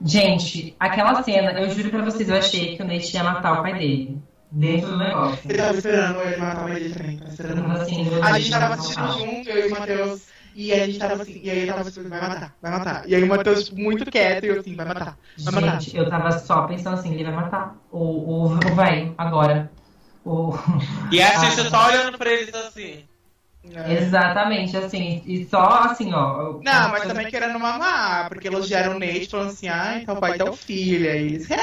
Gente, 0.05 0.74
aquela 0.80 1.22
cena, 1.22 1.52
eu 1.52 1.70
juro 1.70 1.90
pra 1.90 2.05
vocês, 2.05 2.28
eu 2.28 2.36
achei 2.36 2.76
que 2.76 2.82
o 2.82 2.86
Nate 2.86 3.14
ia 3.14 3.22
matar 3.24 3.60
o 3.60 3.62
pai 3.62 3.74
dele. 3.74 4.20
Dentro 4.55 4.90
do 4.90 4.98
negócio. 4.98 5.51
Ele 5.51 5.59
tava 5.59 5.74
esperando 5.78 6.20
ele 6.20 6.36
matar 6.36 6.60
o 6.60 6.64
pai 6.68 6.74
dele 6.74 6.94
também. 6.94 7.16
Tava 7.16 7.28
Eu 7.28 7.32
esperando 7.32 7.72
assim, 7.72 8.02
A 8.02 8.10
Deus, 8.10 8.36
gente 8.36 8.51
tava 8.51 8.74
assistindo 8.74 9.12
junto, 9.12 9.48
eu 9.48 9.64
e 9.64 9.68
o 9.68 9.70
Matheus. 9.70 10.22
E 10.55 10.73
aí 10.73 10.81
a 10.81 10.87
gente 10.87 10.99
tava 10.99 11.23
assim, 11.23 11.41
e 11.43 11.51
aí 11.51 11.59
ele 11.61 11.73
tava 11.73 11.89
assim, 11.89 12.09
vai 12.09 12.20
matar, 12.20 12.55
vai 12.61 12.70
matar. 12.70 13.09
E 13.09 13.15
aí 13.15 13.23
o 13.23 13.27
Matheus 13.27 13.65
tipo, 13.65 13.81
muito 13.81 14.11
quieto 14.11 14.45
e 14.45 14.49
eu 14.49 14.61
assim, 14.61 14.77
vai 14.77 14.87
matar, 14.87 15.16
vai 15.39 15.55
matar. 15.55 15.81
Gente, 15.81 15.97
eu 15.97 16.11
tava 16.11 16.39
só 16.39 16.66
pensando 16.66 16.95
assim, 16.95 17.15
ele 17.15 17.24
vai 17.24 17.33
matar. 17.33 17.77
Ou, 17.91 18.27
ou, 18.27 18.43
ou 18.53 18.74
vai, 18.74 19.12
agora. 19.16 19.70
Ou... 20.24 20.59
E 21.11 21.20
a 21.20 21.39
Xuxa 21.41 21.69
só 21.69 21.89
olhando 21.89 22.19
pra 22.19 22.31
eles 22.31 22.55
assim. 22.55 23.05
É. 23.70 23.95
Exatamente, 23.95 24.77
assim, 24.77 25.23
e 25.24 25.45
só 25.47 25.85
assim, 25.85 26.12
ó. 26.12 26.61
Não, 26.65 26.89
mas 26.91 27.05
também 27.05 27.29
querendo 27.29 27.61
mamar, 27.61 28.29
porque 28.29 28.49
elogiaram 28.49 28.97
o 28.97 28.99
Nate 28.99 29.29
falando 29.29 29.51
assim, 29.51 29.69
ai, 29.69 30.05
tal 30.05 30.16
pai, 30.16 30.37
tal 30.37 30.53
filho. 30.53 31.09
Aí 31.09 31.27
eles. 31.27 31.47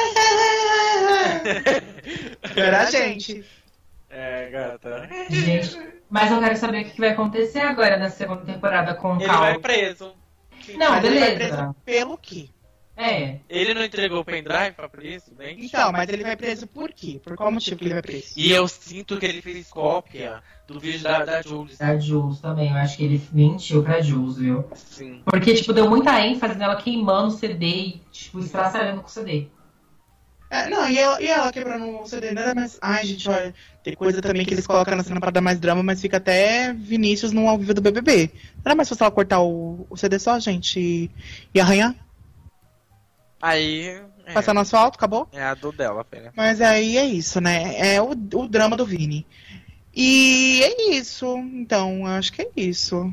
Era 2.56 2.84
a 2.84 2.86
gente. 2.86 3.44
É, 4.10 4.50
gata. 4.50 5.10
Gente, 5.30 5.78
mas 6.10 6.32
eu 6.32 6.40
quero 6.40 6.58
saber 6.58 6.86
o 6.86 6.90
que 6.90 7.00
vai 7.00 7.10
acontecer 7.10 7.60
agora 7.60 7.98
na 7.98 8.10
segunda 8.10 8.42
temporada 8.42 8.94
com 8.96 9.14
o 9.14 9.18
Ele 9.18 9.26
Cal. 9.26 9.40
vai 9.42 9.60
preso. 9.60 10.14
Não, 10.78 10.90
Mas 10.92 11.04
ele 11.06 11.20
vai 11.20 11.30
beleza. 11.36 11.56
preso 11.58 11.76
pelo 11.86 12.18
quê? 12.18 12.50
É, 13.02 13.38
Ele 13.50 13.74
não 13.74 13.82
entregou 13.86 14.20
o 14.20 14.26
pendrive 14.26 14.74
pra 14.76 14.90
polícia, 14.90 15.32
né? 15.40 15.54
Então, 15.58 15.90
mas 15.90 16.10
ele 16.10 16.22
vai 16.22 16.36
preso 16.36 16.68
por 16.68 16.92
quê? 16.92 17.18
Por 17.24 17.38
qual 17.38 17.50
motivo 17.50 17.78
que 17.78 17.86
ele 17.86 17.94
vai 17.94 18.02
preso? 18.04 18.34
E 18.36 18.52
eu 18.52 18.68
sinto 18.68 19.18
que 19.18 19.26
ele 19.26 19.42
fez 19.42 19.70
cópia 19.70 20.44
do 20.68 20.82
vídeo 20.82 21.04
da, 21.04 21.24
da 21.24 21.42
Jules. 21.42 21.78
da 21.78 21.98
Jules 21.98 22.42
também. 22.42 22.70
Eu 22.72 22.76
acho 22.76 22.98
que 22.98 23.06
ele 23.06 23.22
mentiu 23.32 23.84
pra 23.84 24.02
Jules, 24.02 24.36
viu? 24.36 24.66
Sim. 24.76 25.22
Porque, 25.24 25.54
tipo, 25.56 25.72
deu 25.72 25.90
muita 25.90 26.20
ênfase 26.20 26.56
nela 26.56 26.76
queimando 26.76 27.30
o 27.30 27.32
CD 27.32 27.66
e, 27.68 28.02
tipo, 28.12 28.40
estraçalhando 28.40 29.00
com 29.00 29.08
o 29.08 29.10
CD. 29.10 29.48
É, 30.52 30.68
não, 30.68 30.90
e 30.90 30.98
ela, 30.98 31.22
e 31.22 31.28
ela 31.28 31.52
quebrando 31.52 32.02
o 32.02 32.06
CD, 32.08 32.32
nada 32.32 32.56
mais. 32.56 32.80
Ai, 32.82 33.06
gente, 33.06 33.30
olha, 33.30 33.54
tem 33.84 33.94
coisa 33.96 34.20
também 34.22 34.44
que 34.46 34.54
eles 34.54 34.66
colocam 34.66 34.96
na 34.96 35.04
cena 35.04 35.20
pra 35.20 35.30
dar 35.30 35.42
mais 35.42 35.60
drama, 35.60 35.84
mas 35.84 36.02
fica 36.02 36.18
até 36.18 36.74
Vinícius 36.74 37.32
no 37.32 37.48
ao 37.48 37.58
vivo 37.58 37.74
do 37.74 37.82
BBB. 37.82 38.32
Não 38.56 38.62
era 38.66 38.76
mais 38.76 38.90
fácil 38.90 39.04
ela 39.04 39.12
cortar 39.12 39.42
o, 39.42 39.86
o 39.90 39.96
CD 39.96 40.18
só, 40.18 40.40
gente, 40.40 40.80
e, 40.80 41.12
e 41.54 41.60
arranhar? 41.62 41.94
Aí. 43.42 44.02
É, 44.26 44.34
Passar 44.34 44.54
no 44.54 44.60
asfalto, 44.60 44.98
acabou? 44.98 45.28
é 45.32 45.44
a 45.44 45.54
do 45.54 45.72
dela, 45.72 46.04
filha. 46.04 46.32
Mas 46.36 46.62
aí 46.62 46.98
é 46.98 47.06
isso, 47.06 47.40
né? 47.40 47.96
É 47.96 48.02
o, 48.02 48.10
o 48.12 48.48
drama 48.48 48.76
do 48.76 48.86
Vini. 48.86 49.26
E 49.96 50.62
é 50.64 50.92
isso. 50.96 51.38
Então, 51.38 52.00
eu 52.02 52.08
acho 52.08 52.32
que 52.34 52.42
é 52.42 52.50
isso. 52.56 53.12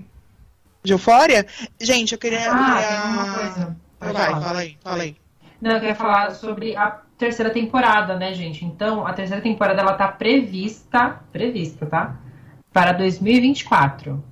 De 0.82 0.92
Eufória? 0.92 1.46
Gente, 1.80 2.12
eu 2.12 2.18
queria. 2.18 2.50
Ah, 2.52 2.74
queria- 2.74 2.88
tem 2.88 3.10
uma 3.10 3.34
coisa. 3.34 3.76
Vai, 4.00 4.40
fala 4.40 4.58
aí, 4.60 4.78
fala 4.82 5.02
aí. 5.02 5.16
Não, 5.60 5.70
eu 5.72 5.80
queria 5.80 5.94
falar 5.94 6.30
sobre 6.32 6.76
a 6.76 7.00
terceira 7.16 7.50
temporada, 7.50 8.16
né, 8.16 8.32
gente? 8.34 8.64
Então, 8.64 9.06
a 9.06 9.12
terceira 9.12 9.42
temporada, 9.42 9.80
ela 9.80 9.94
tá 9.94 10.08
prevista, 10.08 11.20
prevista, 11.32 11.86
tá? 11.86 12.16
Para 12.72 12.92
2024. 12.92 14.22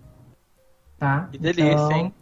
Tá? 0.99 1.29
Que 1.33 1.39
delícia, 1.39 1.73
Então, 1.73 1.93
hein? 1.93 2.15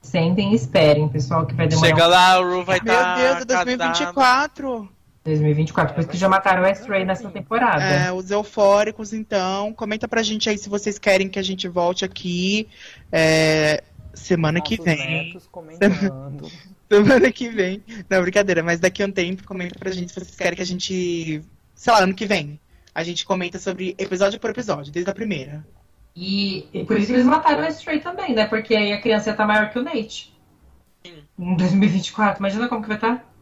Sentem 0.00 0.52
e 0.52 0.54
esperem, 0.54 1.08
pessoal, 1.08 1.46
que 1.46 1.54
vai 1.54 1.66
demorar 1.66 1.88
Chega 1.88 2.06
lá, 2.06 2.38
o 2.38 2.56
Ru 2.56 2.64
vai 2.64 2.78
Meu 2.84 2.92
estar. 2.92 3.16
Deus, 3.16 3.36
é 3.40 3.44
2024. 3.44 4.88
2024, 5.24 5.94
por 5.94 6.00
isso 6.00 6.08
que 6.10 6.18
já 6.18 6.28
mataram 6.28 6.62
o 6.62 6.66
X-Ray 6.66 7.06
nessa 7.06 7.30
temporada. 7.30 7.82
É, 7.82 8.12
os 8.12 8.30
eufóricos, 8.30 9.14
então. 9.14 9.72
Comenta 9.72 10.06
pra 10.06 10.22
gente 10.22 10.50
aí 10.50 10.58
se 10.58 10.68
vocês 10.68 10.98
querem 10.98 11.28
que 11.30 11.38
a 11.38 11.42
gente 11.42 11.66
volte 11.66 12.04
aqui 12.04 12.68
é, 13.10 13.82
semana 14.12 14.60
que 14.60 14.76
vem. 14.76 15.26
netos 15.26 15.46
comentando. 15.46 16.50
Semana 16.90 17.32
que 17.32 17.48
vem. 17.48 17.82
Não, 18.08 18.22
brincadeira, 18.22 18.62
mas 18.62 18.80
daqui 18.80 19.02
a 19.02 19.06
um 19.06 19.10
tempo 19.10 19.44
comenta 19.44 19.78
pra 19.78 19.90
gente 19.90 20.12
se 20.12 20.20
vocês 20.20 20.36
querem 20.36 20.56
que 20.56 20.62
a 20.62 20.66
gente. 20.66 21.42
Sei 21.74 21.92
lá, 21.92 22.00
ano 22.00 22.14
que 22.14 22.26
vem. 22.26 22.60
A 22.94 23.02
gente 23.02 23.24
comenta 23.24 23.58
sobre 23.58 23.94
episódio 23.98 24.38
por 24.38 24.50
episódio, 24.50 24.92
desde 24.92 25.10
a 25.10 25.14
primeira. 25.14 25.66
E, 26.14 26.68
e 26.72 26.84
por 26.84 26.96
isso 26.96 27.08
que 27.08 27.14
eles 27.14 27.26
mataram 27.26 27.62
o 27.62 27.66
X-Ray 27.66 28.00
também, 28.00 28.34
né? 28.34 28.46
Porque 28.46 28.74
aí 28.76 28.92
a 28.92 29.00
criança 29.00 29.30
ia 29.30 29.32
estar 29.32 29.46
maior 29.46 29.70
que 29.70 29.78
o 29.78 29.82
Nate. 29.82 30.32
Sim. 31.04 31.24
Em 31.38 31.56
2024. 31.56 32.38
Imagina 32.38 32.68
como 32.68 32.82
que 32.82 32.88
vai 32.88 32.96
estar. 32.96 33.33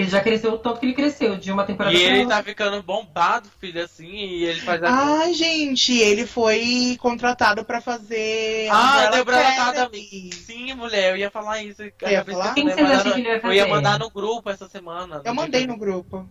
Ele 0.00 0.08
já 0.08 0.20
cresceu 0.20 0.52
o 0.52 0.58
tanto 0.58 0.80
que 0.80 0.86
ele 0.86 0.94
cresceu, 0.94 1.36
de 1.36 1.50
uma 1.50 1.64
temporada 1.64 1.94
E 1.96 2.00
ele 2.02 2.20
outra. 2.20 2.36
tá 2.36 2.42
ficando 2.42 2.82
bombado, 2.82 3.48
filho, 3.60 3.82
assim, 3.82 4.06
e 4.08 4.44
ele 4.44 4.60
faz 4.60 4.82
a. 4.82 4.88
Ai, 5.20 5.34
gente, 5.34 5.96
ele 5.98 6.26
foi 6.26 6.96
contratado 7.00 7.64
pra 7.64 7.80
fazer. 7.80 8.68
Ah, 8.70 9.08
deu 9.10 9.22
Umbrella 9.22 9.48
Academy. 9.48 10.30
Sim, 10.32 10.74
mulher, 10.74 11.10
eu 11.12 11.16
ia 11.16 11.30
falar 11.30 11.62
isso. 11.62 11.82
ia 11.82 11.88
Acabei 11.88 12.16
de 12.24 12.30
falar? 12.32 12.54
Quem 12.54 12.70
acham 12.70 13.04
no- 13.04 13.14
que 13.14 13.20
ele 13.20 13.38
vai 13.40 13.50
Eu 13.50 13.54
ia 13.54 13.62
fazer? 13.62 13.74
mandar 13.74 13.98
no 13.98 14.10
grupo 14.10 14.50
essa 14.50 14.68
semana. 14.68 15.20
Eu 15.24 15.34
mandei 15.34 15.66
no 15.66 15.76
grupo. 15.76 16.28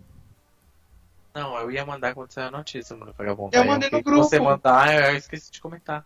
Não, 1.34 1.56
eu 1.60 1.69
ia 1.72 1.85
mandar 1.85 2.14
quando 2.15 2.31
saiu 2.31 2.48
a 2.48 2.52
notícia, 2.52 2.95
mano, 2.95 3.14
vagabundo. 3.15 3.56
Eu 3.56 3.64
mandei 3.65 3.89
no 3.91 4.03
que 4.03 4.10
Você 4.11 4.38
grupo. 4.39 4.52
mandar, 4.52 5.11
eu 5.11 5.18
esqueci 5.18 5.52
de 5.52 5.61
comentar. 5.61 6.03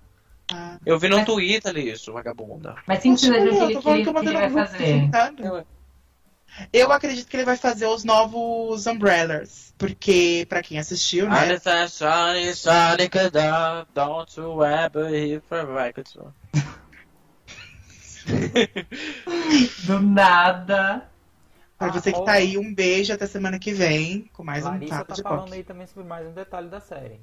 Ah. 0.53 0.77
Eu 0.85 0.99
vi 0.99 1.07
no 1.07 1.15
Mas- 1.17 1.25
Twitter 1.25 1.77
isso, 1.77 2.11
vagabunda. 2.11 2.75
Mas 2.85 2.99
quem 3.01 3.13
que 3.15 3.21
vocês 3.21 3.31
acham 3.33 3.45
que 3.47 3.53
eu 3.53 3.93
ele, 3.95 4.07
eu 4.09 4.13
vai 4.13 4.23
grupo, 4.49 4.53
fazer? 4.53 4.77
sentado. 4.85 5.45
Eu- 5.45 5.65
Eu 6.72 6.91
acredito 6.91 7.28
que 7.28 7.38
ele 7.38 7.45
vai 7.45 7.57
fazer 7.57 7.86
os 7.88 8.03
novos 8.03 8.86
Umbrellas. 8.88 9.73
Porque, 9.78 10.45
pra 10.48 10.61
quem 10.61 10.78
assistiu, 10.78 11.28
né? 11.28 11.57
Don't 13.94 14.40
you 14.40 14.64
ever 14.64 15.11
hear 15.11 15.41
from. 15.41 15.68
Do 19.86 19.99
nada. 19.99 21.10
Pra 21.78 21.88
você 21.88 22.11
que 22.14 22.23
tá 22.23 22.34
aí, 22.34 22.60
um 22.60 22.73
beijo 22.73 23.11
até 23.11 23.26
semana 23.26 23.57
que 23.57 23.73
vem. 23.73 24.30
Com 24.34 24.44
mais 24.44 24.64
um 24.64 24.69
Larissa 24.69 24.98
papo 24.98 25.07
tá 25.07 25.14
de 25.15 25.22
falando 25.23 25.45
pop. 25.45 25.53
aí 25.53 25.64
também 25.64 25.88
sobre 25.88 26.03
mais 26.03 26.28
um 26.28 26.32
detalhe 26.32 26.69
da 26.69 26.80
série. 26.80 27.19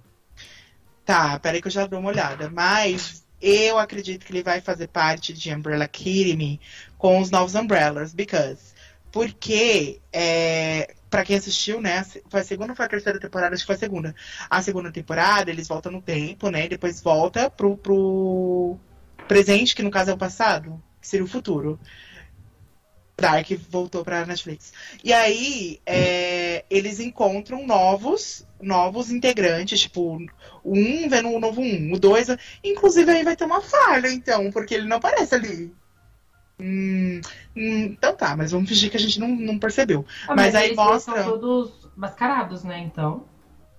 Tá, 1.04 1.38
peraí 1.38 1.62
que 1.62 1.68
eu 1.68 1.72
já 1.72 1.86
dou 1.86 2.00
uma 2.00 2.08
olhada. 2.08 2.50
Mas 2.50 3.24
eu 3.40 3.78
acredito 3.78 4.26
que 4.26 4.32
ele 4.32 4.42
vai 4.42 4.60
fazer 4.60 4.88
parte 4.88 5.32
de 5.32 5.54
Umbrella 5.54 5.84
Academy 5.84 6.60
com 6.98 7.20
os 7.20 7.30
novos 7.30 7.54
Umbrellas. 7.54 8.12
Because. 8.12 8.74
Porque, 9.10 10.00
é, 10.12 10.94
pra 11.08 11.24
quem 11.24 11.36
assistiu, 11.36 11.80
né? 11.80 12.04
Foi 12.28 12.40
a 12.40 12.44
segunda 12.44 12.72
ou 12.72 12.76
foi 12.76 12.86
a 12.86 12.88
terceira 12.88 13.18
temporada? 13.18 13.54
Acho 13.54 13.62
que 13.62 13.66
foi 13.66 13.76
a 13.76 13.78
segunda. 13.78 14.14
A 14.48 14.62
segunda 14.62 14.92
temporada, 14.92 15.50
eles 15.50 15.68
voltam 15.68 15.92
no 15.92 16.02
tempo, 16.02 16.50
né? 16.50 16.66
E 16.66 16.68
depois 16.68 17.00
volta 17.00 17.50
pro, 17.50 17.76
pro 17.76 18.78
presente, 19.26 19.74
que 19.74 19.82
no 19.82 19.90
caso 19.90 20.10
é 20.10 20.14
o 20.14 20.18
passado, 20.18 20.82
que 21.00 21.08
seria 21.08 21.24
o 21.24 21.28
futuro. 21.28 21.78
Dark 23.20 23.48
voltou 23.68 24.04
pra 24.04 24.24
Netflix. 24.24 24.72
E 25.02 25.12
aí, 25.12 25.80
é, 25.84 26.64
eles 26.70 27.00
encontram 27.00 27.66
novos, 27.66 28.46
novos 28.62 29.10
integrantes, 29.10 29.80
tipo, 29.80 30.18
o 30.62 30.72
um 30.72 31.08
vendo 31.08 31.28
o 31.30 31.40
novo 31.40 31.60
um, 31.60 31.92
o 31.92 31.98
dois. 31.98 32.28
Inclusive 32.62 33.10
aí 33.10 33.24
vai 33.24 33.34
ter 33.34 33.44
uma 33.44 33.60
falha, 33.60 34.08
então, 34.08 34.52
porque 34.52 34.74
ele 34.74 34.86
não 34.86 34.98
aparece 34.98 35.34
ali. 35.34 35.72
Hum, 36.60 37.20
hum, 37.56 37.84
então 37.84 38.16
tá, 38.16 38.36
mas 38.36 38.50
vamos 38.50 38.68
fingir 38.68 38.90
que 38.90 38.96
a 38.96 39.00
gente 39.00 39.20
não, 39.20 39.28
não 39.28 39.58
percebeu. 39.58 40.04
Ah, 40.26 40.34
Mas 40.34 40.54
aí 40.54 40.66
eles 40.66 40.76
mostra- 40.76 41.22
são 41.22 41.38
todos 41.38 41.88
mascarados, 41.96 42.64
né? 42.64 42.78
Então. 42.80 43.24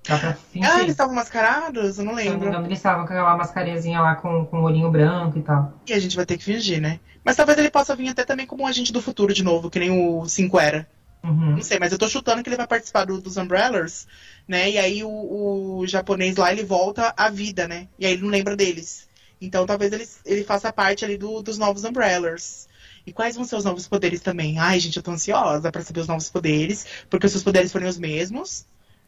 Dá 0.08 0.18
pra 0.18 0.34
fingir. 0.34 0.70
Ah, 0.72 0.78
eles 0.80 0.92
estavam 0.92 1.14
mascarados? 1.14 2.00
Eu 2.00 2.06
não 2.06 2.16
me 2.16 2.24
lembro. 2.24 2.48
eles 2.66 2.80
estavam 2.80 3.06
com 3.06 3.12
aquela 3.14 3.36
mascarinhazinha 3.36 4.00
lá 4.00 4.16
com, 4.16 4.46
com 4.46 4.62
o 4.62 4.64
olhinho 4.64 4.90
branco 4.90 5.38
e 5.38 5.42
tal. 5.42 5.74
E 5.86 5.94
a 5.94 6.00
gente 6.00 6.16
vai 6.16 6.26
ter 6.26 6.38
que 6.38 6.44
fingir, 6.44 6.80
né? 6.82 7.00
Mas 7.24 7.36
talvez 7.36 7.58
ele 7.60 7.70
possa 7.70 7.96
vir 7.96 8.08
até 8.10 8.24
também 8.24 8.46
como 8.48 8.64
um 8.64 8.68
agente 8.68 8.94
do 8.94 9.02
futuro 9.02 9.34
de 9.34 9.44
novo, 9.44 9.70
que 9.70 9.78
nem 9.78 9.92
o 9.92 10.26
5 10.28 10.58
era. 10.58 10.88
Uhum. 11.22 11.52
Não 11.58 11.62
sei, 11.62 11.78
mas 11.80 11.92
eu 11.92 11.98
tô 11.98 12.08
chutando 12.08 12.42
que 12.42 12.48
ele 12.48 12.56
vai 12.56 12.66
participar 12.66 13.04
do- 13.04 13.20
dos 13.20 13.36
Umbrellas, 13.36 14.08
né? 14.48 14.72
E 14.72 14.78
aí 14.78 15.04
o, 15.04 15.80
o 15.80 15.86
japonês 15.86 16.38
lá, 16.38 16.50
ele 16.50 16.64
volta 16.64 17.14
à 17.18 17.30
vida, 17.30 17.68
né? 17.68 17.90
E 18.00 18.06
aí 18.06 18.14
ele 18.14 18.22
não 18.22 18.30
lembra 18.30 18.56
deles. 18.56 19.06
Então 19.42 19.66
talvez 19.66 19.92
ele, 19.92 20.08
ele 20.26 20.44
faça 20.46 20.72
parte 20.72 21.04
ali 21.04 21.18
do- 21.18 21.42
dos 21.44 21.58
novos 21.58 21.84
Umbrellas. 21.84 22.69
E 23.10 23.12
quais 23.12 23.36
vão 23.36 23.44
ser 23.44 23.56
os 23.56 23.66
novos 23.66 23.88
poderes 23.88 24.22
também? 24.22 24.60
Ai, 24.60 24.80
gente, 24.80 24.98
eu 24.98 25.02
tô 25.02 25.10
ansiosa 25.10 25.72
pra 25.72 25.82
saber 25.82 26.02
os 26.02 26.08
novos 26.08 26.30
poderes, 26.30 26.86
porque 27.10 27.28
se 27.28 27.38
os 27.38 27.44
poderes 27.44 27.72
forem 27.72 27.88
os 27.88 27.98
mesmos, 27.98 28.68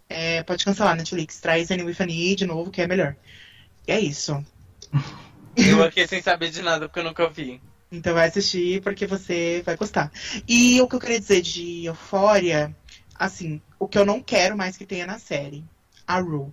é, 0.09 0.41
pode 0.41 0.65
cancelar, 0.65 0.95
Netflix. 0.95 1.39
Traz 1.39 1.69
Annie 1.69 1.85
with 1.85 1.97
Annie 1.99 2.35
de 2.35 2.47
novo, 2.47 2.71
que 2.71 2.81
é 2.81 2.87
melhor. 2.87 3.15
E 3.87 3.91
é 3.91 3.99
isso. 3.99 4.43
Eu 5.55 5.83
aqui 5.83 6.07
sem 6.07 6.19
saber 6.19 6.49
de 6.49 6.63
nada, 6.63 6.87
porque 6.87 7.01
eu 7.01 7.03
nunca 7.03 7.29
vi. 7.29 7.61
Então 7.91 8.13
vai 8.13 8.29
assistir 8.29 8.81
porque 8.81 9.05
você 9.05 9.61
vai 9.63 9.75
gostar. 9.75 10.09
E 10.47 10.81
o 10.81 10.87
que 10.87 10.95
eu 10.95 10.99
queria 10.99 11.19
dizer 11.19 11.41
de 11.41 11.85
Euphoria, 11.85 12.73
assim, 13.13 13.61
o 13.77 13.85
que 13.85 13.97
eu 13.97 14.05
não 14.05 14.21
quero 14.21 14.55
mais 14.55 14.77
que 14.77 14.85
tenha 14.85 15.05
na 15.05 15.19
série, 15.19 15.63
a 16.07 16.19
Ru. 16.19 16.51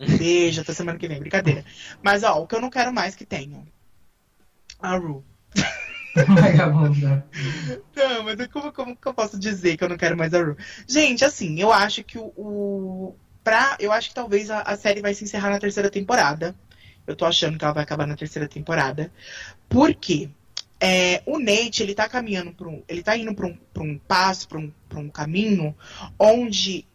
Beijo, 0.18 0.60
até 0.60 0.74
semana 0.74 0.98
que 0.98 1.06
vem, 1.06 1.20
brincadeira. 1.20 1.64
Mas 2.02 2.24
ó, 2.24 2.42
o 2.42 2.46
que 2.46 2.56
eu 2.56 2.60
não 2.60 2.70
quero 2.70 2.92
mais 2.92 3.14
que 3.14 3.24
tenha, 3.24 3.62
a 4.80 4.96
Ru. 4.96 5.24
Vagabunda. 6.28 7.26
Não, 7.94 8.22
mas 8.22 8.46
como, 8.48 8.72
como 8.72 8.96
que 8.96 9.06
eu 9.06 9.14
posso 9.14 9.38
dizer 9.38 9.76
que 9.76 9.84
eu 9.84 9.88
não 9.88 9.96
quero 9.96 10.16
mais 10.16 10.32
a 10.32 10.42
Ru? 10.42 10.56
Gente, 10.86 11.24
assim, 11.24 11.60
eu 11.60 11.72
acho 11.72 12.04
que 12.04 12.18
o. 12.18 12.32
o 12.36 13.16
pra, 13.42 13.76
eu 13.80 13.92
acho 13.92 14.08
que 14.08 14.14
talvez 14.14 14.50
a, 14.50 14.60
a 14.60 14.76
série 14.76 15.02
vai 15.02 15.12
se 15.12 15.24
encerrar 15.24 15.50
na 15.50 15.58
terceira 15.58 15.90
temporada. 15.90 16.54
Eu 17.06 17.14
tô 17.14 17.26
achando 17.26 17.58
que 17.58 17.64
ela 17.64 17.74
vai 17.74 17.82
acabar 17.82 18.06
na 18.06 18.16
terceira 18.16 18.48
temporada. 18.48 19.12
Por 19.68 19.94
quê? 19.94 20.30
É, 20.80 21.22
o 21.26 21.38
Nate, 21.38 21.82
ele 21.82 21.94
tá 21.94 22.08
caminhando 22.08 22.52
pra 22.52 22.68
um. 22.68 22.82
Ele 22.88 23.02
tá 23.02 23.16
indo 23.16 23.34
pra 23.34 23.46
um, 23.46 23.56
pra 23.72 23.82
um 23.82 23.98
passo, 23.98 24.48
pra 24.48 24.58
um, 24.58 24.72
pra 24.88 24.98
um 24.98 25.10
caminho 25.10 25.76
onde 26.18 26.86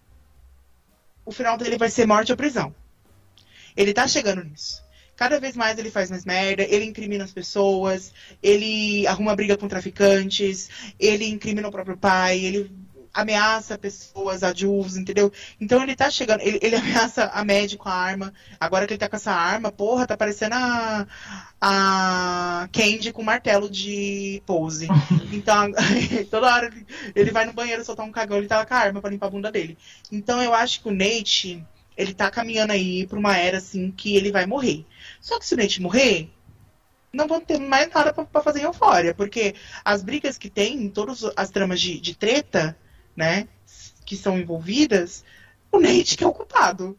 o 1.25 1.31
final 1.31 1.57
dele 1.57 1.77
vai 1.77 1.89
ser 1.89 2.07
morte 2.07 2.31
ou 2.31 2.37
prisão. 2.37 2.73
Ele 3.75 3.93
tá 3.93 4.07
chegando 4.07 4.43
nisso. 4.43 4.83
Cada 5.19 5.39
vez 5.39 5.55
mais 5.55 5.77
ele 5.77 5.91
faz 5.91 6.09
mais 6.09 6.23
merda, 6.25 6.63
ele 6.63 6.85
incrimina 6.85 7.25
as 7.25 7.33
pessoas, 7.33 8.13
ele 8.41 9.05
arruma 9.05 9.35
briga 9.35 9.57
com 9.57 9.67
traficantes, 9.67 10.69
ele 10.99 11.25
incrimina 11.27 11.67
o 11.67 11.71
próprio 11.71 11.97
pai, 11.97 12.39
ele 12.39 12.71
ameaça 13.13 13.77
pessoas, 13.77 14.43
adultos, 14.43 14.95
entendeu? 14.95 15.31
Então 15.59 15.81
ele 15.83 15.95
tá 15.95 16.09
chegando, 16.09 16.41
ele, 16.41 16.59
ele 16.61 16.75
ameaça 16.77 17.25
a 17.33 17.43
Mad 17.43 17.75
com 17.75 17.89
a 17.89 17.93
arma. 17.93 18.33
Agora 18.59 18.87
que 18.87 18.93
ele 18.93 18.99
tá 18.99 19.09
com 19.09 19.15
essa 19.17 19.31
arma, 19.33 19.71
porra, 19.71 20.07
tá 20.07 20.15
parecendo 20.15 20.55
a, 20.55 21.05
a 21.61 22.69
Candy 22.71 23.11
com 23.11 23.23
martelo 23.23 23.69
de 23.69 24.41
pose. 24.45 24.87
Então, 25.31 25.71
toda 26.31 26.47
hora 26.53 26.67
ele- 26.67 26.85
ele 27.15 27.31
vai 27.31 27.45
no 27.45 27.53
banheiro 27.53 27.83
soltar 27.85 28.05
um 28.05 28.11
cagão, 28.11 28.37
ele 28.37 28.47
tá 28.47 28.65
com 28.65 28.73
a 28.73 28.77
arma 28.77 29.01
pra 29.01 29.09
limpar 29.09 29.27
a 29.27 29.29
bunda 29.29 29.51
dele. 29.51 29.77
Então 30.11 30.41
eu 30.41 30.53
acho 30.53 30.81
que 30.81 30.89
o 30.89 30.91
Nate, 30.91 31.63
ele 31.97 32.13
tá 32.13 32.31
caminhando 32.31 32.71
aí 32.73 33.05
pra 33.05 33.19
uma 33.19 33.37
era 33.37 33.57
assim 33.57 33.91
que 33.91 34.15
ele 34.15 34.31
vai 34.31 34.45
morrer. 34.45 34.85
Só 35.21 35.39
que 35.39 35.45
se 35.45 35.53
o 35.53 35.57
Nate 35.57 35.81
morrer, 35.81 36.31
não 37.11 37.27
vão 37.27 37.41
ter 37.41 37.59
mais 37.59 37.89
nada 37.91 38.13
pra, 38.13 38.25
pra 38.25 38.41
fazer 38.41 38.59
em 38.59 38.63
Eufória, 38.63 39.13
porque 39.13 39.55
as 39.83 40.03
brigas 40.03 40.37
que 40.37 40.49
tem, 40.49 40.89
todas 40.89 41.23
as 41.35 41.49
tramas 41.49 41.79
de, 41.81 41.99
de 41.99 42.15
treta, 42.15 42.77
né, 43.15 43.47
que 44.05 44.15
são 44.15 44.39
envolvidas, 44.39 45.23
o 45.71 45.79
Nate 45.79 46.17
que 46.17 46.23
é 46.23 46.27
o 46.27 46.33
culpado. 46.33 46.97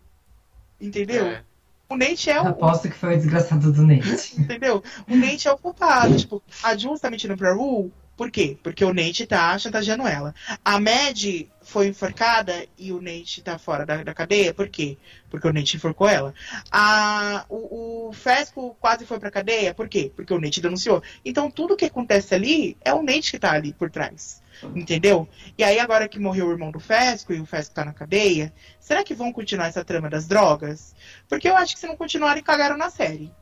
Entendeu? 0.80 1.26
É. 1.26 1.44
O 1.88 1.97
Nate 1.97 2.30
é 2.30 2.40
o, 2.40 2.47
Aposto 2.47 2.88
que 2.88 2.94
foi 2.94 3.14
o 3.14 3.16
desgraçado 3.16 3.72
do 3.72 3.82
Nate. 3.82 4.40
Entendeu? 4.40 4.82
O 5.09 5.16
Nate 5.16 5.48
é 5.48 5.52
o 5.52 5.59
culpado. 5.59 6.14
tipo, 6.16 6.42
a 6.62 6.76
Jules 6.76 7.01
tá 7.01 7.10
mentindo 7.10 7.36
pra 7.36 7.52
Ru. 7.52 7.90
Por 8.20 8.30
quê? 8.30 8.55
Porque 8.62 8.84
o 8.84 8.92
Nate 8.92 9.26
tá 9.26 9.59
chantageando 9.59 10.06
ela. 10.06 10.34
A 10.62 10.78
Mad 10.78 11.47
foi 11.62 11.86
enforcada 11.86 12.66
e 12.76 12.92
o 12.92 13.01
Nate 13.01 13.40
tá 13.40 13.56
fora 13.56 13.86
da, 13.86 14.02
da 14.05 14.12
cadeia. 14.12 14.52
Por 14.52 14.68
quê? 14.68 14.98
Porque 15.30 15.48
o 15.48 15.52
Nate 15.55 15.78
enforcou 15.78 16.06
ela. 16.06 16.34
A, 16.70 17.47
o, 17.48 18.09
o 18.09 18.12
Fesco 18.12 18.76
quase 18.78 19.06
foi 19.06 19.18
pra 19.18 19.30
cadeia. 19.30 19.72
Por 19.72 19.88
quê? 19.88 20.12
Porque 20.14 20.34
o 20.34 20.38
Nate 20.38 20.60
denunciou. 20.60 21.02
Então 21.24 21.51
tudo 21.51 21.74
que 21.74 21.86
acontece 21.86 22.34
ali 22.34 22.76
é 22.84 22.92
o 22.92 23.02
Nate 23.02 23.30
que 23.30 23.38
tá 23.38 23.52
ali 23.52 23.72
por 23.72 23.88
trás. 23.90 24.42
Entendeu? 24.74 25.26
E 25.56 25.64
aí, 25.64 25.78
agora 25.78 26.06
que 26.06 26.18
morreu 26.18 26.48
o 26.48 26.52
irmão 26.52 26.70
do 26.70 26.78
Fesco 26.78 27.32
e 27.32 27.40
o 27.40 27.47
Fesco 27.47 27.74
tá 27.74 27.86
na 27.86 27.94
cadeia, 27.94 28.52
será 28.78 29.02
que 29.02 29.14
vão 29.14 29.32
continuar 29.32 29.68
essa 29.68 29.82
trama 29.82 30.10
das 30.10 30.28
drogas? 30.28 30.94
Porque 31.26 31.48
eu 31.48 31.56
acho 31.56 31.72
que 31.72 31.80
se 31.80 31.86
não 31.86 31.97
continuarem, 31.97 32.42
cagaram 32.42 32.76
na 32.76 32.90
série. 32.90 33.32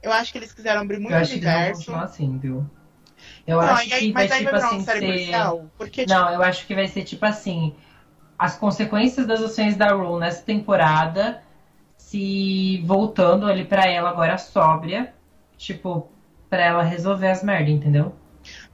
Eu 0.00 0.12
acho 0.12 0.30
que 0.30 0.38
eles 0.38 0.52
quiseram 0.52 0.82
abrir 0.82 1.00
muito 1.00 1.10
Eu 1.12 1.18
acho 1.18 1.32
que 1.32 1.38
eles 1.38 1.44
vão 1.44 1.54
universo. 1.54 1.80
continuar 1.80 2.04
assim, 2.04 2.38
viu? 2.38 2.70
Eu 3.48 3.56
Não, 3.56 3.64
acho 3.64 3.94
aí- 3.94 4.00
que 4.00 4.12
vai, 4.12 4.28
tipo 4.28 4.50
vai 4.50 4.60
assim, 4.60 4.84
ser... 4.84 5.32
Porque, 5.78 6.04
tipo, 6.04 6.12
Não, 6.12 6.30
eu 6.30 6.42
acho 6.42 6.66
que 6.66 6.74
vai 6.74 6.86
ser 6.86 7.02
tipo 7.02 7.24
assim: 7.24 7.74
as 8.38 8.56
consequências 8.56 9.26
das 9.26 9.40
ações 9.40 9.74
da 9.74 9.90
Rule 9.94 10.20
nessa 10.20 10.42
temporada 10.42 11.42
se 11.96 12.82
voltando 12.84 13.46
ali 13.46 13.64
pra 13.64 13.86
ela 13.86 14.10
agora 14.10 14.36
sóbria, 14.36 15.14
tipo, 15.56 16.12
pra 16.50 16.62
ela 16.62 16.82
resolver 16.82 17.28
as 17.30 17.42
merdas, 17.42 17.70
entendeu? 17.70 18.14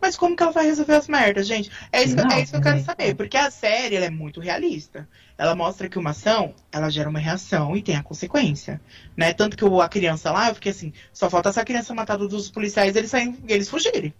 Mas 0.00 0.16
como 0.16 0.36
que 0.36 0.42
ela 0.42 0.50
vai 0.50 0.66
resolver 0.66 0.94
as 0.94 1.06
merdas, 1.06 1.46
gente? 1.46 1.70
É 1.92 2.02
isso, 2.02 2.16
que, 2.16 2.22
Não, 2.22 2.30
é 2.32 2.42
isso 2.42 2.50
que 2.50 2.58
eu 2.58 2.60
quero 2.60 2.80
saber. 2.80 3.14
Porque 3.14 3.36
a 3.36 3.52
série 3.52 3.94
é 3.96 4.10
muito 4.10 4.40
realista. 4.40 5.08
Ela 5.38 5.54
mostra 5.54 5.88
que 5.88 5.98
uma 6.00 6.10
ação, 6.10 6.52
ela 6.72 6.90
gera 6.90 7.08
uma 7.08 7.18
reação 7.20 7.76
e 7.76 7.82
tem 7.82 7.96
a 7.96 8.02
consequência. 8.02 8.80
Né? 9.16 9.32
Tanto 9.32 9.56
que 9.56 9.64
a 9.64 9.88
criança 9.88 10.32
lá, 10.32 10.48
eu 10.48 10.54
fiquei 10.56 10.72
assim, 10.72 10.92
só 11.12 11.30
falta 11.30 11.48
essa 11.48 11.64
criança 11.64 11.94
matada 11.94 12.26
dos 12.26 12.50
policiais 12.50 12.94
e 12.94 12.98
eles, 12.98 13.10
saírem, 13.10 13.38
e 13.48 13.52
eles 13.52 13.68
fugirem. 13.68 14.12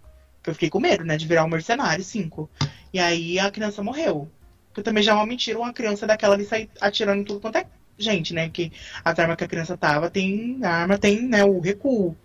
Porque 0.45 0.51
eu 0.51 0.53
fiquei 0.53 0.69
com 0.69 0.79
medo, 0.79 1.03
né? 1.03 1.17
De 1.17 1.25
virar 1.27 1.43
um 1.43 1.47
mercenário, 1.47 2.03
cinco. 2.03 2.47
E 2.93 2.99
aí 2.99 3.39
a 3.39 3.49
criança 3.49 3.81
morreu. 3.81 4.29
Que 4.75 4.83
também 4.83 5.01
já 5.01 5.13
é 5.13 5.15
uma 5.15 5.25
mentira 5.25 5.57
uma 5.57 5.73
criança 5.73 6.05
daquela 6.05 6.35
ali 6.35 6.45
sair 6.45 6.69
atirando 6.79 7.21
em 7.21 7.23
tudo 7.23 7.39
quanto 7.39 7.57
é 7.57 7.65
gente, 7.97 8.31
né? 8.31 8.47
Que 8.49 8.71
a 9.03 9.09
arma 9.09 9.35
que 9.35 9.43
a 9.43 9.47
criança 9.47 9.75
tava 9.75 10.07
tem. 10.07 10.59
A 10.63 10.69
arma 10.69 10.99
tem, 10.99 11.23
né, 11.23 11.43
o 11.43 11.59
recuo. 11.59 12.15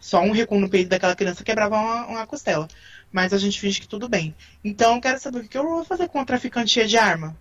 Só 0.00 0.20
um 0.20 0.32
recuo 0.32 0.58
no 0.58 0.68
peito 0.68 0.88
daquela 0.88 1.14
criança 1.14 1.44
quebrava 1.44 1.76
uma, 1.76 2.06
uma 2.06 2.26
costela. 2.26 2.66
Mas 3.12 3.32
a 3.32 3.38
gente 3.38 3.60
finge 3.60 3.80
que 3.80 3.86
tudo 3.86 4.08
bem. 4.08 4.34
Então 4.64 4.96
eu 4.96 5.00
quero 5.00 5.20
saber 5.20 5.38
o 5.38 5.48
que 5.48 5.56
eu 5.56 5.62
vou 5.62 5.84
fazer 5.84 6.08
com 6.08 6.18
uma 6.18 6.26
traficante 6.26 6.70
cheia 6.70 6.88
de 6.88 6.96
arma. 6.96 7.36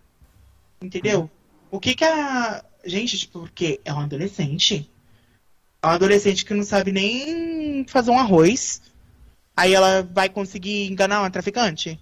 Entendeu? 0.79 1.31
O 1.71 1.79
que 1.79 1.95
que 1.95 2.05
a. 2.05 2.63
Gente, 2.85 3.17
tipo, 3.17 3.39
porque 3.39 3.81
é 3.83 3.91
um 3.91 4.01
adolescente. 4.01 4.87
É 5.81 5.87
um 5.87 5.89
adolescente 5.89 6.45
que 6.45 6.53
não 6.53 6.63
sabe 6.63 6.91
nem 6.91 7.83
fazer 7.87 8.11
um 8.11 8.19
arroz. 8.19 8.81
Aí 9.57 9.73
ela 9.73 10.03
vai 10.03 10.29
conseguir 10.29 10.85
enganar 10.85 11.21
uma 11.21 11.31
traficante? 11.31 11.99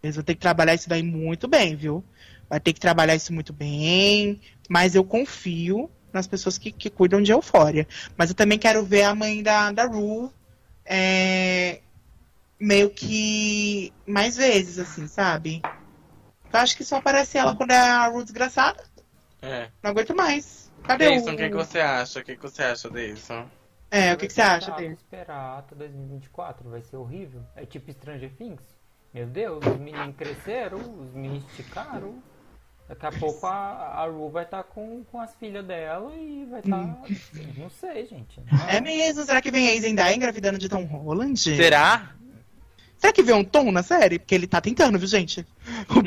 Eles 0.00 0.14
vão 0.14 0.24
ter 0.24 0.36
que 0.36 0.40
trabalhar 0.40 0.74
isso 0.74 0.88
daí 0.88 1.02
muito 1.02 1.48
bem, 1.48 1.74
viu? 1.74 2.04
Vai 2.48 2.60
ter 2.60 2.72
que 2.72 2.78
trabalhar 2.78 3.16
isso 3.16 3.32
muito 3.32 3.52
bem. 3.52 4.40
Mas 4.68 4.94
eu 4.94 5.02
confio 5.02 5.90
nas 6.12 6.28
pessoas 6.28 6.58
que, 6.58 6.70
que 6.70 6.88
cuidam 6.88 7.20
de 7.20 7.32
Eufória. 7.32 7.88
Mas 8.16 8.30
eu 8.30 8.36
também 8.36 8.58
quero 8.58 8.84
ver 8.84 9.02
a 9.02 9.14
mãe 9.14 9.42
da, 9.42 9.72
da 9.72 9.86
Ru 9.86 10.32
é, 10.84 11.80
meio 12.60 12.90
que 12.90 13.92
mais 14.06 14.36
vezes, 14.36 14.78
assim, 14.78 15.08
sabe? 15.08 15.62
Eu 16.52 16.60
acho 16.60 16.76
que 16.76 16.84
só 16.84 16.96
aparece 16.96 17.38
ela 17.38 17.56
quando 17.56 17.72
é 17.72 17.78
a 17.78 18.06
Ru 18.06 18.22
desgraçada. 18.22 18.84
É. 19.40 19.68
Não 19.82 19.90
aguento 19.90 20.14
mais. 20.14 20.70
Cadê 20.84 21.08
Deison, 21.08 21.30
o... 21.30 21.34
o 21.34 21.36
que, 21.36 21.48
que 21.48 21.56
você 21.56 21.80
acha? 21.80 22.20
O 22.20 22.24
que, 22.24 22.36
que 22.36 22.42
você 22.42 22.62
acha, 22.62 22.88
Deison? 22.88 23.48
É, 23.92 24.14
o 24.14 24.16
que, 24.16 24.26
que 24.26 24.32
você 24.32 24.40
acha 24.40 24.72
dele? 24.72 24.94
esperar 24.94 25.58
até 25.58 25.74
2024, 25.74 26.70
vai 26.70 26.80
ser 26.80 26.96
horrível. 26.96 27.42
É 27.54 27.66
tipo 27.66 27.92
Stranger 27.92 28.32
Things. 28.38 28.62
Meu 29.12 29.26
Deus, 29.26 29.62
os 29.66 29.78
meninos 29.78 30.16
cresceram, 30.16 30.78
os 30.78 31.12
meninos 31.12 31.44
esticaram. 31.50 32.14
Daqui 32.88 33.04
a 33.04 33.12
pouco 33.12 33.46
a, 33.46 34.02
a 34.02 34.06
Ru 34.06 34.30
vai 34.30 34.44
estar 34.44 34.62
com, 34.62 35.04
com 35.04 35.20
as 35.20 35.34
filhas 35.36 35.64
dela 35.66 36.10
e 36.16 36.46
vai 36.46 36.60
estar. 36.60 36.98
Não 37.58 37.68
sei, 37.68 38.06
gente. 38.06 38.40
É 38.66 38.80
mesmo? 38.80 39.24
Será 39.24 39.42
que 39.42 39.50
vem 39.50 39.68
a 39.68 39.80
Zendaya 39.80 40.16
engravidando 40.16 40.58
de 40.58 40.70
Tom 40.70 40.84
Holland? 40.84 41.38
Será? 41.38 42.14
Será 42.96 43.12
que 43.12 43.22
vem 43.22 43.34
um 43.34 43.44
Tom 43.44 43.70
na 43.70 43.82
série? 43.82 44.18
Porque 44.18 44.34
ele 44.34 44.46
tá 44.46 44.60
tentando, 44.60 44.98
viu, 44.98 45.08
gente? 45.08 45.46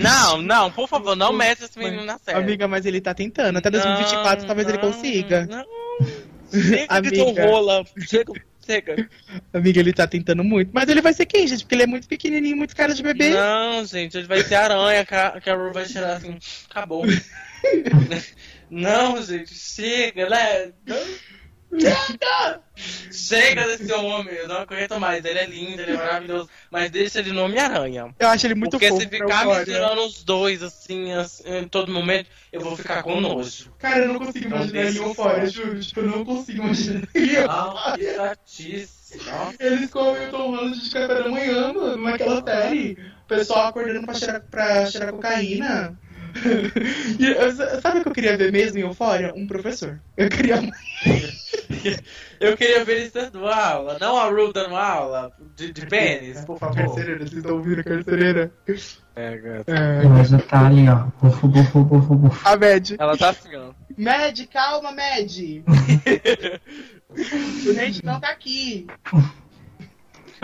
Não, 0.01 0.41
não, 0.41 0.71
por 0.71 0.87
favor, 0.87 1.15
não 1.15 1.33
mete 1.33 1.63
esse 1.63 1.77
menino 1.77 2.03
na 2.03 2.17
série. 2.17 2.39
Amiga, 2.39 2.67
mas 2.67 2.85
ele 2.85 2.99
tá 2.99 3.13
tentando. 3.13 3.57
Até 3.57 3.69
2024 3.69 4.39
Não, 4.39 4.47
talvez 4.47 4.67
ele 4.67 4.77
não, 4.77 4.91
consiga. 4.91 5.45
Não. 5.45 5.74
Chega 6.61 7.01
de 7.01 7.07
Amiga. 7.07 7.15
Tom 7.17 7.33
rola. 7.33 7.85
Chega, 8.07 8.33
chega. 8.65 9.09
Amiga, 9.53 9.79
ele 9.79 9.93
tá 9.93 10.07
tentando 10.07 10.43
muito. 10.43 10.71
Mas 10.73 10.89
ele 10.89 11.01
vai 11.01 11.13
ser 11.13 11.25
quem, 11.25 11.47
gente? 11.47 11.63
Porque 11.63 11.75
ele 11.75 11.83
é 11.83 11.87
muito 11.87 12.07
pequenininho, 12.07 12.57
muito 12.57 12.75
cara 12.75 12.93
de 12.93 13.03
bebê. 13.03 13.29
Não, 13.29 13.85
gente, 13.85 14.17
ele 14.17 14.27
vai 14.27 14.41
ser 14.43 14.55
aranha 14.55 15.05
que 15.05 15.49
a, 15.49 15.55
Ru 15.55 15.71
vai 15.71 15.85
tirar 15.85 16.17
assim. 16.17 16.37
Acabou. 16.69 17.03
não, 18.69 19.21
gente, 19.23 19.53
chega, 19.53 20.29
né? 20.29 20.71
Não. 20.85 21.35
Chega! 21.79 22.61
Chega 23.11 23.67
desse 23.67 23.91
homem, 23.93 24.33
eu 24.35 24.47
não 24.47 24.57
aguento 24.57 24.99
mais. 24.99 25.23
Ele 25.23 25.39
é 25.39 25.45
lindo, 25.45 25.81
ele 25.81 25.93
é 25.93 25.97
maravilhoso. 25.97 26.49
Mas 26.69 26.91
deixa 26.91 27.19
ele 27.19 27.31
no 27.31 27.43
Homem-Aranha. 27.43 28.13
Eu 28.19 28.27
acho 28.27 28.45
ele 28.47 28.55
muito 28.55 28.71
Porque 28.71 28.89
fofo. 28.89 29.01
se 29.01 29.07
pra 29.07 29.17
ficar 29.19 29.45
misturando 29.45 30.05
os 30.05 30.23
dois, 30.23 30.61
assim, 30.61 31.13
assim, 31.13 31.43
em 31.47 31.67
todo 31.67 31.91
momento, 31.91 32.27
eu 32.51 32.61
vou 32.61 32.75
ficar 32.75 33.01
com 33.03 33.21
nojo. 33.21 33.71
Cara, 33.79 33.99
eu 33.99 34.07
não 34.09 34.19
consigo 34.19 34.49
Não 34.49 34.57
imaginar 34.57 34.81
ele 34.81 35.13
fora, 35.15 35.45
juro. 35.49 35.79
Tipo, 35.79 35.99
eu 36.01 36.07
não 36.07 36.25
consigo 36.25 36.63
imaginar 36.63 37.07
ele 37.13 37.37
Ah, 37.47 37.93
que 37.97 38.13
chatice. 38.13 39.19
Eles 39.59 39.89
comem 39.89 40.27
o 40.27 40.31
Tom 40.31 40.51
Holland 40.51 40.79
de 40.79 40.89
café 40.89 41.07
da 41.07 41.29
manhã, 41.29 41.73
mano, 41.73 42.03
naquela 42.03 42.43
série. 42.43 42.97
O 43.23 43.27
pessoal 43.27 43.67
acordando 43.67 44.05
pra 44.05 44.13
cheirar, 44.13 44.41
pra 44.41 44.85
cheirar 44.85 45.11
cocaína. 45.11 45.97
Eu- 47.19 47.81
sabe 47.81 47.99
o 47.99 48.03
que 48.03 48.09
eu 48.09 48.13
queria 48.13 48.37
ver 48.37 48.51
mesmo 48.51 48.77
em 48.77 48.81
Eufória? 48.81 49.33
Um 49.35 49.47
professor. 49.47 49.99
Eu 50.17 50.29
queria 50.29 50.61
Eu 52.39 52.57
queria 52.57 52.83
ver 52.83 52.97
eles 52.97 53.11
dando 53.11 53.47
aula, 53.47 53.97
não 53.99 54.17
a 54.17 54.29
Ru 54.29 54.51
dando 54.51 54.75
aula 54.75 55.31
de, 55.55 55.71
de 55.71 55.85
pênis, 55.85 56.43
por 56.45 56.59
favor. 56.59 56.75
Carcereira, 56.75 57.19
vocês 57.19 57.33
estão 57.33 57.55
ouvindo 57.55 57.79
a 57.79 57.83
carcereira? 57.83 58.51
É, 59.15 59.37
gata. 59.37 59.71
É. 59.71 60.05
Ela 60.05 60.23
já 60.23 60.39
tá 60.39 60.67
ali, 60.67 60.87
ó. 60.89 61.07
Bufo, 61.21 61.47
bufo, 61.47 61.83
bufo, 61.83 62.15
bufo. 62.15 62.47
A 62.47 62.57
Mad. 62.57 62.91
Ela 62.99 63.17
tá 63.17 63.29
assim, 63.29 63.55
ó. 63.55 63.71
Mad, 63.97 64.39
calma, 64.51 64.91
Mad. 64.91 65.31
o 67.67 67.73
Nate 67.73 68.03
não 68.03 68.19
tá 68.19 68.29
aqui. 68.29 68.87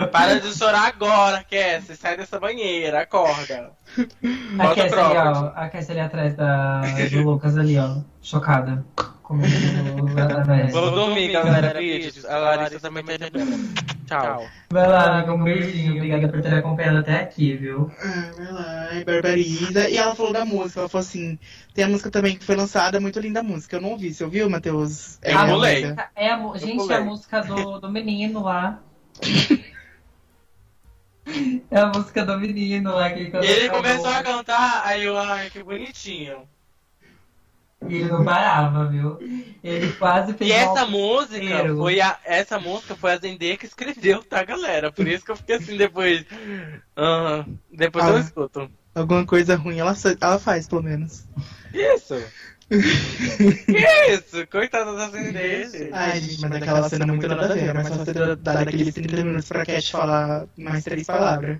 Para 0.08 0.40
de 0.40 0.56
chorar 0.56 0.88
agora, 0.88 1.44
Cassie. 1.44 1.96
Sai 1.96 2.16
dessa 2.16 2.38
banheira, 2.40 3.02
acorda. 3.02 3.70
A 3.98 4.64
Bota 4.64 4.74
Cassie 4.82 4.98
ali, 4.98 5.18
ó. 5.18 5.52
A 5.54 5.68
Cassie 5.68 5.92
ali 5.92 6.00
atrás 6.00 6.34
da, 6.34 6.80
do 6.80 7.22
Lucas 7.22 7.56
ali, 7.56 7.78
ó. 7.78 7.96
Chocada. 8.22 8.84
Comendo. 9.22 9.52
Vamos 10.72 10.92
dormir, 10.92 11.32
galera. 11.32 11.72
Beijos. 11.74 12.24
A 12.24 12.38
Larissa 12.38 12.80
também 12.80 13.04
tá 13.04 13.14
entendendo. 13.14 13.72
Tchau. 14.06 14.46
Vai 14.70 14.86
lá, 14.88 15.18
amiga, 15.18 15.32
um 15.34 15.42
beijinho. 15.42 15.96
Obrigada 15.96 16.28
por 16.28 16.42
ter 16.42 16.54
acompanhado 16.54 16.98
até 16.98 17.20
aqui, 17.20 17.56
viu? 17.56 17.90
Ah, 18.02 18.30
vai 18.36 18.52
lá, 18.52 18.88
e 18.94 19.04
barbariza. 19.04 19.88
E 19.88 19.96
ela 19.96 20.14
falou 20.14 20.32
da 20.32 20.44
música, 20.44 20.80
ela 20.80 20.88
falou 20.88 21.02
assim, 21.02 21.38
tem 21.72 21.84
a 21.84 21.88
música 21.88 22.10
também 22.10 22.36
que 22.36 22.44
foi 22.44 22.56
lançada, 22.56 23.00
muito 23.00 23.18
linda 23.20 23.40
a 23.40 23.42
música. 23.42 23.76
Eu 23.76 23.80
não 23.80 23.90
ouvi, 23.92 24.12
você 24.12 24.24
ouviu, 24.24 24.50
Matheus? 24.50 25.18
É, 25.22 25.32
Eu 25.32 25.38
a 25.38 25.46
música. 25.46 26.10
É 26.14 26.30
a, 26.30 26.56
gente, 26.58 26.72
é 26.72 26.76
pulei. 26.76 26.96
a 26.98 27.04
música 27.04 27.40
do, 27.40 27.80
do 27.80 27.90
menino 27.90 28.42
lá. 28.42 28.80
É 31.70 31.78
a 31.78 31.86
música 31.86 32.24
do 32.24 32.38
menino 32.38 32.92
lá 32.94 33.10
que 33.10 33.20
Ele 33.20 33.70
começou 33.70 34.08
a 34.08 34.22
cantar, 34.22 34.82
aí 34.84 35.04
eu, 35.04 35.16
ai, 35.16 35.50
que 35.50 35.62
bonitinho. 35.62 36.48
E 37.88 37.96
ele 37.96 38.08
não 38.12 38.24
parava, 38.24 38.86
viu? 38.86 39.18
Ele 39.62 39.92
quase 39.94 40.34
fez 40.34 40.50
E 40.50 40.52
essa 40.52 40.86
música 40.86 41.44
inteiro. 41.44 41.76
foi 41.78 42.00
a, 42.00 42.16
essa 42.24 42.58
música 42.60 42.94
foi 42.94 43.12
a 43.12 43.16
Zendaya 43.16 43.56
que 43.56 43.66
escreveu, 43.66 44.22
tá, 44.22 44.44
galera? 44.44 44.92
Por 44.92 45.06
isso 45.08 45.24
que 45.24 45.32
eu 45.32 45.36
fiquei 45.36 45.56
assim 45.56 45.76
depois. 45.76 46.24
Ah, 46.96 47.44
depois 47.72 48.06
eu 48.06 48.16
Ah. 48.16 48.20
escuto. 48.20 48.70
Alguma 48.94 49.24
coisa 49.26 49.56
ruim 49.56 49.78
ela, 49.80 49.96
ela 50.20 50.38
faz, 50.38 50.68
pelo 50.68 50.82
menos. 50.82 51.24
Isso. 51.72 52.14
Que 52.78 54.12
isso? 54.12 54.46
Coitada 54.48 54.94
da 54.94 55.08
Zendaya, 55.10 55.68
gente. 55.68 55.90
Ai, 55.92 56.20
gente, 56.20 56.40
mas 56.40 56.52
aquela 56.52 56.88
cena 56.88 57.06
muito 57.06 57.28
nada 57.28 57.44
a 57.44 57.54
ver. 57.54 57.64
Era 57.64 57.74
mais 57.74 57.88
fácil 57.88 58.04
ter 58.06 58.36
dado 58.36 58.58
aqueles 58.68 58.94
30 58.94 59.16
minutos 59.24 59.48
pra 59.48 59.64
Cat 59.66 59.90
falar 59.90 60.46
mais 60.56 60.84
três 60.84 61.06
palavras. 61.06 61.58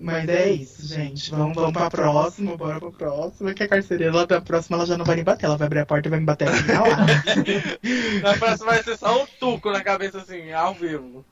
Mas 0.00 0.28
é 0.28 0.50
isso, 0.50 0.86
gente. 0.86 1.28
Vamos, 1.32 1.56
vamos 1.56 1.72
pra 1.72 1.90
próxima, 1.90 2.56
bora 2.56 2.78
pra 2.78 2.90
próxima. 2.92 3.52
Que 3.52 3.64
a 3.64 3.68
carcereira 3.68 4.24
da 4.26 4.40
próxima 4.40 4.76
ela 4.76 4.86
já 4.86 4.96
não 4.96 5.04
vai 5.04 5.16
me 5.16 5.24
bater. 5.24 5.46
Ela 5.46 5.56
vai 5.56 5.66
abrir 5.66 5.80
a 5.80 5.86
porta 5.86 6.06
e 6.06 6.10
vai 6.10 6.20
me 6.20 6.26
bater 6.26 6.46
aqui 6.48 6.62
na 6.72 6.82
hora. 6.82 6.96
Na 8.22 8.34
próxima 8.38 8.70
vai 8.72 8.82
ser 8.84 8.96
só 8.96 9.22
um 9.22 9.26
tuco 9.40 9.72
na 9.72 9.82
cabeça, 9.82 10.18
assim, 10.18 10.52
ao 10.52 10.72
vivo. 10.74 11.24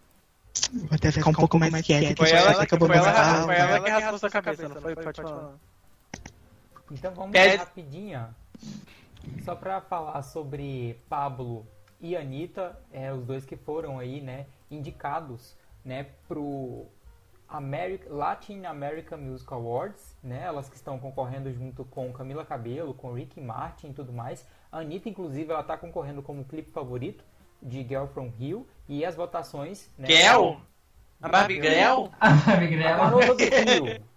Vou 0.72 0.88
até 0.90 1.12
ficar 1.12 1.30
um 1.30 1.34
pouco 1.34 1.58
mais 1.60 1.72
quieta. 1.86 2.12
que 2.12 2.16
Foi 2.16 2.30
ela, 2.36 2.48
já 2.48 2.54
que, 2.56 2.62
acabou 2.64 2.88
foi 2.88 2.96
ela, 2.96 3.12
fala. 3.12 3.44
foi 3.44 3.54
ela 3.54 3.80
que 3.80 3.90
raspou 3.90 4.18
sua 4.18 4.30
cabeça, 4.30 4.68
não 4.68 4.80
foi? 4.82 4.96
Pode 4.96 5.22
falar. 5.22 5.50
Então 6.90 7.12
vamos 7.14 7.30
Pede- 7.32 7.56
rapidinha. 7.56 8.28
Só 9.44 9.54
pra 9.54 9.80
falar 9.80 10.22
sobre 10.22 11.00
Pablo 11.08 11.66
e 12.00 12.16
Anitta, 12.16 12.78
é, 12.92 13.12
os 13.12 13.24
dois 13.24 13.44
que 13.44 13.56
foram 13.56 13.98
aí, 13.98 14.20
né, 14.20 14.46
indicados, 14.70 15.56
né, 15.84 16.06
pro 16.28 16.86
Ameri- 17.48 18.02
Latin 18.08 18.64
American 18.64 19.18
Music 19.18 19.52
Awards, 19.52 20.16
né, 20.22 20.42
elas 20.44 20.68
que 20.68 20.76
estão 20.76 20.98
concorrendo 20.98 21.52
junto 21.52 21.84
com 21.84 22.12
Camila 22.12 22.44
Cabello, 22.44 22.92
com 22.94 23.12
Ricky 23.12 23.40
Martin 23.40 23.88
e 23.88 23.92
tudo 23.92 24.12
mais. 24.12 24.46
A 24.70 24.78
Anitta, 24.80 25.08
inclusive, 25.08 25.50
ela 25.52 25.62
tá 25.62 25.76
concorrendo 25.76 26.22
como 26.22 26.44
clipe 26.44 26.70
favorito 26.70 27.24
de 27.62 27.82
Girl 27.82 28.06
From 28.06 28.28
Rio 28.28 28.66
e 28.88 29.04
as 29.04 29.16
votações, 29.16 29.88
né, 29.96 30.06
Gel? 30.08 30.60
A 31.22 31.28
Barbie 31.28 31.62
Gel? 31.62 32.10
A 32.20 32.28
A 32.28 32.96
garota 32.98 33.34
do 33.34 33.38
Rio. 33.44 34.04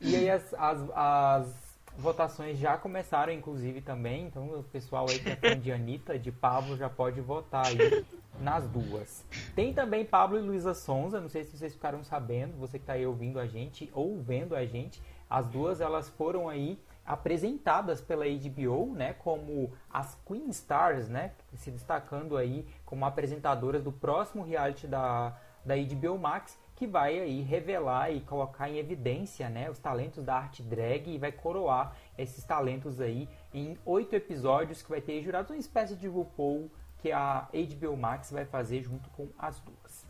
E 0.00 0.14
aí 0.16 0.28
as, 0.28 0.52
as, 0.54 0.90
as 0.94 1.63
votações 1.96 2.58
já 2.58 2.76
começaram, 2.76 3.32
inclusive, 3.32 3.80
também. 3.80 4.26
Então 4.26 4.46
o 4.58 4.62
pessoal 4.64 5.06
aí 5.08 5.18
que 5.18 5.30
é 5.30 5.36
fã 5.36 5.58
de 5.58 5.72
Anitta, 5.72 6.18
de 6.18 6.32
Pablo, 6.32 6.76
já 6.76 6.88
pode 6.88 7.20
votar 7.20 7.66
aí 7.66 8.04
nas 8.40 8.66
duas. 8.68 9.24
Tem 9.54 9.72
também 9.72 10.04
Pablo 10.04 10.38
e 10.38 10.42
Luísa 10.42 10.74
Sonza, 10.74 11.20
não 11.20 11.28
sei 11.28 11.44
se 11.44 11.56
vocês 11.56 11.72
ficaram 11.72 12.02
sabendo, 12.02 12.56
você 12.56 12.78
que 12.78 12.84
tá 12.84 12.94
aí 12.94 13.06
ouvindo 13.06 13.38
a 13.38 13.46
gente 13.46 13.90
ou 13.94 14.20
vendo 14.20 14.54
a 14.54 14.64
gente. 14.64 15.00
As 15.28 15.46
duas, 15.46 15.80
elas 15.80 16.08
foram 16.10 16.48
aí 16.48 16.78
apresentadas 17.04 18.00
pela 18.00 18.24
HBO, 18.24 18.94
né, 18.94 19.12
como 19.12 19.72
as 19.92 20.16
Queen 20.26 20.48
Stars, 20.48 21.08
né, 21.08 21.32
se 21.54 21.70
destacando 21.70 22.36
aí 22.36 22.66
como 22.84 23.04
apresentadoras 23.04 23.82
do 23.82 23.92
próximo 23.92 24.42
reality 24.42 24.86
da, 24.86 25.36
da 25.64 25.74
HBO 25.76 26.18
Max, 26.18 26.58
que 26.76 26.86
vai 26.86 27.18
aí 27.20 27.40
revelar 27.40 28.10
e 28.10 28.20
colocar 28.20 28.68
em 28.68 28.78
evidência, 28.78 29.48
né, 29.48 29.70
os 29.70 29.78
talentos 29.78 30.24
da 30.24 30.34
arte 30.36 30.62
drag 30.62 31.08
e 31.08 31.18
vai 31.18 31.30
coroar 31.30 31.92
esses 32.18 32.42
talentos 32.44 33.00
aí 33.00 33.28
em 33.52 33.76
oito 33.84 34.14
episódios 34.16 34.82
que 34.82 34.90
vai 34.90 35.00
ter 35.00 35.22
jurados 35.22 35.50
uma 35.50 35.58
espécie 35.58 35.94
de 35.94 36.08
RuPaul 36.08 36.70
que 37.00 37.12
a 37.12 37.46
HBO 37.52 37.96
Max 37.96 38.30
vai 38.32 38.44
fazer 38.44 38.82
junto 38.82 39.08
com 39.10 39.28
as 39.38 39.60
duas. 39.60 40.04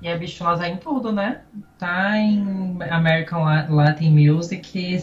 E 0.00 0.08
a 0.08 0.16
bichona 0.16 0.58
tá 0.58 0.68
em 0.68 0.76
tudo, 0.76 1.12
né? 1.12 1.44
Tá 1.78 2.16
em 2.18 2.76
American 2.90 3.44
La- 3.44 3.66
Latin 3.68 4.10
Music, 4.10 5.00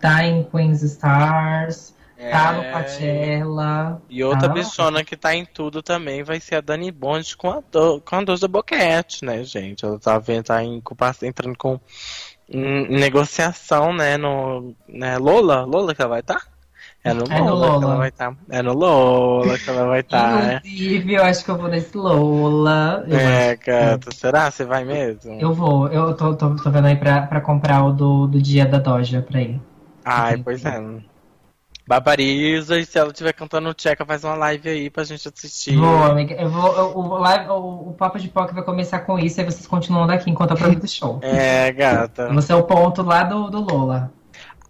tá 0.00 0.24
em 0.24 0.44
Queen's 0.44 0.82
Stars, 0.82 1.94
tá 2.30 2.52
no 2.52 2.62
É. 2.62 2.72
Coachella. 2.72 4.02
E 4.08 4.22
outra 4.22 4.48
tá? 4.48 4.54
bichona 4.54 5.04
que 5.04 5.16
tá 5.16 5.34
em 5.34 5.44
tudo 5.44 5.82
também 5.82 6.22
vai 6.22 6.40
ser 6.40 6.56
a 6.56 6.60
Dani 6.60 6.90
Bond 6.90 7.36
com 7.36 7.50
a, 7.50 7.62
do, 7.70 8.00
com 8.00 8.16
a 8.16 8.24
Doja 8.24 8.48
Boquete, 8.48 9.24
né, 9.24 9.42
gente? 9.44 9.84
Ela 9.84 9.98
tá, 9.98 10.18
vendo, 10.18 10.44
tá 10.44 10.62
em, 10.62 10.82
entrando 11.22 11.56
com 11.56 11.80
negociação, 12.48 13.92
né, 13.92 14.16
no... 14.16 14.74
Né, 14.88 15.16
Lola? 15.18 15.64
Lola 15.64 15.94
que 15.94 16.02
ela 16.02 16.10
vai 16.10 16.20
estar? 16.20 16.52
É 17.04 17.12
no 17.12 17.24
É 17.24 17.40
no 17.40 17.54
Lola, 17.54 17.78
que 17.78 17.84
ela 17.84 17.96
vai 17.96 18.08
estar. 18.08 18.36
É 18.50 18.62
no 18.62 18.72
Lola 18.74 19.58
que 19.58 19.70
ela 19.70 19.86
vai 19.86 20.00
estar, 20.00 20.36
né? 20.46 20.60
Inclusive, 20.64 21.14
eu 21.14 21.24
acho 21.24 21.44
que 21.44 21.50
eu 21.50 21.58
vou 21.58 21.68
nesse 21.68 21.96
Lola. 21.96 23.04
Eu, 23.08 23.18
É, 23.18 23.56
gata, 23.56 24.10
será? 24.12 24.50
Você 24.50 24.64
vai 24.64 24.84
mesmo? 24.84 25.40
eu 25.40 25.52
vou, 25.52 25.88
eu 25.88 26.14
tô, 26.14 26.34
tô, 26.36 26.54
tô 26.54 26.70
vendo 26.70 26.86
aí 26.86 26.96
pra, 26.96 27.22
pra 27.22 27.40
comprar 27.40 27.84
o 27.84 27.92
do, 27.92 28.26
do 28.26 28.40
dia 28.40 28.66
da 28.66 28.78
Doja 28.78 29.20
pra 29.20 29.40
ir. 29.40 29.60
Ai, 30.04 30.36
pois 30.38 30.64
é. 30.64 30.80
Barbariza 31.92 32.78
e 32.78 32.86
se 32.86 32.98
ela 32.98 33.10
estiver 33.10 33.32
cantando 33.34 33.74
tcheca, 33.74 34.04
faz 34.06 34.24
uma 34.24 34.34
live 34.34 34.68
aí 34.68 34.88
pra 34.90 35.04
gente 35.04 35.28
assistir. 35.28 35.76
Vou, 35.76 36.02
amiga. 36.04 36.34
Eu 36.34 36.48
vou, 36.48 36.74
eu- 36.76 36.96
o, 36.96 37.18
live- 37.18 37.48
o, 37.50 37.90
o 37.90 37.92
Papo 37.94 38.18
de 38.18 38.28
Poc 38.28 38.50
vai 38.52 38.62
começar 38.62 39.00
com 39.00 39.18
isso, 39.18 39.38
aí 39.40 39.44
vocês 39.46 39.66
continuam 39.66 40.06
daqui 40.06 40.30
enquanto 40.30 40.50
eu 40.50 40.56
aproveito 40.56 40.84
o 40.84 40.88
show. 40.88 41.18
É, 41.22 41.70
gata. 41.72 42.32
Você 42.32 42.52
é 42.52 42.56
o 42.56 42.62
ponto 42.62 43.02
lá 43.02 43.24
do, 43.24 43.50
do 43.50 43.60
Lola. 43.60 44.10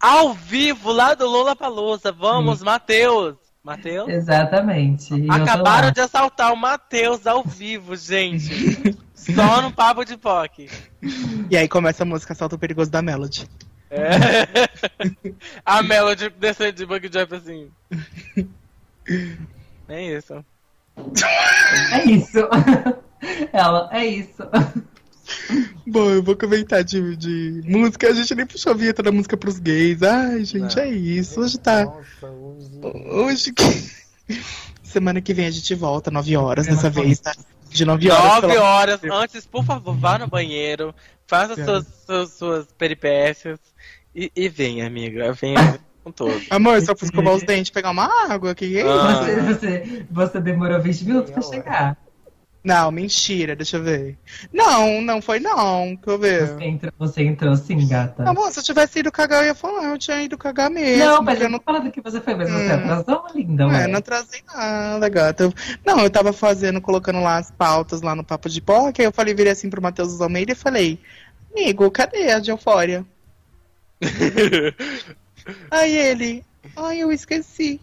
Ao 0.01 0.33
vivo, 0.33 0.91
lá 0.91 1.13
do 1.13 1.25
Lola 1.25 1.55
Palusa. 1.55 2.11
Vamos, 2.11 2.61
Matheus. 2.61 3.35
Matheus? 3.63 4.09
Exatamente. 4.09 5.13
E 5.15 5.31
Acabaram 5.31 5.91
de 5.91 6.01
assaltar 6.01 6.51
o 6.51 6.57
Matheus 6.57 7.25
ao 7.25 7.41
vivo, 7.43 7.95
gente. 7.95 8.97
Só 9.15 9.61
no 9.61 9.71
papo 9.71 10.03
de 10.03 10.17
POC. 10.17 10.69
E 11.49 11.55
aí 11.55 11.69
começa 11.69 12.03
a 12.03 12.05
música 12.05 12.35
Salto 12.35 12.57
Perigoso 12.59 12.91
da 12.91 13.01
Melody. 13.01 13.47
É. 13.95 14.69
A 15.65 15.83
Melody 15.83 16.29
descendo 16.31 16.73
de 16.73 16.85
bug 16.85 17.09
jump 17.13 17.35
assim. 17.35 17.69
É 19.87 20.17
isso. 20.17 20.45
É 21.91 22.05
isso. 22.05 22.37
Ela, 23.53 23.89
é 23.91 24.05
isso. 24.05 24.43
Bom, 25.87 26.09
eu 26.09 26.23
vou 26.23 26.35
comentar 26.35 26.83
de, 26.83 27.15
de 27.15 27.61
música. 27.65 28.07
A 28.09 28.13
gente 28.13 28.35
nem 28.35 28.45
puxou 28.45 28.71
a 28.73 28.75
vinheta 28.75 29.01
da 29.03 29.11
música 29.11 29.37
pros 29.37 29.59
gays. 29.59 30.01
Ai, 30.03 30.43
gente, 30.43 30.75
Não. 30.75 30.83
é 30.83 30.89
isso. 30.89 31.39
Hoje 31.39 31.57
tá. 31.57 31.85
Nossa, 31.85 32.27
hoje... 32.27 32.81
Hoje 33.09 33.53
que. 33.53 33.63
Semana 34.83 35.21
que 35.21 35.33
vem 35.33 35.47
a 35.47 35.51
gente 35.51 35.73
volta, 35.73 36.11
9 36.11 36.37
horas. 36.37 36.67
Dessa 36.67 36.89
vez, 36.89 37.19
tá? 37.19 37.33
De 37.69 37.83
9 37.85 38.11
horas. 38.11 38.23
Nove 38.43 38.47
pela- 38.53 38.63
horas. 38.63 38.99
Antes, 39.03 39.45
por 39.45 39.65
favor, 39.65 39.95
vá 39.95 40.19
no 40.19 40.27
banheiro. 40.27 40.93
Faça 41.25 41.59
É. 41.59 41.65
suas, 41.65 41.85
suas, 42.05 42.31
suas 42.33 42.67
peripécias. 42.77 43.59
E, 44.15 44.31
e 44.35 44.49
venha, 44.49 44.85
amiga. 44.87 45.33
Venha 45.33 45.79
com 46.03 46.11
tudo. 46.11 46.39
Amor, 46.49 46.81
só 46.81 46.95
fui 46.95 47.07
escovar 47.07 47.33
os 47.33 47.43
dentes 47.43 47.71
pegar 47.71 47.91
uma 47.91 48.09
água. 48.29 48.53
Que 48.53 48.67
que 48.69 48.77
é 48.77 48.81
isso? 48.81 48.89
Ah. 48.89 49.23
Você, 49.23 49.41
você, 49.41 50.05
você 50.11 50.39
demorou 50.39 50.79
20 50.79 51.01
minutos 51.05 51.31
pra 51.31 51.41
chegar. 51.41 51.97
Não, 52.63 52.89
mentira, 52.91 53.57
deixa 53.57 53.75
eu 53.75 53.83
ver. 53.83 54.17
Não, 54.53 55.01
não 55.01 55.21
foi 55.21 55.37
não. 55.37 55.87
Deixa 55.95 56.01
eu 56.11 56.17
ver. 56.17 56.47
Você 56.47 56.63
entrou, 56.63 56.93
você 56.97 57.23
entrou 57.23 57.55
sim, 57.57 57.85
gata. 57.89 58.23
Amor, 58.29 58.49
se 58.53 58.59
eu 58.59 58.63
tivesse 58.63 58.99
ido 58.99 59.11
cagar, 59.11 59.41
eu 59.41 59.47
ia 59.47 59.55
falar, 59.55 59.83
eu 59.89 59.97
tinha 59.97 60.23
ido 60.23 60.37
cagar 60.37 60.69
mesmo. 60.69 61.03
Não, 61.03 61.21
mas 61.21 61.41
eu 61.41 61.49
não 61.49 61.59
tô 61.59 61.65
falando 61.65 61.91
que 61.91 61.99
você 61.99 62.21
foi, 62.21 62.35
mas 62.35 62.49
você 62.49 62.71
Hum. 62.71 62.75
atrasou, 62.75 63.25
linda, 63.35 63.63
É, 63.65 63.87
não 63.87 63.99
trazei 64.01 64.41
nada, 64.47 65.09
gata. 65.09 65.43
Eu- 65.43 65.53
Não, 65.85 65.99
eu 65.99 66.09
tava 66.09 66.31
fazendo, 66.31 66.79
colocando 66.79 67.19
lá 67.21 67.35
as 67.35 67.51
pautas 67.51 68.01
lá 68.01 68.15
no 68.15 68.23
Papo 68.23 68.47
de 68.47 68.61
Poc, 68.61 68.97
aí 68.97 69.05
eu 69.05 69.11
falei, 69.11 69.33
virei 69.33 69.51
assim 69.51 69.69
pro 69.69 69.81
Matheus 69.81 70.21
Almeida 70.21 70.53
e 70.53 70.55
falei, 70.55 70.97
amigo, 71.53 71.91
cadê 71.91 72.31
a 72.31 72.39
de 72.39 72.49
Eufória? 72.49 73.05
Aí 75.71 75.97
ele, 75.97 76.45
ai, 76.77 76.99
eu 76.99 77.11
esqueci. 77.11 77.79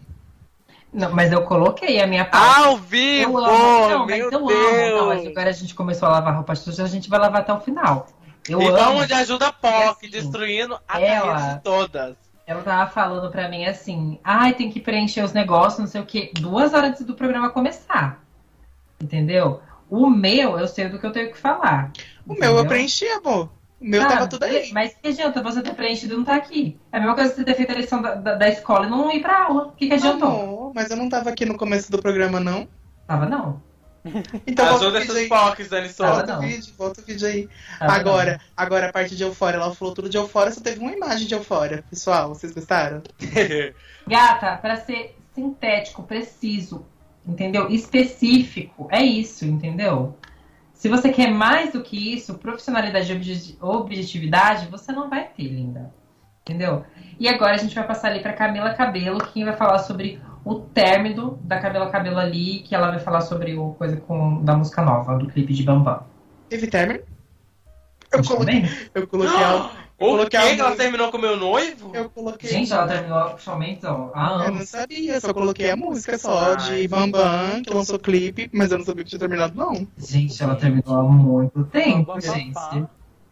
Não, 0.93 1.13
mas 1.13 1.31
eu 1.31 1.43
coloquei 1.43 2.01
a 2.01 2.07
minha 2.07 2.25
parte. 2.25 2.59
Ao 2.65 2.71
Eu 2.73 2.77
vivo! 2.77 3.37
amo, 3.37 3.89
não, 3.89 3.99
mas 4.05 4.17
meu 4.17 4.29
eu 4.31 4.37
amo. 4.39 4.47
Deus! 4.47 4.91
Não, 4.99 5.07
mas 5.07 5.25
agora 5.27 5.49
a 5.49 5.53
gente 5.53 5.73
começou 5.75 6.07
a 6.07 6.11
lavar 6.11 6.35
roupa 6.35 6.55
suja, 6.55 6.83
a 6.83 6.87
gente 6.87 7.09
vai 7.09 7.19
lavar 7.19 7.41
até 7.41 7.53
o 7.53 7.61
final. 7.61 8.07
Eu 8.49 8.61
e 8.61 8.65
amo. 8.67 8.77
vamos 8.77 9.07
de 9.07 9.13
ajuda 9.13 9.53
POC, 9.53 9.71
assim, 9.89 10.09
destruindo 10.09 10.79
a 10.87 10.99
ela- 10.99 11.61
todas. 11.63 12.15
Ela 12.45 12.61
tava 12.63 12.89
falando 12.91 13.31
pra 13.31 13.47
mim 13.47 13.63
assim, 13.65 14.19
ai, 14.23 14.53
tem 14.53 14.69
que 14.69 14.79
preencher 14.81 15.23
os 15.23 15.31
negócios, 15.31 15.79
não 15.79 15.87
sei 15.87 16.01
o 16.01 16.05
quê, 16.05 16.31
duas 16.33 16.73
horas 16.73 16.89
antes 16.89 17.05
do 17.05 17.13
programa 17.13 17.49
começar. 17.51 18.19
Entendeu? 18.99 19.61
O 19.89 20.09
meu, 20.09 20.59
eu 20.59 20.67
sei 20.67 20.89
do 20.89 20.99
que 20.99 21.05
eu 21.05 21.11
tenho 21.11 21.31
que 21.31 21.37
falar. 21.37 21.91
O 22.25 22.33
meu 22.33 22.43
eu 22.43 22.51
entendeu? 22.53 22.65
preenchi, 22.69 23.07
amor. 23.07 23.49
O 23.81 23.85
meu 23.85 24.01
Ah, 24.03 24.05
tava 24.05 24.27
tudo 24.27 24.43
aí. 24.43 24.71
Mas 24.71 24.93
que 25.01 25.07
adianta 25.09 25.41
você 25.41 25.61
ter 25.61 25.73
preenchido 25.73 26.13
e 26.13 26.17
não 26.17 26.23
tá 26.23 26.35
aqui? 26.35 26.79
É 26.91 26.97
a 26.97 26.99
mesma 26.99 27.15
coisa 27.15 27.31
que 27.31 27.35
você 27.37 27.43
ter 27.43 27.55
feito 27.55 27.71
a 27.71 27.75
lição 27.75 28.01
da, 28.01 28.13
da, 28.15 28.35
da 28.35 28.47
escola 28.49 28.85
e 28.85 28.89
não 28.89 29.11
ir 29.11 29.21
pra 29.21 29.45
aula. 29.45 29.67
O 29.67 29.71
que, 29.71 29.87
que 29.87 29.93
adiantou? 29.93 30.29
Amor, 30.29 30.71
mas 30.75 30.91
eu 30.91 30.97
não 30.97 31.09
tava 31.09 31.29
aqui 31.29 31.45
no 31.45 31.57
começo 31.57 31.91
do 31.91 31.99
programa, 32.01 32.39
não. 32.39 32.67
Tava 33.07 33.25
não. 33.25 33.61
Então 34.47 34.65
As 34.65 34.71
volta 34.71 34.83
o 34.83 34.87
outras 34.87 35.03
vídeo 35.05 35.17
aí. 35.17 35.23
Spock, 35.25 35.63
Dani 35.65 35.85
Ah, 35.87 35.89
Souza. 35.89 36.11
Volta 36.13 36.31
o 36.31 36.35
não. 36.35 36.41
vídeo, 36.47 36.73
volta 36.77 37.01
o 37.01 37.03
vídeo 37.03 37.27
aí. 37.27 37.49
Ah, 37.79 37.93
agora, 37.95 38.39
agora 38.57 38.89
a 38.89 38.91
parte 38.93 39.15
de 39.15 39.23
Eufória, 39.23 39.57
ela 39.57 39.73
falou 39.75 39.93
tudo 39.93 40.09
de 40.09 40.17
Eufória, 40.17 40.51
só 40.51 40.61
teve 40.61 40.79
uma 40.79 40.91
imagem 40.91 41.27
de 41.27 41.33
Eufória. 41.35 41.83
Pessoal, 41.89 42.29
vocês 42.29 42.51
gostaram? 42.53 43.01
Gata, 44.07 44.57
para 44.57 44.77
ser 44.77 45.15
sintético, 45.35 46.03
preciso, 46.03 46.85
entendeu? 47.25 47.69
Específico, 47.69 48.87
é 48.91 49.01
isso, 49.03 49.45
entendeu? 49.45 50.17
Se 50.81 50.89
você 50.89 51.09
quer 51.09 51.29
mais 51.29 51.73
do 51.73 51.83
que 51.83 52.15
isso, 52.15 52.39
profissionalidade 52.39 53.13
e 53.13 53.15
obje- 53.15 53.55
objetividade, 53.61 54.65
você 54.65 54.91
não 54.91 55.11
vai 55.11 55.25
ter, 55.27 55.43
linda. 55.43 55.93
Entendeu? 56.41 56.83
E 57.19 57.27
agora 57.27 57.53
a 57.53 57.57
gente 57.57 57.75
vai 57.75 57.85
passar 57.85 58.07
ali 58.07 58.19
para 58.19 58.33
Camila 58.33 58.73
Cabelo, 58.73 59.19
que 59.19 59.45
vai 59.45 59.55
falar 59.55 59.77
sobre 59.77 60.19
o 60.43 60.55
término 60.55 61.37
da 61.43 61.59
Camila 61.59 61.91
Cabelo 61.91 62.17
ali, 62.17 62.63
que 62.63 62.73
ela 62.73 62.89
vai 62.89 62.99
falar 62.99 63.21
sobre 63.21 63.53
o 63.53 63.75
coisa 63.75 63.95
com 63.95 64.43
da 64.43 64.55
música 64.55 64.81
nova, 64.81 65.19
do 65.19 65.27
clipe 65.27 65.53
de 65.53 65.61
Bambam. 65.61 66.01
Teve 66.49 66.65
término? 66.65 67.01
Eu 68.11 68.19
Acho 68.19 68.29
coloquei, 68.29 68.63
eu 68.95 69.07
coloquei 69.07 69.43
O 70.01 70.09
Coloquei 70.09 70.39
que? 70.39 70.45
ela 70.59 70.69
música. 70.69 70.75
terminou 70.83 71.11
com 71.11 71.17
o 71.17 71.21
meu 71.21 71.37
noivo? 71.37 71.91
eu 71.93 72.09
coloquei. 72.09 72.49
Gente, 72.49 72.73
ela 72.73 72.87
terminou 72.87 73.37
somente 73.37 73.85
há 73.85 73.89
Eu 73.89 73.93
não 73.93 74.45
anos. 74.57 74.69
sabia, 74.69 75.13
eu 75.13 75.21
só 75.21 75.31
coloquei 75.31 75.69
a 75.69 75.75
música 75.75 76.17
só 76.17 76.55
de. 76.55 76.87
Bambam, 76.87 77.61
que 77.63 77.71
lançou 77.71 77.99
clipe, 77.99 78.49
mas 78.51 78.71
eu 78.71 78.79
não 78.79 78.85
sabia 78.85 79.03
que 79.03 79.11
tinha 79.11 79.19
terminado, 79.19 79.55
não. 79.55 79.87
Gente, 79.99 80.41
ela 80.41 80.55
terminou 80.55 80.97
há 80.97 81.03
muito 81.03 81.63
tempo, 81.65 82.13
Bambam, 82.13 82.21
gente. 82.21 82.57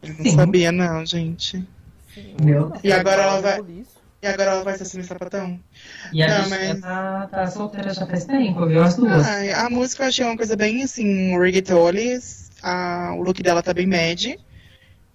Eu 0.03 0.13
não 0.13 0.23
Sim. 0.25 0.35
sabia, 0.35 0.71
não, 0.71 1.03
gente. 1.05 1.67
Sim, 2.13 2.35
Meu 2.41 2.69
não, 2.69 2.77
E 2.83 2.91
agora 2.91 3.21
ela 3.23 3.35
não, 3.35 3.41
vai- 3.41 3.57
por 3.57 3.69
isso. 3.71 3.99
E 4.21 4.27
agora 4.27 4.51
ela 4.51 4.63
vai 4.63 4.75
se 4.77 4.83
assumir 4.83 5.05
sapatão? 5.05 5.59
E 6.13 6.21
a 6.21 6.27
Não, 6.41 6.49
mas- 6.49 6.79
tá, 6.81 7.27
tá 7.31 7.47
solteira 7.47 7.93
já 7.93 8.05
faz 8.05 8.25
tempo, 8.25 8.65
viu? 8.67 8.83
As 8.83 8.95
duas. 8.95 9.25
Ai, 9.25 9.51
a 9.53 9.69
música 9.71 10.03
eu 10.03 10.07
achei 10.09 10.23
uma 10.25 10.37
coisa 10.37 10.55
bem 10.55 10.83
assim, 10.83 11.35
reggaetones. 11.39 12.51
A, 12.61 13.13
o 13.17 13.23
look 13.23 13.41
dela 13.41 13.63
tá 13.63 13.73
bem 13.73 13.87
mad. 13.87 14.35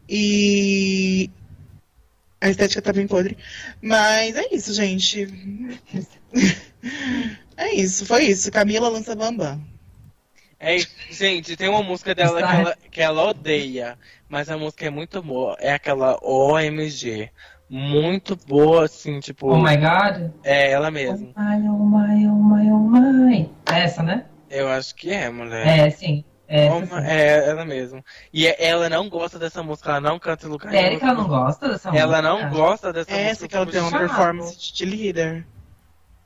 E 0.09 1.31
a 2.45 2.51
estética 2.51 2.83
tá 2.83 2.93
bem 2.93 3.07
podre. 3.07 3.39
Mas 3.81 4.37
é 4.37 4.55
isso, 4.55 4.75
gente. 4.75 5.27
é 7.57 7.75
isso, 7.75 8.05
foi 8.05 8.25
isso. 8.25 8.53
Camila 8.53 8.91
lança 8.91 9.17
Bambam. 9.17 9.59
É, 10.61 10.77
gente, 11.11 11.57
tem 11.57 11.69
uma 11.71 11.83
música 11.83 12.15
dela 12.15 12.43
que 12.43 12.55
ela, 12.55 12.77
que 12.93 13.01
ela 13.01 13.31
odeia, 13.31 13.99
mas 14.29 14.51
a 14.51 14.59
música 14.59 14.85
é 14.87 14.91
muito 14.91 15.23
boa. 15.23 15.57
É 15.59 15.73
aquela 15.73 16.19
OMG. 16.23 17.31
Muito 17.71 18.37
boa, 18.37 18.85
assim, 18.85 19.21
tipo. 19.21 19.49
Oh 19.49 19.57
my 19.57 19.77
god. 19.79 20.31
É 20.45 20.71
ela 20.71 20.89
Oh 20.89 20.91
mesma. 20.91 21.29
my, 21.35 21.67
oh 21.67 21.79
my, 21.83 22.27
oh 22.27 22.35
my, 22.35 22.71
oh 22.71 22.79
my. 22.79 23.51
É 23.73 23.81
essa, 23.81 24.03
né? 24.03 24.27
Eu 24.51 24.69
acho 24.69 24.95
que 24.95 25.11
é, 25.11 25.31
mulher. 25.31 25.67
É, 25.67 25.91
sim. 25.91 26.23
É, 26.47 26.67
é 27.05 27.49
ela 27.51 27.65
mesma. 27.65 28.05
E 28.33 28.47
é- 28.47 28.57
ela 28.67 28.89
não 28.89 29.09
gosta 29.09 29.39
dessa 29.39 29.63
música, 29.63 29.91
ela 29.91 30.01
não 30.01 30.19
canta 30.19 30.47
em 30.47 30.51
lugar 30.51 30.73
Sério 30.73 31.01
que 31.01 31.09
ela 31.09 31.15
não 31.15 31.29
nenhum. 31.29 31.29
gosta 31.29 31.69
dessa 31.69 31.93
música? 31.93 32.03
Ela 32.03 32.23
não 32.23 32.49
gosta 32.49 32.93
dessa 32.93 33.17
É 33.17 33.25
música. 33.25 33.31
essa 33.31 33.49
que 33.49 33.57
ela 33.57 33.67
tem 33.67 33.81
uma 33.81 33.91
chato. 33.91 33.99
performance 34.01 34.73
de 34.73 34.85
líder. 34.85 35.47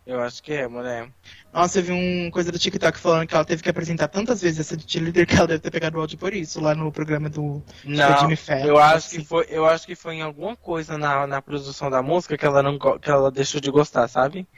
Eu 0.07 0.21
acho 0.23 0.43
que 0.43 0.53
é, 0.55 0.67
mulher. 0.67 1.13
Nossa, 1.53 1.79
eu 1.81 1.83
vi 1.85 1.93
uma 1.93 2.31
coisa 2.31 2.51
do 2.51 2.59
TikTok 2.59 2.99
falando 2.99 3.27
que 3.29 3.35
ela 3.35 3.45
teve 3.45 3.63
que 3.63 3.69
apresentar 3.69 4.09
tantas 4.09 4.41
vezes 4.41 4.61
essa 4.61 4.77
de 4.77 4.99
líder 5.01 5.27
que 5.27 5.35
ela 5.37 5.47
deve 5.47 5.61
ter 5.61 5.71
pegado 5.71 5.99
o 5.99 6.01
áudio 6.01 6.19
por 6.19 6.33
isso, 6.33 6.61
lá 6.61 6.75
no 6.75 6.91
programa 6.91 7.29
do 7.29 7.63
Não, 7.85 8.17
Jimmy 8.17 8.37
Fallon. 8.37 8.65
eu 8.65 8.79
acho 8.79 9.11
que 9.11 9.19
assim. 9.19 9.25
foi, 9.25 9.47
eu 9.51 9.67
acho 9.67 9.87
que 9.87 9.95
foi 9.95 10.15
em 10.15 10.23
alguma 10.23 10.57
coisa 10.57 10.97
na, 10.97 11.27
na 11.27 11.43
produção 11.43 11.91
da 11.91 12.03
música 12.03 12.39
que 12.39 12.47
ela 12.47 12.63
não 12.63 12.79
que 12.79 13.11
ela 13.11 13.31
deixou 13.31 13.61
de 13.61 13.71
gostar, 13.71 14.09
sabe? 14.09 14.49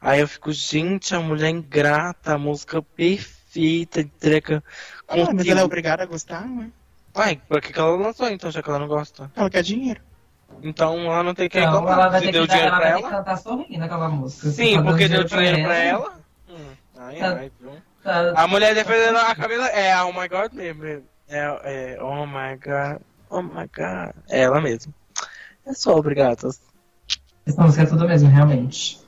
Aí 0.00 0.20
eu 0.20 0.28
fico, 0.28 0.52
gente, 0.52 1.14
a 1.14 1.20
mulher 1.20 1.50
ingrata, 1.50 2.34
a 2.34 2.38
música 2.38 2.80
perfeita, 2.82 4.00
entrega 4.00 4.62
Ah, 5.12 5.16
mas 5.16 5.26
conteúdo. 5.28 5.50
ela 5.50 5.60
é 5.60 5.64
obrigada 5.64 6.02
a 6.02 6.06
gostar, 6.06 6.46
né? 6.46 6.70
Uai, 7.14 7.40
por 7.48 7.60
que, 7.60 7.72
que 7.72 7.78
ela 7.78 7.94
lançou 7.96 8.28
então, 8.28 8.50
já 8.50 8.62
que 8.62 8.68
ela 8.70 8.78
não 8.78 8.88
gosta? 8.88 9.30
Ela 9.36 9.50
quer 9.50 9.62
dinheiro. 9.62 10.00
Então 10.62 10.96
ela 11.12 11.22
não 11.22 11.34
tem 11.34 11.48
que 11.48 11.58
Então, 11.58 11.88
ela 11.88 12.08
vai 12.08 12.20
Se 12.20 12.26
ter 12.26 12.32
deu 12.32 12.42
que, 12.42 12.48
dar, 12.48 12.54
dinheiro 12.54 12.74
ela 12.74 12.80
pra 12.80 12.90
vai 12.92 12.98
que 13.00 13.06
ela? 13.06 13.16
cantar 13.18 13.36
sorrindo 13.36 13.84
aquela 13.84 14.08
música. 14.08 14.48
Sim, 14.50 14.76
tá 14.76 14.82
porque 14.82 15.08
deu 15.08 15.24
dinheiro 15.24 15.62
pra 15.62 15.74
ela. 15.76 16.04
ela. 16.06 16.20
Hum, 16.48 16.70
ai, 16.98 17.16
Tá. 17.16 17.32
ai, 17.36 17.52
viu? 17.60 17.72
Tá- 18.02 18.32
A 18.34 18.46
mulher 18.48 18.74
defendendo 18.74 19.16
a 19.18 19.34
Camila 19.34 19.66
é 19.68 19.92
a 19.92 20.04
Oh 20.06 20.12
My 20.12 20.28
God 20.28 20.52
mesmo. 20.52 20.84
É, 21.28 21.94
é 21.96 22.02
Oh 22.02 22.26
My 22.26 22.56
God, 22.56 23.00
Oh 23.30 23.42
My 23.42 23.68
God. 23.76 24.14
É 24.30 24.40
ela 24.42 24.60
mesmo. 24.60 24.92
É 25.66 25.72
só, 25.74 25.96
obrigado. 25.96 26.48
Essa 27.46 27.62
música 27.62 27.82
é 27.82 27.86
tudo 27.86 28.06
mesmo, 28.06 28.28
realmente. 28.28 29.00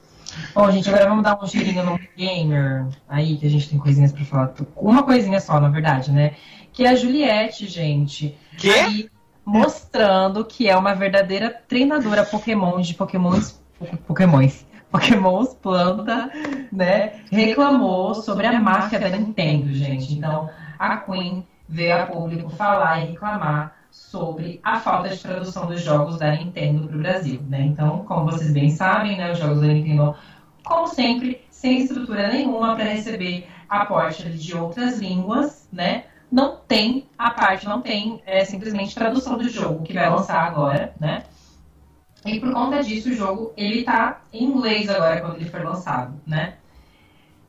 Bom, 0.54 0.70
gente, 0.70 0.88
agora 0.88 1.08
vamos 1.08 1.24
dar 1.24 1.38
um 1.42 1.46
girinho 1.46 1.84
no 1.84 1.98
gamer. 2.16 2.86
Aí 3.08 3.36
que 3.36 3.46
a 3.46 3.50
gente 3.50 3.68
tem 3.68 3.78
coisinhas 3.78 4.12
pra 4.12 4.24
falar. 4.24 4.54
Uma 4.76 5.02
coisinha 5.02 5.40
só, 5.40 5.60
na 5.60 5.68
verdade, 5.68 6.10
né? 6.12 6.34
Que 6.72 6.84
é 6.84 6.90
a 6.90 6.96
Juliette, 6.96 7.66
gente. 7.66 8.36
Quê? 8.56 8.70
Aí, 8.70 9.10
mostrando 9.44 10.44
que 10.44 10.68
é 10.68 10.76
uma 10.76 10.94
verdadeira 10.94 11.50
treinadora 11.68 12.24
Pokémon 12.24 12.80
de 12.80 12.94
Pokémons. 12.94 13.60
Pokémons. 14.06 14.66
Pokémons 14.90 15.54
planta, 15.54 16.30
né? 16.70 17.20
Reclamou 17.30 18.14
sobre 18.14 18.46
a 18.46 18.60
máfia 18.60 19.00
da 19.00 19.08
Nintendo, 19.08 19.72
gente. 19.74 20.14
Então, 20.14 20.48
a 20.78 20.96
Queen 20.98 21.44
veio 21.68 22.00
a 22.00 22.06
público 22.06 22.48
falar 22.50 23.00
e 23.00 23.10
reclamar 23.10 23.74
sobre 23.94 24.60
a 24.64 24.80
falta 24.80 25.08
de 25.08 25.18
tradução 25.18 25.66
dos 25.66 25.80
jogos 25.80 26.18
da 26.18 26.32
Nintendo 26.32 26.88
para 26.88 26.96
o 26.96 26.98
Brasil, 26.98 27.40
né? 27.48 27.60
Então, 27.60 28.04
como 28.04 28.24
vocês 28.24 28.52
bem 28.52 28.68
sabem, 28.68 29.16
né, 29.16 29.30
os 29.30 29.38
jogos 29.38 29.60
da 29.60 29.68
Nintendo, 29.68 30.16
como 30.64 30.88
sempre, 30.88 31.44
sem 31.48 31.78
estrutura 31.78 32.26
nenhuma 32.26 32.74
para 32.74 32.86
receber 32.86 33.48
aporte 33.68 34.28
de 34.30 34.56
outras 34.56 34.98
línguas, 34.98 35.68
né? 35.72 36.06
Não 36.30 36.56
tem 36.56 37.06
a 37.16 37.30
parte, 37.30 37.66
não 37.66 37.80
tem 37.80 38.20
é, 38.26 38.44
simplesmente 38.44 38.96
tradução 38.96 39.38
do 39.38 39.48
jogo 39.48 39.84
que 39.84 39.92
vai 39.92 40.10
lançar 40.10 40.42
agora, 40.44 40.92
né? 40.98 41.22
E 42.26 42.40
por 42.40 42.52
conta 42.52 42.82
disso, 42.82 43.10
o 43.10 43.14
jogo 43.14 43.52
ele 43.56 43.84
tá 43.84 44.22
em 44.32 44.44
inglês 44.44 44.88
agora 44.88 45.20
quando 45.20 45.36
ele 45.36 45.48
for 45.48 45.62
lançado, 45.62 46.20
né? 46.26 46.54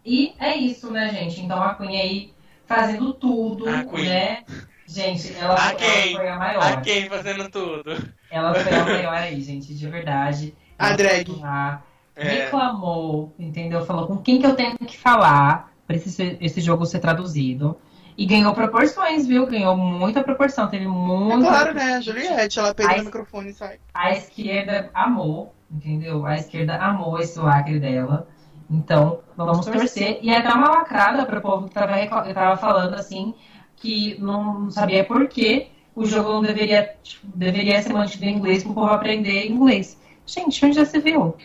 E 0.05 0.35
é 0.39 0.55
isso, 0.55 0.91
né, 0.91 1.09
gente? 1.09 1.41
Então 1.41 1.59
a 1.61 1.73
Queen 1.73 1.99
aí 1.99 2.33
fazendo 2.67 3.15
tudo, 3.15 3.65
né? 3.65 4.43
Gente, 4.87 5.35
ela, 5.37 5.55
A 5.55 5.71
ela 5.71 6.15
foi 6.15 6.27
a 6.29 6.37
maior. 6.37 6.63
A 6.63 6.77
quem 6.81 7.09
fazendo 7.09 7.49
tudo? 7.49 7.91
Ela 8.29 8.53
foi 8.53 8.73
a 8.73 8.85
maior 8.85 9.13
aí, 9.15 9.41
gente, 9.41 9.73
de 9.73 9.87
verdade. 9.87 10.53
A 10.77 10.87
Ela 10.89 10.97
drag. 10.97 11.31
lá, 11.39 11.83
É. 12.15 12.23
reclamou, 12.27 13.33
entendeu? 13.39 13.85
Falou 13.85 14.07
com 14.07 14.17
quem 14.17 14.39
que 14.39 14.45
eu 14.45 14.55
tenho 14.55 14.75
que 14.77 14.97
falar 14.97 15.71
para 15.87 15.95
esse, 15.95 16.37
esse 16.41 16.59
jogo 16.61 16.85
ser 16.85 16.99
traduzido. 16.99 17.77
E 18.17 18.25
ganhou 18.25 18.53
proporções, 18.53 19.25
viu? 19.27 19.45
Ganhou 19.47 19.75
muita 19.75 20.23
proporção. 20.23 20.67
Teve 20.69 20.85
É 20.85 20.87
muita. 20.87 21.47
claro, 21.49 21.73
né? 21.73 21.95
A 21.95 22.01
Juliette, 22.01 22.59
ela 22.59 22.73
pega 22.73 23.01
o 23.01 23.05
microfone 23.05 23.49
e 23.49 23.53
sai. 23.53 23.79
A 23.93 24.11
esquerda 24.11 24.89
amou, 24.93 25.53
entendeu? 25.69 26.25
A 26.25 26.35
esquerda 26.35 26.75
amou 26.77 27.19
esse 27.19 27.37
lacre 27.39 27.79
dela. 27.79 28.27
Então, 28.69 29.19
vamos 29.35 29.65
torcer. 29.65 30.19
E 30.21 30.33
até 30.33 30.49
uma 30.53 30.69
lacrada 30.69 31.25
para 31.25 31.39
o 31.39 31.41
povo 31.41 31.67
que 31.67 31.73
tava, 31.73 31.93
tava 32.33 32.57
falando 32.57 32.95
assim, 32.95 33.33
que 33.77 34.17
não 34.19 34.69
sabia 34.71 35.03
por 35.03 35.27
que 35.27 35.67
o 35.95 36.05
jogo 36.05 36.33
não 36.33 36.41
deveria, 36.41 36.93
tipo, 37.03 37.25
deveria 37.35 37.81
ser 37.81 37.93
mantido 37.93 38.25
em 38.25 38.35
inglês 38.37 38.63
para 38.63 38.71
o 38.71 38.75
povo 38.75 38.87
aprender 38.87 39.47
inglês. 39.47 39.97
Gente, 40.25 40.65
onde 40.65 40.75
já 40.75 40.85
se 40.85 40.99
viu? 40.99 41.35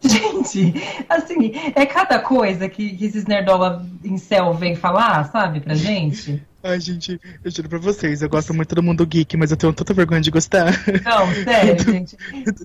Gente, 0.04 0.74
assim, 1.08 1.52
é 1.76 1.86
cada 1.86 2.18
coisa 2.18 2.68
que, 2.68 2.96
que 2.96 3.04
esses 3.04 3.24
nerdola 3.24 3.86
em 4.02 4.18
céu 4.18 4.52
vêm 4.52 4.74
falar, 4.74 5.30
sabe, 5.30 5.60
pra 5.60 5.74
gente. 5.74 6.42
Ai, 6.64 6.78
gente, 6.78 7.20
eu 7.42 7.50
juro 7.50 7.68
pra 7.68 7.78
vocês, 7.78 8.22
eu 8.22 8.28
gosto 8.28 8.54
muito 8.54 8.72
do 8.72 8.82
mundo 8.84 9.04
geek, 9.04 9.36
mas 9.36 9.50
eu 9.50 9.56
tenho 9.56 9.72
tanta 9.72 9.92
vergonha 9.92 10.20
de 10.20 10.30
gostar. 10.30 10.66
Não, 11.04 11.26
sério, 11.42 11.76
gente. 11.82 12.16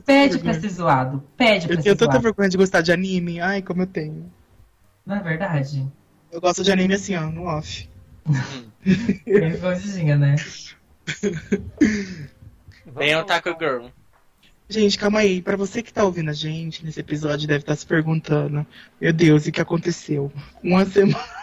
Pede 0.06 0.38
pra 0.38 0.54
ser 0.54 0.70
zoado. 0.70 1.24
Pede 1.36 1.66
pra 1.66 1.74
Eu 1.76 1.78
ser 1.78 1.84
tenho 1.84 1.96
tanta 1.96 2.12
zoado. 2.12 2.24
vergonha 2.24 2.48
de 2.48 2.58
gostar 2.58 2.82
de 2.82 2.92
anime. 2.92 3.40
Ai, 3.40 3.64
como 3.64 3.82
eu 3.82 3.88
tenho. 3.88 4.32
Não 5.04 5.16
é 5.16 5.20
verdade? 5.24 5.84
Eu 6.32 6.40
gosto 6.40 6.64
de 6.64 6.72
anime 6.72 6.94
assim, 6.94 7.16
ó, 7.16 7.22
no 7.22 7.46
off. 7.46 7.90
Bem 9.26 9.50
escondidinha, 9.50 10.18
né? 10.18 10.36
Bem 12.98 13.16
Otaku 13.16 13.56
Girl. 13.60 13.88
Gente, 14.70 14.98
calma 14.98 15.20
aí. 15.20 15.42
Pra 15.42 15.56
você 15.56 15.82
que 15.82 15.94
tá 15.94 16.04
ouvindo 16.04 16.30
a 16.30 16.34
gente 16.34 16.84
nesse 16.84 17.00
episódio, 17.00 17.48
deve 17.48 17.62
estar 17.62 17.76
se 17.76 17.86
perguntando: 17.86 18.66
Meu 19.00 19.14
Deus, 19.14 19.46
o 19.46 19.52
que 19.52 19.62
aconteceu? 19.62 20.32
Uma 20.62 20.86
semana. 20.86 21.24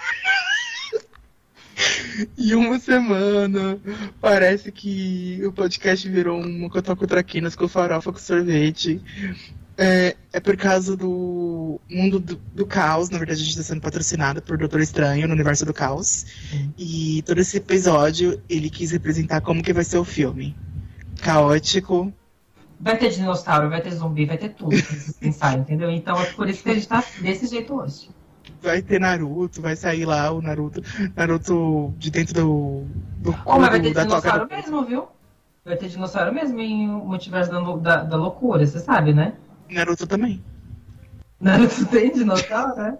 e 2.36 2.54
uma 2.54 2.78
semana. 2.78 3.78
Parece 4.20 4.70
que 4.70 5.40
o 5.44 5.52
podcast 5.52 6.08
virou 6.08 6.40
uma 6.40 6.68
cotoco 6.68 7.06
traquinas 7.06 7.56
com 7.56 7.66
farofa 7.66 8.12
com 8.12 8.18
sorvete. 8.18 9.00
É, 9.76 10.14
é 10.32 10.40
por 10.40 10.56
causa 10.56 10.96
do 10.96 11.80
mundo 11.90 12.20
do, 12.20 12.36
do 12.36 12.66
caos. 12.66 13.10
Na 13.10 13.18
verdade, 13.18 13.40
a 13.40 13.42
gente 13.44 13.50
está 13.52 13.62
sendo 13.62 13.80
patrocinado 13.80 14.40
por 14.40 14.56
Doutor 14.56 14.80
Estranho 14.80 15.26
no 15.26 15.34
universo 15.34 15.64
do 15.64 15.74
caos. 15.74 16.26
E 16.78 17.22
todo 17.26 17.40
esse 17.40 17.56
episódio 17.56 18.40
ele 18.48 18.70
quis 18.70 18.92
representar 18.92 19.40
como 19.40 19.62
que 19.62 19.72
vai 19.72 19.84
ser 19.84 19.98
o 19.98 20.04
filme. 20.04 20.56
Caótico, 21.22 22.12
Vai 22.80 22.98
ter 22.98 23.10
dinossauro, 23.10 23.70
vai 23.70 23.80
ter 23.80 23.92
zumbi, 23.92 24.26
vai 24.26 24.36
ter 24.36 24.50
tudo 24.50 24.76
vocês 24.76 25.16
pensarem, 25.18 25.60
entendeu? 25.60 25.90
Então 25.90 26.20
é 26.20 26.26
por 26.26 26.48
isso 26.48 26.62
que 26.62 26.70
a 26.70 26.74
gente 26.74 26.88
tá 26.88 27.02
desse 27.20 27.46
jeito 27.46 27.74
hoje. 27.74 28.10
vai 28.60 28.82
ter 28.82 29.00
Naruto, 29.00 29.62
vai 29.62 29.76
sair 29.76 30.04
lá 30.04 30.30
o 30.32 30.42
Naruto, 30.42 30.82
Naruto 31.16 31.94
de 31.96 32.10
dentro 32.10 32.34
do, 32.34 32.84
do 33.18 33.34
Oh, 33.46 33.58
mas 33.58 33.70
vai 33.70 33.80
ter 33.80 33.94
toca 33.94 34.04
dinossauro 34.04 34.48
mesmo, 34.48 34.84
viu? 34.84 35.06
Vai 35.64 35.76
ter 35.76 35.88
dinossauro 35.88 36.34
mesmo 36.34 36.60
em 36.60 36.86
Multiverso 36.86 37.50
da, 37.50 37.60
da, 37.76 38.02
da 38.04 38.16
Loucura, 38.16 38.66
você 38.66 38.78
sabe, 38.78 39.14
né? 39.14 39.34
Naruto 39.70 40.06
também. 40.06 40.42
Naruto 41.40 41.84
tem 41.90 42.12
dinossauro, 42.12 42.76
né? 42.76 42.98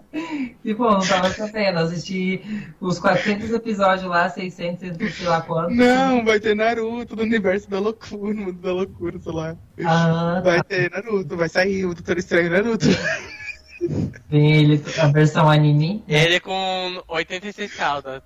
E, 0.63 0.73
pô, 0.75 0.91
não 0.91 1.05
tava 1.05 1.29
sabendo. 1.29 1.79
Assisti 1.79 2.41
os 2.79 2.99
400 2.99 3.51
episódios 3.51 4.07
lá, 4.07 4.29
600, 4.29 4.97
não 4.97 5.09
sei 5.09 5.27
lá 5.27 5.41
quanto. 5.41 5.73
Não, 5.73 6.23
vai 6.23 6.39
ter 6.39 6.55
Naruto 6.55 7.15
no 7.15 7.23
universo 7.23 7.69
da 7.69 7.79
loucura, 7.79 8.33
no 8.33 8.41
mundo 8.45 8.61
da 8.61 8.73
loucura, 8.73 9.19
sei 9.19 9.31
lá. 9.31 9.55
Ah, 9.83 10.41
Vai 10.43 10.57
tá. 10.57 10.63
ter 10.63 10.91
Naruto, 10.91 11.35
vai 11.35 11.49
sair 11.49 11.85
o 11.85 11.93
Doutor 11.93 12.17
Estranho 12.17 12.51
Naruto. 12.51 12.85
Tem 14.29 14.53
ele, 14.53 14.81
a 14.99 15.07
versão 15.07 15.49
anime. 15.49 16.03
Ele 16.07 16.39
com 16.39 17.03
86 17.07 17.73
caudas. 17.75 18.21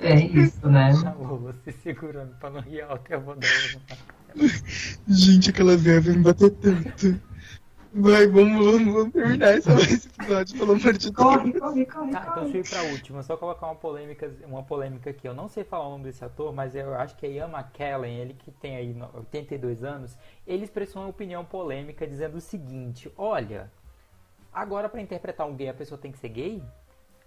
É 0.00 0.14
isso, 0.14 0.68
né? 0.68 0.92
Alô, 1.04 1.38
você 1.38 1.72
segurando 1.82 2.34
pra 2.40 2.50
não 2.50 2.60
rir 2.60 2.82
alto, 2.82 3.04
eu 3.10 3.20
vou 3.20 3.36
dar 3.36 3.46
uma... 3.74 3.98
Gente, 5.08 5.50
aquela 5.50 5.76
véia 5.76 6.00
vai 6.00 6.14
me 6.14 6.22
bater 6.22 6.50
tanto. 6.50 7.20
Vai, 7.94 8.26
vamos, 8.26 8.64
vamos, 8.64 8.94
vamos 8.94 9.12
terminar 9.12 9.54
esse 9.54 9.68
esse 9.92 10.08
episódio, 10.08 10.58
pelo 10.58 10.72
amor 10.72 10.92
de 10.94 11.10
Deus. 11.10 11.14
Corre, 11.14 11.52
corre, 11.52 11.84
corre, 11.84 12.10
Tá, 12.10 12.26
então 12.30 12.42
deixa 12.44 12.56
eu 12.56 12.60
ir 12.62 12.68
pra 12.68 12.82
última. 12.92 13.22
Só 13.22 13.36
colocar 13.36 13.66
uma 13.66 13.74
polêmica, 13.74 14.32
uma 14.46 14.62
polêmica 14.62 15.10
aqui. 15.10 15.28
Eu 15.28 15.34
não 15.34 15.46
sei 15.46 15.62
falar 15.62 15.86
o 15.86 15.90
nome 15.90 16.04
desse 16.04 16.24
ator, 16.24 16.54
mas 16.54 16.74
eu 16.74 16.94
acho 16.94 17.14
que 17.16 17.26
é 17.26 17.32
Ian 17.32 17.50
McKellen, 17.50 18.16
ele 18.18 18.32
que 18.34 18.50
tem 18.50 18.76
aí 18.76 18.94
no- 18.94 19.10
82 19.14 19.84
anos, 19.84 20.16
ele 20.46 20.64
expressou 20.64 21.02
uma 21.02 21.08
opinião 21.10 21.44
polêmica 21.44 22.06
dizendo 22.06 22.36
o 22.38 22.40
seguinte: 22.40 23.12
Olha, 23.14 23.70
agora 24.50 24.88
pra 24.88 25.02
interpretar 25.02 25.46
um 25.46 25.54
gay 25.54 25.68
a 25.68 25.74
pessoa 25.74 25.98
tem 26.00 26.10
que 26.10 26.18
ser 26.18 26.30
gay? 26.30 26.62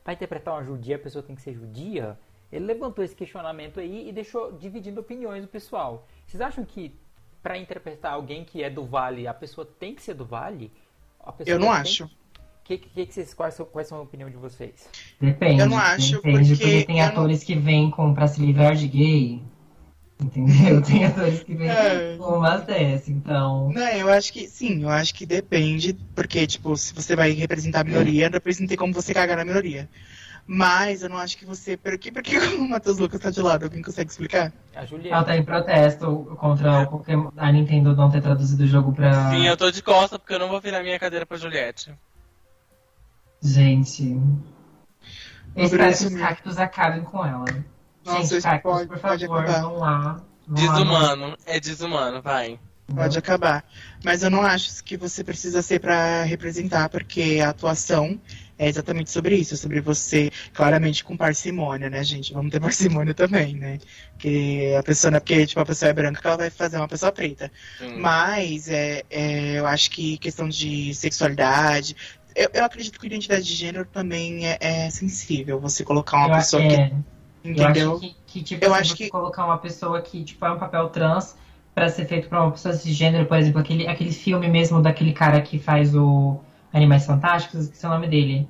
Pra 0.04 0.14
interpretar 0.14 0.56
uma 0.56 0.64
judia 0.64 0.96
a 0.96 1.00
pessoa 1.00 1.22
tem 1.22 1.36
que 1.36 1.44
ser 1.44 1.54
judia? 1.54 2.18
Ele 2.56 2.66
levantou 2.66 3.04
esse 3.04 3.16
questionamento 3.16 3.80
aí 3.80 4.08
e 4.10 4.12
deixou 4.14 4.52
dividindo 4.54 5.00
opiniões 5.02 5.42
do 5.42 5.48
pessoal. 5.48 6.08
Vocês 6.26 6.40
acham 6.42 6.64
que 6.64 6.94
pra 7.44 7.58
interpretar 7.58 8.14
alguém 8.14 8.44
que 8.46 8.64
é 8.64 8.70
do 8.70 8.86
Vale, 8.86 9.28
a 9.28 9.34
pessoa 9.34 9.68
tem 9.80 9.94
que 9.94 10.02
ser 10.02 10.14
do 10.14 10.26
Vale? 10.26 10.72
Eu 11.46 11.60
não 11.60 11.72
acho. 11.72 12.10
Que, 12.64 12.78
que, 12.80 13.06
que 13.06 13.14
vocês, 13.14 13.34
quais, 13.34 13.54
são- 13.54 13.66
quais 13.66 13.88
são 13.88 13.98
a 14.00 14.02
opinião 14.02 14.30
de 14.30 14.38
vocês? 14.38 14.90
Depende. 15.22 15.62
Eu 15.62 15.68
não 15.70 15.78
acho, 15.78 16.14
Depende, 16.16 16.50
porque 16.56 16.64
porque 16.72 16.84
tem 16.86 17.00
eu 17.00 17.06
não- 17.06 17.12
atores 17.12 17.44
que 17.44 17.56
vêm 17.56 17.92
com 17.92 18.14
pra 18.14 18.28
se 18.28 18.42
livrar 18.42 18.76
de 18.76 18.88
gay. 18.88 19.42
Entendeu? 20.20 20.82
Tem 20.82 21.04
atores 21.06 21.44
que 21.44 21.54
vêm 21.54 21.68
É. 21.70 22.16
com 22.18 22.38
umas 22.38 22.64
dessas, 22.64 23.10
então. 23.10 23.70
Não, 23.74 23.82
eu 23.90 24.10
acho 24.10 24.32
que 24.32 24.48
sim, 24.48 24.82
eu 24.84 24.90
acho 24.90 25.14
que 25.14 25.26
depende, 25.26 25.94
porque, 26.16 26.48
tipo, 26.48 26.76
se 26.78 26.94
você 26.94 27.18
vai 27.18 27.32
representar 27.32 27.82
a 27.82 27.84
minoria, 27.84 28.30
depois 28.30 28.58
não 28.58 28.66
tem 28.66 28.78
como 28.78 28.94
você 28.94 29.14
cagar 29.14 29.36
na 29.36 29.44
minoria. 29.44 29.90
Mas 30.48 31.02
eu 31.02 31.10
não 31.10 31.18
acho 31.18 31.38
que 31.38 31.46
você. 31.46 31.76
Por 31.76 31.98
que, 31.98 32.12
por 32.12 32.22
que 32.22 32.38
o 32.58 32.70
Matheus 32.70 33.00
Lucas 33.00 33.20
tá 33.20 33.32
de 33.32 33.42
lado? 33.42 33.64
Alguém 33.64 33.82
consegue 33.82 34.12
explicar? 34.12 34.54
A 34.76 34.86
Juliana. 34.86 35.18
Ela 35.18 35.26
tá 35.26 35.36
em 35.38 35.44
protesto 35.44 36.36
contra 36.40 36.82
o 36.84 36.88
Pokémon, 36.88 37.32
a 37.36 37.52
Nintendo 37.52 37.96
não 37.96 38.12
ter 38.12 38.22
traduzido 38.22 38.64
o 38.64 38.68
jogo 38.68 38.94
pra. 38.94 39.32
Sim, 39.32 39.48
eu 39.48 39.58
tô 39.58 39.72
de 39.72 39.82
costa 39.82 40.20
porque 40.20 40.34
eu 40.36 40.40
não 40.40 40.50
vou 40.50 40.62
virar 40.62 40.84
minha 40.84 41.00
cadeira 41.00 41.26
pra 41.26 41.38
Juliette. 41.38 41.92
Gente. 43.42 44.20
Eu 45.56 45.66
espero 45.66 45.98
que 45.98 46.06
os 46.06 46.16
cactos 46.16 46.58
acabem 46.58 47.04
com 47.04 47.26
ela. 47.26 47.46
Nossa, 48.04 48.36
Gente, 48.36 48.44
cactos, 48.44 48.72
pode- 48.72 48.88
por 48.88 49.00
pode 49.00 49.26
favor, 49.28 49.44
acabar. 49.44 49.62
vão 49.62 49.78
lá. 49.78 50.00
Vão 50.48 50.66
lá, 50.68 50.74
Desumano, 50.74 51.38
é 51.46 51.60
desumano, 51.60 52.22
vai. 52.22 52.60
Pode 52.94 53.18
acabar. 53.18 53.66
Mas 54.04 54.22
eu 54.22 54.30
não 54.30 54.44
acho 54.44 54.84
que 54.84 54.96
você 54.96 55.24
precisa 55.24 55.64
ser 55.64 55.80
pra 55.80 56.22
representar, 56.24 56.88
porque 56.90 57.40
a 57.44 57.50
atuação 57.50 58.20
é 58.58 58.68
exatamente 58.68 59.12
sobre 59.12 59.36
isso, 59.36 59.58
sobre 59.58 59.82
você, 59.82 60.32
claramente 60.54 61.04
com 61.04 61.18
parcimônia, 61.18 61.90
né, 61.90 62.04
gente? 62.04 62.34
Vamos 62.34 62.52
ter 62.52 62.60
parcimônia 62.60 63.14
também, 63.16 63.56
né? 63.56 63.80
Porque 64.14 64.76
a 64.78 64.84
pessoa, 64.84 65.12
não 65.12 65.18
é 65.18 65.20
porque 65.20 65.46
tipo, 65.46 65.60
a 65.60 65.66
pessoa 65.66 65.90
é 65.90 65.94
branca 65.94 66.22
ela 66.28 66.38
vai 66.38 66.50
fazer 66.50 66.78
uma 66.78 66.88
pessoa 66.88 67.12
preta. 67.12 67.52
Sim. 67.78 68.02
Mas 68.02 68.68
é, 68.70 69.04
é, 69.10 69.60
eu 69.60 69.68
acho 69.68 69.90
que 69.92 70.18
questão 70.18 70.48
de 70.48 70.94
sexualidade. 70.96 71.96
Eu, 72.36 72.50
eu 72.54 72.66
acredito 72.66 73.00
que 73.00 73.06
identidade 73.08 73.44
de 73.46 73.54
gênero 73.56 73.86
também 73.86 74.48
é, 74.48 74.58
é 74.60 74.90
sensível. 74.90 75.60
Você 75.60 75.84
colocar 75.84 76.18
uma 76.18 76.28
Eu, 76.28 76.36
pessoa 76.36 76.62
é, 76.62 76.88
que. 76.88 76.94
eu 77.46 77.52
Entendeu? 77.52 77.92
acho 77.94 78.00
que, 78.00 78.16
que, 78.26 78.44
tipo, 78.44 78.66
Eu 78.66 78.74
assim, 78.74 78.80
acho 78.82 78.96
você 78.96 78.98
que- 78.98 79.10
colocar 79.10 79.46
uma 79.46 79.58
pessoa 79.58 80.02
que 80.02 80.24
tipo, 80.24 80.46
é 80.46 80.52
um 80.52 80.60
papel 80.60 80.90
trans 80.90 81.36
pra 81.74 81.90
ser 81.90 82.06
feito 82.06 82.30
pra 82.30 82.42
uma 82.44 82.52
pessoa 82.52 82.74
cisgênero, 82.74 83.26
por 83.28 83.38
exemplo, 83.38 83.60
aquele, 83.62 83.88
aquele 83.88 84.12
filme 84.12 84.48
mesmo 84.48 84.82
daquele 84.82 85.14
cara 85.14 85.42
que 85.42 85.60
faz 85.60 85.94
o 85.96 86.40
Animais 86.76 87.06
Fantásticos, 87.06 87.62
esqueci 87.62 87.86
o 87.86 87.90
nome 87.90 88.08
dele. 88.08 88.48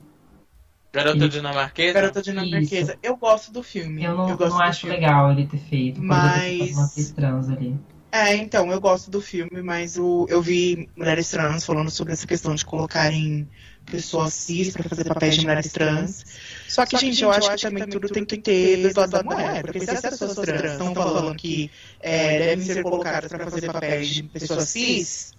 Garota 0.91 1.29
dinamarquesa? 1.29 1.93
Garota 1.93 2.21
dinamarquesa. 2.23 2.97
Eu 3.03 3.15
gosto 3.17 3.51
do 3.51 3.61
filme. 3.61 4.03
Eu 4.03 4.15
não, 4.15 4.35
gosto 4.35 4.53
não 4.53 4.61
acho 4.61 4.81
filme. 4.81 4.95
legal 4.95 5.31
ele 5.31 5.45
ter 5.45 5.59
feito. 5.59 6.01
Mas- 6.01 6.71
Uma 6.71 6.85
atriz 6.85 7.11
trans 7.11 7.49
ali. 7.49 7.77
É, 8.11 8.33
então, 8.37 8.71
eu 8.71 8.79
gosto 8.79 9.11
do 9.11 9.21
filme, 9.21 9.61
mas 9.61 9.97
o, 9.97 10.25
eu 10.29 10.41
vi 10.41 10.89
mulheres 10.95 11.29
trans 11.29 11.65
falando 11.65 11.91
sobre 11.91 12.13
essa 12.13 12.25
questão 12.25 12.55
de 12.55 12.63
colocarem 12.63 13.47
pessoas 13.85 14.33
cis 14.33 14.71
pra 14.71 14.87
fazer 14.87 15.03
papéis 15.03 15.35
de 15.35 15.41
mulheres 15.41 15.71
trans. 15.71 16.23
Só 16.67 16.85
que, 16.85 16.97
gente, 16.97 17.21
eu 17.21 17.29
acho 17.29 17.51
que 17.51 17.61
também 17.61 17.85
tudo 17.87 18.07
tem 18.07 18.23
que 18.23 18.37
ter 18.37 18.81
dois 18.81 18.95
lados 18.95 19.11
da 19.11 19.21
moeda, 19.21 19.61
porque 19.63 19.81
se 19.81 19.91
as 19.91 19.99
pessoas 20.01 20.33
trans 20.33 20.71
estão 20.71 20.95
falando 20.95 21.35
que 21.35 21.69
é, 21.99 22.39
devem 22.39 22.65
ser 22.65 22.81
colocadas 22.81 23.29
pra 23.29 23.43
fazer 23.49 23.67
papéis 23.67 24.07
de 24.07 24.23
pessoas 24.23 24.69
cis, 24.69 25.33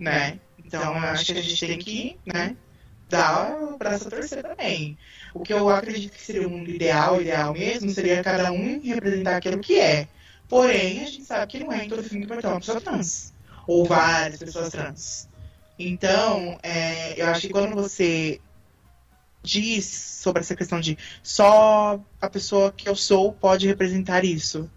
né? 0.00 0.40
Então 0.64 0.96
eu 0.96 1.02
acho 1.04 1.26
que 1.26 1.38
a 1.38 1.42
gente 1.42 1.66
tem 1.66 1.78
que, 1.78 2.16
né, 2.24 2.56
dar 3.08 3.54
o 3.60 3.76
braço 3.76 4.08
a 4.08 4.10
torcer 4.10 4.42
também. 4.42 4.96
O 5.34 5.40
que 5.40 5.52
eu 5.52 5.68
acredito 5.68 6.12
que 6.12 6.22
seria 6.22 6.48
um 6.48 6.64
ideal, 6.64 7.20
ideal 7.20 7.52
mesmo, 7.52 7.90
seria 7.90 8.22
cada 8.22 8.50
um 8.50 8.80
representar 8.80 9.36
aquilo 9.36 9.58
que 9.58 9.78
é. 9.78 10.08
Porém, 10.48 11.02
a 11.02 11.04
gente 11.04 11.24
sabe 11.24 11.46
que 11.52 11.60
não 11.60 11.72
é 11.72 11.84
em 11.84 11.88
todo 11.88 12.02
filme 12.02 12.24
que 12.24 12.28
vai 12.28 12.40
ter 12.40 12.46
uma 12.48 12.58
pessoa 12.58 12.80
trans. 12.80 13.32
Ou 13.66 13.84
várias 13.84 14.40
pessoas 14.40 14.70
trans. 14.70 15.28
Então, 15.78 16.58
é, 16.62 17.20
eu 17.20 17.26
acho 17.26 17.42
que 17.42 17.50
quando 17.50 17.74
você 17.74 18.40
diz 19.42 19.86
sobre 19.86 20.40
essa 20.40 20.56
questão 20.56 20.80
de 20.80 20.98
só 21.22 22.00
a 22.20 22.28
pessoa 22.28 22.72
que 22.72 22.88
eu 22.88 22.96
sou 22.96 23.32
pode 23.32 23.66
representar 23.66 24.24
isso, 24.24 24.70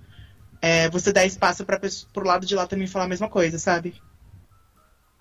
é, 0.62 0.90
você 0.90 1.12
dá 1.12 1.26
espaço 1.26 1.66
para 1.66 1.80
pro 2.14 2.26
lado 2.26 2.46
de 2.46 2.56
lá 2.56 2.66
também 2.66 2.88
falar 2.88 3.06
a 3.06 3.10
mesma 3.10 3.28
coisa, 3.28 3.60
sabe? 3.60 3.96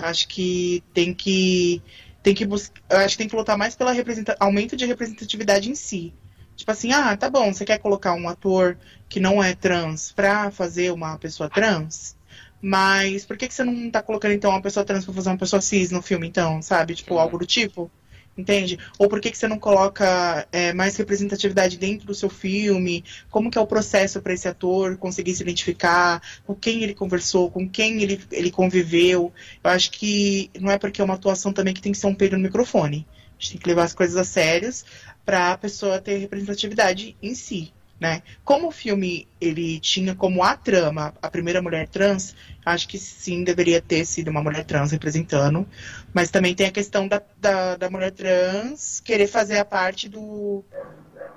Acho 0.03 0.29
que 0.29 0.83
tem 0.93 1.15
que 1.15 1.83
tem 2.23 2.35
que 2.35 2.45
buscar, 2.47 2.81
acho 2.91 3.15
que 3.15 3.19
tem 3.19 3.29
que 3.29 3.37
lutar 3.37 3.59
mais 3.59 3.75
pela 3.77 3.93
representa 3.93 4.37
aumento 4.41 4.77
de 4.77 4.87
representatividade 4.87 5.71
em 5.71 5.75
si. 5.75 6.15
Tipo 6.57 6.71
assim, 6.71 6.93
ah, 6.93 7.17
tá 7.17 7.31
bom, 7.31 7.53
você 7.53 7.65
quer 7.65 7.79
colocar 7.79 8.15
um 8.15 8.29
ator 8.29 8.79
que 9.09 9.19
não 9.21 9.43
é 9.43 9.55
trans 9.55 10.13
pra 10.13 10.51
fazer 10.51 10.93
uma 10.93 11.19
pessoa 11.19 11.51
trans? 11.51 12.17
Mas 12.61 13.25
por 13.27 13.37
que, 13.37 13.49
que 13.49 13.55
você 13.55 13.65
não 13.65 13.91
tá 13.91 14.03
colocando 14.03 14.33
então 14.33 14.51
uma 14.51 14.63
pessoa 14.63 14.85
trans 14.85 15.05
pra 15.05 15.15
fazer 15.15 15.31
uma 15.31 15.39
pessoa 15.39 15.61
cis 15.61 15.91
no 15.91 16.03
filme, 16.03 16.29
então, 16.29 16.63
sabe? 16.63 16.95
Tipo, 16.95 17.15
Sim. 17.15 17.21
algo 17.21 17.39
do 17.39 17.47
tipo. 17.47 17.91
Entende? 18.37 18.79
Ou 18.99 19.09
por 19.09 19.21
que, 19.21 19.31
que 19.31 19.37
você 19.37 19.47
não 19.47 19.59
coloca 19.59 20.47
é, 20.51 20.73
mais 20.73 20.97
representatividade 20.97 21.77
dentro 21.77 22.07
do 22.07 22.15
seu 22.15 22.31
filme? 22.31 23.05
Como 23.31 23.51
que 23.51 23.59
é 23.59 23.61
o 23.61 23.67
processo 23.67 24.23
para 24.23 24.33
esse 24.33 24.49
ator 24.49 24.97
conseguir 24.97 25.35
se 25.35 25.43
identificar? 25.43 26.23
Com 26.47 26.55
quem 26.55 26.83
ele 26.83 26.95
conversou? 26.95 27.51
Com 27.51 27.69
quem 27.69 28.03
ele, 28.03 28.19
ele 28.31 28.51
conviveu? 28.51 29.33
Eu 29.63 29.71
acho 29.71 29.91
que 29.91 30.51
não 30.59 30.71
é 30.71 30.79
porque 30.79 31.03
é 31.03 31.05
uma 31.05 31.15
atuação 31.15 31.53
também 31.53 31.75
que 31.75 31.83
tem 31.83 31.93
que 31.93 31.99
ser 31.99 32.07
um 32.07 32.15
peido 32.15 32.37
no 32.39 32.43
microfone. 32.43 33.07
A 33.11 33.43
gente 33.43 33.53
tem 33.53 33.61
que 33.61 33.69
levar 33.69 33.85
as 33.85 33.95
coisas 33.95 34.17
a 34.17 34.25
sérios 34.25 34.85
para 35.27 35.53
a 35.53 35.59
pessoa 35.59 36.01
ter 36.01 36.17
representatividade 36.17 37.17
em 37.23 37.35
si, 37.35 37.73
né? 38.03 38.23
Como 38.45 38.69
o 38.69 38.73
filme 38.73 39.29
ele 39.41 39.79
tinha 39.81 40.15
como 40.15 40.43
a 40.43 40.57
trama 40.57 41.15
a 41.23 41.31
primeira 41.31 41.63
mulher 41.63 41.89
trans, 41.89 42.35
acho 42.67 42.89
que 42.89 42.99
sim 42.99 43.45
deveria 43.45 43.81
ter 43.81 44.05
sido 44.05 44.29
uma 44.31 44.43
mulher 44.43 44.65
trans 44.65 44.91
representando, 44.93 45.67
mas 46.13 46.31
também 46.31 46.55
tem 46.55 46.67
a 46.67 46.73
questão 46.73 47.07
da, 47.07 47.23
da, 47.39 47.77
da 47.77 47.89
mulher 47.91 48.11
trans 48.13 49.01
querer 49.01 49.29
fazer 49.29 49.59
a 49.59 49.65
parte 49.65 50.09
do, 50.09 50.65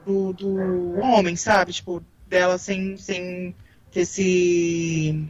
do, 0.06 0.34
do 0.34 1.00
homem, 1.00 1.36
sabe? 1.36 1.74
Tipo, 1.74 2.04
dela 2.28 2.58
sem, 2.58 2.98
sem 2.98 3.56
ter 3.92 4.02
esse. 4.02 5.26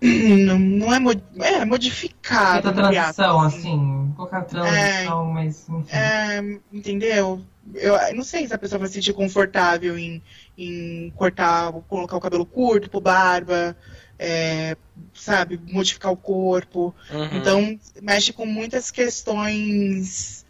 Não, 0.46 0.58
não 0.58 0.94
é, 0.94 0.98
mod- 0.98 1.22
é 1.40 1.64
modificado. 1.64 2.62
Feita 2.62 2.72
transição, 2.72 3.40
assim. 3.42 4.12
Colocar 4.16 4.42
transição, 4.44 5.26
mas 5.26 5.68
enfim. 5.68 5.96
é, 5.96 6.38
entendeu? 6.72 7.44
Eu 7.74 8.14
não 8.14 8.22
sei 8.24 8.46
se 8.46 8.54
a 8.54 8.58
pessoa 8.58 8.78
vai 8.78 8.88
se 8.88 8.94
sentir 8.94 9.12
confortável 9.12 9.98
em, 9.98 10.22
em 10.56 11.10
cortar, 11.16 11.72
colocar 11.88 12.16
o 12.16 12.20
cabelo 12.20 12.46
curto, 12.46 12.88
por 12.90 13.00
barba, 13.00 13.76
é, 14.18 14.76
sabe, 15.14 15.58
modificar 15.70 16.12
o 16.12 16.16
corpo. 16.16 16.94
Uhum. 17.10 17.36
Então, 17.36 17.80
mexe 18.02 18.32
com 18.32 18.44
muitas 18.46 18.90
questões 18.90 20.44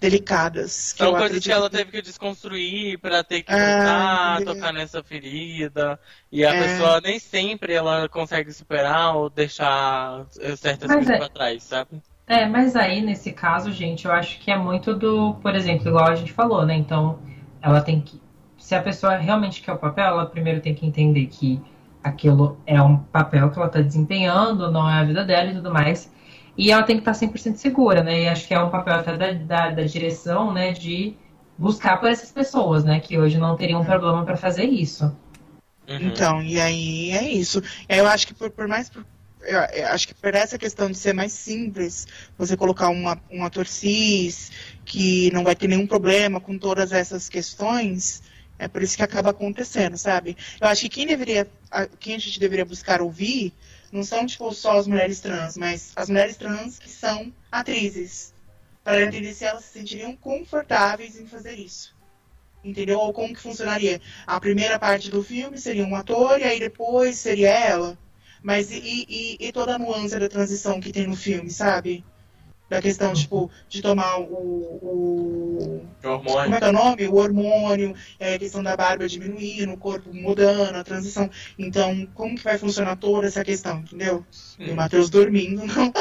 delicadas. 0.00 0.92
Que 0.92 0.98
São 0.98 1.06
eu 1.08 1.12
coisas 1.12 1.26
acredito 1.28 1.44
que 1.46 1.52
ela 1.52 1.68
teve 1.70 1.90
que 1.90 2.02
desconstruir 2.02 2.98
pra 3.00 3.24
ter 3.24 3.42
que 3.42 3.52
Ah, 3.52 3.56
voltar, 3.56 4.34
entendeu. 4.36 4.54
tocar 4.54 4.72
nessa 4.72 5.02
ferida. 5.02 5.98
E 6.30 6.44
a 6.44 6.54
É. 6.54 6.62
pessoa 6.62 7.00
nem 7.00 7.18
sempre 7.18 7.72
ela 7.72 8.08
consegue 8.08 8.52
superar 8.52 9.16
ou 9.16 9.28
deixar 9.28 10.24
certas 10.56 10.86
Mas 10.88 10.98
coisas 10.98 11.10
é- 11.14 11.18
pra 11.18 11.28
trás, 11.28 11.62
sabe? 11.64 12.00
É, 12.28 12.46
mas 12.46 12.76
aí, 12.76 13.00
nesse 13.00 13.32
caso, 13.32 13.72
gente, 13.72 14.04
eu 14.04 14.12
acho 14.12 14.38
que 14.38 14.50
é 14.50 14.56
muito 14.58 14.94
do, 14.94 15.34
por 15.36 15.54
exemplo, 15.54 15.88
igual 15.88 16.06
a 16.06 16.14
gente 16.14 16.32
falou, 16.32 16.66
né? 16.66 16.74
Então, 16.76 17.18
ela 17.62 17.80
tem 17.80 18.00
que. 18.02 18.20
Se 18.58 18.74
a 18.74 18.82
pessoa 18.82 19.16
realmente 19.16 19.62
quer 19.62 19.72
o 19.72 19.78
papel, 19.78 20.04
ela 20.04 20.26
primeiro 20.26 20.60
tem 20.60 20.74
que 20.74 20.84
entender 20.84 21.26
que 21.26 21.60
aquilo 22.04 22.58
é 22.66 22.80
um 22.82 22.98
papel 22.98 23.50
que 23.50 23.58
ela 23.58 23.68
está 23.68 23.80
desempenhando, 23.80 24.70
não 24.70 24.88
é 24.88 25.00
a 25.00 25.04
vida 25.04 25.24
dela 25.24 25.50
e 25.50 25.54
tudo 25.54 25.72
mais. 25.72 26.12
E 26.56 26.70
ela 26.70 26.82
tem 26.82 27.00
que 27.00 27.08
estar 27.08 27.12
100% 27.12 27.56
segura, 27.56 28.02
né? 28.02 28.24
E 28.24 28.28
acho 28.28 28.46
que 28.46 28.52
é 28.52 28.60
um 28.60 28.68
papel 28.68 28.94
até 28.94 29.16
da, 29.16 29.32
da, 29.32 29.70
da 29.70 29.82
direção, 29.84 30.52
né? 30.52 30.72
De 30.72 31.16
buscar 31.56 31.98
por 31.98 32.10
essas 32.10 32.30
pessoas, 32.30 32.84
né? 32.84 33.00
Que 33.00 33.16
hoje 33.18 33.38
não 33.38 33.56
teriam 33.56 33.82
problema 33.84 34.24
para 34.24 34.36
fazer 34.36 34.64
isso. 34.64 35.04
Uhum. 35.88 35.96
Então, 36.00 36.42
e 36.42 36.60
aí 36.60 37.10
é 37.12 37.30
isso. 37.30 37.62
Eu 37.88 38.06
acho 38.06 38.26
que 38.26 38.34
por, 38.34 38.50
por 38.50 38.68
mais. 38.68 38.90
Eu, 39.40 39.58
eu 39.60 39.88
acho 39.88 40.08
que 40.08 40.14
por 40.14 40.34
essa 40.34 40.58
questão 40.58 40.90
de 40.90 40.98
ser 40.98 41.12
mais 41.12 41.32
simples, 41.32 42.06
você 42.36 42.56
colocar 42.56 42.88
uma, 42.88 43.20
um 43.30 43.44
ator 43.44 43.66
cis, 43.66 44.50
que 44.84 45.30
não 45.32 45.44
vai 45.44 45.54
ter 45.54 45.68
nenhum 45.68 45.86
problema 45.86 46.40
com 46.40 46.58
todas 46.58 46.92
essas 46.92 47.28
questões, 47.28 48.22
é 48.58 48.66
por 48.66 48.82
isso 48.82 48.96
que 48.96 49.02
acaba 49.02 49.30
acontecendo, 49.30 49.96
sabe? 49.96 50.36
Eu 50.60 50.66
acho 50.66 50.82
que 50.82 50.88
quem 50.88 51.06
deveria. 51.06 51.48
Quem 52.00 52.16
a 52.16 52.18
gente 52.18 52.40
deveria 52.40 52.64
buscar 52.64 53.00
ouvir 53.00 53.52
não 53.92 54.02
são, 54.02 54.26
tipo, 54.26 54.52
só 54.52 54.78
as 54.78 54.86
mulheres 54.86 55.20
trans, 55.20 55.56
mas 55.56 55.92
as 55.94 56.08
mulheres 56.08 56.36
trans 56.36 56.78
que 56.78 56.90
são 56.90 57.32
atrizes. 57.50 58.34
Para 58.82 59.02
entender 59.02 59.34
se 59.34 59.44
elas 59.44 59.64
se 59.64 59.78
sentiriam 59.78 60.16
confortáveis 60.16 61.20
em 61.20 61.26
fazer 61.26 61.54
isso. 61.54 61.94
Entendeu? 62.64 62.98
Ou 62.98 63.12
como 63.12 63.34
que 63.34 63.40
funcionaria? 63.40 64.00
A 64.26 64.40
primeira 64.40 64.78
parte 64.78 65.10
do 65.10 65.22
filme 65.22 65.58
seria 65.58 65.84
um 65.84 65.94
ator 65.94 66.40
e 66.40 66.44
aí 66.44 66.58
depois 66.58 67.16
seria 67.16 67.50
ela. 67.50 67.98
Mas 68.42 68.70
e, 68.70 69.06
e, 69.08 69.36
e 69.40 69.52
toda 69.52 69.74
a 69.74 69.78
nuance 69.78 70.18
da 70.18 70.28
transição 70.28 70.80
que 70.80 70.92
tem 70.92 71.06
no 71.06 71.16
filme, 71.16 71.50
sabe? 71.50 72.04
Da 72.68 72.82
questão, 72.82 73.14
tipo, 73.14 73.50
de 73.68 73.80
tomar 73.80 74.18
o. 74.20 74.24
o 74.24 75.86
como 76.02 76.30
Hormônio. 76.30 76.54
é 76.54 76.58
que 76.58 76.64
é 76.64 76.68
o 76.68 76.72
nome? 76.72 77.08
O 77.08 77.14
hormônio, 77.16 77.94
é, 78.18 78.34
a 78.34 78.38
questão 78.38 78.62
da 78.62 78.76
barba 78.76 79.08
diminuindo, 79.08 79.72
o 79.72 79.78
corpo 79.78 80.12
mudando, 80.12 80.76
a 80.76 80.84
transição. 80.84 81.30
Então, 81.58 82.06
como 82.14 82.36
que 82.36 82.44
vai 82.44 82.58
funcionar 82.58 82.96
toda 82.96 83.26
essa 83.26 83.42
questão, 83.42 83.78
entendeu? 83.80 84.24
E 84.58 84.70
o 84.70 84.76
Matheus 84.76 85.08
dormindo, 85.08 85.64
não. 85.66 85.92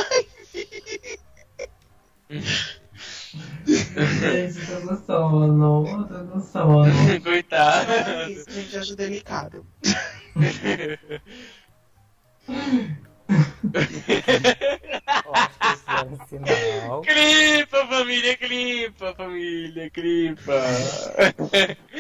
Gente, 3.66 4.66
tô 4.66 4.80
no 4.80 5.06
sono, 5.06 6.08
tô 6.08 6.18
no 6.24 6.42
sono. 6.42 6.92
Coitado. 7.24 7.92
É 7.92 8.30
isso, 8.30 8.52
gente, 8.52 8.78
acho 8.78 8.96
delicado. 8.96 9.66
Um 16.06 16.16
sinal. 16.28 17.02
Clipa, 17.02 17.88
família, 17.88 18.38
clipa, 18.38 19.16
família, 19.16 19.90
clipa. 19.90 20.62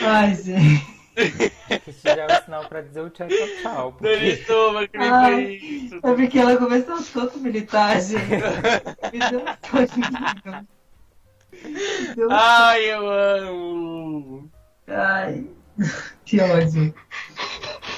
Ai, 0.01 0.35
gente. 0.35 0.97
Isso 1.87 2.03
já 2.03 2.23
é 2.23 2.27
um 2.27 2.43
sinal 2.43 2.65
pra 2.65 2.81
dizer 2.81 3.01
o 3.01 3.09
tchau, 3.09 3.27
tchau, 3.27 3.47
tchau. 3.61 3.91
Porque 3.93 4.15
Doristoma, 4.15 4.87
clipa 4.87 5.05
Ai. 5.05 5.55
isso. 5.55 5.95
É 5.95 6.13
porque 6.13 6.37
ela 6.39 6.57
começou 6.57 7.03
tanto 7.03 7.39
militar, 7.39 7.99
gente. 7.99 8.21
Me 9.11 9.19
deu 9.19 9.43
soninho. 9.69 10.67
Me 11.99 12.07
deu 12.15 12.31
Ai, 12.31 12.85
eu 12.85 13.09
amo. 13.09 14.49
Ai, 14.87 15.45
que 16.23 16.39
ódio. 16.39 16.93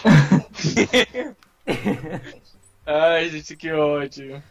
Ai, 2.89 3.29
gente, 3.29 3.55
que 3.55 3.71
ódio. 3.71 4.41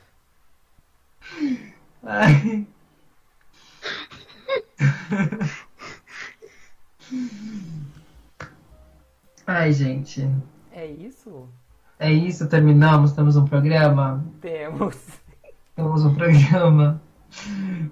Ai. 2.05 2.67
Ai, 9.47 9.73
gente. 9.73 10.29
é 10.73 10.87
isso? 10.87 11.49
É 11.99 12.13
isso, 12.13 12.47
terminamos, 12.49 13.13
temos 13.13 13.37
um 13.37 13.45
programa. 13.45 14.25
Temos. 14.41 14.97
Temos 15.75 16.05
um 16.05 16.15
programa. 16.15 17.01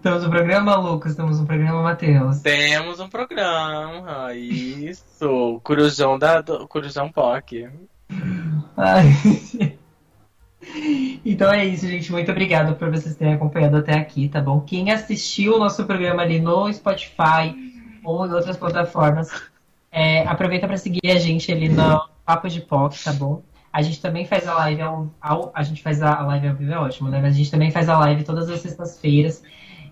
Temos 0.03 0.25
um 0.25 0.31
programa, 0.31 0.77
Lucas, 0.77 1.15
temos 1.17 1.41
um 1.41 1.47
programa, 1.47 1.83
Matheus. 1.83 2.41
Temos 2.41 3.01
um 3.01 3.09
programa. 3.09 4.33
Isso. 4.35 5.61
Corujão 5.63 6.19
da. 6.19 6.41
do- 6.41 6.67
Corujão 6.69 7.11
POC. 7.11 7.69
Ai. 8.77 9.79
Então 11.25 11.53
é 11.53 11.65
isso, 11.65 11.87
gente. 11.87 12.11
Muito 12.13 12.31
obrigado 12.31 12.77
por 12.77 12.91
vocês 12.91 13.17
terem 13.17 13.35
acompanhado 13.35 13.77
até 13.77 13.95
aqui, 13.95 14.29
tá 14.29 14.41
bom? 14.41 14.61
Quem 14.61 14.91
assistiu 14.91 15.57
o 15.57 15.59
nosso 15.59 15.85
programa 15.85 16.23
ali 16.23 16.41
no 16.41 16.73
Spotify 16.73 17.55
ou 18.05 18.27
em 18.27 18.33
outras 18.33 18.57
plataformas, 18.57 19.31
é, 19.91 20.23
aproveita 20.27 20.67
para 20.67 20.77
seguir 20.77 21.11
a 21.11 21.19
gente 21.19 21.51
ali 21.51 21.69
no 21.69 22.01
Papo 22.25 22.49
de 22.49 22.61
POC, 22.61 23.03
tá 23.05 23.13
bom? 23.13 23.43
A 23.73 23.83
gente 23.83 24.01
também 24.01 24.25
faz 24.25 24.47
a 24.49 24.55
live 24.55 24.81
ao, 24.83 25.09
ao- 25.21 25.51
a 25.55 25.63
gente 25.63 25.83
faz 25.83 26.01
a 26.03 26.21
live 26.23 26.49
ao 26.49 26.55
vivo 26.55 26.73
é 26.73 26.79
ótimo, 26.79 27.09
né? 27.09 27.21
Mas 27.21 27.35
a 27.35 27.37
gente 27.37 27.51
também 27.51 27.71
faz 27.71 27.89
a 27.89 27.99
live 27.99 28.25
todas 28.25 28.49
as 28.49 28.61
sextas-feiras 28.61 29.43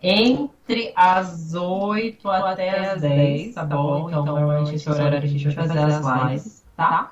entre 0.02 0.92
as 0.94 1.54
8 1.54 2.28
até 2.28 2.90
as 2.92 3.00
10, 3.00 3.54
tá 3.54 3.64
bom? 3.64 4.08
Então, 4.08 4.24
normalmente 4.24 4.74
esse 4.76 4.88
é 4.88 4.92
o 4.92 4.94
horário 4.94 5.20
que 5.20 5.26
a 5.26 5.30
gente 5.30 5.44
vai 5.44 5.54
fazer 5.66 5.78
as 5.78 6.04
lives, 6.30 6.64
tá? 6.76 7.10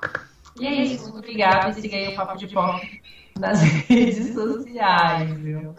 E 0.59 0.67
é 0.67 0.71
isso, 0.83 1.03
muito 1.05 1.17
obrigada. 1.19 1.69
E 1.69 1.73
siga 1.81 1.95
aí 1.97 2.07
o 2.09 2.15
Papo 2.15 2.37
de 2.37 2.47
POC 2.47 3.01
nas 3.39 3.61
redes 3.87 4.33
sociais, 4.33 5.31
viu? 5.39 5.75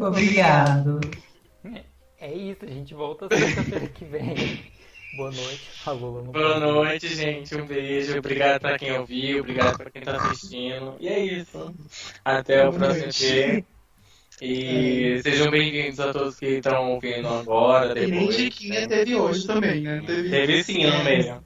Obrigado. 0.00 1.00
É 2.20 2.32
isso, 2.32 2.64
a 2.64 2.68
gente 2.68 2.94
volta 2.94 3.28
sexta-feira 3.36 3.86
que 3.88 4.04
vem. 4.04 4.62
Boa 5.16 5.30
noite. 5.30 5.70
Falou 5.84 6.22
Boa 6.24 6.58
noite, 6.58 7.14
gente. 7.14 7.54
Um 7.54 7.66
beijo. 7.66 8.18
Obrigado 8.18 8.60
pra 8.62 8.78
quem 8.78 8.98
ouviu. 8.98 9.40
Obrigado 9.40 9.76
pra 9.76 9.90
quem 9.90 10.02
tá 10.02 10.16
assistindo. 10.16 10.96
E 10.98 11.06
é 11.08 11.18
isso. 11.24 11.72
Até 12.24 12.66
o 12.66 12.70
Boa 12.70 12.78
próximo 12.78 13.02
noite. 13.04 13.18
dia. 13.26 13.64
E 14.42 15.20
sejam 15.22 15.50
bem-vindos 15.50 16.00
a 16.00 16.12
todos 16.12 16.36
que 16.36 16.46
estão 16.46 16.92
ouvindo 16.92 17.28
agora, 17.28 17.96
E 17.96 18.06
nem 18.08 18.20
depois. 18.20 18.34
Chiquinha 18.36 18.88
teve 18.88 19.14
hoje 19.14 19.46
também, 19.46 19.82
né? 19.82 20.02
Teve, 20.04 20.30
Teve 20.30 20.64
sim 20.64 20.86
no 20.86 21.04
meio. 21.04 21.44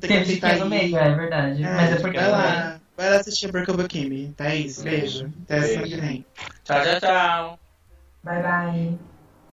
Teve 0.00 0.24
dica 0.24 0.56
no 0.56 0.66
meio, 0.66 0.96
é 0.96 1.14
verdade. 1.16 1.64
É, 1.64 1.74
Mas 1.74 1.92
é 1.92 1.96
porque 1.96 2.16
lá, 2.16 2.80
vai 2.96 3.10
lá 3.10 3.16
assistir 3.16 3.50
Breakable 3.50 3.88
Kimmy. 3.88 4.32
Tá 4.36 4.54
isso, 4.54 4.82
beijo. 4.82 5.30
Até 5.44 5.62
semana 5.62 5.88
que 5.88 5.96
vem. 5.96 6.26
Tchau, 6.64 6.82
tchau, 6.82 7.00
tchau. 7.00 7.58
Bye 8.22 8.42
bye. 8.42 9.13